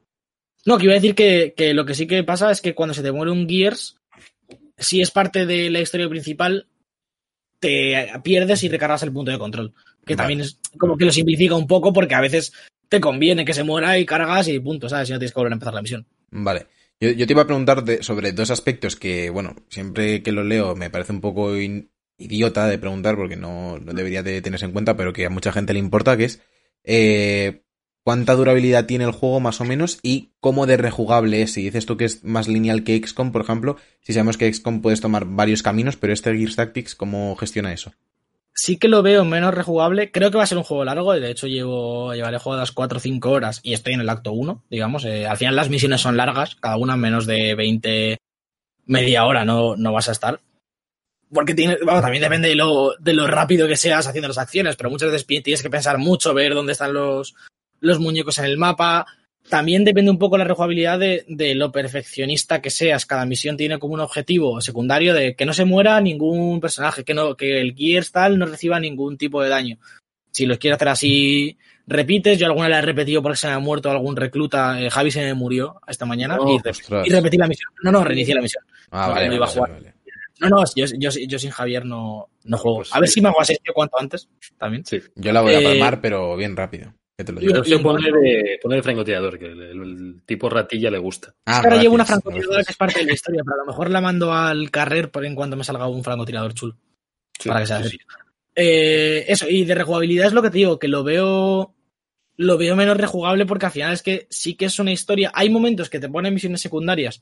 No, 0.67 0.79
que 0.79 0.85
iba 0.85 0.93
a 0.93 0.97
decir 0.97 1.15
que, 1.15 1.55
que 1.57 1.75
lo 1.75 1.85
que 1.85 1.95
sí 1.95 2.07
que 2.07 2.23
pasa 2.25 2.51
es 2.51 2.61
que 2.61 2.75
cuando 2.75 2.95
se 2.95 3.03
te 3.03 3.13
muere 3.13 3.31
un 3.33 3.49
Gears, 3.49 3.97
si 4.77 5.01
es 5.01 5.11
parte 5.11 5.47
de 5.47 5.71
la 5.71 5.81
historia 5.81 6.09
principal, 6.09 6.67
te 7.59 8.11
pierdes 8.23 8.63
y 8.65 8.69
recargas 8.69 9.03
el 9.03 9.13
punto 9.13 9.31
de 9.31 9.39
control. 9.39 9.75
Que 10.07 10.15
Vale. 10.15 10.17
también 10.17 10.41
es 10.41 10.59
como 10.79 10.97
que 10.97 11.05
lo 11.05 11.13
simplifica 11.13 11.55
un 11.55 11.67
poco 11.67 11.93
porque 11.93 12.15
a 12.15 12.21
veces 12.21 12.53
te 12.89 13.01
conviene 13.01 13.45
que 13.45 13.55
se 13.55 13.65
muera 13.65 13.99
y 13.99 14.07
cargas 14.07 14.49
y 14.49 14.59
punto, 14.61 14.89
¿sabes? 14.89 15.09
Si 15.09 15.13
no 15.13 15.19
tienes 15.19 15.33
que 15.33 15.39
volver 15.41 15.53
a 15.53 15.57
empezar 15.57 15.75
la 15.75 15.83
misión. 15.83 16.07
Vale. 16.31 16.67
Yo, 17.01 17.27
te 17.27 17.33
iba 17.33 17.43
a 17.43 17.47
preguntar 17.47 17.83
sobre 18.03 18.33
dos 18.33 18.51
aspectos 18.51 18.95
que, 18.95 19.31
bueno, 19.31 19.57
siempre 19.71 20.23
que 20.23 20.33
lo 20.33 20.45
leo 20.45 20.77
me 20.77 20.91
parece 20.91 21.13
un 21.13 21.23
poco 21.23 21.57
idiota 22.19 22.67
de 22.69 22.79
preguntar 22.79 23.17
porque 23.17 23.37
no, 23.37 23.79
no 23.79 23.95
debería 23.95 24.23
de 24.23 24.43
tenerse 24.43 24.67
en 24.67 24.73
cuenta, 24.73 24.99
pero 24.99 25.15
que 25.15 25.25
a 25.25 25.31
mucha 25.31 25.51
gente 25.51 25.73
le 25.73 25.79
importa, 25.79 26.19
que 26.19 26.25
es 26.25 26.43
eh, 26.85 27.63
cuánta 28.05 28.35
durabilidad 28.35 28.85
tiene 28.85 29.05
el 29.05 29.13
juego 29.13 29.41
más 29.41 29.63
o 29.63 29.65
menos 29.65 29.99
y 30.03 30.35
cómo 30.41 30.67
de 30.67 30.77
rejugable 30.77 31.41
es. 31.41 31.55
Si 31.55 31.63
dices 31.63 31.87
tú 31.87 31.97
que 31.97 32.05
es 32.05 32.23
más 32.23 32.49
lineal 32.49 32.85
que 32.85 33.01
XCOM, 33.03 33.33
por 33.33 33.41
ejemplo, 33.41 33.79
si 34.03 34.13
sabemos 34.13 34.37
que 34.37 34.53
XCOM 34.53 34.83
puedes 34.83 35.01
tomar 35.01 35.25
varios 35.25 35.63
caminos, 35.63 35.97
pero 35.97 36.13
este 36.13 36.37
Gears 36.37 36.57
Tactics, 36.57 36.95
¿cómo 36.95 37.35
gestiona 37.37 37.73
eso? 37.73 37.95
Sí 38.63 38.77
que 38.77 38.89
lo 38.89 39.03
veo 39.03 39.25
menos 39.25 39.55
rejugable. 39.55 40.13
Creo 40.13 40.31
que 40.31 40.37
va 40.37 40.43
a 40.43 40.47
ser 40.47 40.59
un 40.59 40.65
juego 40.65 40.85
largo. 40.85 41.15
De 41.15 41.31
hecho, 41.31 41.47
llevo 41.47 42.13
llevaré 42.13 42.37
jugadas 42.37 42.73
4 42.73 42.99
o 42.99 43.01
5 43.01 43.31
horas 43.31 43.61
y 43.63 43.73
estoy 43.73 43.95
en 43.95 44.03
el 44.03 44.11
acto 44.11 44.33
1, 44.33 44.65
digamos. 44.69 45.07
Eh, 45.07 45.27
al 45.27 45.39
final 45.39 45.57
las 45.57 45.71
misiones 45.71 46.03
son 46.03 46.19
largas, 46.19 46.57
cada 46.57 46.77
una 46.77 46.95
menos 46.95 47.25
de 47.25 47.55
20, 47.55 48.19
media 48.85 49.25
hora 49.25 49.47
no, 49.47 49.77
no 49.77 49.95
vas 49.95 50.11
a 50.11 50.13
estar. 50.13 50.41
Porque 51.33 51.55
tiene, 51.55 51.79
vamos, 51.87 52.03
también 52.03 52.21
depende 52.21 52.51
de 52.51 52.55
lo, 52.55 52.93
de 52.99 53.15
lo 53.15 53.27
rápido 53.27 53.67
que 53.67 53.77
seas 53.77 54.07
haciendo 54.07 54.29
las 54.29 54.37
acciones, 54.37 54.77
pero 54.77 54.91
muchas 54.91 55.11
veces 55.11 55.27
tienes 55.27 55.63
que 55.63 55.71
pensar 55.71 55.97
mucho, 55.97 56.35
ver 56.35 56.53
dónde 56.53 56.73
están 56.73 56.93
los, 56.93 57.35
los 57.81 57.99
muñecos 57.99 58.37
en 58.41 58.45
el 58.45 58.59
mapa. 58.59 59.07
También 59.51 59.85
depende 59.85 60.11
un 60.11 60.19
poco 60.19 60.39
la 60.39 60.45
rejugabilidad 60.45 60.99
de, 60.99 61.25
de 61.29 61.55
lo 61.55 61.71
perfeccionista 61.73 62.63
que 62.63 62.71
seas. 62.71 63.05
Cada 63.05 63.27
misión 63.27 63.57
tiene 63.57 63.79
como 63.79 63.95
un 63.95 64.01
objetivo 64.01 64.61
secundario 64.61 65.13
de 65.13 65.35
que 65.35 65.45
no 65.45 65.53
se 65.53 65.65
muera 65.65 66.01
ningún 66.01 66.61
personaje, 66.61 67.05
que 67.05 67.13
no, 67.13 67.37
que 67.37 67.61
el 67.61 67.75
Gears 67.75 68.13
tal 68.13 68.39
no 68.39 68.47
reciba 68.47 68.81
ningún 68.81 69.19
tipo 69.19 69.43
de 69.43 69.49
daño. 69.51 69.79
Si 70.31 70.47
los 70.47 70.59
quieres 70.59 70.77
hacer 70.77 70.89
así, 70.89 71.59
repites. 71.87 72.39
Yo 72.39 72.47
alguna 72.47 72.69
la 72.69 72.79
he 72.79 72.83
repetido 72.83 73.21
porque 73.23 73.37
se 73.37 73.49
me 73.49 73.55
ha 73.55 73.59
muerto 73.59 73.91
algún 73.91 74.15
recluta. 74.17 74.81
Eh, 74.81 74.89
Javi 74.89 75.11
se 75.11 75.21
me 75.23 75.35
murió 75.35 75.81
esta 75.89 76.07
mañana 76.07 76.39
Oh, 76.41 76.55
y, 76.55 76.59
re- 76.63 76.71
ostras. 76.71 77.07
y 77.07 77.11
repetí 77.11 77.37
la 77.37 77.49
misión. 77.49 77.71
No, 77.83 77.91
no, 77.91 78.05
reinicié 78.05 78.35
la 78.35 78.41
misión. 78.43 78.63
Ah, 78.91 79.09
vale, 79.09 79.29
no 79.29 79.35
iba 79.35 79.47
a 79.47 79.49
jugar. 79.49 79.73
vale. 79.73 79.95
No, 80.39 80.49
no, 80.49 80.65
yo, 80.75 80.87
yo, 80.97 81.11
yo 81.11 81.39
sin 81.39 81.51
Javier 81.51 81.85
no, 81.85 82.29
no 82.45 82.57
juego. 82.57 82.79
Pues 82.79 82.95
a 82.95 83.01
ver 83.01 83.09
si 83.11 83.21
me 83.21 83.29
hago 83.29 83.41
así 83.43 83.57
cuanto 83.75 83.99
antes 84.01 84.27
también. 84.57 84.87
Sí. 84.87 85.01
Yo 85.17 85.33
la 85.33 85.43
voy 85.43 85.55
a 85.55 85.61
Eh, 85.61 85.65
palmar, 85.65 86.01
pero 86.01 86.35
bien 86.37 86.57
rápido. 86.57 86.95
Que 87.21 87.25
te 87.25 87.33
lo 87.33 87.41
digo. 87.41 87.63
Yo 87.63 87.83
pone 87.83 88.11
de, 88.11 88.59
pone 88.63 88.77
de 88.77 88.83
francotirador, 88.83 89.39
que 89.39 89.47
el, 89.47 90.23
tipo 90.25 90.49
ratilla 90.49 90.91
le 90.91 90.99
gusta. 90.99 91.35
Ah, 91.45 91.57
Es 91.57 91.61
que 91.61 91.67
ahora 91.69 91.83
llevo 91.83 91.95
una 91.95 92.05
francotiradora 92.07 92.57
gracias. 92.57 92.67
que 92.67 92.73
es 92.73 92.77
parte 92.77 93.01
de 93.01 93.07
la 93.07 93.13
historia, 93.13 93.43
pero 93.45 93.57
a 93.57 93.65
lo 93.65 93.67
mejor 93.67 93.91
la 93.91 94.01
mando 94.01 94.33
al 94.33 94.71
carrer 94.71 95.11
por 95.11 95.25
en 95.25 95.35
cuanto 95.35 95.57
me 95.57 95.65
salga 95.65 95.87
un 95.87 96.03
francotirador 96.03 96.55
chulo. 96.55 96.77
Sí, 97.39 97.49
para 97.49 97.61
que 97.61 97.67
sea 97.67 97.83
sí, 97.83 97.87
así. 97.87 97.99
Eh, 98.55 99.25
eso, 99.29 99.49
y 99.49 99.65
de 99.65 99.75
rejugabilidad 99.75 100.27
es 100.27 100.33
lo 100.33 100.43
que 100.43 100.51
te 100.51 100.59
digo, 100.59 100.79
que 100.79 100.89
lo 100.89 101.05
veo. 101.05 101.75
Lo 102.37 102.57
veo 102.57 102.75
menos 102.75 102.97
rejugable 102.97 103.45
porque 103.45 103.67
al 103.67 103.73
final 103.73 103.93
es 103.93 104.03
que 104.03 104.27
sí 104.31 104.55
que 104.55 104.65
es 104.65 104.79
una 104.79 104.93
historia. 104.93 105.31
Hay 105.35 105.51
momentos 105.51 105.91
que 105.91 106.01
te 106.01 106.09
ponen 106.09 106.33
misiones 106.33 106.63
secundarias 106.63 107.21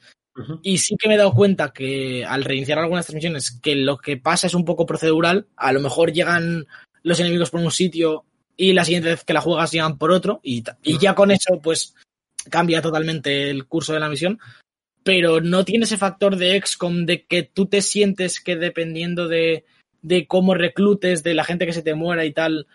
y 0.62 0.78
sí 0.78 0.96
que 0.96 1.08
me 1.08 1.14
he 1.14 1.18
dado 1.18 1.32
cuenta 1.32 1.72
que 1.72 2.24
al 2.24 2.44
reiniciar 2.44 2.78
algunas 2.78 3.00
de 3.00 3.06
estas 3.06 3.14
misiones, 3.14 3.58
que 3.60 3.74
lo 3.74 3.98
que 3.98 4.16
pasa 4.16 4.46
es 4.46 4.54
un 4.54 4.64
poco 4.64 4.86
procedural. 4.86 5.48
A 5.56 5.72
lo 5.72 5.80
mejor 5.80 6.12
llegan 6.12 6.68
los 7.02 7.18
enemigos 7.18 7.50
por 7.50 7.60
un 7.60 7.72
sitio 7.72 8.26
y 8.58 8.72
la 8.72 8.84
siguiente 8.84 9.10
vez 9.10 9.24
que 9.24 9.32
la 9.32 9.40
juegas 9.40 9.70
llegan 9.70 9.96
por 9.96 10.10
otro 10.10 10.40
y, 10.42 10.64
y 10.82 10.98
ya 10.98 11.14
con 11.14 11.30
eso 11.30 11.60
pues 11.62 11.94
cambia 12.50 12.82
totalmente 12.82 13.50
el 13.50 13.66
curso 13.66 13.94
de 13.94 14.00
la 14.00 14.08
misión. 14.08 14.40
Pero 15.04 15.40
no 15.40 15.64
tiene 15.64 15.84
ese 15.84 15.96
factor 15.96 16.36
de 16.36 16.60
XCOM 16.60 17.06
de 17.06 17.24
que 17.24 17.44
tú 17.44 17.66
te 17.66 17.80
sientes 17.80 18.40
que 18.40 18.56
dependiendo 18.56 19.28
de, 19.28 19.64
de 20.02 20.26
cómo 20.26 20.54
reclutes, 20.54 21.22
de 21.22 21.34
la 21.34 21.44
gente 21.44 21.66
que 21.66 21.72
se 21.72 21.82
te 21.82 21.94
muera 21.94 22.24
y 22.24 22.32
tal, 22.32 22.66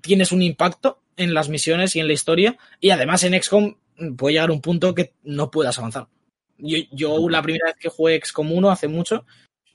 tienes 0.00 0.32
un 0.32 0.40
impacto 0.40 1.02
en 1.18 1.34
las 1.34 1.50
misiones 1.50 1.94
y 1.94 2.00
en 2.00 2.06
la 2.06 2.14
historia. 2.14 2.56
Y 2.80 2.90
además 2.90 3.22
en 3.22 3.40
XCOM 3.40 3.76
puede 4.16 4.34
llegar 4.34 4.50
un 4.50 4.62
punto 4.62 4.94
que 4.94 5.12
no 5.22 5.50
puedas 5.50 5.78
avanzar. 5.78 6.08
Yo, 6.56 6.78
yo 6.92 7.28
la 7.28 7.42
primera 7.42 7.66
vez 7.66 7.76
que 7.78 7.90
jugué 7.90 8.18
XCOM 8.24 8.52
1 8.52 8.70
hace 8.70 8.88
mucho, 8.88 9.26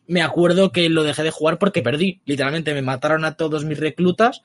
me 0.07 0.23
acuerdo 0.23 0.71
que 0.71 0.89
lo 0.89 1.03
dejé 1.03 1.21
de 1.21 1.31
jugar 1.31 1.59
porque 1.59 1.83
perdí. 1.83 2.21
Literalmente 2.25 2.73
me 2.73 2.81
mataron 2.81 3.25
a 3.25 3.37
todos 3.37 3.63
mis 3.63 3.79
reclutas. 3.79 4.41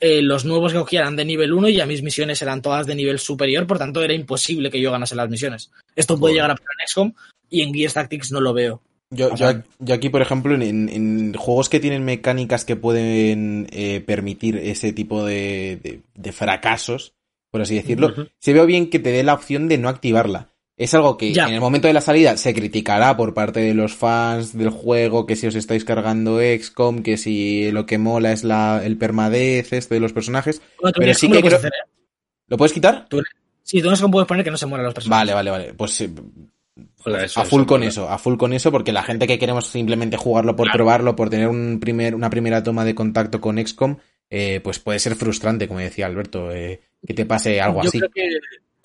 Eh, 0.00 0.22
los 0.22 0.44
nuevos 0.44 0.72
que 0.72 0.78
cogía 0.78 1.00
eran 1.00 1.16
de 1.16 1.24
nivel 1.24 1.52
1 1.52 1.68
y 1.70 1.80
a 1.80 1.86
mis 1.86 2.02
misiones 2.02 2.40
eran 2.42 2.62
todas 2.62 2.86
de 2.86 2.94
nivel 2.94 3.18
superior, 3.18 3.66
por 3.66 3.78
tanto 3.78 4.02
era 4.02 4.12
imposible 4.14 4.70
que 4.70 4.80
yo 4.80 4.90
ganase 4.92 5.14
las 5.14 5.28
misiones. 5.30 5.70
Esto 5.94 6.18
puede 6.18 6.34
llegar 6.34 6.50
a 6.50 6.54
pasar 6.56 6.72
en 6.80 6.88
XCOM 6.88 7.12
y 7.50 7.62
en 7.62 7.72
Gears 7.74 7.94
Tactics 7.94 8.32
no 8.32 8.40
lo 8.40 8.52
veo. 8.52 8.82
Yo, 9.10 9.30
yo, 9.36 9.94
aquí, 9.94 10.08
por 10.08 10.20
ejemplo, 10.20 10.54
en, 10.54 10.88
en- 10.88 11.32
juegos 11.34 11.68
que 11.68 11.78
tienen 11.78 12.04
mecánicas 12.04 12.64
que 12.64 12.74
pueden 12.74 13.68
eh, 13.70 14.00
permitir 14.04 14.56
ese 14.56 14.92
tipo 14.92 15.24
de, 15.24 15.78
de- 15.82 16.00
de 16.14 16.32
fracasos, 16.32 17.12
por 17.52 17.62
así 17.62 17.76
decirlo, 17.76 18.08
se 18.40 18.52
veo 18.52 18.66
bien 18.66 18.90
que 18.90 18.98
te 18.98 19.10
dé 19.12 19.22
la 19.22 19.34
opción 19.34 19.68
de 19.68 19.78
no 19.78 19.88
activarla. 19.88 20.48
Es 20.76 20.92
algo 20.92 21.16
que 21.16 21.32
Ya. 21.32 21.46
en 21.48 21.54
el 21.54 21.60
momento 21.60 21.88
de 21.88 21.94
la 21.94 22.02
salida 22.02 22.36
se 22.36 22.52
criticará 22.52 23.16
por 23.16 23.32
parte 23.32 23.60
de 23.60 23.72
los 23.72 23.94
fans 23.94 24.56
del 24.56 24.68
juego, 24.68 25.24
que 25.24 25.34
si 25.36 25.46
os 25.46 25.54
estáis 25.54 25.84
cargando 25.86 26.38
XCOM, 26.40 27.02
que 27.02 27.16
si 27.16 27.70
lo 27.72 27.86
que 27.86 27.96
mola 27.96 28.32
es 28.32 28.44
la, 28.44 28.82
el 28.84 28.98
permadez 28.98 29.72
este 29.72 29.94
de 29.94 30.00
los 30.00 30.12
personajes. 30.12 30.60
Bueno, 30.80 30.92
tú 30.92 31.00
Pero 31.00 31.14
sí 31.14 31.28
que 31.28 31.34
lo 31.36 31.40
puedes 31.40 31.58
creo- 31.58 31.68
hacer, 31.70 31.72
¿eh? 31.72 31.90
¿Lo 32.48 32.56
puedes 32.58 32.72
quitar? 32.74 33.08
Sí, 33.62 33.80
tú 33.80 33.94
XCOM 33.94 34.10
puedes 34.10 34.28
poner 34.28 34.44
que 34.44 34.50
no 34.50 34.58
se 34.58 34.66
mueran 34.66 34.84
los 34.84 34.94
personajes. 34.94 35.18
Vale, 35.18 35.32
vale, 35.34 35.50
vale. 35.50 35.74
Pues 35.74 35.98
eh, 36.02 36.10
Hola, 37.06 37.24
eso, 37.24 37.40
a 37.40 37.44
full 37.46 37.60
eso, 37.62 37.66
con 37.66 37.82
eso, 37.82 38.08
a 38.10 38.18
full 38.18 38.36
con 38.36 38.52
eso, 38.52 38.70
porque 38.70 38.92
la 38.92 39.02
gente 39.02 39.26
que 39.26 39.38
queremos 39.38 39.66
simplemente 39.68 40.18
jugarlo 40.18 40.56
por 40.56 40.70
probarlo, 40.70 41.16
por 41.16 41.30
tener 41.30 41.48
un 41.48 41.80
primer, 41.80 42.14
una 42.14 42.28
primera 42.28 42.62
toma 42.62 42.84
de 42.84 42.94
contacto 42.94 43.40
con 43.40 43.56
XCOM, 43.64 43.96
eh, 44.28 44.60
pues 44.62 44.78
puede 44.78 44.98
ser 44.98 45.14
frustrante, 45.14 45.68
como 45.68 45.80
decía 45.80 46.04
Alberto, 46.06 46.52
eh, 46.52 46.82
que 47.06 47.14
te 47.14 47.24
pase 47.24 47.60
algo 47.62 47.82
yo 47.82 47.88
así. 47.88 47.98
creo 47.98 48.10
que, 48.10 48.28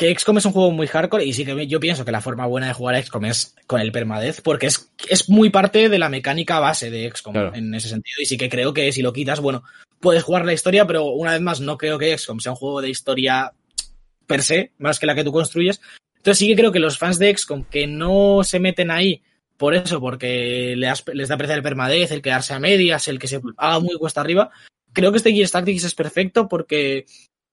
que 0.02 0.16
XCOM 0.18 0.40
es 0.40 0.46
un 0.46 0.52
juego 0.52 0.72
muy 0.72 0.88
hardcore 0.88 1.24
y 1.24 1.32
sí 1.34 1.46
que 1.46 1.68
yo 1.68 1.80
pienso 1.80 2.04
que 2.04 2.12
la 2.12 2.22
forma 2.22 2.48
buena 2.48 2.66
de 2.66 2.74
jugar 2.74 2.96
a 2.96 3.04
XCOM 3.04 3.26
es 3.26 3.54
con 3.68 3.80
el 3.80 3.92
permadez 3.92 4.42
porque 4.42 4.66
es, 4.66 4.92
es 5.08 5.30
muy 5.30 5.52
parte 5.52 5.90
de 5.90 6.00
la 6.00 6.10
mecánica 6.10 6.60
base 6.60 6.90
de 6.90 7.08
XCOM 7.14 7.34
Claro. 7.34 7.54
en 7.54 7.74
ese 7.76 7.88
sentido 7.90 8.16
y 8.20 8.26
sí 8.26 8.36
que 8.36 8.50
creo 8.50 8.74
que 8.74 8.92
si 8.92 9.04
lo 9.04 9.14
quitas, 9.14 9.40
bueno, 9.42 9.64
puedes 10.00 10.24
jugar 10.24 10.44
la 10.44 10.54
historia, 10.54 10.88
pero 10.88 11.06
una 11.06 11.34
vez 11.34 11.42
más 11.42 11.62
no 11.62 11.78
creo 11.78 12.00
que 12.00 12.18
XCOM 12.18 12.40
sea 12.40 12.54
un 12.54 12.56
juego 12.58 12.82
de 12.82 12.90
historia 12.90 13.52
per 14.26 14.42
se, 14.42 14.72
más 14.80 14.98
que 14.98 15.06
la 15.06 15.14
que 15.14 15.24
tú 15.24 15.32
construyes. 15.32 15.80
Entonces 16.18 16.40
sí 16.40 16.48
que 16.48 16.56
creo 16.56 16.72
que 16.72 16.80
los 16.80 16.98
fans 16.98 17.20
de 17.20 17.38
XCOM 17.38 17.66
que 17.66 17.86
no 17.86 18.42
se 18.44 18.60
meten 18.60 18.90
ahí 18.90 19.22
por 19.58 19.76
eso, 19.76 20.00
porque 20.02 20.74
le 20.76 20.88
das- 20.88 21.04
les 21.14 21.30
da 21.30 21.38
pereza 21.38 21.54
el 21.54 21.62
permadez, 21.62 22.10
el 22.12 22.24
quedarse 22.24 22.56
a 22.56 22.60
medias, 22.60 23.08
el 23.08 23.20
que 23.20 23.28
se 23.28 23.40
haga 23.58 23.80
muy 23.80 23.96
cuesta 23.98 24.20
arriba, 24.22 24.50
creo 24.94 25.12
que 25.12 25.18
este 25.18 25.32
Gears 25.32 25.52
Tactics 25.52 25.84
es 25.84 25.94
perfecto 25.94 26.48
porque 26.48 27.06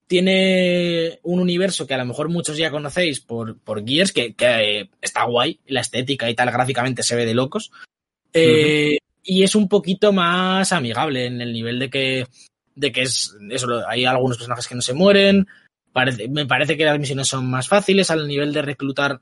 tiene 0.09 1.19
un 1.21 1.39
universo 1.39 1.85
que 1.85 1.93
a 1.93 1.99
lo 1.99 2.05
mejor 2.05 2.29
muchos 2.29 2.57
ya 2.57 2.71
conocéis 2.71 3.19
por, 3.19 3.59
por 3.59 3.87
Gears, 3.87 4.11
que, 4.11 4.33
que, 4.33 4.79
eh, 4.79 4.89
está 5.03 5.23
guay, 5.25 5.59
la 5.67 5.81
estética 5.81 6.27
y 6.27 6.33
tal, 6.33 6.49
gráficamente 6.49 7.03
se 7.03 7.15
ve 7.15 7.27
de 7.27 7.35
locos. 7.35 7.71
Eh, 8.33 8.97
Y 9.23 9.43
es 9.43 9.53
un 9.53 9.69
poquito 9.69 10.11
más 10.11 10.71
amigable 10.71 11.27
en 11.27 11.41
el 11.41 11.53
nivel 11.53 11.77
de 11.77 11.89
que 11.91 12.27
de 12.73 12.91
que 12.91 13.03
es 13.03 13.35
eso, 13.51 13.87
hay 13.87 14.05
algunos 14.05 14.37
personajes 14.37 14.67
que 14.67 14.73
no 14.73 14.81
se 14.81 14.95
mueren. 14.95 15.47
Parece- 15.93 16.27
me 16.27 16.47
parece 16.47 16.75
que 16.75 16.85
las 16.85 16.97
misiones 16.97 17.27
son 17.27 17.47
más 17.47 17.67
fáciles 17.67 18.09
al 18.09 18.27
nivel 18.27 18.51
de 18.51 18.63
reclutar. 18.63 19.19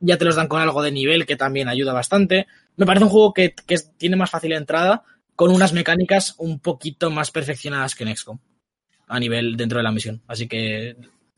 Ya 0.00 0.18
te 0.18 0.26
los 0.26 0.36
dan 0.36 0.48
con 0.48 0.60
algo 0.60 0.82
de 0.82 0.92
nivel 0.92 1.24
que 1.24 1.36
también 1.36 1.68
ayuda 1.68 1.94
bastante. 1.94 2.46
Me 2.76 2.84
parece 2.84 3.04
un 3.04 3.10
juego 3.10 3.32
que, 3.32 3.54
tiene 3.96 4.16
más 4.16 4.30
fácil 4.30 4.52
entrada 4.52 5.02
con 5.34 5.50
unas 5.50 5.72
mecánicas 5.72 6.34
un 6.36 6.58
poquito 6.58 7.10
más 7.10 7.30
perfeccionadas 7.30 7.94
que 7.94 8.04
en 8.04 8.14
XCOM 8.14 8.38
a 9.06 9.20
nivel 9.20 9.56
dentro 9.56 9.78
de 9.78 9.84
la 9.84 9.92
misión. 9.92 10.20
Así 10.26 10.46
que, 10.48 10.96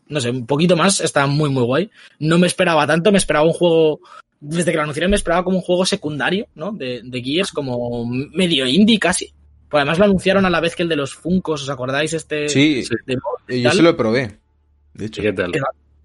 no 0.09 0.21
sé, 0.21 0.31
un 0.31 0.47
poquito 0.47 0.77
más, 0.77 1.01
está 1.01 1.27
muy, 1.27 1.51
muy 1.51 1.63
guay. 1.65 1.91
No 2.19 2.39
me 2.39 2.47
esperaba 2.47 2.87
tanto, 2.87 3.13
me 3.13 3.19
esperaba 3.19 3.47
un 3.47 3.53
juego, 3.53 4.01
desde 4.41 4.71
que 4.71 4.77
lo 4.77 4.83
anunciaron 4.85 5.11
me 5.11 5.17
esperaba 5.17 5.45
como 5.45 5.59
un 5.59 5.63
juego 5.63 5.85
secundario, 5.85 6.47
¿no? 6.55 6.73
De, 6.73 7.03
de 7.05 7.23
Gears, 7.23 7.53
como 7.53 8.07
medio 8.07 8.67
indie 8.67 8.99
casi. 8.99 9.33
Pues 9.69 9.81
además 9.83 9.99
lo 9.99 10.05
anunciaron 10.07 10.47
a 10.47 10.51
la 10.51 10.61
vez 10.61 10.75
que 10.75 10.83
el 10.83 10.89
de 10.89 10.97
los 10.97 11.15
Funcos, 11.15 11.63
¿os 11.63 11.69
acordáis? 11.69 12.15
Este 12.15 12.49
Sí, 12.49 12.83
de- 13.47 13.61
yo 13.63 13.71
se 13.71 13.83
lo 13.83 13.97
probé. 13.97 14.39
De 14.95 15.07
hecho. 15.07 15.21
¿Qué 15.21 15.33
tal? 15.33 15.53
¿Qué 15.53 15.61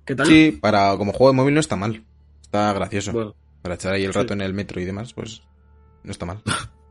¿Qué 0.05 0.15
tal? 0.15 0.27
Sí, 0.27 0.51
para 0.59 0.97
como 0.97 1.13
juego 1.13 1.31
de 1.31 1.37
móvil 1.37 1.53
no 1.53 1.61
está 1.61 1.77
mal. 1.77 2.03
Está 2.41 2.73
gracioso. 2.73 3.13
Bueno, 3.13 3.35
Para 3.61 3.75
echar 3.75 3.93
ahí 3.93 4.03
el 4.03 4.11
Sí. 4.11 4.19
rato 4.19 4.33
en 4.33 4.41
el 4.41 4.53
metro 4.53 4.81
y 4.81 4.85
demás, 4.85 5.13
pues 5.13 5.41
no 6.03 6.11
está 6.11 6.25
mal. 6.25 6.41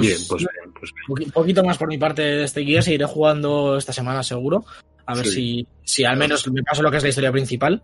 Pues, 0.00 0.06
bien, 0.08 0.28
pues 0.28 0.40
bien, 0.40 0.72
pues 0.78 0.92
bien. 0.94 1.28
Un 1.28 1.32
poquito 1.32 1.64
más 1.64 1.78
por 1.78 1.88
mi 1.88 1.98
parte 1.98 2.22
de 2.22 2.44
este 2.44 2.64
Gears, 2.64 2.84
seguiré 2.84 3.04
jugando 3.04 3.76
esta 3.76 3.92
semana 3.92 4.22
seguro. 4.22 4.64
A 5.06 5.14
ver 5.14 5.26
Sí. 5.26 5.32
si, 5.34 5.66
si 5.84 6.04
al 6.04 6.16
menos 6.16 6.46
me 6.50 6.62
paso 6.62 6.82
lo 6.82 6.90
que 6.90 6.98
es 6.98 7.02
la 7.02 7.08
historia 7.08 7.32
principal. 7.32 7.82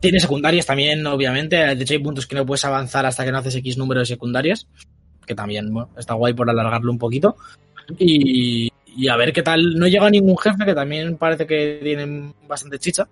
Tiene 0.00 0.20
secundarias 0.20 0.66
también, 0.66 1.06
obviamente. 1.06 1.56
De 1.56 1.82
hecho, 1.82 1.94
hay 1.94 2.00
puntos 2.00 2.26
que 2.26 2.36
no 2.36 2.44
puedes 2.46 2.64
avanzar 2.64 3.06
hasta 3.06 3.24
que 3.24 3.32
no 3.32 3.38
haces 3.38 3.54
X 3.56 3.78
número 3.78 4.00
de 4.00 4.06
secundarias. 4.06 4.66
Que 5.26 5.34
también, 5.34 5.72
bueno, 5.72 5.90
está 5.96 6.14
guay 6.14 6.34
por 6.34 6.48
alargarlo 6.48 6.90
un 6.92 6.98
poquito. 6.98 7.36
Y, 7.98 8.70
y 8.86 9.08
a 9.08 9.16
ver 9.16 9.32
qué 9.32 9.42
tal. 9.42 9.74
No 9.78 9.86
llega 9.86 10.08
ningún 10.10 10.36
jefe, 10.38 10.64
que 10.64 10.74
también 10.74 11.16
parece 11.16 11.46
que 11.46 11.80
tienen 11.82 12.34
bastante 12.46 12.78
chicha. 12.78 13.08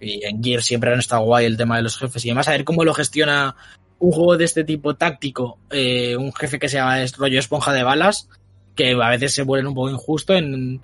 Y 0.00 0.24
en 0.24 0.42
Gears 0.42 0.64
siempre 0.64 0.92
han 0.92 0.98
estado 0.98 1.22
guay 1.22 1.46
el 1.46 1.56
tema 1.56 1.76
de 1.76 1.82
los 1.82 1.96
jefes. 1.98 2.24
Y 2.24 2.30
además, 2.30 2.48
a 2.48 2.52
ver 2.52 2.64
cómo 2.64 2.84
lo 2.84 2.92
gestiona 2.94 3.54
un 4.02 4.12
juego 4.12 4.36
de 4.36 4.44
este 4.44 4.64
tipo 4.64 4.94
táctico. 4.94 5.58
eh, 5.70 6.16
un 6.16 6.32
jefe 6.34 6.58
que 6.58 6.68
sea 6.68 7.02
es 7.02 7.16
rollo 7.16 7.38
esponja 7.38 7.72
de 7.72 7.82
balas. 7.82 8.28
Que 8.74 8.92
a 8.92 9.10
veces 9.10 9.34
se 9.34 9.42
vuelven 9.42 9.68
un 9.68 9.74
poco 9.74 9.90
injusto. 9.90 10.34
En, 10.34 10.80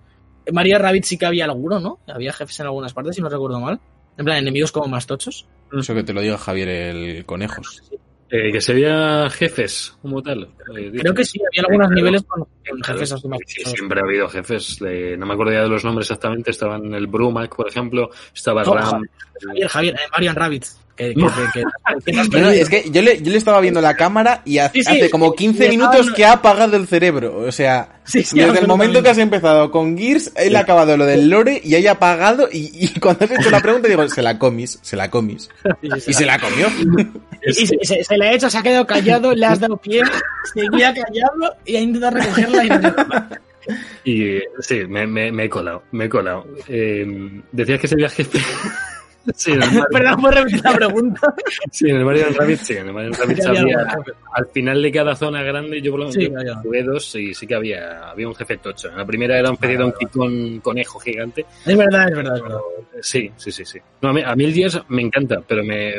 en 0.47 0.55
María 0.55 0.79
Rabbit 0.79 1.05
sí 1.05 1.17
que 1.19 1.27
había 1.27 1.45
alguno, 1.47 1.81
¿no? 1.81 1.99
Había 2.07 2.33
jefes 2.33 2.61
en 2.61 2.67
algunas 2.67 2.93
partes, 2.93 3.17
si 3.17 3.23
no 3.23 3.29
recuerdo 3.29 3.61
mal. 3.61 3.81
En 4.17 4.25
plan, 4.25 4.37
enemigos 4.39 4.73
como 4.73 4.89
más 4.89 5.07
tochos. 5.07 5.47
Eso 5.73 5.95
que 5.95 6.03
te 6.03 6.13
lo 6.13 6.21
diga 6.21 6.37
Javier 6.39 6.69
el 6.69 7.25
conejos. 7.25 7.83
Eh, 8.31 8.53
que 8.53 8.61
se 8.61 8.75
veía 8.75 9.29
jefes 9.31 9.97
como 10.03 10.23
tal. 10.23 10.51
eh, 10.77 10.93
Creo 10.99 11.15
que 11.15 11.25
sí, 11.25 11.41
había 11.51 11.63
algunos 11.67 11.91
niveles 11.93 12.23
con, 12.25 12.47
jefes 12.85 13.13
así 13.13 13.27
más 13.27 13.39
sí, 13.47 13.63
siempre 13.65 14.01
ha 14.01 14.05
habido 14.05 14.29
jefes. 14.29 14.79
de- 14.81 15.17
no 15.17 15.25
me 15.25 15.33
acuerdo 15.33 15.53
ya 15.55 15.63
de 15.63 15.69
los 15.69 15.83
nombres 15.83 16.07
exactamente. 16.11 16.51
Estaban 16.51 16.93
el 16.93 17.07
Brumac, 17.07 17.57
por 17.57 17.69
ejemplo. 17.69 18.11
Estaba 18.35 18.65
Oh, 18.67 18.75
Ram. 18.75 19.03
Javier, 19.47 19.69
Javier, 19.69 19.95
eh, 19.95 20.09
Marian 20.13 20.37
Rabbit. 20.37 20.65
Que, 20.99 21.15
que, 21.15 21.21
No. 21.21 21.29
que- 21.29 21.43
que- 21.61 21.65
que 22.05 22.13
te 22.13 22.19
has 22.21 22.29
No, 22.29 22.39
no, 22.41 22.45
perdido. 22.47 22.51
es 22.63 22.69
que 22.69 22.91
yo 22.91 23.01
le, 23.03 23.23
yo 23.23 23.31
le 23.31 23.39
estaba 23.39 23.61
viendo 23.61 23.81
la 23.81 23.95
cámara 23.95 24.43
y 24.45 24.59
hace, 24.59 24.79
Sí, 24.83 24.85
sí, 24.85 24.97
hace 24.99 25.11
como 25.11 25.33
15 25.33 25.63
le 25.65 25.69
minutos 25.71 26.11
que 26.13 26.25
ha 26.25 26.33
apagado 26.33 26.77
el 26.77 26.89
cerebro. 26.89 27.37
O 27.39 27.53
sea, 27.53 28.01
Sí, 28.05 28.25
sí, 28.25 28.39
desde 28.39 28.59
el 28.61 28.67
momento 28.67 29.01
que 29.03 29.11
has 29.11 29.19
empezado 29.19 29.71
con 29.71 29.97
Gears, 29.97 30.33
él 30.35 30.57
ha 30.57 30.61
acabado 30.61 30.97
lo 30.97 31.07
del 31.07 31.29
lore 31.31 31.61
y 31.63 31.75
haya 31.77 31.93
apagado. 31.93 32.49
Y, 32.51 32.71
y 32.75 32.99
cuando 33.01 33.25
has 33.27 33.31
hecho 33.31 33.51
la 33.51 33.61
pregunta, 33.61 33.87
digo, 33.87 34.09
se 34.09 34.23
la 34.23 34.39
comis, 34.39 34.79
se 34.83 34.97
la 34.97 35.09
comis. 35.09 35.49
Sí, 35.83 35.89
sí, 35.95 36.01
sí. 36.01 36.11
Y 36.11 36.15
se 36.15 36.27
la 36.27 36.39
comió. 36.41 36.67
Y 37.47 37.67
se, 37.67 37.77
se- 37.83 38.03
se 38.03 38.17
le 38.19 38.29
ha 38.29 38.33
hecho, 38.33 38.51
se 38.51 38.59
ha 38.59 38.63
quedado 38.63 38.87
callado, 38.87 39.33
le 39.35 39.47
has 39.47 39.61
dado 39.61 39.77
pie, 39.77 40.03
seguía 40.53 40.93
callado 40.93 41.57
y 41.65 41.77
ha 41.77 41.81
intentado 41.81 42.17
recogerla 42.17 42.65
y 42.65 42.69
no 42.71 43.29
Y 44.05 44.39
sí, 44.61 44.81
me, 44.89 45.07
me, 45.07 45.31
me 45.31 45.45
he 45.45 45.49
colado. 45.49 45.85
Me 45.93 46.07
he 46.07 46.09
colado. 46.09 46.45
Eh, 46.67 47.07
decías 47.53 47.79
que 47.81 47.87
se 47.89 47.95
veía 47.95 48.09
jefe. 48.09 48.39
Sí, 49.35 49.53
en 49.53 49.63
el 49.63 49.69
Mario, 49.69 49.85
Perdón 49.93 50.21
por 50.21 50.35
repetir 50.35 50.65
la 50.65 50.75
pregunta. 50.75 51.35
sí, 51.71 51.89
en 51.89 51.97
el 51.97 52.05
Mario 52.05 52.27
Rabbit, 52.37 52.59
sí. 52.61 52.75
En 52.75 52.87
el 52.89 52.93
Mario 52.93 53.13
Rabbit 53.13 53.39
Sí, 53.41 53.47
había 53.47 53.99
al 54.33 54.47
final 54.49 54.83
de 54.83 54.93
cada 54.93 55.17
zona 55.17 55.43
grande, 55.43 55.81
yo 55.81 55.91
por 55.93 56.01
lo 56.01 56.09
menos 56.09 56.15
Sí, 56.15 56.31
jugué 56.63 56.83
dos 56.83 57.15
y 57.17 57.35
sí 57.35 57.47
que 57.47 57.55
había, 57.55 58.11
había 58.11 58.29
un 58.29 58.35
jefe 58.35 58.59
tocho. 58.59 58.89
En 58.89 58.97
la 58.97 59.05
primera 59.05 59.39
era 59.39 59.51
un 59.51 59.57
pedido 59.57 59.87
un 59.87 59.93
con 60.09 60.61
conejo 60.61 60.99
gigante. 60.99 61.45
Es 61.67 61.77
verdad, 61.77 62.09
es 62.09 62.17
verdad, 62.17 62.37
es 62.37 62.43
verdad. 62.43 62.61
Sí, 63.01 63.31
sí, 63.37 63.53
sí, 63.53 63.65
sí. 63.65 63.79
No, 64.03 64.11
a, 64.11 64.13
mí, 64.13 64.23
a 64.25 64.35
mí 64.35 64.45
el 64.45 64.55
Gears 64.55 64.83
me 64.89 65.03
encanta, 65.03 65.43
pero 65.47 65.63
me, 65.65 65.95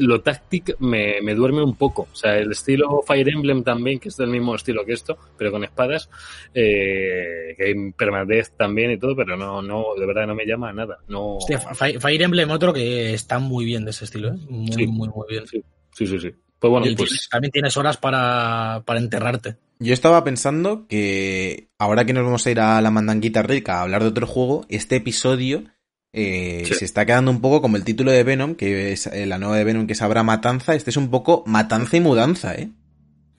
lo 0.00 0.20
táctic 0.20 0.76
me, 0.80 1.20
me 1.22 1.34
duerme 1.34 1.62
un 1.62 1.76
poco. 1.76 2.08
O 2.12 2.14
sea, 2.14 2.36
el 2.38 2.52
estilo 2.52 3.02
Fire 3.06 3.28
Emblem 3.28 3.62
también, 3.62 3.98
que 3.98 4.08
es 4.08 4.16
del 4.16 4.28
mismo 4.28 4.54
estilo 4.54 4.84
que 4.84 4.92
esto, 4.92 5.16
pero 5.36 5.50
con 5.50 5.64
espadas, 5.64 6.08
eh, 6.54 7.54
que 7.56 7.64
hay 7.64 7.92
permadez 7.92 8.52
también 8.56 8.90
y 8.92 8.98
todo, 8.98 9.14
pero 9.16 9.36
no, 9.36 9.62
no, 9.62 9.94
de 9.98 10.06
verdad 10.06 10.26
no 10.26 10.34
me 10.34 10.46
llama 10.46 10.70
a 10.70 10.72
nada. 10.72 10.98
No, 11.08 11.36
Hostia, 11.36 11.60
Fire 11.60 12.22
Emblem 12.22 12.41
otro 12.50 12.72
que 12.72 13.14
está 13.14 13.38
muy 13.38 13.64
bien 13.64 13.84
de 13.84 13.90
ese 13.92 14.04
estilo, 14.04 14.28
¿eh? 14.34 14.38
Muy, 14.48 14.72
Sí. 14.72 14.86
muy, 14.86 15.08
muy 15.08 15.26
bien. 15.28 15.46
Sí, 15.46 15.62
sí, 15.94 16.06
sí. 16.06 16.18
sí. 16.18 16.30
Pues 16.58 16.70
bueno, 16.70 16.86
y 16.86 16.94
pues 16.94 17.10
tienes- 17.10 17.28
también 17.28 17.50
tienes 17.50 17.76
horas 17.76 17.96
para, 17.96 18.82
para 18.86 19.00
enterrarte. 19.00 19.56
Yo 19.80 19.92
estaba 19.92 20.22
pensando 20.22 20.86
que 20.86 21.68
ahora 21.78 22.04
que 22.04 22.12
nos 22.12 22.24
vamos 22.24 22.46
a 22.46 22.50
ir 22.52 22.60
a 22.60 22.80
la 22.80 22.90
mandanguita 22.92 23.42
rica 23.42 23.78
a 23.78 23.82
hablar 23.82 24.02
de 24.02 24.08
otro 24.10 24.26
juego, 24.28 24.64
este 24.68 24.96
episodio 24.96 25.64
eh, 26.12 26.62
Sí. 26.66 26.74
se 26.74 26.84
está 26.84 27.04
quedando 27.06 27.30
un 27.30 27.40
poco 27.40 27.62
como 27.62 27.76
el 27.78 27.84
título 27.84 28.10
de 28.12 28.22
Venom, 28.22 28.54
que 28.54 28.92
es 28.92 29.06
eh, 29.06 29.24
la 29.26 29.38
nueva 29.38 29.56
de 29.56 29.64
Venom 29.64 29.86
que 29.86 29.94
es 29.94 30.02
Habrá 30.02 30.22
Matanza. 30.22 30.74
Este 30.74 30.90
es 30.90 30.96
un 30.98 31.10
poco 31.10 31.42
matanza 31.46 31.96
y 31.96 32.00
mudanza, 32.00 32.54
¿eh? 32.54 32.68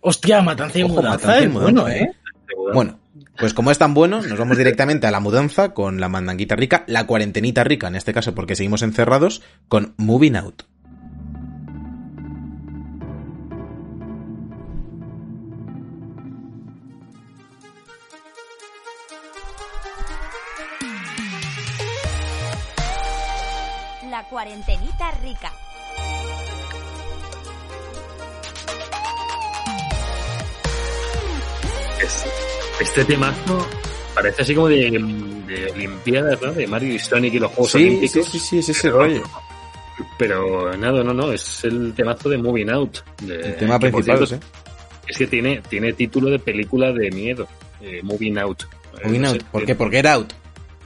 Hostia, 0.01 0.41
Matanza 0.41 0.79
y 0.79 0.83
Ojo, 0.83 0.95
Mudanza 0.95 1.27
Matanza 1.27 1.41
y 1.41 1.43
es 1.45 1.49
Mudanza, 1.51 1.81
bueno, 1.83 1.87
¿eh? 1.95 2.11
Bueno, 2.73 2.99
pues 3.38 3.53
como 3.53 3.71
es 3.71 3.77
tan 3.77 3.93
bueno, 3.93 4.21
nos 4.21 4.38
vamos 4.38 4.57
directamente 4.57 5.07
a 5.07 5.11
la 5.11 5.19
mudanza 5.19 5.73
con 5.73 5.99
la 5.99 6.09
mandanguita 6.09 6.55
rica, 6.55 6.84
la 6.88 7.05
cuarentenita 7.07 7.63
rica 7.63 7.88
en 7.88 7.95
este 7.95 8.13
caso 8.13 8.36
porque 8.36 8.55
seguimos 8.55 8.81
encerrados, 8.84 9.41
con 9.67 9.93
Moving 9.97 10.36
Out. 10.36 10.63
La 24.09 24.23
cuarentenita 24.29 25.11
rica. 25.23 25.51
es- 32.01 32.42
este 32.80 33.05
temazo 33.05 33.67
parece 34.15 34.41
así 34.43 34.53
como 34.55 34.67
de, 34.69 34.78
de 35.47 35.71
Olimpiadas, 35.74 36.41
¿no? 36.41 36.51
De 36.53 36.67
Mario 36.67 36.93
y 36.95 36.99
Sonic 36.99 37.34
y 37.36 37.39
los 37.39 37.51
Juegos 37.51 37.71
Sí, 37.71 37.78
Olímpicos. 37.80 38.26
sí, 38.26 38.32
sí, 38.32 38.39
sí, 38.39 38.57
es 38.59 38.69
ese 38.69 38.89
rollo. 38.91 39.24
Pero 40.17 40.76
nada, 40.78 41.03
no, 41.03 41.13
no, 41.13 41.32
es 41.32 41.63
el 41.63 41.93
temazo 41.95 42.30
de 42.30 42.38
Moving 42.38 42.69
Out. 42.71 42.99
de- 43.21 43.36
El 43.36 43.55
tema 43.57 43.80
que, 43.80 43.89
principal, 43.91 44.28
cierto, 44.28 44.36
¿eh? 44.36 44.49
Es 45.07 45.17
que 45.17 45.28
tiene, 45.28 45.61
tiene 45.69 45.93
título 45.93 46.30
de 46.30 46.39
película 46.39 46.91
de 46.91 47.11
miedo. 47.11 47.47
eh, 47.82 47.99
Moving 48.03 48.38
Out. 48.39 48.63
Eh, 48.63 49.01
Moving 49.07 49.21
no 49.21 49.28
Out. 49.30 49.38
sé, 49.41 49.45
¿Por 49.51 49.63
eh, 49.63 49.65
qué? 49.65 49.76
Porque 49.76 49.97
Get 49.97 50.05
Out. 50.07 50.34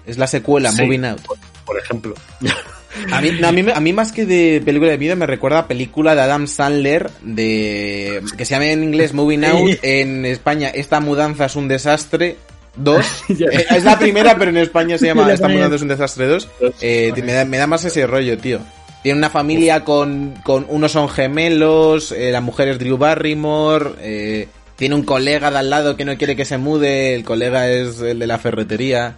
Es 0.05 0.17
la 0.17 0.27
secuela, 0.27 0.71
Sí. 0.71 0.81
Moving 0.81 1.05
Out. 1.05 1.21
Por 1.65 1.77
ejemplo. 1.79 2.13
A 3.11 3.21
mí, 3.21 3.31
no, 3.39 3.47
a, 3.47 3.51
mí, 3.51 3.65
a 3.73 3.79
mí 3.79 3.93
más 3.93 4.11
que 4.11 4.25
de 4.25 4.61
película 4.63 4.91
de 4.91 4.97
miedo 4.97 5.15
me 5.15 5.25
recuerda 5.25 5.59
a 5.59 5.67
película 5.67 6.15
de 6.15 6.21
Adam 6.21 6.47
Sandler 6.47 7.09
de 7.21 8.21
que 8.37 8.45
se 8.45 8.55
llama 8.55 8.67
en 8.67 8.83
inglés 8.83 9.13
Moving 9.13 9.45
Out, 9.45 9.79
en 9.81 10.25
España 10.25 10.69
Esta 10.69 10.99
mudanza 10.99 11.45
es 11.45 11.55
un 11.55 11.67
desastre 11.67 12.37
2. 12.75 13.05
Ya. 13.29 13.47
Eh, 13.47 13.65
es 13.75 13.83
la 13.83 13.97
primera, 13.97 14.37
pero 14.37 14.51
en 14.51 14.57
España 14.57 14.97
se 14.97 15.07
llama 15.07 15.31
Esta 15.33 15.47
mudanza 15.47 15.75
es 15.75 15.81
un 15.81 15.87
desastre 15.87 16.27
2. 16.27 16.49
Eh, 16.81 17.13
me, 17.23 17.33
da, 17.33 17.45
me 17.45 17.57
da 17.57 17.67
más 17.67 17.85
ese 17.85 18.05
rollo, 18.07 18.37
tío. 18.37 18.59
Tiene 19.03 19.19
una 19.19 19.29
familia 19.29 19.83
con, 19.83 20.33
con 20.43 20.65
unos 20.69 20.91
son 20.91 21.07
gemelos, 21.07 22.11
eh, 22.11 22.31
la 22.31 22.41
mujer 22.41 22.67
es 22.67 22.79
Drew 22.79 22.97
Barrymore, 22.97 23.91
eh, 24.01 24.47
tiene 24.75 24.95
un 24.95 25.03
colega 25.03 25.51
de 25.51 25.59
al 25.59 25.69
lado 25.69 25.95
que 25.95 26.03
no 26.03 26.17
quiere 26.17 26.35
que 26.35 26.45
se 26.45 26.57
mude, 26.57 27.15
el 27.15 27.23
colega 27.23 27.69
es 27.69 28.01
el 28.01 28.19
de 28.19 28.27
la 28.27 28.37
ferretería. 28.37 29.15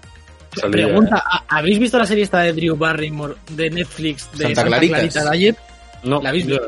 Salía- 0.56 0.86
Pregunta, 0.88 1.24
¿ha- 1.26 1.44
¿habéis 1.48 1.80
visto 1.80 1.98
la 1.98 2.06
serie 2.06 2.24
esta 2.24 2.40
de 2.42 2.54
Drew 2.54 2.76
Barrymore 2.76 3.36
de 3.52 3.70
Netflix 3.70 4.30
de 4.32 4.46
Santa 4.46 4.62
Santa, 4.62 4.64
Claritas. 4.78 5.00
Clarita 5.14 5.32
Diet? 5.32 5.58
No, 6.04 6.22
¿La 6.22 6.30
habéis 6.30 6.46
yo- 6.48 6.60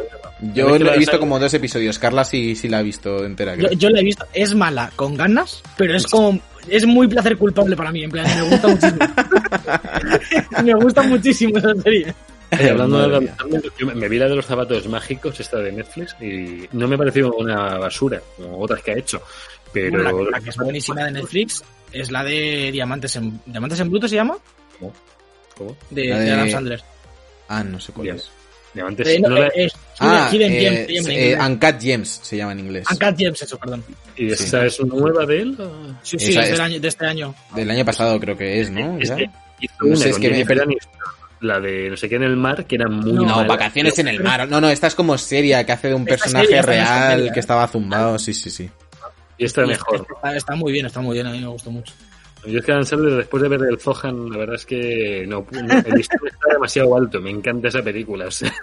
Yo 0.53 0.69
lo 0.77 0.85
la 0.85 0.95
he 0.95 0.97
visto 0.97 1.19
como 1.19 1.37
dos 1.39 1.53
episodios, 1.53 1.99
Carla 1.99 2.23
sí, 2.23 2.55
sí 2.55 2.67
la 2.67 2.79
ha 2.79 2.81
visto 2.81 3.23
entera. 3.25 3.55
Yo, 3.55 3.69
yo 3.71 3.89
la 3.89 3.99
he 3.99 4.03
visto, 4.03 4.25
es 4.33 4.53
mala, 4.55 4.91
con 4.95 5.15
ganas, 5.15 5.61
pero 5.77 5.95
es 5.95 6.05
como, 6.07 6.39
es 6.67 6.85
muy 6.85 7.07
placer 7.07 7.37
culpable 7.37 7.75
para 7.77 7.91
mí, 7.91 8.03
en 8.03 8.09
plan, 8.11 8.25
me 8.25 8.49
gusta 8.49 8.67
muchísimo. 8.67 8.99
me 10.63 10.73
gusta 10.75 11.01
muchísimo 11.03 11.57
esa 11.57 11.73
serie. 11.81 12.13
Eh, 12.51 12.69
hablando 12.69 13.07
de 13.19 13.29
yo 13.79 13.85
me, 13.87 13.95
me 13.95 14.09
vi 14.09 14.17
la 14.17 14.27
de 14.27 14.35
los 14.35 14.45
zapatos 14.45 14.85
mágicos, 14.87 15.39
esta 15.39 15.57
de 15.59 15.71
Netflix, 15.71 16.15
y 16.19 16.67
no 16.73 16.87
me 16.87 16.97
pareció 16.97 17.31
una 17.33 17.77
basura, 17.77 18.21
como 18.35 18.59
otras 18.59 18.81
que 18.81 18.91
ha 18.91 18.97
hecho. 18.97 19.21
Pero. 19.71 20.03
Bueno, 20.03 20.23
la, 20.25 20.37
la 20.37 20.43
que 20.43 20.49
es 20.49 20.57
buenísima 20.57 21.05
de 21.05 21.11
Netflix 21.11 21.63
es 21.93 22.11
la 22.11 22.23
de 22.23 22.69
Diamantes 22.71 23.15
en, 23.15 23.39
¿Diamantes 23.45 23.79
en 23.79 23.89
Bruto 23.89 24.07
se 24.07 24.15
llama? 24.15 24.37
¿Cómo? 24.79 24.93
¿Cómo? 25.57 25.77
De, 25.89 26.05
La 26.07 26.19
de 26.19 26.25
de- 26.25 26.31
Adam 26.31 26.49
Sandler. 26.49 26.83
Ah, 27.49 27.63
no 27.63 27.79
sé 27.79 27.91
cuál 27.91 28.03
Bien. 28.05 28.15
es. 28.17 28.29
Diamantes, 28.73 29.07
Eh, 29.07 29.19
no, 29.19 29.35
eh, 29.37 29.51
es- 29.55 29.73
Ah, 29.99 30.29
Hidden 30.31 30.51
eh, 30.53 30.59
Gems, 30.87 30.87
se 30.87 30.93
llama 30.95 31.13
en 31.13 31.41
eh. 31.41 31.45
Uncut 31.45 31.81
Gems 31.81 32.19
se 32.23 32.37
llama 32.37 32.51
en 32.53 32.59
inglés. 32.59 32.85
Uncut 32.89 33.17
Gems, 33.17 33.41
eso, 33.41 33.57
perdón. 33.59 33.83
¿Y 34.15 34.31
esa 34.31 34.65
es 34.65 34.79
nueva 34.79 35.25
de 35.25 35.41
él? 35.41 35.57
o? 35.59 35.93
Sí, 36.03 36.17
sí, 36.17 36.31
Esa 36.31 36.39
es 36.41 36.45
es- 36.45 36.51
del 36.53 36.61
año, 36.61 36.79
de 36.79 36.87
este 36.87 37.05
año. 37.05 37.35
Del 37.53 37.69
año 37.69 37.83
pasado 37.85 38.19
creo 38.19 38.37
que 38.37 38.61
es, 38.61 38.69
¿no? 38.71 38.97
Es 38.99 39.09
Ya. 39.09 39.15
que 39.17 39.29
hizo 39.59 39.73
No 39.81 39.87
una 39.87 39.95
sé, 39.97 40.09
es 40.09 40.17
que 40.19 40.29
me- 40.29 40.75
la 41.41 41.59
de 41.59 41.89
no 41.89 41.97
sé 41.97 42.07
qué 42.07 42.15
en 42.15 42.23
el 42.23 42.37
mar, 42.37 42.65
que 42.65 42.75
era 42.75 42.87
muy 42.87 43.13
No, 43.13 43.25
mala. 43.25 43.43
vacaciones 43.47 43.97
en 43.99 44.07
el 44.07 44.21
mar. 44.23 44.47
No, 44.47 44.61
no, 44.61 44.69
esta 44.69 44.87
es 44.87 44.95
como 44.95 45.17
seria, 45.17 45.65
que 45.65 45.71
hace 45.71 45.87
de 45.89 45.95
un 45.95 46.03
Esta 46.03 46.11
personaje 46.11 46.45
serie, 46.47 46.61
real 46.61 47.31
que 47.33 47.39
estaba 47.39 47.67
zumbado. 47.67 48.17
Sí, 48.19 48.33
sí, 48.33 48.49
sí. 48.51 48.69
Y 49.41 49.45
esta 49.45 49.61
es 49.63 49.67
Y 49.67 49.71
mejor. 49.71 50.07
Está, 50.15 50.35
está 50.35 50.55
muy 50.55 50.71
bien, 50.71 50.85
está 50.85 51.01
muy 51.01 51.15
bien, 51.15 51.25
a 51.27 51.31
mí 51.31 51.39
me 51.39 51.47
gustó 51.47 51.71
mucho. 51.71 51.93
Yo 52.45 52.57
es 52.57 52.65
que 52.65 52.71
Adam 52.71 52.85
Sandler, 52.85 53.13
después 53.17 53.43
de 53.43 53.49
ver 53.49 53.61
el 53.69 53.79
Zohan, 53.79 54.29
la 54.31 54.37
verdad 54.39 54.55
es 54.55 54.65
que 54.65 55.25
no, 55.27 55.45
no- 55.51 55.59
el 55.77 55.93
listón 55.95 56.19
está 56.27 56.53
demasiado 56.53 56.95
alto. 56.97 57.21
Me 57.21 57.29
encanta 57.29 57.67
esa 57.67 57.81
película. 57.83 58.25
O 58.27 58.31
sea, 58.31 58.53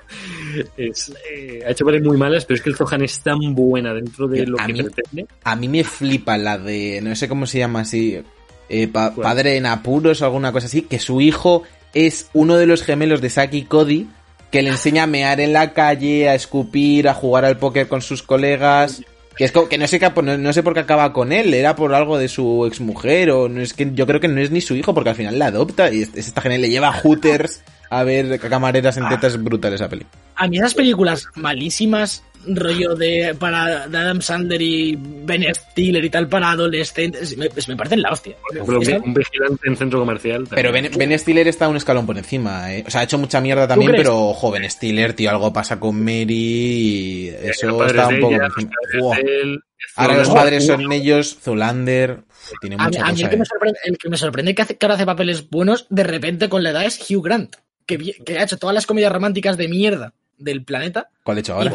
es, 0.77 1.13
eh, 1.33 1.63
ha 1.67 1.71
hecho 1.71 1.85
pelis 1.85 2.03
muy 2.03 2.17
malas, 2.17 2.45
pero 2.45 2.57
es 2.57 2.63
que 2.63 2.71
el 2.71 2.77
Zohan 2.77 3.03
es 3.03 3.21
tan 3.21 3.55
buena 3.55 3.93
dentro 3.95 4.27
de 4.27 4.47
lo 4.47 4.59
A 4.61 4.67
que 4.67 4.73
mí- 4.73 4.83
pretende. 4.83 5.27
A 5.45 5.55
mí 5.57 5.69
me 5.69 5.85
flipa 5.85 6.37
la 6.39 6.59
de, 6.59 7.01
no 7.03 7.15
sé 7.15 7.29
cómo 7.29 7.47
se 7.47 7.59
llama 7.59 7.81
así, 7.81 8.21
eh, 8.69 8.89
padre 8.89 9.57
en 9.57 9.67
apuros 9.67 10.23
o 10.23 10.25
alguna 10.25 10.53
cosa 10.53 10.67
así, 10.67 10.83
que 10.83 10.99
su 10.99 11.21
hijo 11.21 11.63
es 11.95 12.31
uno 12.33 12.57
de 12.57 12.67
los 12.67 12.83
gemelos 12.83 13.21
de 13.21 13.31
Saki 13.31 13.63
Cody, 13.65 14.09
que 14.51 14.63
le 14.63 14.71
enseña 14.71 15.05
a 15.05 15.07
mear 15.07 15.41
en 15.41 15.53
la 15.53 15.73
calle, 15.73 16.29
a 16.29 16.35
escupir, 16.35 17.09
a 17.09 17.15
jugar 17.15 17.45
al 17.45 17.59
póker 17.59 17.87
con 17.89 18.01
sus 18.03 18.23
colegas. 18.23 19.03
Que 19.39 19.45
es 19.45 19.53
como- 19.53 19.69
que 19.69 19.79
no 19.79 19.87
sé, 19.87 20.01
no, 20.39 20.53
sé 20.53 20.63
por 20.65 20.75
qué 20.75 20.81
acaba 20.81 21.13
con 21.13 21.33
él, 21.33 21.55
era 21.55 21.77
por 21.77 21.95
algo 21.95 22.19
de 22.19 22.29
su 22.29 22.67
exmujer, 22.67 23.31
o 23.31 23.49
no 23.49 23.63
es 23.63 23.73
que 23.73 23.89
yo 23.95 24.05
creo 24.07 24.21
que 24.21 24.27
no 24.29 24.41
es 24.41 24.51
ni 24.51 24.61
su 24.61 24.75
hijo, 24.75 24.93
porque 24.93 25.11
al 25.11 25.17
final 25.17 25.39
la 25.39 25.47
adopta 25.47 25.91
y 25.93 26.03
es, 26.03 26.11
es 26.15 26.27
esta 26.27 26.41
genial, 26.41 26.63
le 26.63 26.71
lleva 26.71 26.93
Hooters 26.93 27.63
a 27.91 28.05
ver 28.05 28.39
camareras 28.39 28.97
en 28.97 29.09
tetas 29.09 29.35
es 29.35 29.43
brutal 29.43 29.73
esa 29.73 29.89
peli. 29.89 30.07
A 30.37 30.47
mí 30.47 30.59
esas 30.59 30.75
películas 30.75 31.27
malísimas, 31.35 32.23
rollo 32.47 32.95
de 32.95 33.35
para 33.39 33.89
de 33.89 33.99
Adam 33.99 34.21
Sandler 34.21 34.63
y 34.63 34.97
Ben 34.97 35.45
Stiller 35.55 36.05
y 36.05 36.11
tal 36.11 36.29
para 36.29 36.51
adolescentes, 36.51 37.37
me, 37.37 37.49
me 37.67 37.77
parecen 37.77 38.03
la 38.03 38.13
hostia. 38.13 38.37
Un, 38.61 38.75
un 38.75 39.15
vigilante 39.15 39.69
en 39.69 39.77
centro 39.77 39.99
comercial. 39.99 40.47
Pero. 40.49 40.73
Ben, 40.73 40.91
Ben 40.97 41.19
Stiller 41.19 41.49
está 41.49 41.69
un 41.69 41.77
escalón 41.77 42.07
por 42.07 42.17
encima, 42.17 42.73
¿eh? 42.75 42.85
O 42.87 42.91
sea, 42.91 43.01
ha 43.01 43.05
hecho 43.05 43.19
mucha 43.19 43.41
mierda 43.41 43.67
también, 43.67 43.93
pero 43.93 44.33
joven 44.35 44.69
Stiller, 44.71 45.15
tío, 45.15 45.31
algo 45.31 45.53
pasa 45.53 45.81
con 45.81 45.99
Mary 45.99 46.27
y 46.29 47.31
Los 47.31 47.57
eso 47.57 47.85
está 47.85 48.09
un 48.09 48.21
poco 48.21 48.35
ella, 48.35 48.49
los 48.95 49.19
él, 49.19 49.61
Ahora 49.97 50.19
los 50.19 50.31
padres 50.31 50.67
son 50.67 50.91
ellos, 50.93 51.39
Zulander, 51.41 52.21
tiene 52.61 52.77
A 52.79 52.89
mí, 52.89 52.97
mucha 52.97 53.07
a 53.07 53.13
mí 53.13 53.23
cosa, 53.23 53.25
el, 53.25 53.31
que 53.31 53.37
me 53.37 53.43
¿eh? 53.43 53.47
sorprende, 53.47 53.79
el 53.85 53.99
que 53.99 54.09
me 54.09 54.17
sorprende 54.17 54.55
que, 54.55 54.63
hace, 54.63 54.77
que 54.77 54.87
ahora 54.87 54.95
hace 54.95 55.07
papeles 55.07 55.51
buenos 55.51 55.87
de 55.91 56.05
repente 56.05 56.49
con 56.49 56.63
la 56.63 56.71
edad 56.71 56.85
es 56.85 56.99
Hugh 57.11 57.25
Grant, 57.25 57.57
que, 57.97 58.39
ha 58.39 58.43
hecho 58.45 58.59
todas 58.59 58.75
las 58.75 58.87
comedias 58.87 59.11
románticas 59.13 59.57
de 59.57 59.67
mierda 59.69 60.13
del 60.37 60.63
planeta. 60.65 61.09
¿Cuál 61.25 61.39
he 61.39 61.41
hecho 61.41 61.55
ahora? 61.55 61.73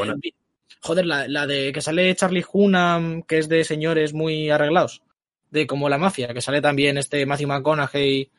joder, 0.82 1.06
la, 1.06 1.28
la 1.28 1.48
de 1.48 1.72
que 1.74 1.82
sale 1.82 2.14
Charlie 2.16 2.46
Hunnam, 2.52 3.24
que 3.24 3.38
es 3.40 3.48
de 3.50 3.64
señores 3.64 4.14
muy 4.14 4.50
arreglados, 4.50 5.02
de 5.50 5.66
como 5.66 5.88
la 5.90 5.98
mafia, 5.98 6.34
que 6.34 6.42
sale 6.42 6.62
también 6.62 6.98
este 6.98 7.26
Matthew 7.26 7.48
McConaughey. 7.48 8.30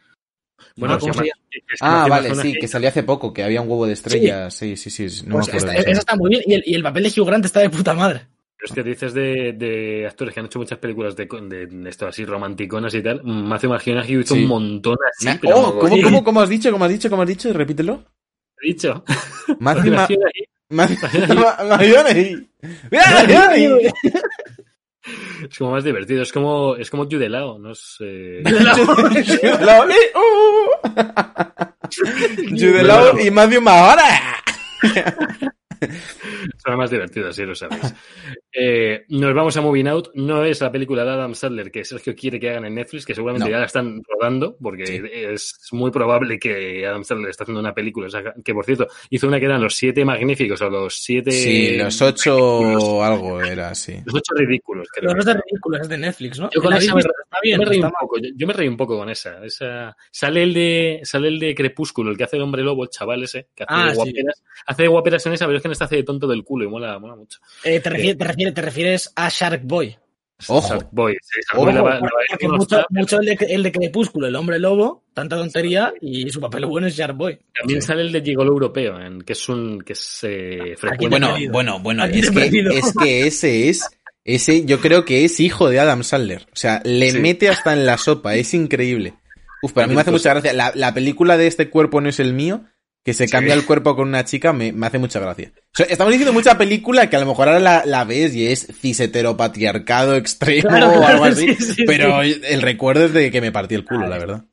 Bueno, 0.77 0.95
Ah, 0.95 0.99
¿cómo 0.99 1.13
se 1.15 1.19
se 1.21 1.25
llama- 1.25 1.35
llama? 1.35 1.49
es 1.51 1.61
que 1.61 1.77
Ah, 1.81 2.07
vale, 2.09 2.35
sí, 2.37 2.55
que 2.55 2.69
salió 2.69 2.89
hace 2.89 3.03
poco, 3.03 3.33
que 3.33 3.43
había 3.43 3.61
un 3.61 3.69
huevo 3.69 3.87
de 3.87 3.95
estrellas. 3.95 4.55
Sí, 4.55 4.77
sí, 4.77 4.91
sí, 4.91 5.05
no 5.27 5.37
Pues 5.37 5.47
me 5.49 5.53
acuerdo 5.53 5.57
esta- 5.57 5.73
de 5.73 5.79
esa 5.81 5.91
eso. 5.91 6.01
está 6.01 6.17
muy 6.17 6.31
bien 6.31 6.43
y 6.47 6.55
el, 6.55 6.63
y 6.67 6.75
el 6.75 6.83
papel 6.83 7.03
de 7.03 7.21
Hugh 7.21 7.27
Grant 7.27 7.45
está 7.45 7.61
de 7.61 7.71
puta 7.71 7.95
madre. 7.95 8.27
Es 8.65 8.73
que 8.73 8.83
dices 8.83 9.13
de, 9.13 9.53
de 9.53 10.07
actores 10.07 10.33
que 10.33 10.41
han 10.41 10.47
hecho 10.47 10.59
muchas 10.59 10.79
películas 10.79 11.15
de, 11.15 11.27
de 11.27 11.91
esto 11.91 12.07
así 12.07 12.25
romanticonas 12.25 12.95
y 12.95 13.03
tal. 13.03 13.23
Matthew 13.23 13.69
McConaughey 13.71 14.21
hizo 14.21 14.35
Sí. 14.35 14.43
un 14.43 14.49
montón 14.49 14.97
así. 15.13 15.29
Pero 15.41 15.59
oh, 15.59 15.79
¿cómo, 15.79 16.01
cómo, 16.03 16.25
cómo 16.25 16.41
has 16.41 16.49
dicho? 16.49 16.73
¿Cómo 16.73 16.87
has 16.87 16.91
dicho? 16.91 17.11
¿Cómo 17.11 17.21
has 17.23 17.29
dicho? 17.29 17.53
Repítelo. 17.53 18.03
he 18.63 18.69
dicho? 18.69 19.05
Matthew 19.61 19.93
Ma- 19.93 20.07
McConaughey 20.09 20.45
McConaughey. 20.71 22.49
¡Mira, 22.91 23.55
es 25.51 25.59
como 25.59 25.73
más 25.73 25.85
divertido. 25.85 26.23
Es 26.23 26.33
como, 26.33 26.75
es 26.77 26.89
como 26.91 27.05
Jude 27.05 27.29
Law, 27.29 27.59
no 27.59 27.73
es... 27.73 27.97
eh, 28.01 28.43
Jude 28.45 29.59
Law 29.63 29.87
y- 29.91 30.19
uh. 30.19 30.71
Y 33.27 33.31
Matthew 33.31 33.61
Mahara. 33.61 34.41
Son 36.65 36.77
más 36.77 36.91
divertidos, 36.91 37.35
sí 37.37 37.43
lo 37.45 37.55
sabéis. 37.55 37.95
Eh, 38.53 39.05
nos 39.09 39.35
vamos 39.35 39.57
a 39.57 39.61
Moving 39.61 39.89
Out. 39.89 40.11
No 40.15 40.45
es 40.45 40.61
la 40.61 40.71
película 40.71 41.05
de 41.05 41.11
Adam 41.11 41.35
Sandler 41.35 41.71
que 41.71 41.85
Sergio 41.85 42.15
quiere 42.15 42.39
que 42.39 42.51
hagan 42.51 42.65
en 42.67 42.75
Netflix, 42.75 43.05
que 43.05 43.15
seguramente 43.15 43.47
No. 43.49 43.51
ya 43.53 43.59
la 43.61 43.67
están 43.67 44.01
rodando, 44.09 44.57
porque 44.61 44.87
Sí. 44.87 45.01
es 45.13 45.57
muy 45.73 45.91
probable 45.91 46.39
que 46.39 46.87
Adam 46.87 47.05
Sandler 47.05 47.31
está 47.31 47.45
haciendo 47.45 47.61
una 47.61 47.75
película. 47.75 48.07
o 48.07 48.11
sea, 48.11 48.23
que 48.45 48.55
por 48.55 48.65
cierto, 48.65 48.87
hizo 49.11 49.27
una 49.27 49.39
que 49.41 49.47
eran 49.47 49.61
los 49.63 49.75
siete 49.75 50.05
magníficos 50.05 50.61
o 50.63 50.71
los 50.71 50.95
siete. 51.03 51.31
Sí, 51.33 51.77
los 51.77 52.01
ocho 52.03 53.03
algo 53.03 53.41
era, 53.43 53.75
sí. 53.75 53.95
Los 54.05 54.15
ocho 54.17 54.35
ridículos, 54.37 54.89
creo. 54.93 55.13
No 55.13 55.19
es 55.19 55.25
de 55.27 55.35
ridículo, 55.35 55.79
es 55.81 55.89
de 55.89 55.99
Netflix, 55.99 56.39
¿no? 56.39 56.51
Yo 56.55 56.61
con 56.61 56.71
¿La 56.71 56.79
esa 56.79 56.93
habéis 56.93 57.05
me, 57.07 57.09
visto? 57.11 57.23
está 57.25 57.39
bien, 57.43 57.55
yo 57.57 57.59
me 57.65 57.69
reí 57.71 57.79
está 57.79 57.87
un 57.89 57.95
poco. 58.01 58.19
Yo, 58.19 58.29
yo 58.37 58.47
me 58.47 58.53
reí 58.53 58.69
un 58.69 58.77
poco 58.77 58.99
con 58.99 59.09
esa. 59.11 59.45
esa. 59.45 59.97
Sale 60.11 60.43
el 60.43 60.55
de 60.55 61.01
sale 61.05 61.29
el 61.29 61.39
de 61.39 61.55
Crepúsculo, 61.55 62.11
el 62.11 62.17
que 62.17 62.25
hace 62.25 62.37
el 62.37 62.43
hombre 62.43 62.63
lobo, 62.63 62.85
el 62.85 62.91
chaval 62.91 63.23
ese, 63.23 63.49
que 63.55 63.65
hace 63.65 63.73
Ah, 63.75 63.89
sí. 63.91 63.97
guaperas. 63.97 64.43
Hace 64.67 64.87
guaperas 64.87 65.27
en 65.27 65.33
esa, 65.35 65.47
pero 65.47 65.57
es 65.59 65.63
que 65.63 65.69
esta 65.75 65.85
hace 65.85 65.97
de 65.97 66.03
tonto 66.05 66.27
del 66.27 66.43
culo 66.45 66.65
y 66.65 66.69
mola, 66.69 66.99
mola 66.99 67.15
mucho. 67.17 67.39
Eh, 67.63 67.79
te, 67.81 67.91
refieres, 67.91 68.19
te, 68.19 68.25
refieres, 68.25 68.55
te 68.55 68.63
refieres 68.63 69.13
a 69.15 69.29
Shark 69.29 69.61
Boy. 69.65 69.97
Ojo. 70.49 70.69
Shark 70.69 70.89
Boy, 70.91 71.15
sí, 71.23 71.41
Shark 71.47 71.59
Ojo, 71.59 71.65
Boy 71.67 71.75
la 71.75 71.83
va- 71.83 71.91
la 71.95 72.01
va 72.01 72.07
a 72.07 72.11
Porque 72.31 72.45
ir 72.47 72.51
mucho, 72.91 73.21
el, 73.21 73.27
de, 73.27 73.47
el 73.51 73.63
de 73.63 73.73
Crepúsculo, 73.73 74.27
el 74.27 74.35
hombre 74.37 74.59
lobo, 74.59 75.05
tanta 75.15 75.37
tontería, 75.37 75.93
y 76.01 76.29
su 76.31 76.41
papel 76.41 76.67
bueno 76.67 76.87
es 76.89 76.97
Shark 76.97 77.17
Boy. 77.17 77.39
También 77.59 77.81
sale 77.83 78.03
el 78.03 78.11
de 78.13 78.21
Gigolo 78.23 78.51
Europeo, 78.53 79.01
en, 79.01 79.23
que 79.23 79.33
es 79.35 79.49
un 79.49 79.81
que 79.83 79.93
es 79.93 80.19
eh, 80.25 80.75
frecuente. 80.77 81.09
Bueno, 81.09 81.37
bueno, 81.53 81.79
bueno, 81.81 82.05
es 82.05 82.31
que, 82.31 82.35
perdido. 82.41 82.73
es 82.73 82.93
que 83.01 83.27
ese 83.29 83.69
es, 83.69 83.89
ese 84.25 84.65
yo 84.65 84.81
creo 84.81 85.05
que 85.05 85.25
es 85.25 85.39
hijo 85.39 85.69
de 85.71 85.79
Adam 85.79 86.03
Sandler. 86.03 86.43
O 86.53 86.57
sea, 86.57 86.83
le 86.85 87.11
Sí. 87.13 87.19
mete 87.21 87.49
hasta 87.49 87.73
en 87.73 87.87
la 87.87 87.97
sopa, 87.97 88.35
es 88.35 88.53
increíble. 88.55 89.15
Uf, 89.63 89.73
pero 89.73 89.85
a 89.85 89.87
mí 89.89 89.95
me 89.95 90.01
hace 90.03 90.11
mucha 90.11 90.31
gracia. 90.31 90.53
La, 90.53 90.73
la 90.75 90.93
película 90.93 91.39
de 91.39 91.47
este 91.47 91.71
cuerpo 91.71 92.01
no 92.03 92.09
es 92.11 92.21
el 92.21 92.35
mío, 92.35 92.65
que 93.05 93.13
se 93.15 93.27
Sí. 93.27 93.33
cambia 93.33 93.55
el 93.55 93.65
cuerpo 93.67 93.95
con 93.95 94.09
una 94.09 94.25
chica, 94.25 94.53
me, 94.53 94.73
me 94.73 94.87
hace 94.87 94.99
mucha 94.99 95.21
gracia. 95.21 95.53
O 95.57 95.61
sea, 95.77 95.87
estamos 95.87 96.13
diciendo 96.13 96.33
mucha 96.33 96.57
película 96.57 97.11
que 97.11 97.17
a 97.17 97.21
lo 97.21 97.27
mejor 97.27 97.49
ahora 97.49 97.61
la, 97.61 97.85
la 97.85 98.05
ves 98.05 98.35
y 98.35 98.47
es 98.47 98.67
ciseteropatriarcado 98.81 100.17
extremo 100.17 100.69
Claro, 100.69 100.89
o 101.01 101.07
algo 101.07 101.25
así. 101.25 101.55
sí, 101.55 101.75
sí, 101.75 101.85
pero 101.87 102.23
el 102.23 102.63
recuerdo 102.63 103.05
es 103.07 103.13
de 103.13 103.31
que 103.31 103.41
me 103.41 103.53
partí 103.53 103.75
el 103.75 103.85
culo, 103.85 104.07
la 104.09 104.19
verdad. 104.19 104.45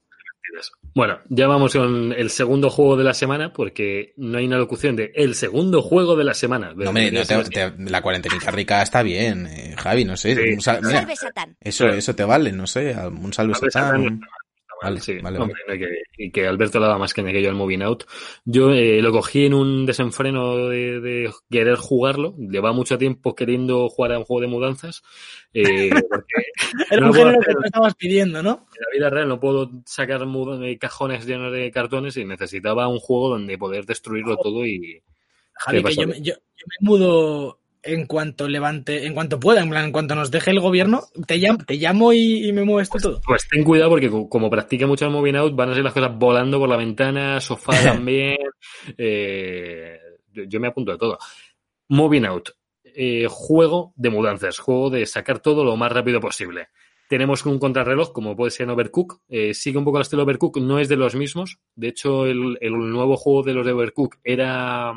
Bueno, 0.93 1.19
ya 1.29 1.47
vamos 1.47 1.71
con 1.73 2.11
el 2.11 2.29
segundo 2.29 2.69
juego 2.69 2.97
de 2.97 3.05
la 3.05 3.13
semana, 3.13 3.53
porque 3.53 4.13
no 4.17 4.37
hay 4.37 4.45
una 4.45 4.57
locución 4.57 4.97
de 4.97 5.11
el 5.15 5.35
segundo 5.35 5.81
juego 5.81 6.17
de 6.17 6.25
la 6.25 6.33
semana. 6.33 6.73
No, 6.75 6.89
hombre, 6.89 7.09
no 7.11 7.23
te- 7.23 7.43
te- 7.45 7.71
la 7.89 8.01
cuarentenita 8.01 8.51
rica 8.51 8.81
está 8.81 9.01
bien, 9.01 9.47
eh, 9.47 9.73
Javi, 9.77 10.03
no 10.03 10.17
sé. 10.17 10.35
Sí. 10.35 10.41
un 10.53 10.59
sal- 10.59 10.81
mira, 10.83 10.99
Salve 10.99 11.15
Satán. 11.15 11.55
eso, 11.61 11.87
eso 11.87 12.13
te 12.13 12.25
vale, 12.25 12.51
no 12.51 12.67
sé, 12.67 12.93
un 13.07 13.31
salve 13.31 13.53
Salve 13.53 13.71
Satán, 13.71 14.03
Satán. 14.03 14.21
Vale, 14.81 14.99
sí, 14.99 15.19
vale, 15.19 15.37
hombre, 15.37 15.59
no 15.67 15.73
hay 15.73 15.79
que, 15.79 15.87
y 16.17 16.31
que 16.31 16.47
Alberto 16.47 16.79
le 16.79 16.85
daba 16.87 16.97
más 16.97 17.13
caña 17.13 17.31
que 17.31 17.41
yo 17.41 17.49
al 17.49 17.55
Moving 17.55 17.83
Out. 17.83 18.05
Yo 18.45 18.71
eh, 18.73 19.01
lo 19.01 19.11
cogí 19.11 19.45
en 19.45 19.53
un 19.53 19.85
desenfreno 19.85 20.69
de, 20.69 20.99
de 20.99 21.31
querer 21.51 21.75
jugarlo. 21.75 22.33
Lleva 22.37 22.71
mucho 22.73 22.97
tiempo 22.97 23.35
queriendo 23.35 23.89
jugar 23.89 24.13
a 24.13 24.19
un 24.19 24.25
juego 24.25 24.41
de 24.41 24.47
mudanzas. 24.47 25.03
eh, 25.53 25.89
porque 26.09 26.33
Era 26.89 27.01
No 27.01 27.11
un 27.11 27.13
que 27.13 27.53
tú 27.53 27.61
estabas 27.63 27.95
pidiendo, 27.95 28.41
¿no? 28.41 28.65
en 28.75 28.81
la 28.81 28.87
vida 28.97 29.09
real 29.11 29.27
no 29.27 29.39
puedo 29.39 29.69
sacar 29.85 30.23
eh, 30.63 30.77
cajones 30.79 31.27
llenos 31.27 31.51
de 31.53 31.69
cartones 31.69 32.17
y 32.17 32.25
necesitaba 32.25 32.87
un 32.87 32.99
juego 32.99 33.29
donde 33.29 33.57
poder 33.57 33.85
destruirlo 33.85 34.37
todo 34.37 34.65
y 34.65 35.03
Javi, 35.53 35.83
¿Qué 35.83 35.89
que 35.89 35.95
yo, 35.95 36.07
me- 36.07 36.21
yo, 36.21 36.33
yo 36.33 36.65
me 36.67 36.87
mudo 36.89 37.59
en 37.83 38.05
cuanto 38.05 38.47
levante, 38.47 39.05
en 39.05 39.13
cuanto 39.13 39.39
pueda, 39.39 39.61
en 39.63 39.69
plan, 39.69 39.85
en 39.85 39.91
cuanto 39.91 40.13
nos 40.15 40.29
deje 40.31 40.51
el 40.51 40.59
gobierno, 40.59 41.01
te 41.27 41.37
llamo, 41.37 41.59
te 41.65 41.75
llamo 41.75 42.13
y, 42.13 42.47
y 42.47 42.53
me 42.53 42.63
mueves 42.63 42.89
tú 42.89 42.99
todo. 42.99 43.21
Pues 43.25 43.47
ten 43.49 43.63
cuidado 43.63 43.89
porque 43.89 44.09
co- 44.09 44.29
como 44.29 44.49
practique 44.49 44.85
mucho 44.85 45.05
el 45.05 45.11
moving 45.11 45.35
out, 45.35 45.55
van 45.55 45.71
a 45.71 45.73
ser 45.73 45.83
las 45.83 45.93
cosas 45.93 46.11
volando 46.17 46.59
por 46.59 46.69
la 46.69 46.77
ventana, 46.77 47.39
sofá 47.41 47.71
también. 47.83 48.37
eh, 48.97 49.97
yo, 50.31 50.43
yo 50.43 50.59
me 50.59 50.67
apunto 50.67 50.91
a 50.91 50.97
todo. 50.97 51.17
Moving 51.89 52.25
out. 52.25 52.49
eh, 52.83 53.27
juego 53.29 53.93
de 53.95 54.09
mudanzas, 54.09 54.59
juego 54.59 54.89
de 54.89 55.05
sacar 55.05 55.39
todo 55.39 55.63
lo 55.63 55.77
más 55.77 55.91
rápido 55.91 56.19
posible. 56.19 56.67
Tenemos 57.09 57.45
un 57.45 57.57
contrarreloj, 57.59 58.11
como 58.13 58.35
puede 58.35 58.51
ser 58.51 58.65
en 58.65 58.69
Overcook. 58.71 59.21
eh, 59.29 59.53
sigue 59.53 59.77
un 59.77 59.83
poco 59.85 59.97
el 59.97 60.01
estilo 60.03 60.23
Overcook, 60.23 60.57
no 60.59 60.77
es 60.79 60.87
de 60.89 60.95
los 60.97 61.15
mismos. 61.15 61.57
De 61.75 61.87
hecho, 61.89 62.25
el, 62.25 62.57
el 62.61 62.71
nuevo 62.73 63.17
juego 63.17 63.43
de 63.43 63.53
los 63.53 63.65
de 63.65 63.71
Overcook 63.73 64.15
era. 64.23 64.93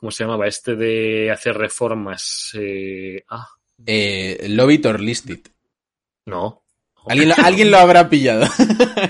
¿Cómo 0.00 0.10
se 0.10 0.24
llamaba? 0.24 0.46
Este 0.48 0.74
de 0.76 1.30
hacer 1.30 1.56
reformas. 1.56 2.52
eh, 2.58 3.22
ah, 3.28 3.46
Eh, 3.86 4.46
Love 4.48 4.72
It 4.72 4.86
or 4.86 5.00
List 5.00 5.30
It. 5.30 5.48
no. 6.26 6.62
Alguien 7.06 7.30
lo, 7.30 7.34
alguien 7.44 7.70
lo 7.70 7.78
habrá 7.78 8.08
pillado. 8.10 8.46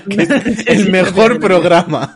El 0.65 0.91
mejor 0.91 1.39
programa. 1.41 2.13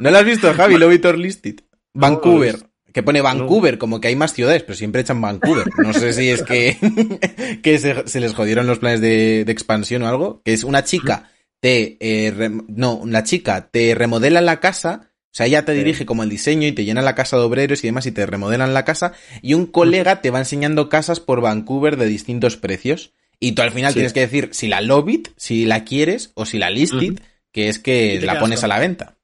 ¿No 0.00 0.10
lo 0.10 0.18
has 0.18 0.24
visto, 0.24 0.52
Javi? 0.52 0.76
Love 0.78 0.92
It 0.94 1.04
or 1.06 1.18
List 1.18 1.46
It. 1.46 1.60
Vancouver. 1.94 2.56
Que 2.92 3.02
pone 3.02 3.20
Vancouver, 3.22 3.76
como 3.78 4.00
que 4.00 4.08
hay 4.08 4.16
más 4.16 4.32
ciudades, 4.34 4.62
pero 4.62 4.76
siempre 4.76 5.00
echan 5.00 5.20
Vancouver. 5.20 5.66
No 5.78 5.92
sé 5.92 6.12
si 6.12 6.28
es 6.30 6.42
que, 6.42 7.58
que 7.62 7.78
se, 7.78 8.06
se 8.06 8.20
les 8.20 8.34
jodieron 8.34 8.66
los 8.68 8.78
planes 8.78 9.00
de, 9.00 9.44
de 9.44 9.52
expansión 9.52 10.02
o 10.02 10.08
algo. 10.08 10.42
Que 10.44 10.52
es 10.52 10.62
una 10.62 10.84
chica, 10.84 11.30
te, 11.60 11.96
eh, 11.98 12.50
no, 12.68 12.94
una 12.94 13.24
chica 13.24 13.68
te 13.68 13.94
remodela 13.96 14.40
la 14.42 14.60
casa, 14.60 15.10
sea, 15.36 15.46
ella 15.46 15.64
te 15.64 15.72
dirige 15.72 16.06
como 16.06 16.22
el 16.22 16.28
diseño 16.28 16.66
y 16.68 16.72
te 16.72 16.84
llena 16.84 17.02
la 17.02 17.14
casa 17.14 17.36
de 17.36 17.42
obreros 17.42 17.82
y 17.82 17.88
demás 17.88 18.06
y 18.06 18.12
te 18.12 18.24
remodelan 18.26 18.72
la 18.74 18.84
casa. 18.84 19.12
Y 19.42 19.54
un 19.54 19.66
colega 19.66 20.20
te 20.20 20.30
va 20.30 20.38
enseñando 20.38 20.88
casas 20.88 21.20
por 21.20 21.40
Vancouver 21.40 21.96
de 21.96 22.06
distintos 22.06 22.56
precios. 22.56 23.12
Y 23.40 23.52
tú 23.52 23.62
al 23.62 23.72
final 23.72 23.92
Sí. 23.92 23.96
tienes 23.96 24.12
que 24.12 24.20
decir 24.20 24.50
si 24.52 24.68
la 24.68 24.80
Lobit, 24.80 25.28
si 25.36 25.64
la 25.66 25.84
quieres 25.84 26.30
o 26.34 26.46
si 26.46 26.58
la 26.58 26.70
Listed, 26.70 27.18
que 27.52 27.68
es 27.68 27.78
que 27.78 28.20
la 28.22 28.38
pones 28.38 28.60
con- 28.60 28.70
a 28.70 28.74
la 28.74 28.80
venta. 28.80 29.16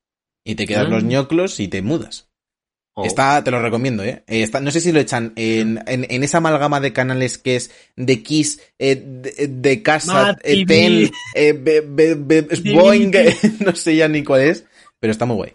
Y 0.45 0.57
te 0.57 0.67
quedas 0.67 0.89
Mm. 0.89 0.91
los 0.91 1.05
ñoclos 1.05 1.61
y 1.61 1.69
te 1.69 1.81
mudas. 1.83 2.27
Oh. 2.95 3.05
Está, 3.05 3.43
te 3.45 3.53
lo 3.53 3.63
recomiendo, 3.63 4.03
¿eh? 4.03 4.25
Eh, 4.27 4.43
está- 4.43 4.61
no 4.61 4.73
sé 4.73 4.81
si 4.81 4.91
lo 4.91 4.99
echan 4.99 5.33
en, 5.37 5.81
en, 5.87 6.07
en 6.11 6.25
esa 6.25 6.39
amalgama 6.39 6.81
de 6.81 6.93
canales 6.93 7.39
que 7.39 7.55
es 7.57 7.71
de 7.97 8.23
Kiss, 8.23 8.61
eh, 8.81 8.97
de, 9.07 9.47
de 9.49 9.83
Casa, 9.83 10.37
eh. 10.43 10.67
Ten, 10.67 11.11
eh, 11.37 11.53
be- 11.53 11.83
be- 11.83 12.15
be- 12.17 12.43
Divinity. 12.51 12.75
Boeing, 12.75 13.13
no 13.65 13.77
sé 13.77 13.95
ya 13.95 14.09
ni 14.09 14.25
cuál 14.25 14.43
es, 14.43 14.65
pero 14.99 15.13
está 15.13 15.25
muy 15.25 15.37
guay. 15.37 15.53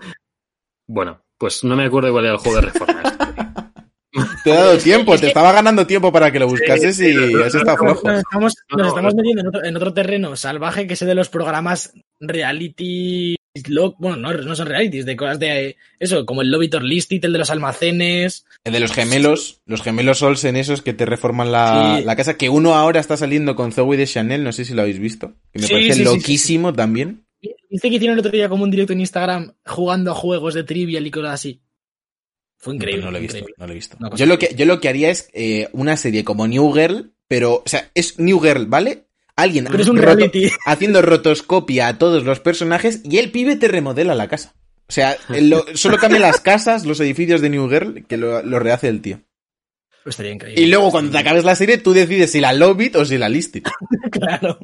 Bueno, 0.88 1.22
pues 1.38 1.64
no 1.64 1.76
me 1.76 1.86
acuerdo 1.86 2.12
cuál 2.12 2.26
era 2.26 2.34
el 2.36 2.40
juego 2.40 2.62
de 2.62 2.68
reformas. 2.68 3.14
Te 4.46 4.52
he 4.52 4.54
dado 4.54 4.78
tiempo, 4.78 5.18
te 5.18 5.28
estaba 5.28 5.52
ganando 5.52 5.86
tiempo 5.86 6.10
para 6.10 6.32
que 6.32 6.40
lo 6.40 6.48
buscases 6.48 7.00
y 7.02 7.14
has 7.44 7.54
estado 7.54 7.78
flojo. 7.78 8.08
Nos 8.08 8.20
estamos, 8.20 8.54
nos 8.70 9.16
metiendo 9.16 9.42
en 9.42 9.48
otro, 9.48 9.66
en 9.66 9.76
otro 9.76 9.94
terreno 9.94 10.36
salvaje 10.38 10.88
que 10.88 10.94
es 10.94 11.02
el 11.02 11.10
de 11.10 11.16
los 11.16 11.28
programas 11.28 11.92
reality. 12.22 13.36
Bueno, 13.98 14.16
no, 14.18 14.34
no 14.34 14.56
son 14.56 14.68
realities, 14.68 15.06
de 15.06 15.16
cosas 15.16 15.40
de 15.40 15.78
eso, 16.00 16.26
como 16.26 16.42
el 16.42 16.52
Lobitor 16.52 16.84
Listed, 16.84 17.24
el 17.26 17.34
de 17.34 17.40
los 17.40 17.50
almacenes. 17.50 18.46
El 18.64 18.74
de 18.74 18.80
los 18.82 18.94
gemelos, 18.94 19.62
los 19.66 19.82
gemelos 19.82 20.22
Olsen 20.22 20.56
esos 20.58 20.82
que 20.82 20.94
te 20.94 21.06
reforman 21.06 21.52
la, 21.52 21.98
Sí. 21.98 22.04
la 22.06 22.16
casa, 22.16 22.38
que 22.38 22.50
uno 22.50 22.76
ahora 22.76 23.00
está 23.00 23.18
saliendo 23.18 23.56
con 23.56 23.72
Zoe 23.72 23.98
de 23.98 24.08
Chanel, 24.08 24.44
no 24.44 24.52
sé 24.52 24.64
si 24.66 24.74
lo 24.74 24.82
habéis 24.82 25.00
visto, 25.00 25.34
que 25.52 25.60
me 25.60 25.68
Sí, 25.68 25.74
parece 25.74 25.94
sí, 25.94 26.00
sí, 26.00 26.06
loquísimo 26.06 26.74
también. 26.74 27.25
¿Viste 27.70 27.90
que 27.90 27.96
hicieron 27.96 28.14
el 28.14 28.20
otro 28.20 28.32
día 28.32 28.50
como 28.50 28.64
un 28.64 28.72
directo 28.72 28.94
en 28.94 29.02
Instagram 29.02 29.54
jugando 29.66 30.12
a 30.12 30.16
juegos 30.16 30.54
de 30.54 30.64
trivial 30.64 31.06
y 31.06 31.12
cosas 31.12 31.34
así? 31.34 31.62
Fue 32.58 32.74
increíble. 32.76 33.04
no 33.06 33.12
lo 33.12 33.18
he 33.18 33.22
visto, 33.22 33.38
increíble. 33.38 33.56
no 33.60 33.66
lo 33.68 33.72
he 33.72 33.76
visto. 33.76 33.98
Yo 34.16 34.26
lo 34.26 34.40
que, 34.40 34.56
yo 34.56 34.66
lo 34.66 34.80
que 34.80 34.90
haría 34.90 35.10
es 35.12 35.30
eh, 35.34 35.70
una 35.74 35.98
serie 35.98 36.24
como 36.24 36.48
New 36.48 36.72
Girl, 36.74 37.14
pero, 37.28 37.56
o 37.56 37.64
sea, 37.68 37.92
es 37.94 38.18
New 38.20 38.40
Girl, 38.40 38.66
¿vale? 38.66 39.08
Alguien 39.36 39.66
Pero 39.70 39.84
es 39.84 39.90
un 39.90 39.98
roto- 39.98 40.16
reality. 40.16 40.50
haciendo 40.66 41.02
rotoscopia 41.02 41.88
a 41.90 41.98
todos 42.00 42.24
los 42.24 42.40
personajes 42.40 43.02
y 43.04 43.18
el 43.18 43.32
pibe 43.32 43.58
te 43.58 43.68
remodela 43.68 44.16
la 44.16 44.28
casa. 44.30 44.56
O 44.88 44.92
sea, 44.92 45.18
lo- 45.30 45.66
solo 45.76 45.98
cambia 45.98 46.20
las 46.20 46.40
casas, 46.40 46.86
los 46.86 47.00
edificios 47.02 47.42
de 47.42 47.50
New 47.50 47.70
Girl, 47.70 48.06
que 48.08 48.18
lo, 48.18 48.42
lo 48.44 48.60
rehace 48.60 48.88
el 48.88 49.02
tío. 49.02 49.20
Pues 50.04 50.14
estaría 50.14 50.32
increíble. 50.32 50.62
Y 50.62 50.68
luego 50.68 50.92
cuando 50.92 51.12
te 51.12 51.18
acabes 51.18 51.44
la 51.44 51.56
serie, 51.56 51.80
tú 51.80 51.92
decides 51.92 52.32
si 52.32 52.40
la 52.40 52.54
Lobit 52.54 52.96
o 52.96 53.04
si 53.06 53.18
la 53.18 53.28
Listed. 53.28 53.64
claro. 54.12 54.60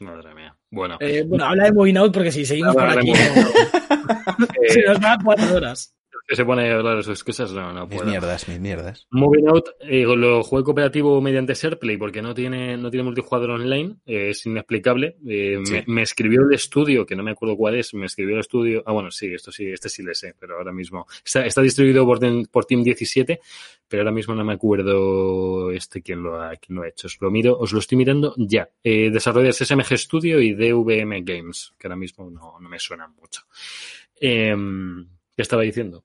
Madre 0.00 0.34
mía. 0.34 0.51
Bueno, 0.72 0.96
Eh, 1.00 1.22
bueno, 1.26 1.44
habla 1.44 1.64
de 1.64 1.72
Moving 1.72 1.98
Out 1.98 2.14
porque 2.14 2.32
si 2.32 2.46
seguimos 2.46 2.74
por 2.74 2.84
aquí, 2.84 3.12
se 4.68 4.82
nos 4.86 4.98
va 4.98 5.18
cuatro 5.22 5.54
horas. 5.54 5.94
Que 6.32 6.36
se 6.36 6.46
pone 6.46 6.70
a 6.70 6.76
hablar 6.78 6.96
de 6.96 7.02
sus 7.02 7.22
cosas, 7.22 7.52
no, 7.52 7.74
no 7.74 7.86
Mis 7.86 7.96
puedo. 7.98 8.08
mierdas, 8.10 8.48
mis 8.48 8.58
mierdas. 8.58 9.06
Moving 9.10 9.48
Out 9.48 9.66
eh, 9.80 10.04
lo 10.04 10.42
jugué 10.42 10.62
cooperativo 10.64 11.20
mediante 11.20 11.52
SharePlay 11.52 11.98
porque 11.98 12.22
no 12.22 12.32
tiene, 12.32 12.78
no 12.78 12.90
tiene 12.90 13.04
multijugador 13.04 13.50
online, 13.50 13.96
eh, 14.06 14.30
es 14.30 14.46
inexplicable. 14.46 15.16
Eh, 15.28 15.58
Sí. 15.64 15.72
me, 15.74 15.84
me 15.88 16.02
escribió 16.02 16.40
el 16.48 16.54
estudio, 16.54 17.04
que 17.04 17.14
no 17.14 17.22
me 17.22 17.32
acuerdo 17.32 17.54
cuál 17.56 17.74
es, 17.74 17.92
me 17.92 18.06
escribió 18.06 18.34
el 18.36 18.40
estudio. 18.40 18.82
Ah, 18.86 18.92
bueno, 18.92 19.10
sí, 19.10 19.26
esto 19.34 19.52
sí, 19.52 19.66
este 19.66 19.90
sí 19.90 20.02
le 20.02 20.14
sé, 20.14 20.34
pero 20.38 20.56
ahora 20.56 20.72
mismo. 20.72 21.06
Está, 21.22 21.44
está 21.44 21.60
distribuido 21.60 22.06
por, 22.06 22.18
por 22.50 22.64
Team 22.64 22.82
17, 22.82 23.38
pero 23.86 24.00
ahora 24.02 24.12
mismo 24.12 24.34
no 24.34 24.44
me 24.46 24.54
acuerdo 24.54 25.70
este 25.70 26.00
quién 26.00 26.22
lo 26.22 26.40
ha, 26.40 26.56
quién 26.56 26.76
lo 26.76 26.82
ha 26.84 26.88
hecho. 26.88 27.08
Os 27.08 27.18
lo 27.20 27.30
miro, 27.30 27.58
os 27.58 27.72
lo 27.74 27.78
estoy 27.80 27.98
mirando 27.98 28.34
ya. 28.38 28.70
Desarrolladores 28.82 29.58
SMG 29.58 29.98
Studio 29.98 30.40
y 30.40 30.54
DVM 30.54 31.22
Games, 31.24 31.74
que 31.78 31.86
ahora 31.88 31.96
mismo 31.96 32.30
no, 32.30 32.58
no 32.58 32.68
me 32.70 32.78
suenan 32.78 33.12
mucho. 33.20 33.42
Eh, 34.18 34.54
¿Qué 35.34 35.40
estaba 35.42 35.62
diciendo? 35.62 36.04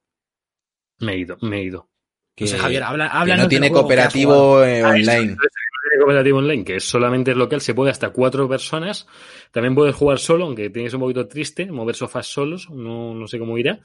Me 0.99 1.13
he 1.13 1.17
ido, 1.19 1.37
me 1.41 1.59
he 1.59 1.63
ido. 1.63 1.87
Que, 2.35 2.47
Javier, 2.47 2.83
habla, 2.83 3.09
que 3.09 3.17
háblanos 3.17 3.43
no 3.45 3.49
tiene 3.49 3.67
que 3.67 3.73
cooperativo 3.73 4.63
eh, 4.63 4.81
Ah, 4.83 4.89
online. 4.89 5.27
no 5.31 5.37
tiene 5.37 5.97
cooperativo 5.99 6.37
online, 6.37 6.63
que 6.63 6.75
es 6.75 6.83
solamente 6.83 7.31
es 7.31 7.37
local, 7.37 7.61
se 7.61 7.73
puede 7.73 7.89
hasta 7.91 8.11
cuatro 8.11 8.47
personas. 8.47 9.07
También 9.51 9.73
puedes 9.73 9.95
jugar 9.95 10.19
solo, 10.19 10.45
aunque 10.45 10.69
tienes 10.69 10.93
un 10.93 10.99
poquito 10.99 11.27
triste, 11.27 11.65
mover 11.71 11.95
sofás 11.95 12.27
solos, 12.27 12.69
no, 12.69 13.15
no 13.15 13.27
sé 13.27 13.39
cómo 13.39 13.57
irá. 13.57 13.79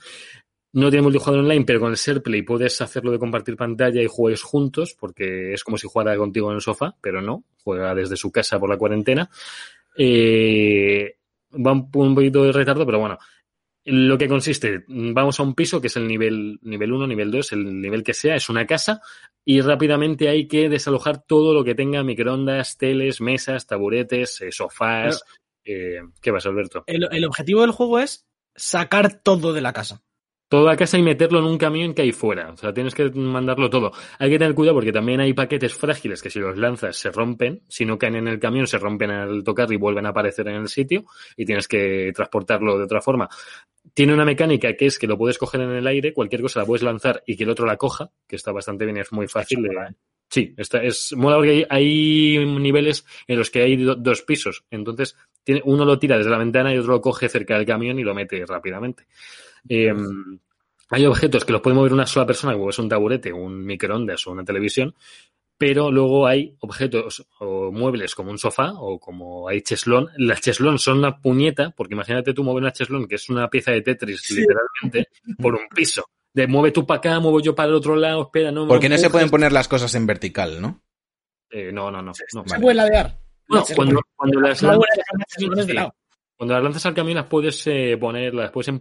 No 0.75 0.89
tiene 0.91 1.03
multijugador 1.03 1.41
online, 1.41 1.65
pero 1.67 1.81
con 1.81 1.91
el 1.91 1.97
SharePlay 1.97 2.43
puedes 2.43 2.81
hacerlo 2.81 3.11
de 3.11 3.19
compartir 3.19 3.57
pantalla 3.57 4.03
y 4.03 4.07
juegues 4.07 4.43
juntos, 4.43 4.97
porque 4.99 5.53
es 5.53 5.65
como 5.65 5.77
si 5.79 5.87
jugara 5.87 6.17
contigo 6.17 6.51
en 6.51 6.57
el 6.57 6.63
sofá, 6.63 6.95
pero 7.01 7.21
no, 7.23 7.45
juega 7.63 7.95
desde 7.95 8.17
su 8.17 8.31
casa 8.33 8.59
por 8.59 8.71
la 8.71 8.79
cuarentena. 8.79 9.29
Eh, 9.97 11.17
va 11.55 11.73
un, 11.73 11.89
un 11.93 12.15
poquito 12.15 12.45
de 12.45 12.53
retardo, 12.53 12.87
pero 12.87 12.99
bueno. 12.99 13.19
Lo 13.85 14.17
que 14.17 14.29
consiste, 14.29 14.85
vamos 14.87 15.41
a 15.41 15.43
un 15.43 15.55
piso 15.55 15.81
que 15.81 15.89
es 15.89 15.97
el 15.97 16.07
nivel 16.07 16.61
nivel 16.63 16.93
1, 16.93 17.07
nivel 17.07 17.33
2, 17.33 17.53
el 17.53 17.81
nivel 17.81 18.05
que 18.05 18.15
sea, 18.15 18.37
es 18.37 18.49
una 18.49 18.65
casa 18.65 19.01
y 19.45 19.61
rápidamente 19.61 20.29
hay 20.29 20.47
que 20.47 20.69
desalojar 20.69 21.25
todo 21.25 21.53
lo 21.53 21.65
que 21.65 21.75
tenga 21.75 22.05
microondas, 22.05 22.79
teles, 22.79 23.21
mesas, 23.21 23.67
taburetes, 23.67 24.41
eh, 24.41 24.53
sofás. 24.53 25.25
eh, 25.65 26.01
¿Qué 26.21 26.31
vas, 26.31 26.47
Alberto? 26.47 26.85
El, 26.87 27.09
el 27.11 27.25
objetivo 27.25 27.63
del 27.63 27.73
juego 27.73 27.99
es 27.99 28.25
sacar 28.55 29.21
todo 29.23 29.53
de 29.53 29.63
la 29.63 29.73
casa. 29.73 30.03
Toda 30.53 30.73
la 30.73 30.77
casa 30.77 30.99
y 30.99 31.03
meterlo 31.03 31.39
en 31.39 31.47
un 31.47 31.57
camión 31.57 31.95
que 31.95 32.03
hay 32.03 32.13
fuera. 32.13 32.51
O 32.51 32.57
sea, 32.59 32.75
tienes 32.75 32.95
que 32.95 33.09
mandarlo 33.11 33.71
todo. 33.71 33.91
Hay 34.19 34.29
que 34.29 34.39
tener 34.39 34.55
cuidado 34.55 34.75
porque 34.75 34.93
también 34.93 35.19
hay 35.19 35.33
paquetes 35.33 35.73
frágiles 35.73 36.21
que 36.21 36.29
si 36.29 36.41
los 36.41 36.59
lanzas 36.59 36.95
se 36.95 37.11
rompen. 37.11 37.63
Si 37.69 37.87
no 37.87 37.97
caen 37.97 38.17
en 38.17 38.29
el 38.29 38.39
camión, 38.39 38.67
se 38.67 38.77
rompen 38.77 39.11
al 39.13 39.43
tocar 39.45 39.73
y 39.73 39.77
vuelven 39.77 40.05
a 40.05 40.11
aparecer 40.11 40.47
en 40.49 40.57
el 40.57 40.69
sitio 40.69 41.07
y 41.39 41.47
tienes 41.47 41.67
que 41.67 42.13
transportarlo 42.15 42.77
de 42.77 42.85
otra 42.85 43.01
forma. 43.01 43.31
Tiene 43.95 44.13
una 44.13 44.27
mecánica 44.27 44.75
que 44.77 44.85
es 44.85 44.99
que 44.99 45.07
lo 45.07 45.17
puedes 45.17 45.39
coger 45.39 45.63
en 45.63 45.71
el 45.71 45.87
aire, 45.87 46.13
cualquier 46.13 46.43
cosa 46.43 46.61
la 46.61 46.67
puedes 46.67 46.83
lanzar 46.83 47.23
y 47.27 47.35
que 47.35 47.45
el 47.45 47.51
otro 47.51 47.65
la 47.65 47.79
coja, 47.79 48.11
que 48.29 48.37
está 48.37 48.53
bastante 48.53 48.85
bien, 48.85 48.99
es 48.99 49.11
muy 49.11 49.29
fácil. 49.29 49.63
de- 49.63 49.95
Sí, 50.29 50.55
está, 50.59 50.83
es 50.83 51.15
mola 51.17 51.37
porque 51.37 51.67
hay, 51.71 52.37
hay 52.37 52.45
niveles 52.47 53.07
en 53.27 53.39
los 53.39 53.49
que 53.51 53.63
hay 53.63 53.77
do- 53.77 53.95
dos 53.97 54.21
pisos. 54.21 54.65
Entonces, 54.71 55.17
tiene, 55.45 55.63
uno 55.65 55.87
lo 55.87 55.99
tira 55.99 56.19
desde 56.19 56.31
la 56.31 56.37
ventana 56.39 56.75
y 56.75 56.79
otro 56.79 56.93
lo 56.93 57.01
coge 57.01 57.31
cerca 57.31 57.57
del 57.57 57.65
camión 57.67 57.99
y 57.99 58.03
lo 58.03 58.15
mete 58.15 58.45
rápidamente. 58.47 59.07
Eh, 59.69 59.93
hay 60.91 61.07
objetos 61.07 61.45
que 61.45 61.53
los 61.53 61.63
puede 61.63 61.77
mover 61.77 61.93
una 61.93 62.07
sola 62.07 62.27
persona, 62.27 62.53
como 62.53 62.71
es 62.71 62.79
un 62.79 62.89
taburete, 62.89 63.33
un 63.33 63.65
microondas 63.65 64.27
o 64.27 64.33
una 64.33 64.45
televisión, 64.45 64.95
pero 65.57 65.91
luego 65.91 66.27
hay 66.27 66.57
objetos 66.61 67.27
o 67.39 67.71
muebles 67.73 68.15
como 68.15 68.31
un 68.31 68.39
sofá 68.39 68.73
o 68.75 68.99
como 68.99 69.49
hay 69.49 69.63
cheslón. 69.63 70.09
Las 70.17 70.41
cheslón 70.41 70.79
son 70.79 70.99
una 70.99 71.19
puñeta, 71.21 71.71
porque 71.71 71.95
imagínate 71.95 72.35
tú 72.35 72.43
mover 72.45 72.63
una 72.65 72.73
cheslón, 72.73 73.07
que 73.07 73.15
es 73.15 73.29
una 73.31 73.49
pieza 73.49 73.71
de 73.71 73.83
Tetris, 73.83 74.21
Sí. 74.23 74.35
literalmente, 74.41 75.09
por 75.39 75.55
un 75.55 75.69
piso. 75.75 76.05
De 76.35 76.47
mueve 76.47 76.73
tú 76.73 76.85
para 76.87 76.99
acá, 76.99 77.21
muevo 77.21 77.41
yo 77.41 77.55
para 77.55 77.69
el 77.69 77.75
otro 77.75 77.95
lado, 77.95 78.23
espera, 78.23 78.51
no. 78.51 78.67
Porque 78.67 78.89
no 78.89 78.99
se 78.99 79.11
pueden 79.11 79.31
poner 79.31 79.53
las 79.53 79.69
cosas 79.69 79.95
en 79.95 80.07
vertical, 80.07 80.61
¿no? 80.61 80.83
Eh, 81.51 81.71
no, 81.73 81.91
no, 81.91 81.99
no. 82.03 82.07
no. 82.07 82.15
¿Se 82.15 82.25
Vale. 82.35 82.61
puede 82.63 82.75
ladear? 82.75 83.19
Bueno, 83.49 83.65
Se 83.67 83.75
cuando, 83.77 84.01
las 84.41 84.63
No, 84.63 84.71
las 84.73 85.69
lado. 85.69 85.95
Cuando 86.43 86.55
las 86.55 86.65
lanzas 86.65 86.87
al 86.87 86.95
camión 86.95 87.19
las 87.19 87.27
puedes 87.27 87.65
eh, 87.69 87.97
poner, 88.01 88.35
las 88.35 88.51
puedes 88.51 88.67
un 88.67 88.81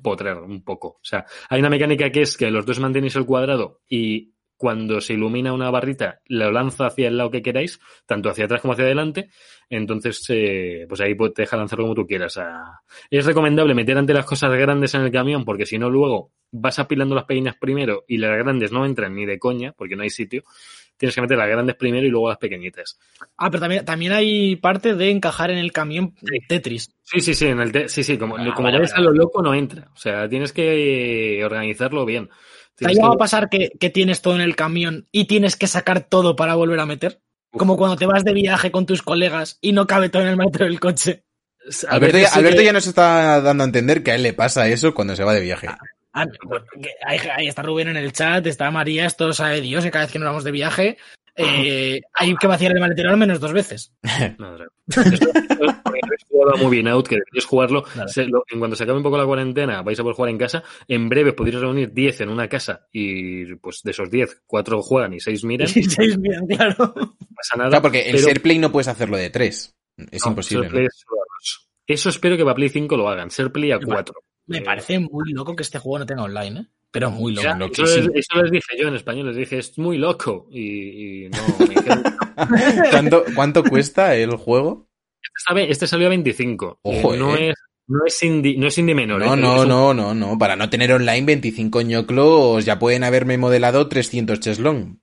poco. 0.63 0.87
O 0.87 1.03
sea, 1.03 1.27
hay 1.47 1.59
una 1.59 1.69
mecánica 1.69 2.09
que 2.09 2.23
es 2.23 2.35
que 2.35 2.49
los 2.49 2.65
dos 2.65 2.79
mantenéis 2.79 3.15
el 3.17 3.25
cuadrado 3.27 3.81
y 3.87 4.33
cuando 4.57 4.99
se 4.99 5.13
ilumina 5.13 5.53
una 5.53 5.69
barrita, 5.69 6.21
lo 6.25 6.51
lanza 6.51 6.87
hacia 6.87 7.07
el 7.07 7.17
lado 7.17 7.29
que 7.29 7.43
queráis, 7.43 7.79
tanto 8.07 8.31
hacia 8.31 8.45
atrás 8.45 8.61
como 8.61 8.73
hacia 8.73 8.85
adelante. 8.85 9.29
Entonces, 9.69 10.25
eh, 10.29 10.87
pues 10.89 11.01
ahí 11.01 11.13
pues, 11.13 11.35
te 11.35 11.43
deja 11.43 11.55
lanzarlo 11.55 11.85
como 11.85 11.93
tú 11.93 12.07
quieras. 12.07 12.39
Es 13.11 13.27
recomendable 13.27 13.75
meter 13.75 13.95
ante 13.95 14.15
las 14.15 14.25
cosas 14.25 14.49
grandes 14.57 14.95
en 14.95 15.01
el 15.01 15.11
camión, 15.11 15.45
porque 15.45 15.67
si 15.67 15.77
no, 15.77 15.87
luego 15.87 16.31
vas 16.51 16.79
apilando 16.79 17.13
las 17.13 17.25
pequeñas 17.25 17.57
primero 17.57 18.05
y 18.07 18.17
las 18.17 18.35
grandes 18.39 18.71
no 18.71 18.87
entran 18.87 19.13
ni 19.13 19.27
de 19.27 19.37
coña, 19.37 19.73
porque 19.73 19.95
no 19.95 20.01
hay 20.01 20.09
sitio. 20.09 20.41
Tienes 21.01 21.15
que 21.15 21.21
meter 21.21 21.35
las 21.35 21.49
grandes 21.49 21.75
primero 21.77 22.05
y 22.05 22.11
luego 22.11 22.29
las 22.29 22.37
pequeñitas. 22.37 22.99
Ah, 23.35 23.49
pero 23.49 23.61
también, 23.61 23.83
también 23.83 24.11
hay 24.13 24.55
parte 24.55 24.93
de 24.93 25.09
encajar 25.09 25.49
en 25.49 25.57
el 25.57 25.71
camión 25.71 26.13
Tetris. 26.47 26.91
Sí, 27.01 27.21
sí, 27.21 27.33
sí, 27.33 27.47
en 27.47 27.59
el 27.59 27.71
te- 27.71 27.89
sí, 27.89 28.03
sí, 28.03 28.19
como, 28.19 28.37
Ah, 28.37 28.53
como 28.55 28.65
vale, 28.67 28.77
vayas 28.77 28.91
vale, 28.91 29.01
a 29.07 29.09
lo 29.09 29.13
loco 29.17 29.41
no 29.41 29.55
entra. 29.55 29.89
O 29.95 29.97
sea, 29.97 30.29
tienes 30.29 30.53
que 30.53 31.39
eh, 31.39 31.43
organizarlo 31.43 32.05
bien. 32.05 32.29
¿Te 32.75 32.85
ha 32.85 32.89
llegado 32.89 33.13
que- 33.13 33.15
a 33.15 33.17
pasar 33.17 33.49
que, 33.49 33.71
que 33.79 33.89
tienes 33.89 34.21
todo 34.21 34.35
en 34.35 34.41
el 34.41 34.55
camión 34.55 35.07
y 35.11 35.25
tienes 35.25 35.55
que 35.55 35.65
sacar 35.65 36.01
todo 36.07 36.35
para 36.35 36.53
volver 36.53 36.79
a 36.79 36.85
meter? 36.85 37.19
Como 37.51 37.77
cuando 37.77 37.95
te 37.97 38.05
vas 38.05 38.23
de 38.23 38.33
viaje 38.33 38.69
con 38.69 38.85
tus 38.85 39.01
colegas 39.01 39.57
y 39.59 39.71
no 39.71 39.87
cabe 39.87 40.09
todo 40.09 40.21
en 40.21 40.29
el 40.29 40.37
maletero 40.37 40.65
del 40.65 40.79
coche. 40.79 41.23
Alberto, 41.89 42.17
ya, 42.19 42.27
sí 42.29 42.39
Alberto 42.39 42.59
que- 42.59 42.65
ya 42.65 42.73
nos 42.73 42.85
está 42.85 43.41
dando 43.41 43.63
a 43.63 43.67
entender 43.67 44.03
que 44.03 44.11
a 44.11 44.15
él 44.15 44.21
le 44.23 44.33
pasa 44.33 44.67
eso 44.67 44.93
cuando 44.93 45.15
se 45.15 45.23
va 45.23 45.33
de 45.33 45.41
viaje. 45.41 45.67
Ah, 46.13 46.25
ahí, 47.05 47.19
ahí 47.37 47.47
está 47.47 47.61
Rubén 47.61 47.87
en 47.89 47.97
el 47.97 48.11
chat, 48.11 48.45
está 48.47 48.69
María, 48.71 49.05
esto 49.05 49.27
lo 49.27 49.33
sabe 49.33 49.61
Dios, 49.61 49.83
que 49.83 49.91
cada 49.91 50.05
vez 50.05 50.11
que 50.11 50.19
nos 50.19 50.27
vamos 50.27 50.43
de 50.43 50.51
viaje 50.51 50.97
eh, 51.37 52.01
hay 52.13 52.35
que 52.35 52.47
vaciar 52.47 52.73
el 52.73 52.79
maletero 52.81 53.09
al 53.11 53.17
menos 53.17 53.39
dos 53.39 53.53
veces. 53.53 53.93
Porque 54.85 55.99
habéis 56.03 56.23
jugado 56.27 56.55
a 56.55 56.57
Moving 56.57 56.87
Out, 56.87 57.07
que 57.07 57.15
deberíais 57.15 57.45
jugarlo. 57.45 57.83
Claro. 57.83 58.09
Se- 58.09 58.25
lo- 58.25 58.43
en 58.51 58.59
cuanto 58.59 58.75
se 58.75 58.83
acabe 58.83 58.97
un 58.97 59.03
poco 59.03 59.17
la 59.17 59.25
cuarentena, 59.25 59.81
vais 59.81 59.99
a 59.99 60.03
poder 60.03 60.15
jugar 60.15 60.29
en 60.31 60.37
casa. 60.37 60.63
En 60.87 61.07
breve 61.09 61.33
podréis 61.33 61.59
reunir 61.59 61.93
10 61.93 62.21
en 62.21 62.29
una 62.29 62.47
casa 62.49 62.87
y 62.91 63.55
pues 63.55 63.81
de 63.83 63.91
esos 63.91 64.09
10, 64.09 64.43
4 64.45 64.81
juegan 64.81 65.13
y 65.13 65.19
6 65.19 65.43
miran. 65.45 65.67
Y 65.73 65.83
seis 65.83 66.17
miran, 66.17 66.45
claro. 66.47 66.75
No 66.95 67.15
pasa 67.35 67.57
nada. 67.57 67.69
Claro, 67.69 67.81
porque 67.83 68.01
el 68.01 68.15
pero- 68.15 68.27
SharePlay 68.27 68.57
no 68.59 68.71
puedes 68.71 68.87
hacerlo 68.87 69.17
de 69.17 69.29
tres. 69.29 69.75
Es 70.11 70.25
no, 70.25 70.31
imposible. 70.31 70.69
¿no? 70.69 70.87
Eso 71.87 72.09
espero 72.09 72.37
que 72.37 72.43
para 72.43 72.55
Play 72.55 72.69
5 72.69 72.97
lo 72.97 73.07
hagan. 73.09 73.29
SharePlay 73.29 73.71
a 73.71 73.79
4. 73.79 74.15
Me 74.47 74.57
Eh, 74.59 74.61
parece 74.61 74.99
muy 74.99 75.31
loco 75.33 75.55
que 75.55 75.63
este 75.63 75.79
juego 75.79 75.99
no 75.99 76.05
tenga 76.05 76.23
online, 76.23 76.61
¿eh? 76.61 76.65
Pero 76.91 77.09
muy 77.09 77.33
loco. 77.33 77.43
ya, 77.47 77.57
eso, 77.71 77.83
les, 77.83 78.09
eso 78.15 78.41
les 78.41 78.51
dije 78.51 78.77
yo 78.77 78.87
en 78.89 78.95
español, 78.95 79.27
les 79.27 79.37
dije, 79.37 79.57
es 79.59 79.77
muy 79.77 79.97
loco. 79.97 80.47
Y, 80.51 81.25
y 81.25 81.29
no, 81.29 81.37
me 81.67 81.75
¿Cuánto, 82.91 83.23
¿Cuánto 83.35 83.63
cuesta 83.63 84.15
el 84.15 84.35
juego? 84.35 84.89
Este 85.21 85.71
Este 85.71 85.87
salió 85.87 86.07
a 86.07 86.09
25. 86.09 86.79
Ojo, 86.81 87.13
Eh, 87.13 87.17
no, 87.17 87.35
eh. 87.37 87.49
es, 87.49 87.55
no, 87.87 87.99
es 88.05 88.23
indie, 88.23 88.57
no 88.57 88.67
es 88.67 88.77
indie 88.77 88.95
menor. 88.95 89.21
No, 89.21 89.33
eh, 89.33 89.37
no, 89.37 89.61
un- 89.61 89.67
no, 89.69 89.93
no, 89.93 90.13
no. 90.13 90.37
Para 90.37 90.55
no 90.57 90.69
tener 90.69 90.91
online 90.91 91.25
25 91.25 91.81
ñoclos 91.81 92.65
ya 92.65 92.77
pueden 92.79 93.03
haberme 93.05 93.37
modelado 93.37 93.87
300 93.87 94.39
cheslong. 94.41 94.99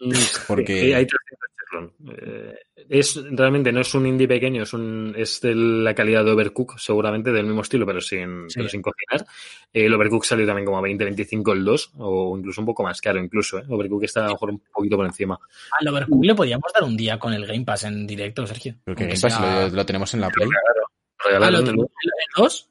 Mm, 0.00 0.12
Porque- 0.48 0.80
sí, 0.80 0.92
hay 0.92 1.06
300 1.06 1.48
cheslón. 1.56 1.94
Eh, 2.18 2.54
es 2.88 3.20
realmente 3.30 3.72
no 3.72 3.80
es 3.80 3.94
un 3.94 4.06
indie 4.06 4.26
pequeño, 4.28 4.62
es 4.62 4.72
un 4.72 5.14
es 5.16 5.40
de 5.40 5.54
la 5.54 5.94
calidad 5.94 6.24
de 6.24 6.30
Overcook, 6.32 6.78
seguramente 6.78 7.32
del 7.32 7.46
mismo 7.46 7.62
estilo, 7.62 7.84
pero 7.86 8.00
sin, 8.00 8.48
Sí. 8.50 8.54
pero 8.58 8.68
sin 8.68 8.82
cocinar. 8.82 9.26
Eh, 9.72 9.86
el 9.86 9.94
Overcook 9.94 10.24
salió 10.24 10.46
también 10.46 10.64
como 10.66 10.78
a 10.78 10.82
20, 10.82 11.04
25 11.04 11.52
el 11.52 11.64
2, 11.64 11.92
o 11.98 12.36
incluso 12.38 12.60
un 12.60 12.66
poco 12.66 12.82
más 12.82 13.00
caro, 13.00 13.18
incluso. 13.18 13.58
¿eh? 13.58 13.64
Overcook 13.68 14.04
está 14.04 14.20
a 14.20 14.28
lo 14.28 14.32
mejor 14.34 14.50
un 14.50 14.62
poquito 14.72 14.96
por 14.96 15.06
encima. 15.06 15.38
Al 15.80 15.88
Overcooked 15.88 16.26
le 16.26 16.34
podíamos 16.34 16.72
dar 16.72 16.84
un 16.84 16.96
día 16.96 17.18
con 17.18 17.32
el 17.32 17.46
Game 17.46 17.64
Pass 17.64 17.84
en 17.84 18.06
directo, 18.06 18.46
Sergio. 18.46 18.74
Porque 18.84 19.04
Aunque 19.04 19.14
Game 19.16 19.22
Pass 19.22 19.34
sea- 19.40 19.68
lo, 19.68 19.76
lo 19.76 19.86
tenemos 19.86 20.14
en 20.14 20.20
la 20.20 20.30
Play. 20.30 20.48
Ah, 20.48 21.28
Regalaron 21.28 21.64
¿lo- 21.64 21.70
el 21.72 21.78
¿El 21.78 22.10
2? 22.36 22.68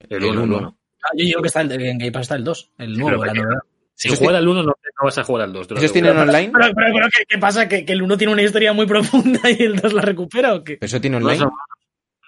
el 0.00 0.16
el 0.16 0.24
1, 0.24 0.32
el 0.32 0.38
uno. 0.48 0.56
1. 0.58 0.76
Ah, 1.02 1.08
yo 1.16 1.24
digo 1.24 1.40
que 1.42 1.48
está 1.48 1.60
el, 1.62 1.72
en 1.72 1.98
Game 1.98 2.12
Pass 2.12 2.22
está 2.22 2.34
el 2.36 2.44
2, 2.44 2.70
el 2.78 2.98
nuevo, 2.98 3.24
la 3.24 3.32
novedad. 3.34 3.58
Si 4.00 4.08
Esos 4.08 4.18
juegas 4.20 4.38
al 4.38 4.48
1, 4.48 4.62
no, 4.62 4.66
no 4.68 4.74
vas 5.04 5.18
a 5.18 5.24
jugar 5.24 5.42
al 5.44 5.52
2. 5.52 5.68
te 5.68 5.74
lo 5.74 5.80
¿Esos 5.80 5.90
aseguro. 5.90 6.12
tienen 6.14 6.28
online? 6.30 6.52
Pero, 6.54 6.72
pero, 6.74 6.92
pero 6.94 7.06
¿qué, 7.12 7.24
qué 7.28 7.38
pasa? 7.38 7.68
¿Que, 7.68 7.84
que 7.84 7.92
el 7.92 8.00
1 8.02 8.16
tiene 8.16 8.32
una 8.32 8.42
historia 8.42 8.72
muy 8.72 8.86
profunda 8.86 9.40
y 9.50 9.62
el 9.62 9.76
2 9.76 9.92
la 9.92 10.00
recupera 10.00 10.54
o 10.54 10.64
qué? 10.64 10.78
¿Eso 10.80 10.98
tiene 11.02 11.18
online? 11.18 11.40
no, 11.40 11.52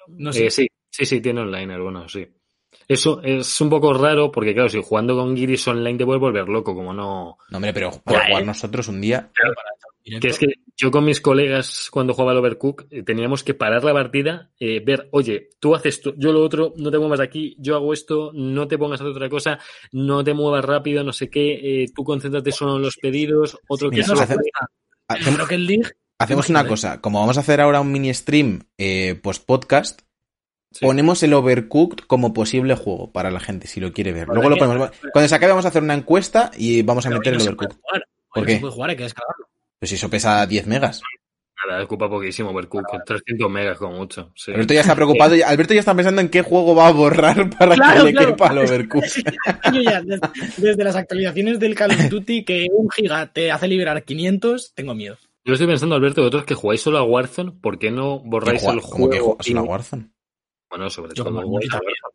No 0.08 0.32
sé. 0.34 0.46
Eh, 0.46 0.50
sí, 0.50 0.68
sí, 0.90 1.06
sí, 1.06 1.20
tiene 1.22 1.40
online 1.40 1.72
alguno, 1.72 2.06
sí. 2.10 2.28
Eso 2.86 3.22
es 3.22 3.58
un 3.62 3.70
poco 3.70 3.94
raro 3.94 4.30
porque, 4.30 4.52
claro, 4.52 4.68
si 4.68 4.82
jugando 4.82 5.16
con 5.16 5.34
Giris 5.34 5.66
online 5.68 5.96
te 5.96 6.04
puedes 6.04 6.20
volver 6.20 6.46
loco, 6.48 6.74
como 6.74 6.92
no. 6.92 7.38
No, 7.48 7.56
hombre, 7.56 7.72
pero 7.72 7.90
para 8.04 8.18
Ya, 8.20 8.26
jugar 8.26 8.42
¿eh? 8.42 8.46
nosotros 8.46 8.88
un 8.88 9.00
día. 9.00 9.30
Que 10.20 10.28
es 10.28 10.38
que 10.38 10.46
yo 10.76 10.90
con 10.90 11.04
mis 11.04 11.20
colegas, 11.20 11.88
cuando 11.90 12.12
jugaba 12.12 12.32
al 12.32 12.38
Overcook, 12.38 12.86
eh, 12.90 13.02
teníamos 13.04 13.44
que 13.44 13.54
parar 13.54 13.84
la 13.84 13.92
partida, 13.92 14.50
eh, 14.58 14.82
ver, 14.84 15.08
oye, 15.12 15.50
tú 15.60 15.74
haces 15.76 15.94
esto, 15.96 16.12
yo 16.16 16.32
lo 16.32 16.42
otro, 16.42 16.72
no 16.76 16.90
te 16.90 16.98
muevas 16.98 17.20
de 17.20 17.24
aquí, 17.24 17.54
yo 17.58 17.76
hago 17.76 17.92
esto, 17.92 18.32
no 18.34 18.66
te 18.66 18.78
pongas 18.78 19.00
a 19.00 19.04
hacer 19.04 19.14
otra 19.14 19.28
cosa, 19.28 19.58
no 19.92 20.24
te 20.24 20.34
muevas 20.34 20.64
rápido, 20.64 21.04
no 21.04 21.12
sé 21.12 21.30
qué, 21.30 21.82
eh, 21.84 21.86
tú 21.94 22.02
concéntrate 22.02 22.50
solo 22.50 22.76
en 22.76 22.82
los 22.82 22.96
pedidos, 22.96 23.56
otro 23.68 23.90
que 23.90 23.96
Mira, 23.98 24.06
solo 24.08 24.20
hace- 24.22 24.34
Hacemos, 25.08 25.34
Creo 25.36 25.46
que 25.46 25.54
el 25.56 25.66
League 25.66 25.90
hacemos 26.18 26.48
una 26.48 26.66
cosa. 26.66 27.00
Como 27.00 27.20
vamos 27.20 27.36
a 27.36 27.40
hacer 27.40 27.60
ahora 27.60 27.80
un 27.80 27.92
mini 27.92 28.12
stream 28.14 28.60
eh, 28.78 29.14
post 29.22 29.44
podcast, 29.46 30.00
Sí. 30.72 30.86
ponemos 30.86 31.22
el 31.22 31.34
Overcooked 31.34 32.04
como 32.06 32.32
posible 32.32 32.74
juego 32.76 33.12
para 33.12 33.30
la 33.30 33.40
gente, 33.40 33.66
si 33.66 33.78
lo 33.78 33.92
quiere 33.92 34.12
ver. 34.12 34.26
Luego 34.28 34.48
lo 34.48 34.56
ponemos. 34.56 34.90
Cuando 35.12 35.28
se 35.28 35.34
acabe 35.34 35.50
vamos 35.52 35.66
a 35.66 35.68
hacer 35.68 35.82
una 35.82 35.92
encuesta 35.94 36.50
y 36.56 36.80
vamos 36.80 37.04
a 37.04 37.10
Pero 37.10 37.18
meter 37.20 37.32
el 37.34 37.38
no 37.40 37.44
se 37.44 37.52
puede 37.52 37.66
Overcooked. 37.66 37.82
jugar. 37.84 38.04
¿Por 38.32 38.38
Hoy 38.38 38.42
no 38.42 38.46
qué? 38.46 38.54
se 38.54 38.60
puede 38.60 38.72
jugar, 38.72 38.90
hay 38.90 38.96
que 38.96 39.02
descargarlo. 39.02 39.46
Pues 39.82 39.90
si 39.90 39.96
eso 39.96 40.08
pesa 40.08 40.46
10 40.46 40.68
megas. 40.68 41.02
Nada, 41.68 41.82
ocupa 41.82 42.08
poquísimo 42.08 42.50
Overcook, 42.50 42.86
300 43.04 43.50
megas 43.50 43.78
como 43.78 43.96
mucho. 43.96 44.30
Sí. 44.36 44.52
Alberto 44.52 44.74
ya 44.74 44.80
está 44.82 44.94
preocupado. 44.94 45.34
ya- 45.34 45.48
Alberto 45.48 45.74
ya 45.74 45.80
está 45.80 45.92
pensando 45.92 46.20
en 46.20 46.28
qué 46.28 46.42
juego 46.42 46.72
va 46.76 46.86
a 46.86 46.92
borrar 46.92 47.50
para 47.58 47.74
Claro, 47.74 48.00
que 48.00 48.04
le 48.04 48.12
claro. 48.12 48.28
quepa 48.28 48.46
al 48.50 48.58
Overcooked. 48.58 49.10
Yo 49.74 49.82
ya, 49.82 50.00
desde, 50.02 50.20
desde 50.58 50.84
las 50.84 50.94
actualizaciones 50.94 51.58
del 51.58 51.74
Call 51.74 51.90
of 51.90 52.08
Duty, 52.10 52.44
que 52.44 52.68
un 52.70 52.88
giga 52.90 53.32
te 53.32 53.50
hace 53.50 53.66
liberar 53.66 54.04
500, 54.04 54.72
tengo 54.72 54.94
miedo. 54.94 55.16
Yo 55.44 55.54
estoy 55.54 55.66
pensando, 55.66 55.96
Alberto, 55.96 56.20
vosotros 56.20 56.44
que 56.44 56.54
jugáis 56.54 56.80
solo 56.80 56.98
a 56.98 57.02
Warzone, 57.02 57.50
¿por 57.60 57.76
qué 57.80 57.90
no 57.90 58.20
borráis 58.20 58.62
el 58.62 58.76
que 58.76 58.80
juega 58.82 59.18
juego? 59.18 59.36
solo 59.40 59.58
a 59.58 59.62
Warzone. 59.64 60.10
Bueno, 60.70 60.90
sobre 60.90 61.14
Yo 61.14 61.24
todo 61.24 61.34
juego 61.34 61.48
jugáis 61.48 61.70
multi 61.72 61.84
Warzone. 61.84 62.12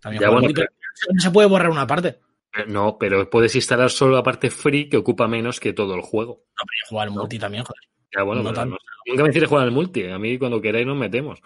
También 0.00 0.20
Ya, 0.20 0.26
juego 0.28 0.40
bueno, 0.40 0.54
pero 0.56 0.68
no 1.14 1.20
se 1.20 1.30
puede 1.30 1.48
borrar 1.48 1.70
una 1.70 1.86
parte. 1.86 2.18
Eh, 2.56 2.64
No, 2.68 2.96
pero 2.98 3.28
puedes 3.30 3.54
instalar 3.54 3.90
solo 3.90 4.14
la 4.16 4.22
parte 4.22 4.50
free 4.50 4.88
que 4.88 4.96
ocupa 4.96 5.26
menos 5.28 5.60
que 5.60 5.72
todo 5.72 5.94
el 5.94 6.02
juego. 6.02 6.42
No, 6.48 6.62
pero 6.66 6.70
yo 6.82 6.88
juego 6.88 7.00
al 7.02 7.10
multi 7.10 7.38
también, 7.38 7.64
joder. 7.64 7.80
Ya, 8.16 8.22
bueno, 8.22 8.42
No 8.42 8.50
pero 8.50 8.60
tanto. 8.60 8.76
no- 8.76 9.12
nunca 9.12 9.22
me 9.24 9.28
hicierais 9.30 9.48
jugar 9.48 9.64
al 9.64 9.72
multi. 9.72 10.04
A 10.08 10.18
mí 10.18 10.38
cuando 10.38 10.60
queráis 10.60 10.86
nos 10.86 10.96
metemos. 10.96 11.40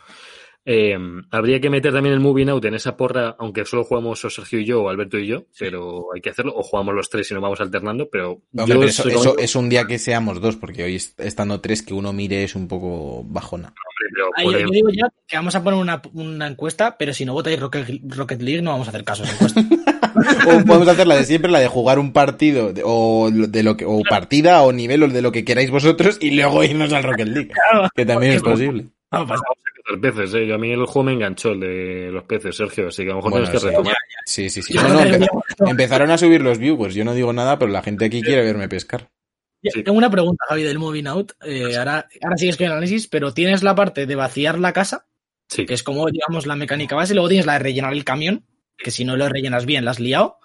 Eh, 0.70 0.98
habría 1.30 1.60
que 1.62 1.70
meter 1.70 1.94
también 1.94 2.12
el 2.12 2.20
Moving 2.20 2.50
Out 2.50 2.66
en 2.66 2.74
esa 2.74 2.94
porra, 2.94 3.36
aunque 3.38 3.64
solo 3.64 3.84
jugamos 3.84 4.22
o 4.26 4.28
Sergio 4.28 4.60
y 4.60 4.66
yo, 4.66 4.82
o 4.82 4.90
Alberto 4.90 5.16
y 5.18 5.26
yo, 5.26 5.46
pero 5.58 6.08
hay 6.14 6.20
que 6.20 6.28
hacerlo. 6.28 6.52
O 6.54 6.62
jugamos 6.62 6.94
los 6.94 7.08
tres 7.08 7.30
y 7.30 7.34
nos 7.34 7.42
vamos 7.42 7.58
alternando, 7.62 8.10
pero 8.10 8.32
Hombre, 8.54 8.66
yo 8.66 8.66
pero 8.66 8.82
eso, 8.84 9.02
soy 9.04 9.12
eso 9.12 9.30
como- 9.30 9.38
es 9.38 9.56
un 9.56 9.68
día 9.70 9.86
que 9.86 9.98
seamos 9.98 10.42
dos, 10.42 10.56
porque 10.56 10.82
hoy 10.84 10.96
est- 10.96 11.18
estando 11.20 11.58
tres 11.62 11.80
que 11.80 11.94
uno 11.94 12.12
mire 12.12 12.44
es 12.44 12.54
un 12.54 12.68
poco 12.68 13.24
bajona. 13.24 13.68
hombre, 13.68 14.10
pero 14.12 14.28
Ahí, 14.36 14.44
por 14.44 14.60
yo 14.60 14.70
digo 14.70 14.88
ya 14.90 15.08
que 15.26 15.36
vamos 15.36 15.54
a 15.54 15.64
poner 15.64 15.80
una, 15.80 16.02
una 16.12 16.46
encuesta, 16.48 16.98
pero 16.98 17.14
si 17.14 17.24
no 17.24 17.32
votáis 17.32 17.58
Rocket, 17.58 18.02
Rocket 18.14 18.42
League 18.42 18.60
no 18.60 18.72
vamos 18.72 18.88
a 18.88 18.90
hacer 18.90 19.04
caso 19.04 19.22
a 19.22 19.26
esa 19.26 19.32
encuesta. 19.54 19.97
O 20.46 20.64
podemos 20.64 20.88
hacer 20.88 21.06
la 21.06 21.16
de 21.16 21.24
siempre, 21.24 21.50
la 21.50 21.60
de 21.60 21.68
jugar 21.68 21.98
un 21.98 22.12
partido, 22.12 22.72
de- 22.72 22.82
o 22.84 23.30
de 23.30 23.62
lo 23.62 23.76
que, 23.76 23.84
o 23.84 24.00
partida, 24.08 24.62
o 24.62 24.72
nivel, 24.72 25.02
o 25.02 25.08
de 25.08 25.22
lo 25.22 25.32
que 25.32 25.44
queráis 25.44 25.70
vosotros, 25.70 26.18
y 26.20 26.30
luego 26.32 26.62
irnos 26.64 26.92
al 26.92 27.02
Rocket 27.02 27.28
League. 27.28 27.50
Que 27.94 28.06
también 28.06 28.32
es 28.32 28.42
posible. 28.42 28.86
No 29.10 29.26
pasa 29.26 29.42
vamos 29.42 29.58
a 29.64 29.82
cazar 29.82 30.00
peces, 30.00 30.34
¿eh? 30.34 30.46
Yo 30.46 30.54
a 30.54 30.58
mí 30.58 30.70
el 30.70 30.84
juego 30.84 31.04
me 31.04 31.12
enganchó, 31.12 31.52
el 31.52 31.60
de 31.60 32.10
los 32.12 32.24
peces, 32.24 32.56
Sergio, 32.56 32.88
así 32.88 33.04
que 33.04 33.08
a 33.10 33.12
lo 33.12 33.16
mejor 33.16 33.30
Bueno, 33.30 33.46
tienes 33.46 33.62
que 33.62 33.68
sí. 33.68 33.70
retomar. 33.74 33.94
Sí, 34.26 34.50
sí, 34.50 34.62
sí. 34.62 34.74
No, 34.74 34.88
no, 34.88 35.00
empe- 35.00 35.28
empezaron 35.70 36.10
a 36.10 36.18
subir 36.18 36.42
los 36.42 36.58
views, 36.58 36.76
pues 36.76 36.94
yo 36.94 37.04
no 37.04 37.14
digo 37.14 37.32
nada, 37.32 37.58
pero 37.58 37.70
la 37.72 37.82
gente 37.82 38.04
aquí 38.04 38.20
quiere 38.22 38.42
verme 38.42 38.68
pescar. 38.68 39.08
Sí. 39.62 39.82
Tengo 39.82 39.96
una 39.98 40.10
pregunta, 40.10 40.44
Javi, 40.48 40.62
del 40.62 40.78
Moving 40.78 41.06
Out. 41.08 41.32
Eh, 41.44 41.76
ahora, 41.78 42.06
ahora 42.22 42.36
sigues 42.36 42.56
con 42.56 42.66
el 42.66 42.72
análisis, 42.72 43.08
pero 43.08 43.32
tienes 43.34 43.62
la 43.62 43.74
parte 43.74 44.06
de 44.06 44.14
vaciar 44.14 44.58
la 44.58 44.72
casa, 44.72 45.06
Sí. 45.48 45.64
que 45.66 45.72
es 45.74 45.82
como, 45.82 46.06
digamos, 46.10 46.46
la 46.46 46.54
mecánica 46.54 46.94
base, 46.94 47.12
y 47.12 47.16
luego 47.16 47.28
tienes 47.30 47.46
la 47.46 47.54
de 47.54 47.58
rellenar 47.60 47.92
el 47.94 48.04
camión, 48.04 48.44
que 48.78 48.90
si 48.90 49.04
no 49.04 49.16
lo 49.16 49.28
rellenas 49.28 49.66
bien, 49.66 49.84
la 49.84 49.90
has 49.92 50.00
liado. 50.00 50.38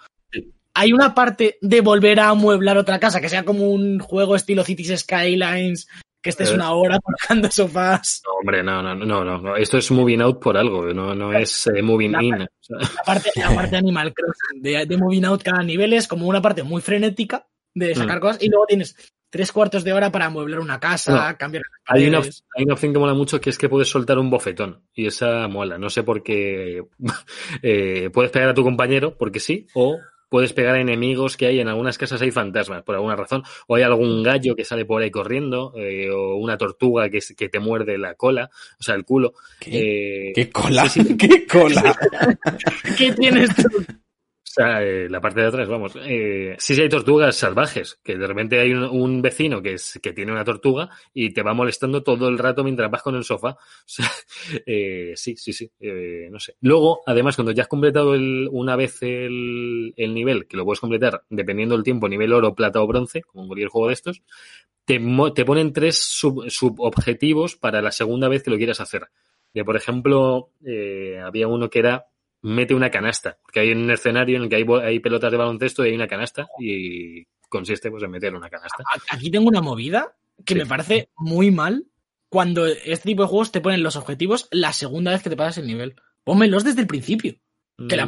Hay 0.75 0.91
una 0.91 1.13
parte 1.13 1.57
de 1.61 1.81
volver 1.81 2.19
a 2.19 2.29
amueblar 2.29 2.77
otra 2.77 2.99
casa, 2.99 3.21
que 3.21 3.29
sea 3.29 3.45
como 3.45 3.69
un 3.69 3.99
juego 3.99 4.35
estilo 4.35 4.63
Cities 4.63 5.01
Skylines, 5.01 5.87
que 6.21 6.31
estés 6.31 6.49
Eh. 6.49 6.55
una 6.55 6.71
hora 6.73 6.97
colocando 6.99 7.51
sofás. 7.51 8.21
No, 8.25 8.33
hombre, 8.39 8.63
no, 8.63 8.81
no, 8.81 8.95
no, 8.95 9.23
no. 9.23 9.55
Esto 9.55 9.77
es 9.77 9.91
moving 9.91 10.21
out 10.21 10.41
por 10.41 10.57
algo, 10.57 10.91
no, 10.93 11.13
no 11.13 11.31
es 11.31 11.67
eh, 11.67 11.81
moving 11.83 12.13
La- 12.13 12.23
in. 12.23 12.39
La 12.39 13.03
parte, 13.05 13.29
la 13.35 13.53
parte 13.53 13.75
Animal 13.75 14.13
Crossing, 14.13 14.61
de, 14.63 14.85
de 14.85 14.97
Moving 14.97 15.25
Out 15.25 15.43
cada 15.43 15.61
nivel 15.61 15.93
es 15.93 16.07
como 16.07 16.27
una 16.27 16.41
parte 16.41 16.63
muy 16.63 16.81
frenética 16.81 17.45
de 17.75 17.93
sacar 17.93 18.17
Mm. 18.17 18.21
cosas, 18.21 18.41
y 18.41 18.49
luego 18.49 18.65
tienes 18.65 18.95
tres 19.33 19.51
cuartos 19.51 19.83
de 19.83 19.93
hora 19.93 20.11
para 20.11 20.25
amueblar 20.27 20.59
una 20.59 20.79
casa, 20.79 21.31
No. 21.31 21.37
cambiar 21.39 21.63
las 21.63 21.97
hay, 21.97 22.07
una, 22.07 22.19
hay 22.19 22.63
una 22.65 22.75
opción 22.75 22.93
que 22.93 22.99
mola 22.99 23.15
mucho 23.15 23.41
que 23.41 23.49
es 23.49 23.57
que 23.57 23.67
puedes 23.67 23.89
soltar 23.89 24.19
un 24.19 24.29
bofetón 24.29 24.83
y 24.93 25.07
esa 25.07 25.47
mola. 25.47 25.79
No 25.79 25.89
sé 25.89 26.03
por 26.03 26.21
qué 26.21 26.83
eh, 27.63 28.11
puedes 28.13 28.29
pegar 28.29 28.49
a 28.49 28.53
tu 28.53 28.61
compañero 28.63 29.17
porque 29.17 29.39
sí 29.39 29.65
o 29.73 29.97
puedes 30.29 30.53
pegar 30.53 30.75
a 30.75 30.81
enemigos 30.81 31.35
que 31.35 31.47
hay 31.47 31.59
en 31.59 31.67
algunas 31.67 31.97
casas 31.97 32.21
hay 32.21 32.29
fantasmas 32.29 32.83
por 32.83 32.93
alguna 32.93 33.15
razón 33.15 33.41
o 33.67 33.75
hay 33.75 33.81
algún 33.81 34.21
gallo 34.21 34.55
que 34.55 34.65
sale 34.65 34.85
por 34.85 35.01
ahí 35.01 35.09
corriendo 35.09 35.73
eh, 35.77 36.11
o 36.11 36.35
una 36.35 36.55
tortuga 36.55 37.09
que, 37.09 37.17
que 37.35 37.49
te 37.49 37.59
muerde 37.59 37.97
la 37.97 38.13
cola, 38.13 38.51
o 38.79 38.83
sea 38.83 38.93
el 38.93 39.03
culo. 39.03 39.33
¿Qué, 39.59 40.27
Eh, 40.29 40.31
¿Qué 40.35 40.49
cola? 40.51 40.87
sí, 40.89 41.01
sí. 41.03 41.17
¿Qué 41.17 41.47
cola? 41.47 41.95
¿Qué 42.97 43.11
tienes 43.13 43.49
tú? 43.55 43.83
Sea, 44.55 44.83
eh, 44.83 45.09
la 45.09 45.19
parte 45.19 45.41
de 45.41 45.47
atrás, 45.47 45.67
vamos. 45.67 45.93
Eh, 46.05 46.55
sí, 46.59 46.75
sí 46.75 46.81
hay 46.83 46.87
tortugas 46.89 47.35
salvajes, 47.35 47.99
que 48.03 48.15
de 48.19 48.27
repente 48.27 48.59
hay 48.59 48.71
un, 48.71 49.19
vecino 49.19 49.63
que, 49.63 49.73
es, 49.73 49.99
que 49.99 50.13
tiene 50.13 50.31
una 50.31 50.43
tortuga 50.43 50.91
y 51.11 51.33
te 51.33 51.41
va 51.41 51.55
molestando 51.55 52.03
todo 52.03 52.29
el 52.29 52.37
rato 52.37 52.63
mientras 52.63 52.91
vas 52.91 53.01
con 53.01 53.15
el 53.15 53.23
sofá. 53.23 53.57
Eh, 54.65 55.13
sí, 55.15 55.35
sí, 55.37 55.53
sí, 55.53 55.71
eh, 55.79 56.27
no 56.31 56.39
sé. 56.39 56.55
Luego, 56.61 57.01
además, 57.05 57.35
cuando 57.35 57.51
ya 57.51 57.63
has 57.63 57.67
completado 57.67 58.11
una 58.51 58.75
vez 58.75 59.01
el, 59.01 59.93
el 59.95 60.13
nivel, 60.13 60.47
que 60.47 60.57
lo 60.57 60.65
puedes 60.65 60.79
completar 60.79 61.23
dependiendo 61.29 61.75
del 61.75 61.83
tiempo, 61.83 62.07
nivel 62.07 62.33
oro, 62.33 62.53
plata 62.53 62.79
o 62.81 62.85
bronce, 62.87 63.21
como 63.21 63.43
en 63.43 63.47
cualquier 63.47 63.69
juego 63.69 63.87
de 63.87 63.93
estos, 63.93 64.21
te, 64.85 64.99
te 65.35 65.45
ponen 65.45 65.73
tres 65.73 65.97
sub- 65.97 66.49
subobjetivos 66.49 67.55
para 67.55 67.81
la 67.81 67.91
segunda 67.91 68.27
vez 68.27 68.43
que 68.43 68.51
lo 68.51 68.57
quieras 68.57 68.79
hacer. 68.81 69.07
De, 69.53 69.63
por 69.63 69.75
ejemplo, 69.75 70.49
había 71.23 71.47
uno 71.47 71.69
que 71.69 71.79
era 71.79 72.07
mete 72.43 72.75
una 72.75 72.91
canasta, 72.91 73.37
porque 73.41 73.61
hay 73.61 73.71
un 73.71 73.89
escenario 73.89 74.37
en 74.37 74.43
el 74.43 74.49
que 74.49 74.55
hay, 74.83 74.99
pelotas 74.99 75.31
de 75.31 75.37
baloncesto 75.37 75.83
y 75.85 75.89
hay 75.89 75.95
una 75.95 76.07
canasta 76.07 76.47
y 76.59 77.23
consiste 77.49 77.89
pues 77.89 78.03
en 78.03 78.11
meter 78.11 78.35
una 78.35 78.49
canasta. 78.49 78.83
Aquí 79.09 79.31
tengo 79.31 79.47
una 79.47 79.61
movida 79.61 80.13
que 80.45 80.53
Sí. 80.53 80.59
me 80.59 80.65
parece 80.65 81.09
muy 81.17 81.51
mal 81.51 81.85
cuando 82.29 82.65
este 82.67 83.09
tipo 83.09 83.23
de 83.23 83.29
juegos 83.29 83.51
te 83.51 83.61
ponen 83.61 83.83
los 83.83 83.95
objetivos 83.95 84.47
la 84.51 84.73
segunda 84.73 85.11
vez 85.11 85.23
que 85.23 85.29
te 85.29 85.35
pasas 85.37 85.59
el 85.59 85.67
nivel. 85.67 85.95
Pónmelos 86.23 86.63
desde 86.63 86.81
el 86.81 86.87
principio. 86.87 87.35
Que 87.89 87.95
la 87.97 88.05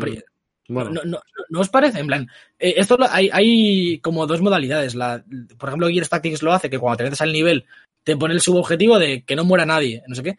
Mm, 0.67 0.73
bueno, 0.73 0.89
no, 0.89 1.01
no- 1.03 1.19
¿No 1.49 1.59
os 1.59 1.69
parece? 1.69 1.99
En 1.99 2.07
plan, 2.07 2.27
eh, 2.57 2.73
esto 2.77 2.97
lo- 2.97 3.07
hay, 3.09 3.29
hay 3.31 3.99
como 3.99 4.25
dos 4.25 4.41
modalidades. 4.41 4.95
La, 4.95 5.23
por 5.59 5.69
ejemplo, 5.69 5.87
Gears 5.89 6.09
Tactics 6.09 6.41
lo 6.41 6.53
hace, 6.53 6.71
que 6.71 6.79
cuando 6.79 6.97
te 6.97 7.03
metes 7.03 7.21
al 7.21 7.31
nivel 7.31 7.65
te 8.03 8.17
pone 8.17 8.33
el 8.33 8.41
subobjetivo 8.41 8.97
de 8.97 9.23
que 9.23 9.35
no 9.35 9.43
muera 9.45 9.65
nadie, 9.67 10.01
no 10.07 10.15
sé 10.15 10.23
qué. 10.23 10.37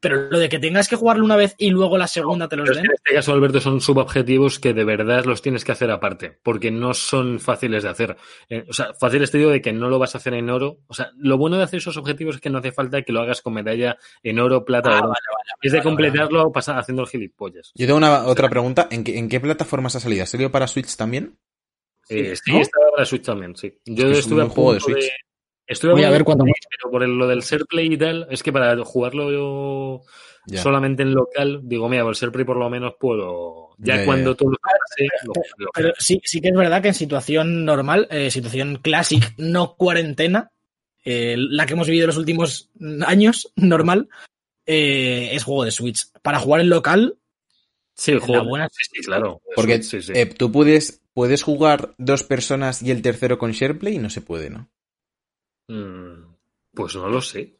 Pero 0.00 0.30
lo 0.30 0.38
de 0.38 0.48
que 0.48 0.58
tengas 0.58 0.88
que 0.88 0.96
jugarlo 0.96 1.24
una 1.24 1.36
vez 1.36 1.54
y 1.58 1.70
luego 1.70 1.98
la 1.98 2.06
segunda 2.06 2.48
te 2.48 2.56
los 2.56 2.70
es 2.70 2.76
den. 2.76 2.86
en 2.86 2.92
este 2.92 3.14
caso, 3.14 3.32
Alberto, 3.32 3.60
son 3.60 3.80
subobjetivos 3.80 4.60
que 4.60 4.72
de 4.72 4.84
verdad 4.84 5.24
los 5.24 5.42
tienes 5.42 5.64
que 5.64 5.72
hacer 5.72 5.90
aparte, 5.90 6.38
porque 6.42 6.70
no 6.70 6.94
son 6.94 7.40
fáciles 7.40 7.82
de 7.82 7.88
hacer. 7.88 8.16
Eh, 8.48 8.64
o 8.68 8.72
sea, 8.72 8.94
fáciles 8.94 9.30
te 9.30 9.38
digo 9.38 9.50
de 9.50 9.60
que 9.60 9.72
no 9.72 9.88
lo 9.88 9.98
vas 9.98 10.14
a 10.14 10.18
hacer 10.18 10.34
en 10.34 10.50
oro. 10.50 10.78
O 10.86 10.94
sea, 10.94 11.10
lo 11.16 11.36
bueno 11.36 11.56
de 11.56 11.64
hacer 11.64 11.78
esos 11.78 11.96
objetivos 11.96 12.36
es 12.36 12.40
que 12.40 12.50
no 12.50 12.58
hace 12.58 12.72
falta 12.72 13.02
que 13.02 13.12
lo 13.12 13.20
hagas 13.20 13.42
con 13.42 13.54
medalla 13.54 13.96
en 14.22 14.38
oro, 14.38 14.64
plata 14.64 14.90
Ah, 14.90 14.98
o 14.98 15.02
bronce. 15.02 15.20
Es 15.62 15.72
de 15.72 15.78
vale, 15.78 15.90
completarlo 15.90 16.52
haciendo 16.54 17.02
el 17.02 17.08
gilipollas. 17.08 17.72
Yo 17.74 17.86
tengo 17.86 17.98
una 17.98 18.26
otra 18.26 18.48
pregunta. 18.48 18.86
¿En 18.90 19.02
qué, 19.02 19.18
en 19.18 19.28
qué 19.28 19.40
plataformas 19.40 19.96
ha 19.96 20.00
salido? 20.00 20.22
¿Ha 20.22 20.26
salido 20.26 20.50
para 20.50 20.68
Switch 20.68 20.96
también? 20.96 21.38
Eh, 22.08 22.36
sí, 22.36 22.52
¿no? 22.52 22.60
estaba 22.60 22.90
para 22.92 23.04
Switch 23.04 23.24
también, 23.24 23.56
sí. 23.56 23.78
Yo 23.84 24.06
que 24.06 24.12
es 24.12 24.18
un 24.18 24.20
estuve 24.20 24.42
a 24.42 24.44
buen 24.44 24.54
juego 24.54 24.72
de 24.74 24.80
punto 24.80 25.00
Switch. 25.00 25.12
Estuve 25.68 25.92
Voy 25.92 26.04
a 26.04 26.10
ver 26.10 26.24
cuesta. 26.24 26.42
pero 26.44 26.90
por 26.90 27.02
el- 27.02 27.16
lo 27.18 27.26
del 27.28 27.40
SharePlay 27.42 27.92
y 27.92 27.96
tal, 27.98 28.26
es 28.30 28.42
que 28.42 28.52
para 28.52 28.76
jugarlo 28.84 29.30
yo 29.30 30.00
Ya. 30.46 30.62
solamente 30.62 31.02
en 31.02 31.12
local, 31.12 31.60
digo, 31.64 31.88
mira, 31.90 32.02
por 32.04 32.12
el 32.12 32.16
SharePlay 32.18 32.46
por 32.46 32.56
lo 32.56 32.70
menos 32.70 32.94
puedo. 32.98 33.68
Ya 33.76 34.04
cuando 34.06 34.30
ya. 34.32 34.36
todo 34.36 34.50
lo 34.52 34.56
pase, 34.56 35.06
lo- 35.24 35.32
lo- 35.58 35.70
Pero 35.74 35.92
sí, 35.98 36.20
sí 36.24 36.40
que 36.40 36.48
es 36.48 36.54
verdad 36.56 36.80
que 36.82 36.88
en 36.88 36.94
situación 36.94 37.64
normal, 37.66 38.08
eh, 38.10 38.30
situación 38.30 38.76
classic, 38.82 39.34
no 39.36 39.76
cuarentena, 39.76 40.50
eh, 41.04 41.36
la 41.38 41.66
que 41.66 41.74
hemos 41.74 41.86
vivido 41.86 42.06
los 42.06 42.16
últimos 42.16 42.70
años, 43.06 43.52
normal, 43.56 44.08
eh, 44.66 45.30
es 45.32 45.44
juego 45.44 45.64
de 45.64 45.70
Switch. 45.70 46.06
Para 46.22 46.38
jugar 46.40 46.60
en 46.62 46.70
local, 46.70 47.18
Sí, 47.94 48.12
el 48.12 48.20
juego. 48.20 48.44
buena- 48.46 48.68
Sí, 48.70 48.84
sí, 48.92 49.00
claro. 49.02 49.40
Porque 49.54 49.82
Sí, 49.82 50.00
sí. 50.02 50.12
eh, 50.14 50.26
tú 50.26 50.50
puedes, 50.50 51.02
puedes 51.14 51.42
jugar 51.42 51.94
dos 51.98 52.22
personas 52.22 52.82
y 52.82 52.90
el 52.90 53.02
tercero 53.02 53.38
con 53.38 53.52
SharePlay 53.52 53.96
y 53.96 53.98
no 53.98 54.08
se 54.10 54.20
puede, 54.22 54.50
¿no? 54.50 54.68
Mm, 55.68 56.34
Pues 56.74 56.94
no 56.96 57.08
lo 57.08 57.20
sé. 57.20 57.56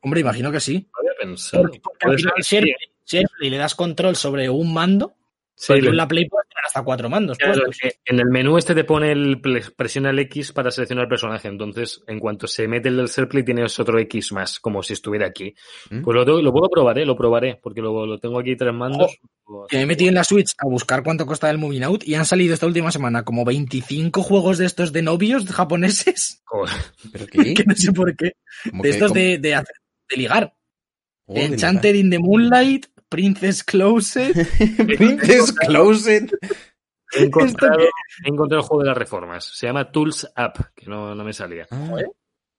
hombre, 0.00 0.20
imagino 0.20 0.52
que 0.52 0.60
sí. 0.60 0.88
No 0.92 1.00
había 1.00 1.12
pensado. 1.20 1.62
Porque, 1.62 1.80
porque 1.80 2.06
al 2.06 2.18
final 2.18 3.26
le 3.50 3.56
das 3.58 3.74
control 3.74 4.16
sobre 4.16 4.48
un 4.50 4.72
mando, 4.72 5.14
Sí, 5.56 5.66
pero 5.68 5.78
tú 5.78 5.84
lo- 5.86 5.90
en 5.92 5.96
la 5.98 6.08
Play 6.08 6.28
puedes 6.28 6.48
tener 6.48 6.64
hasta 6.66 6.82
cuatro 6.82 7.08
mandos. 7.08 7.38
Claro, 7.38 7.62
que 7.80 7.92
en 8.06 8.18
el 8.18 8.26
menú 8.28 8.58
este 8.58 8.74
te 8.74 8.82
pone 8.84 9.12
el 9.12 9.40
presiona 9.76 10.10
el 10.10 10.18
X 10.18 10.52
para 10.52 10.70
seleccionar 10.70 11.04
el 11.04 11.08
personaje. 11.08 11.46
Entonces, 11.48 12.02
en 12.08 12.18
cuanto 12.18 12.46
se 12.48 12.66
mete 12.66 12.88
el 12.88 12.96
del 12.96 13.06
SharePlay, 13.06 13.44
tienes 13.44 13.78
otro 13.78 13.98
X 14.00 14.32
más, 14.32 14.58
como 14.58 14.82
si 14.82 14.94
estuviera 14.94 15.26
aquí. 15.26 15.54
¿Mm? 15.90 16.02
Pues 16.02 16.14
lo, 16.16 16.24
tengo- 16.24 16.42
lo 16.42 16.52
puedo 16.52 16.68
probar, 16.68 16.98
¿eh? 16.98 17.06
Lo 17.06 17.16
probaré, 17.16 17.60
porque 17.62 17.80
lo, 17.80 18.04
lo 18.04 18.18
tengo 18.18 18.40
aquí 18.40 18.56
tres 18.56 18.74
mandos. 18.74 19.16
Que 19.68 19.76
me 19.76 19.82
he 19.82 19.86
metido 19.86 20.08
en 20.08 20.14
la 20.16 20.24
Switch 20.24 20.52
a 20.58 20.66
buscar 20.66 21.02
cuánto 21.02 21.24
costaba 21.26 21.50
el 21.52 21.58
Moving 21.58 21.84
Out 21.84 22.04
y 22.08 22.14
han 22.14 22.24
salido 22.24 22.54
esta 22.54 22.66
última 22.66 22.90
semana 22.90 23.24
como 23.24 23.44
25 23.44 24.22
juegos 24.22 24.58
de 24.58 24.66
estos 24.66 24.92
de 24.92 25.02
novios 25.02 25.44
japoneses. 25.52 26.42
¿Pero 27.12 27.26
qué? 27.26 27.54
que 27.54 27.64
no 27.64 27.74
sé 27.76 27.92
por 27.92 28.16
qué. 28.16 28.32
¿Cómo 28.70 28.82
De 28.82 28.88
que- 28.88 28.94
estos 28.94 29.12
de, 29.12 29.38
de, 29.38 29.54
hacer- 29.54 29.76
de 30.10 30.16
ligar. 30.16 30.54
de 31.28 31.44
Enchanted 31.44 31.94
in 31.94 32.10
the 32.10 32.18
Moonlight, 32.18 32.86
Princess 33.14 33.62
Closet. 33.62 34.34
Princess 34.98 35.52
Closet. 35.52 36.32
He 37.16 37.22
encontrado, 37.22 37.78
he 38.24 38.28
encontrado 38.28 38.62
el 38.62 38.66
juego 38.66 38.82
de 38.82 38.88
las 38.88 38.98
reformas. 38.98 39.44
Se 39.56 39.66
llama 39.68 39.92
Tools 39.92 40.24
Up, 40.36 40.66
que 40.74 40.86
no, 40.86 41.14
no 41.14 41.22
me 41.24 41.32
salía. 41.32 41.66
Ah. 41.70 41.96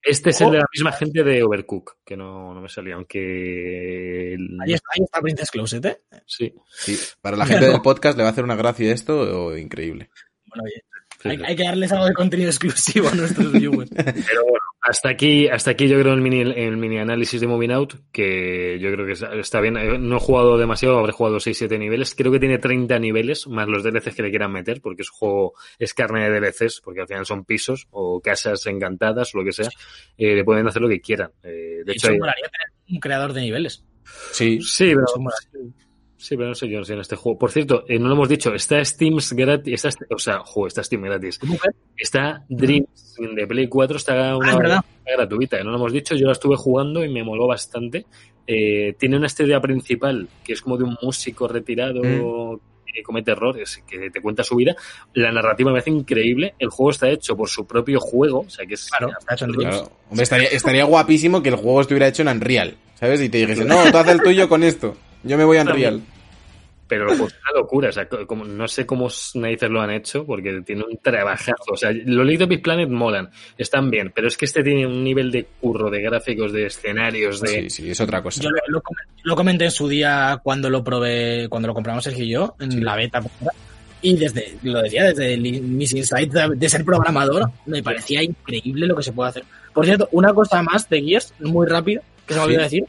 Este 0.02 0.30
es 0.30 0.40
el 0.40 0.52
de 0.52 0.60
la 0.60 0.66
misma 0.72 0.92
gente 0.94 1.24
de 1.24 1.44
Overcook, 1.44 1.98
que 2.06 2.16
no, 2.16 2.54
no 2.54 2.62
me 2.62 2.70
salía, 2.70 2.94
aunque... 2.96 4.36
el- 4.36 4.58
Ahí 4.64 4.74
está, 4.74 4.88
ahí 4.96 5.04
está 5.04 5.20
Princess 5.20 5.52
Closet, 5.52 5.86
¿eh? 5.86 6.02
Sí, 6.26 6.54
sí, 6.70 6.98
para 7.20 7.36
la 7.36 7.46
gente 7.46 7.66
del 7.70 7.82
podcast 7.82 8.16
le 8.16 8.24
va 8.24 8.30
a 8.30 8.32
hacer 8.32 8.44
una 8.44 8.56
gracia 8.56 8.94
esto 8.94 9.20
o 9.48 9.58
increíble. 9.58 10.10
Bueno, 10.46 10.64
oye, 10.64 10.84
hay, 11.24 11.44
hay 11.44 11.56
que 11.56 11.64
darles 11.64 11.92
algo 11.92 12.06
de 12.06 12.14
contenido 12.14 12.50
exclusivo 12.50 13.10
a 13.10 13.16
nuestros 13.16 13.52
viewers. 13.52 13.90
Pero 13.96 14.44
bueno, 14.44 14.65
hasta 14.88 15.10
aquí, 15.10 15.48
hasta 15.48 15.72
aquí 15.72 15.88
yo 15.88 16.00
creo 16.00 16.14
el 16.14 16.22
mini, 16.22 16.42
el 16.42 16.78
mini 16.78 17.00
análisis 17.00 17.42
de 17.42 17.48
Moving 17.48 17.72
Out, 17.72 17.94
que 18.12 18.78
yo 18.80 18.92
creo 18.92 19.06
que 19.06 19.14
está- 19.40 19.60
bien. 19.62 19.78
Eh, 19.78 19.98
No 19.98 20.18
he 20.18 20.20
jugado 20.20 20.58
demasiado, 20.58 21.00
habré 21.00 21.12
jugado 21.12 21.40
6-7 21.40 21.78
niveles. 21.80 22.14
Creo 22.16 22.32
que 22.32 22.40
tiene 22.40 22.60
30 22.60 23.00
niveles, 23.00 23.48
más 23.48 23.68
los 23.68 23.84
DLCs 23.84 24.16
que 24.16 24.22
le 24.24 24.30
quieran 24.30 24.52
meter, 24.52 24.82
porque 24.82 25.02
es 25.02 25.10
un 25.12 25.18
juego, 25.18 25.54
es 25.80 25.94
carne 25.94 26.30
de 26.30 26.40
DLCs, 26.40 26.82
porque 26.84 27.02
al 27.02 27.08
final 27.08 27.26
son 27.26 27.46
pisos 27.46 27.88
o 27.92 28.22
casas 28.22 28.66
encantadas 28.68 29.34
o 29.34 29.40
lo 29.40 29.44
que 29.44 29.52
sea. 29.54 29.70
Eh, 30.18 30.36
le 30.36 30.44
pueden 30.44 30.68
hacer 30.68 30.82
lo 30.82 30.90
que 30.90 31.02
quieran. 31.02 31.32
Eh, 31.44 31.82
de 31.86 31.92
hecho, 31.92 32.08
Eso 32.08 32.12
hay- 32.12 32.20
molaría 32.20 32.46
tener 32.46 32.96
un 32.96 33.00
creador 33.00 33.34
de 33.34 33.42
niveles. 33.42 33.84
Sí, 34.32 34.62
sí, 34.62 34.94
pero. 34.94 35.06
Sí, 36.18 36.36
pero 36.38 36.50
no 36.50 36.56
sé 36.56 36.68
yo 36.70 36.84
si 36.84 36.94
en 36.94 37.00
este 37.00 37.16
juego. 37.16 37.38
Por 37.38 37.52
cierto, 37.52 37.84
eh, 37.88 38.00
no 38.00 38.08
lo 38.08 38.14
hemos 38.16 38.30
dicho, 38.30 38.54
está 38.54 38.84
Steam 38.84 39.18
gratis, 39.32 39.86
está, 39.86 40.06
o 40.14 40.18
sea, 40.20 40.40
juego, 40.40 40.68
está 40.68 40.84
Steam 40.84 41.02
gratis. 41.04 41.40
Está 41.98 42.44
Dreams 42.50 43.16
de 43.36 43.48
Play 43.48 43.68
4, 43.68 43.98
está 43.98 44.36
una 44.38 44.54
Ah, 44.54 44.84
gratuita, 45.18 45.58
que 45.58 45.64
no 45.64 45.72
lo 45.72 45.78
hemos 45.78 45.94
dicho, 45.94 46.16
yo 46.16 46.26
la 46.26 46.32
estuve 46.34 46.56
jugando 46.58 47.04
y 47.06 47.10
me 47.10 47.24
moló 47.24 47.48
bastante. 47.48 48.06
Eh, 48.48 48.94
tiene 49.00 49.18
una 49.18 49.28
historia 49.28 49.60
principal 49.60 50.28
que 50.44 50.54
es 50.54 50.62
como 50.62 50.78
de 50.78 50.84
un 50.84 50.98
músico 51.02 51.48
retirado 51.48 52.02
Mm. 52.04 52.60
que 52.96 53.04
comete 53.04 53.32
errores, 53.32 53.84
que 53.88 54.10
te 54.10 54.22
cuenta 54.22 54.42
su 54.44 54.56
vida. 54.56 54.74
La 55.16 55.30
narrativa 55.32 55.70
me 55.72 55.80
hace 55.80 55.90
increíble. 55.90 56.54
El 56.60 56.70
juego 56.70 56.92
está 56.92 57.10
hecho 57.10 57.36
por 57.36 57.50
su 57.50 57.68
propio 57.68 58.00
juego, 58.00 58.42
o 58.42 58.50
sea 58.50 58.66
que 58.66 58.76
es 58.76 58.88
Claro, 58.90 59.12
está 59.20 59.34
hecho 59.34 59.46
en 59.46 59.52
Dreams. 59.52 59.76
claro. 59.76 59.92
Hombre, 60.10 60.24
estaría, 60.24 60.48
estaría 60.48 60.84
guapísimo 60.86 61.44
que 61.44 61.50
el 61.50 61.56
juego 61.56 61.82
estuviera 61.82 62.08
hecho 62.08 62.22
en 62.22 62.30
Unreal, 62.30 62.76
¿sabes? 62.94 63.22
Y 63.22 63.28
te 63.30 63.40
dijese, 63.40 63.66
no, 63.66 63.92
tú 63.92 63.98
haz 63.98 64.08
el 64.08 64.22
tuyo 64.22 64.48
con 64.48 64.64
esto. 64.64 64.96
Yo 65.26 65.38
me 65.38 65.44
voy 65.44 65.58
a 65.58 65.64
Unreal. 65.64 66.02
Pero 66.88 67.06
el 67.06 67.10
juego 67.18 67.28
es 67.28 67.34
una 67.42 67.60
locura, 67.60 67.90
o 67.90 67.92
sea, 67.92 68.08
co- 68.08 68.28
como, 68.28 68.46
no 68.46 68.68
sé 68.68 68.86
cómo 68.86 69.10
narices 69.34 69.70
lo 69.72 69.82
han 69.82 69.90
hecho, 69.90 70.24
porque 70.24 70.62
tiene 70.64 70.84
un 70.84 70.96
trabajazo. 71.02 71.72
O 71.72 71.76
sea, 71.76 71.92
los 71.92 72.24
Little 72.28 72.46
Big 72.46 72.62
Planet 72.62 72.88
molan, 72.90 73.32
están 73.58 73.90
bien, 73.90 74.12
pero 74.14 74.28
es 74.28 74.38
que 74.38 74.46
este 74.46 74.62
tiene 74.62 74.86
un 74.86 75.04
nivel 75.04 75.32
de 75.32 75.48
curro, 75.60 75.90
de 75.90 76.00
gráficos, 76.04 76.54
de 76.54 76.68
escenarios, 76.68 77.42
de... 77.42 77.48
Sí, 77.48 77.70
sí, 77.72 77.90
es 77.90 78.00
otra 78.02 78.22
cosa. 78.22 78.40
Yo 78.44 78.52
lo, 78.52 78.58
lo 78.68 78.82
com- 78.82 78.96
lo 79.24 79.36
comenté 79.36 79.66
en 79.66 79.72
su 79.72 79.88
día 79.88 80.40
cuando 80.44 80.70
lo 80.70 80.84
probé, 80.84 81.48
cuando 81.50 81.68
lo 81.68 81.74
compramos 81.74 82.04
Sergio 82.04 82.24
y 82.24 82.30
yo, 82.30 82.56
en 82.60 82.86
la 82.86 82.96
beta. 82.96 83.20
Y 84.04 84.16
desde, 84.18 84.56
lo 84.62 84.80
decía, 84.84 85.06
desde 85.06 85.34
el- 85.34 85.42
mis 85.42 85.92
insights 85.92 86.34
de, 86.36 86.50
de 86.56 86.70
ser 86.70 86.86
programador, 86.86 87.50
me 87.66 87.82
parecía 87.82 88.22
increíble 88.22 88.86
lo 88.86 88.96
que 88.96 89.02
se 89.02 89.12
puede 89.12 89.30
hacer. 89.32 89.44
Por 89.74 89.86
cierto, 89.88 90.08
una 90.12 90.36
cosa 90.36 90.62
más 90.62 90.88
de 90.88 91.02
Gears, 91.02 91.34
muy 91.40 91.66
rápido, 91.66 92.04
que 92.28 92.36
se 92.36 92.40
me 92.40 92.46
olvidó 92.46 92.60
Sí. 92.60 92.64
decir, 92.66 92.84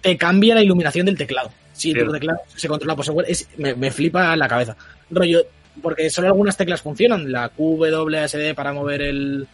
te 0.00 0.16
cambia 0.16 0.54
la 0.54 0.62
iluminación 0.62 1.06
del 1.06 1.18
teclado. 1.18 1.50
Si 1.72 1.90
tu 1.90 1.94
Cierto. 1.96 2.12
teclado 2.12 2.38
se 2.54 2.68
controla 2.68 2.96
por 2.96 3.04
software, 3.04 3.26
es, 3.30 3.48
me, 3.56 3.74
me 3.74 3.90
flipa 3.90 4.36
la 4.36 4.48
cabeza. 4.48 4.76
Rollo, 5.10 5.42
porque 5.82 6.10
solo 6.10 6.28
algunas 6.28 6.56
teclas 6.56 6.82
funcionan, 6.82 7.30
la 7.32 7.48
QWSD 7.48 8.54
para 8.54 8.72
mover 8.72 9.02
el, 9.02 9.46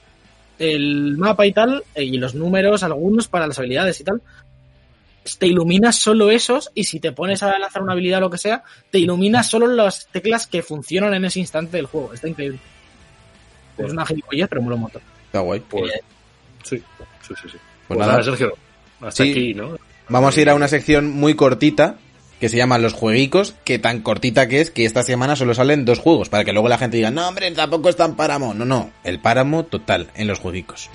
el 0.59 1.16
mapa 1.16 1.47
y 1.47 1.53
tal, 1.53 1.85
eh, 1.95 2.03
y 2.05 2.19
los 2.19 2.35
números, 2.35 2.82
algunos 2.82 3.28
para 3.28 3.47
las 3.47 3.59
habilidades 3.59 4.01
y 4.01 4.05
tal. 4.05 4.20
Te 5.39 5.47
ilumina 5.47 5.93
solo 5.93 6.31
esos, 6.31 6.70
y 6.74 6.85
si 6.85 7.01
te 7.01 7.12
pones 7.12 7.43
a 7.43 7.57
lanzar 7.59 7.82
una 7.82 7.93
habilidad 7.93 8.19
o 8.19 8.23
lo 8.23 8.31
que 8.31 8.39
sea, 8.39 8.62
te 8.90 8.99
ilumina 8.99 9.43
solo 9.43 9.66
las 9.66 10.07
teclas 10.09 10.47
que 10.47 10.62
funcionan 10.62 11.12
en 11.15 11.27
ese 11.27 11.39
instante 11.40 11.77
del 11.77 11.86
juego. 11.86 12.15
Está 12.15 12.28
increíble. 12.28 12.59
Es 13.77 13.93
una 13.93 14.07
gilipollez, 14.07 14.49
pero 14.49 14.62
mola 14.62 14.74
un 14.77 14.82
montón. 14.82 15.03
Está 15.27 15.40
guay. 15.40 15.61
Pues, 15.61 15.93
sí, 16.65 16.78
sí, 16.78 16.82
sí. 17.28 17.35
sí. 17.35 17.49
Pues 17.49 17.61
Pues 17.89 17.99
nada. 18.01 18.12
nada, 18.12 18.23
Sergio, 18.24 18.55
hasta 19.03 19.23
Sí. 19.24 19.31
aquí, 19.31 19.55
¿no? 19.55 19.77
Vamos 20.09 20.36
a 20.36 20.40
ir 20.40 20.49
a 20.49 20.55
una 20.55 20.66
sección 20.69 21.11
muy 21.11 21.35
cortita 21.35 21.97
que 22.40 22.48
se 22.48 22.56
llama 22.56 22.78
Los 22.78 22.93
Jueguicos, 22.93 23.55
que 23.65 23.78
tan 23.78 24.01
cortita 24.01 24.48
que 24.48 24.60
es 24.60 24.70
que 24.70 24.85
esta 24.85 25.02
semana 25.02 25.36
solo 25.36 25.55
salen 25.55 25.85
dos 25.85 25.98
juegos, 25.98 26.28
para 26.28 26.44
que 26.44 26.52
luego 26.52 26.69
la 26.69 26.78
gente 26.78 26.97
diga, 26.97 27.10
no, 27.10 27.28
hombre, 27.28 27.51
tampoco 27.52 27.89
es 27.89 27.97
tan 27.97 28.16
páramo. 28.16 28.55
No, 28.55 28.65
no, 28.65 28.90
el 29.05 29.20
páramo 29.20 29.65
total 29.65 30.09
en 30.15 30.28
los 30.28 30.39
jueguicos. 30.39 30.90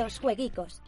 Los 0.00 0.18
jueguicos. 0.18 0.80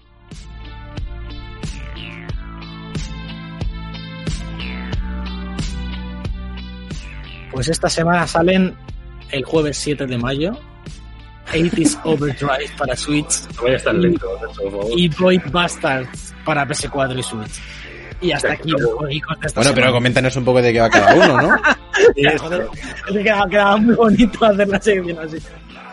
Pues 7.50 7.68
esta 7.68 7.88
semana 7.88 8.26
salen 8.26 8.74
el 9.30 9.44
jueves 9.44 9.76
7 9.78 10.06
de 10.06 10.18
mayo 10.18 10.52
80s 11.52 12.00
Overdrive 12.04 12.70
para 12.78 12.96
Switch 12.96 13.42
No 13.56 13.62
vayas 13.64 13.84
tan 13.84 14.00
lento, 14.00 14.26
Sergio, 14.40 14.70
por 14.70 14.72
favor. 14.72 14.98
y 14.98 15.08
Void 15.08 15.42
Bastards 15.50 16.34
para 16.44 16.66
PS4 16.66 17.18
y 17.18 17.22
Switch. 17.22 17.60
Y 18.20 18.32
hasta 18.32 18.52
aquí 18.52 18.70
los 18.70 18.84
jueguicos 18.94 19.38
de 19.40 19.46
esta 19.48 19.60
Bueno, 19.60 19.74
pero 19.74 19.92
coméntanos 19.92 20.36
un 20.36 20.44
poco 20.44 20.62
de 20.62 20.72
qué 20.72 20.80
va 20.80 20.88
cada 20.88 21.14
uno, 21.14 21.42
¿no? 21.42 21.56
Sí, 22.16 22.24
Joder, 22.38 22.66
es 23.06 23.12
que 23.12 23.22
quedaba, 23.22 23.48
quedaba 23.48 23.76
muy 23.76 23.94
bonito 23.94 24.44
hacer 24.46 24.66
la 24.66 24.80
sección 24.80 25.18
así. 25.18 25.36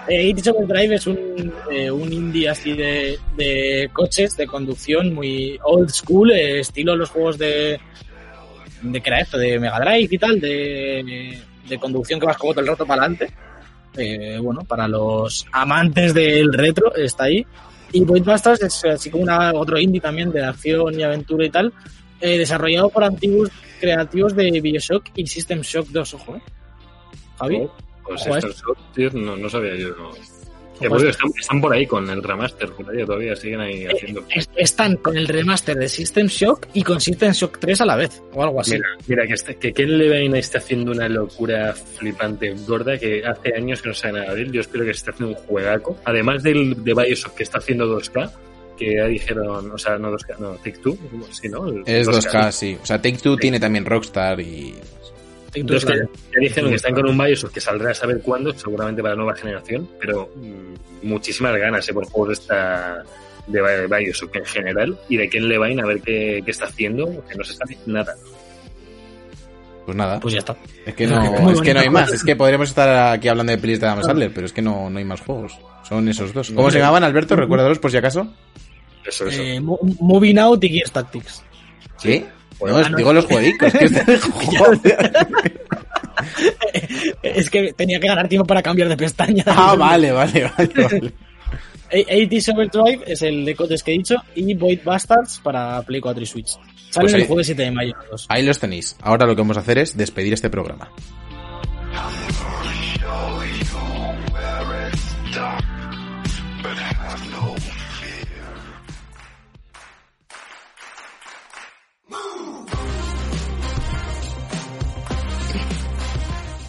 Eh, 0.08 0.34
80s 0.34 0.56
Overdrive 0.56 0.96
es 0.96 1.08
un, 1.08 1.54
eh, 1.72 1.92
un 1.92 2.12
indie 2.12 2.50
así 2.50 2.74
de, 2.74 3.18
de 3.36 3.90
coches, 3.94 4.36
de 4.38 4.48
conducción, 4.48 5.14
muy 5.14 5.60
old 5.64 5.90
school, 5.90 6.32
eh, 6.32 6.62
estilo 6.62 6.96
los 6.96 7.10
juegos 7.10 7.38
de, 7.38 7.80
de 8.82 9.02
de 9.02 9.60
Mega 9.60 9.80
Drive 9.80 10.08
y 10.10 10.18
tal, 10.18 10.40
de, 10.40 11.38
de 11.68 11.80
conducción 11.80 12.20
que 12.20 12.26
vas 12.26 12.38
como 12.38 12.54
todo 12.54 12.62
el 12.62 12.68
rato 12.68 12.86
para 12.86 13.04
adelante. 13.04 13.32
Eh, 13.98 14.40
bueno, 14.42 14.62
para 14.64 14.88
los 14.88 15.46
amantes 15.52 16.14
del 16.14 16.54
retro 16.54 16.96
está 16.96 17.26
ahí. 17.26 17.46
Y 17.92 18.04
Void 18.04 18.24
Bastards 18.24 18.62
es 18.64 18.86
así 18.86 19.10
como 19.10 19.24
una, 19.24 19.52
otro 19.54 19.80
indie 19.80 20.00
también 20.00 20.32
de 20.32 20.44
acción 20.44 21.00
y 21.00 21.04
aventura 21.04 21.46
y 21.46 21.50
tal, 21.50 21.74
desarrollado 22.20 22.90
por 22.90 23.04
antiguos 23.04 23.50
creativos 23.80 24.36
de 24.36 24.62
Bioshock 24.62 25.06
y 25.16 25.26
System 25.26 25.62
Shock 25.62 25.88
2, 25.88 26.14
ojo, 26.14 26.36
¿eh? 26.36 26.42
Javi. 27.40 27.56
Oh, 27.64 27.89
pues 28.04 28.22
Ojo 28.26 28.36
estos 28.38 28.64
no, 29.14 29.36
no 29.38 29.50
sabía 29.50 29.76
yo. 29.76 29.90
No. 29.96 30.12
Que, 30.80 30.88
pues, 30.88 31.04
están, 31.04 31.30
están 31.38 31.60
por 31.60 31.74
ahí 31.74 31.86
con 31.86 32.10
el 32.10 32.24
remaster, 32.24 32.70
por 32.72 32.90
ahí 32.90 33.06
todavía 33.06 33.36
siguen 33.36 33.60
ahí 33.60 33.86
haciendo. 33.86 34.24
Es- 34.34 34.50
están 34.56 34.96
con 34.96 35.18
el 35.18 35.28
remaster 35.28 35.76
de 35.76 35.90
System 35.90 36.28
Shock 36.28 36.68
y 36.74 36.84
con 36.84 37.02
System 37.02 37.34
Shock 37.34 37.58
3 37.60 37.82
a 37.82 37.86
la 37.86 37.98
vez, 37.98 38.24
o 38.32 38.42
algo 38.42 38.62
así. 38.62 38.76
Mira, 38.76 38.88
mira 39.08 39.28
que, 39.28 39.34
está, 39.34 39.54
que 39.56 39.74
Ken 39.74 39.98
Levine 39.98 40.40
está 40.40 40.60
haciendo 40.60 40.94
una 40.94 41.10
locura 41.10 41.74
flipante, 41.74 42.56
gorda, 42.66 42.98
que 42.98 43.22
hace 43.26 43.54
años 43.54 43.82
que 43.82 43.90
no 43.90 43.94
sabe 43.96 44.20
nada 44.22 44.34
de 44.34 44.42
él. 44.44 44.54
Yo 44.54 44.62
espero 44.62 44.86
que 44.86 44.94
se 44.94 45.00
esté 45.00 45.12
haciendo 45.12 45.38
un 45.38 45.44
juegaco. 45.48 45.98
Además 46.06 46.44
del 46.44 46.82
de 46.82 46.94
Bioshock 46.94 47.34
que 47.36 47.44
está 47.44 47.58
haciendo 47.58 47.86
2K, 48.00 48.32
que 48.78 48.96
ya 48.96 49.06
dijeron, 49.08 49.70
o 49.72 49.78
sea, 49.78 49.98
no 49.98 50.10
2K, 50.14 50.38
no, 50.40 50.52
Take 50.64 50.78
Two, 50.78 50.98
sí, 51.32 51.50
¿no? 51.50 51.68
El 51.68 51.84
Es 51.86 52.08
2K, 52.08 52.52
sí. 52.54 52.78
O 52.82 52.86
sea, 52.86 53.02
Take 53.02 53.18
Two 53.18 53.36
tiene 53.36 53.60
también 53.60 53.84
Rockstar 53.84 54.40
y... 54.40 54.76
Entonces, 55.54 55.90
que 55.90 55.98
ya 55.98 56.40
dijeron 56.40 56.70
que 56.70 56.76
están 56.76 56.94
con 56.94 57.10
un 57.10 57.18
Bioshock 57.18 57.52
que 57.52 57.62
saldrá 57.62 57.92
a 57.92 57.94
saber 57.94 58.22
cuándo, 58.22 58.54
seguramente 58.54 59.02
para 59.02 59.16
la 59.16 59.24
nueva 59.24 59.36
generación, 59.38 59.90
pero 60.00 60.30
mm, 60.36 61.08
muchísimas 61.08 61.56
ganas 61.58 61.88
eh, 61.90 61.94
por 61.94 62.06
juegos 62.06 62.28
de 62.30 62.34
esta 62.34 63.04
de 63.48 63.62
Bi- 63.62 63.96
Bioshock 64.06 64.36
en 64.36 64.46
general 64.46 65.00
y 65.10 65.18
de 65.18 65.28
Ken 65.30 65.48
Levine 65.50 65.82
a 65.82 65.86
ver 65.86 66.02
qué, 66.02 66.42
qué 66.46 66.52
está 66.52 66.66
haciendo, 66.66 67.24
que 67.28 67.36
no 67.36 67.44
se 67.44 67.54
sabe 67.54 67.78
nada. 67.88 68.16
Pues 69.86 69.98
nada. 69.98 70.20
Pues 70.20 70.34
ya 70.36 70.40
está. 70.40 70.56
Es 70.86 70.94
que 70.94 71.08
no, 71.08 71.24
es 71.24 71.42
bonito. 71.42 71.62
que 71.64 71.74
no 71.74 71.80
hay 71.80 71.90
más. 71.90 72.14
Es 72.14 72.24
que 72.24 72.36
podríamos 72.36 72.70
estar 72.70 73.12
aquí 73.14 73.28
hablando 73.28 73.52
de 73.52 73.58
pelis 73.58 73.80
de 73.80 73.88
Adam 73.88 74.04
Sandler, 74.04 74.32
pero 74.34 74.46
es 74.46 74.54
que 74.54 74.62
no, 74.62 74.88
no 74.90 75.00
hay 75.00 75.06
más 75.06 75.22
juegos. 75.22 75.58
Son 75.88 76.08
esos 76.08 76.32
dos. 76.34 76.52
¿Cómo 76.52 76.70
se 76.70 76.78
llamaban, 76.78 77.04
Alberto? 77.04 77.36
Recuérdalos 77.36 77.80
por 77.80 77.90
si 77.90 77.98
acaso. 77.98 78.32
Eso, 79.04 79.26
eso. 79.26 79.42
Eh, 79.42 79.60
Mo- 79.60 79.80
Moving 80.00 80.38
Out 80.38 80.64
y 80.66 80.70
Gears 80.70 80.92
Tactics. 80.92 81.44
¿Sí? 81.98 82.24
No, 82.62 82.78
ah, 82.78 82.90
no. 82.90 82.98
digo 82.98 83.14
los 83.14 83.26
jueguicos. 83.26 83.72
que. 83.74 83.90
Es 87.24 87.50
que 87.50 87.74
tenía 87.74 88.00
que 88.00 88.08
ganar 88.08 88.28
tiempo 88.28 88.46
para 88.46 88.62
cambiar 88.62 88.90
de 88.90 88.98
pestaña. 88.98 89.44
Ah, 89.48 89.76
vale, 89.78 90.12
vale, 90.12 90.52
vale. 90.58 90.70
vale. 90.76 91.14
80s 91.92 92.54
Overdrive 92.54 93.04
es 93.08 93.22
el 93.24 93.46
de 93.46 93.56
codes 93.56 93.82
que 93.82 93.92
he 93.92 93.98
dicho 93.98 94.16
y 94.36 94.54
Void 94.54 94.82
Bastards 94.84 95.40
para 95.44 95.82
Play 95.82 96.00
4 96.02 96.22
y 96.22 96.26
Switch. 96.26 96.50
Salen 96.92 97.06
Pues 97.06 97.14
ahí- 97.16 97.22
el 97.22 97.28
jueves 97.28 97.48
7 97.48 97.62
de 97.64 97.72
mayo 97.72 97.94
los 97.98 98.10
dos. 98.12 98.26
Ahí 98.30 98.46
los 98.46 98.60
tenéis. 98.60 98.96
Ahora 99.02 99.26
lo 99.26 99.36
que 99.36 99.42
vamos 99.42 99.58
a 99.58 99.62
hacer 99.62 99.80
es 99.80 99.98
despedir 99.98 100.34
este 100.34 100.50
programa. 100.52 100.92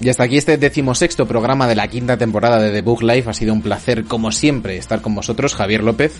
Y 0.02 0.08
hasta 0.08 0.24
aquí 0.24 0.38
este 0.38 0.56
decimosexto 0.56 1.26
programa 1.26 1.68
de 1.68 1.74
la 1.74 1.88
quinta 1.88 2.16
temporada 2.16 2.58
de 2.58 2.72
The 2.72 2.80
Book 2.80 3.02
Life. 3.02 3.28
Ha 3.28 3.34
sido 3.34 3.52
un 3.52 3.60
placer, 3.60 4.04
como 4.04 4.32
siempre, 4.32 4.78
estar 4.78 5.02
con 5.02 5.14
vosotros, 5.14 5.54
Javier 5.54 5.84
López. 5.84 6.12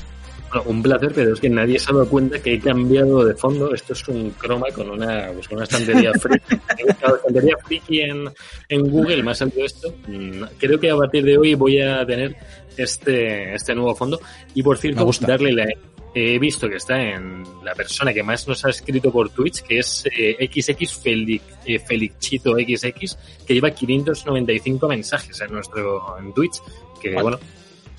Bueno, 0.51 0.65
un 0.69 0.83
placer, 0.83 1.13
pero 1.15 1.33
es 1.33 1.41
que 1.41 1.49
nadie 1.49 1.79
se 1.79 1.91
ha 1.91 1.95
dado 1.95 2.09
cuenta 2.09 2.41
que 2.41 2.55
he 2.55 2.61
cambiado 2.61 3.25
de 3.25 3.35
fondo. 3.35 3.73
Esto 3.73 3.93
es 3.93 4.09
un 4.09 4.31
croma 4.31 4.67
con 4.75 4.91
una, 4.91 5.31
pues, 5.33 5.47
con 5.49 5.59
una 5.59 5.65
estantería 5.65 6.13
friki. 6.15 6.57
He 6.79 6.85
buscado 6.85 7.17
estantería 7.17 7.57
friki 7.65 8.01
en, 8.01 8.31
en 8.69 8.91
Google, 8.91 9.23
me 9.23 9.31
ha 9.31 9.35
salido 9.35 9.65
esto. 9.65 9.95
Mm, 10.09 10.43
Creo 10.59 10.81
que 10.81 10.91
a 10.91 10.97
partir 10.97 11.25
de 11.25 11.39
hoy 11.39 11.55
voy 11.55 11.81
a 11.81 12.05
tener 12.05 12.37
este, 12.77 13.55
este 13.55 13.75
nuevo 13.75 13.95
fondo. 13.95 14.21
Y 14.55 14.63
por 14.63 14.77
cierto, 14.77 15.09
darle 15.21 15.53
la, 15.53 15.67
he 16.15 16.39
visto 16.39 16.69
que 16.69 16.77
está 16.77 17.01
en 17.01 17.45
la 17.65 17.75
persona 17.75 18.13
que 18.13 18.23
más 18.23 18.47
nos 18.49 18.65
ha 18.65 18.71
escrito 18.71 19.13
por 19.13 19.31
Twitch, 19.31 19.63
que 19.63 19.79
es 19.79 20.05
eh, 20.07 20.37
XX 20.53 20.93
Felic, 21.01 21.43
eh, 21.65 21.79
Felicchito 21.79 22.55
XX, 22.55 23.17
que 23.47 23.55
lleva 23.55 23.71
595 23.71 24.89
mensajes 24.89 25.41
en 25.41 25.53
nuestro 25.53 26.19
en 26.19 26.33
Twitch. 26.33 26.61
Que 27.01 27.11
Vale. 27.11 27.23
bueno, 27.23 27.39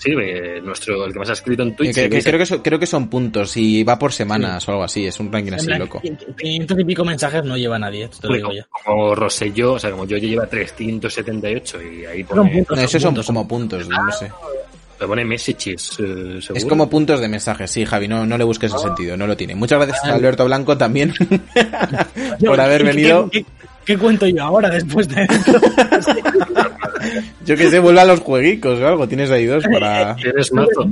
sí, 0.02 0.11
eh, 0.19 0.60
nuestro, 0.64 1.06
el 1.06 1.14
que 1.14 1.19
más 1.19 1.30
ha 1.30 1.34
escrito 1.34 1.64
en 1.64 1.76
Twitch. 1.76 1.94
Que- 1.95 2.03
que 2.03 2.10
que 2.10 2.18
es- 2.18 2.26
creo, 2.26 2.40
que 2.40 2.45
son, 2.45 2.60
creo 2.60 2.80
que 2.80 2.86
son 2.88 3.07
puntos 3.10 3.56
y 3.57 3.84
va 3.84 3.99
por 3.99 4.11
semanas 4.14 4.68
o 4.68 4.72
algo 4.72 4.84
así. 4.84 5.06
Es 5.06 5.19
un 5.19 5.32
ranking 5.32 5.53
así 5.53 5.68
loco. 5.68 6.02
500 6.02 6.80
y 6.80 6.84
pico 6.84 7.06
mensajes 7.06 7.44
no 7.44 7.56
llevan 7.57 7.84
a 7.84 7.90
10, 7.91 8.10
te 8.19 8.28
lo 8.28 8.34
digo 8.36 8.48
como, 8.49 8.57
ya. 8.60 8.68
como 8.84 9.15
Rosselló, 9.15 9.73
o 9.73 9.80
sea, 9.80 9.91
como 9.91 10.06
yo 10.06 10.18
lleva 10.18 10.48
378 10.48 11.82
y 11.82 12.06
ahí 12.06 12.23
Son 12.23 12.38
pone, 12.38 12.52
puntos. 12.52 12.78
No, 12.78 12.84
esos 12.84 13.02
son 13.02 13.10
puntos. 13.11 13.26
como 13.28 13.48
puntos, 13.48 13.88
no 13.90 14.11
sé. 14.11 14.32
le 14.99 15.07
pone 15.07 15.26
messages, 15.26 15.91
eh, 15.94 15.94
seguro. 16.41 16.56
Es 16.56 16.65
como 16.65 16.90
puntos 16.90 17.19
de 17.22 17.28
mensajes, 17.28 17.72
sí, 17.72 17.86
Javi, 17.86 18.07
no, 18.07 18.26
no 18.26 18.38
le 18.38 18.44
busques 18.44 18.72
el 18.73 18.80
sentido, 18.80 19.18
no 19.18 19.26
lo 19.28 19.36
tiene. 19.36 19.56
Muchas 19.56 19.80
gracias 19.80 20.03
a 20.06 20.14
Alberto 20.14 20.45
Blanco 20.45 20.78
también 20.78 21.14
por 22.45 22.60
haber 22.61 22.82
¿Qué- 22.84 22.88
venido. 22.88 23.30
¿Qué, 23.32 23.41
qué, 23.41 23.45
qué 23.86 23.98
cuento 23.98 24.28
yo 24.28 24.44
ahora 24.44 24.69
después 24.69 25.07
de 25.07 25.28
Yo 27.52 27.57
que 27.57 27.69
sé, 27.69 27.80
vuelve 27.80 27.99
a 28.02 28.06
los 28.06 28.19
jueguicos 28.22 28.80
o 28.80 28.88
algo, 28.88 29.07
tienes 29.07 29.30
ahí 29.30 29.45
dos 29.45 29.64
para... 29.65 30.15
Eres 30.23 30.53
mazo. 30.53 30.88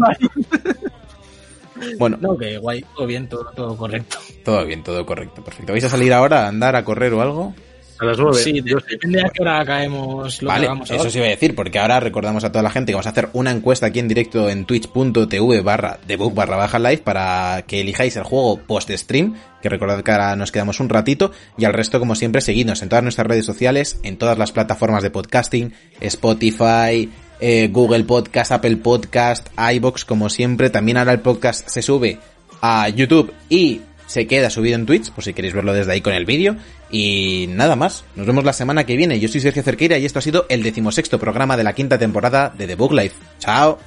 Bueno, 1.98 2.18
No, 2.20 2.38
que 2.38 2.58
guay, 2.58 2.84
todo 2.96 3.08
bien, 3.08 3.28
todo, 3.30 3.46
todo 3.56 3.78
correcto. 3.78 4.18
todo 4.44 4.66
bien, 4.66 4.84
todo 4.84 5.06
correcto, 5.06 5.42
perfecto. 5.42 5.72
¿Vais 5.72 5.84
a 5.86 5.90
salir 5.90 6.12
ahora 6.12 6.44
a 6.44 6.48
andar, 6.50 6.76
a 6.76 6.84
correr 6.84 7.14
o 7.14 7.22
algo? 7.22 7.54
A 8.00 8.06
las 8.06 8.18
9. 8.18 8.38
Sí, 8.42 8.62
de- 8.62 8.76
depende 8.90 9.22
a 9.22 9.30
qué 9.30 9.42
hora 9.42 9.66
caemos 9.66 10.42
lo 10.42 10.48
que 10.48 10.54
Vale, 10.54 10.66
hagamos 10.68 10.90
eso 10.90 11.00
ahora. 11.00 11.10
sí 11.12 11.18
iba 11.18 11.28
a 11.28 11.32
decir, 11.32 11.54
porque 11.56 11.80
ahora 11.80 12.00
recordamos 12.00 12.44
a 12.44 12.52
toda 12.52 12.64
la 12.64 12.70
gente 12.72 12.92
que 12.92 12.96
vamos 12.96 13.08
a 13.08 13.10
hacer 13.10 13.30
una 13.34 13.52
encuesta 13.52 13.88
aquí 13.88 14.00
en 14.00 14.08
directo 14.08 14.50
en 14.50 14.66
twitch.tv 14.66 15.62
barra 15.62 16.00
debook 16.08 16.34
barra 16.34 16.56
baja 16.56 16.80
live 16.80 17.00
para 17.00 17.64
que 17.68 17.82
elijáis 17.82 18.16
el 18.16 18.24
juego 18.24 18.60
post-stream, 18.66 19.36
que 19.62 19.68
recordad 19.70 20.02
que 20.04 20.12
ahora 20.12 20.36
nos 20.38 20.52
quedamos 20.52 20.80
un 20.80 20.88
ratito, 20.90 21.32
y 21.58 21.66
al 21.66 21.74
resto, 21.74 22.00
como 22.00 22.16
siempre, 22.16 22.40
seguidnos 22.42 22.82
en 22.82 22.90
todas 22.90 23.04
nuestras 23.04 23.28
redes 23.28 23.46
sociales, 23.46 24.00
en 24.04 24.18
todas 24.18 24.38
las 24.38 24.52
plataformas 24.54 25.04
de 25.04 25.10
podcasting, 25.12 25.74
Spotify, 26.00 27.10
eh, 27.42 27.70
Google 27.72 28.04
Podcast, 28.04 28.52
Apple 28.52 28.78
Podcast, 28.78 29.48
iBox, 29.74 30.06
como 30.06 30.30
siempre. 30.30 30.70
También 30.70 30.98
ahora 30.98 31.14
el 31.14 31.20
podcast 31.20 31.68
se 31.68 31.82
sube 31.82 32.18
a 32.62 32.88
YouTube 32.90 33.34
y 33.50 33.82
se 34.08 34.28
queda 34.28 34.50
subido 34.50 34.76
en 34.76 34.86
Twitch, 34.86 35.12
por 35.12 35.24
si 35.24 35.34
queréis 35.34 35.54
verlo 35.54 35.74
desde 35.74 35.92
ahí 35.92 36.02
con 36.02 36.14
el 36.14 36.26
vídeo. 36.26 36.56
Y 36.92 37.48
nada 37.50 37.76
más, 37.76 38.04
nos 38.16 38.26
vemos 38.26 38.44
la 38.44 38.54
semana 38.54 38.86
que 38.86 38.96
viene. 38.96 39.20
Yo 39.20 39.28
soy 39.28 39.42
Sergio 39.42 39.64
Cerqueira 39.64 39.98
y 39.98 40.06
esto 40.06 40.20
ha 40.20 40.22
sido 40.22 40.46
el 40.50 40.64
decimosexto 40.64 41.20
programa 41.20 41.56
de 41.56 41.64
la 41.64 41.74
quinta 41.74 41.98
temporada 41.98 42.52
de 42.56 42.68
The 42.68 42.76
Book 42.76 42.94
Life. 42.94 43.16
Chao. 43.40 43.78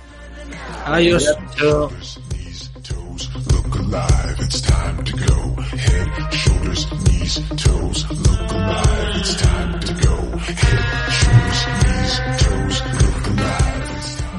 Adiós. 0.84 1.26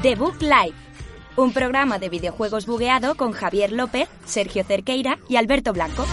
The 0.02 0.14
Book 0.16 0.42
Live, 0.42 0.74
un 1.36 1.52
programa 1.52 1.98
de 1.98 2.10
videojuegos 2.10 2.66
bugueado 2.66 3.14
con 3.14 3.32
Javier 3.32 3.72
López, 3.72 4.08
Sergio 4.26 4.62
Cerqueira 4.64 5.18
y 5.28 5.36
Alberto 5.36 5.72
Blanco. 5.72 6.04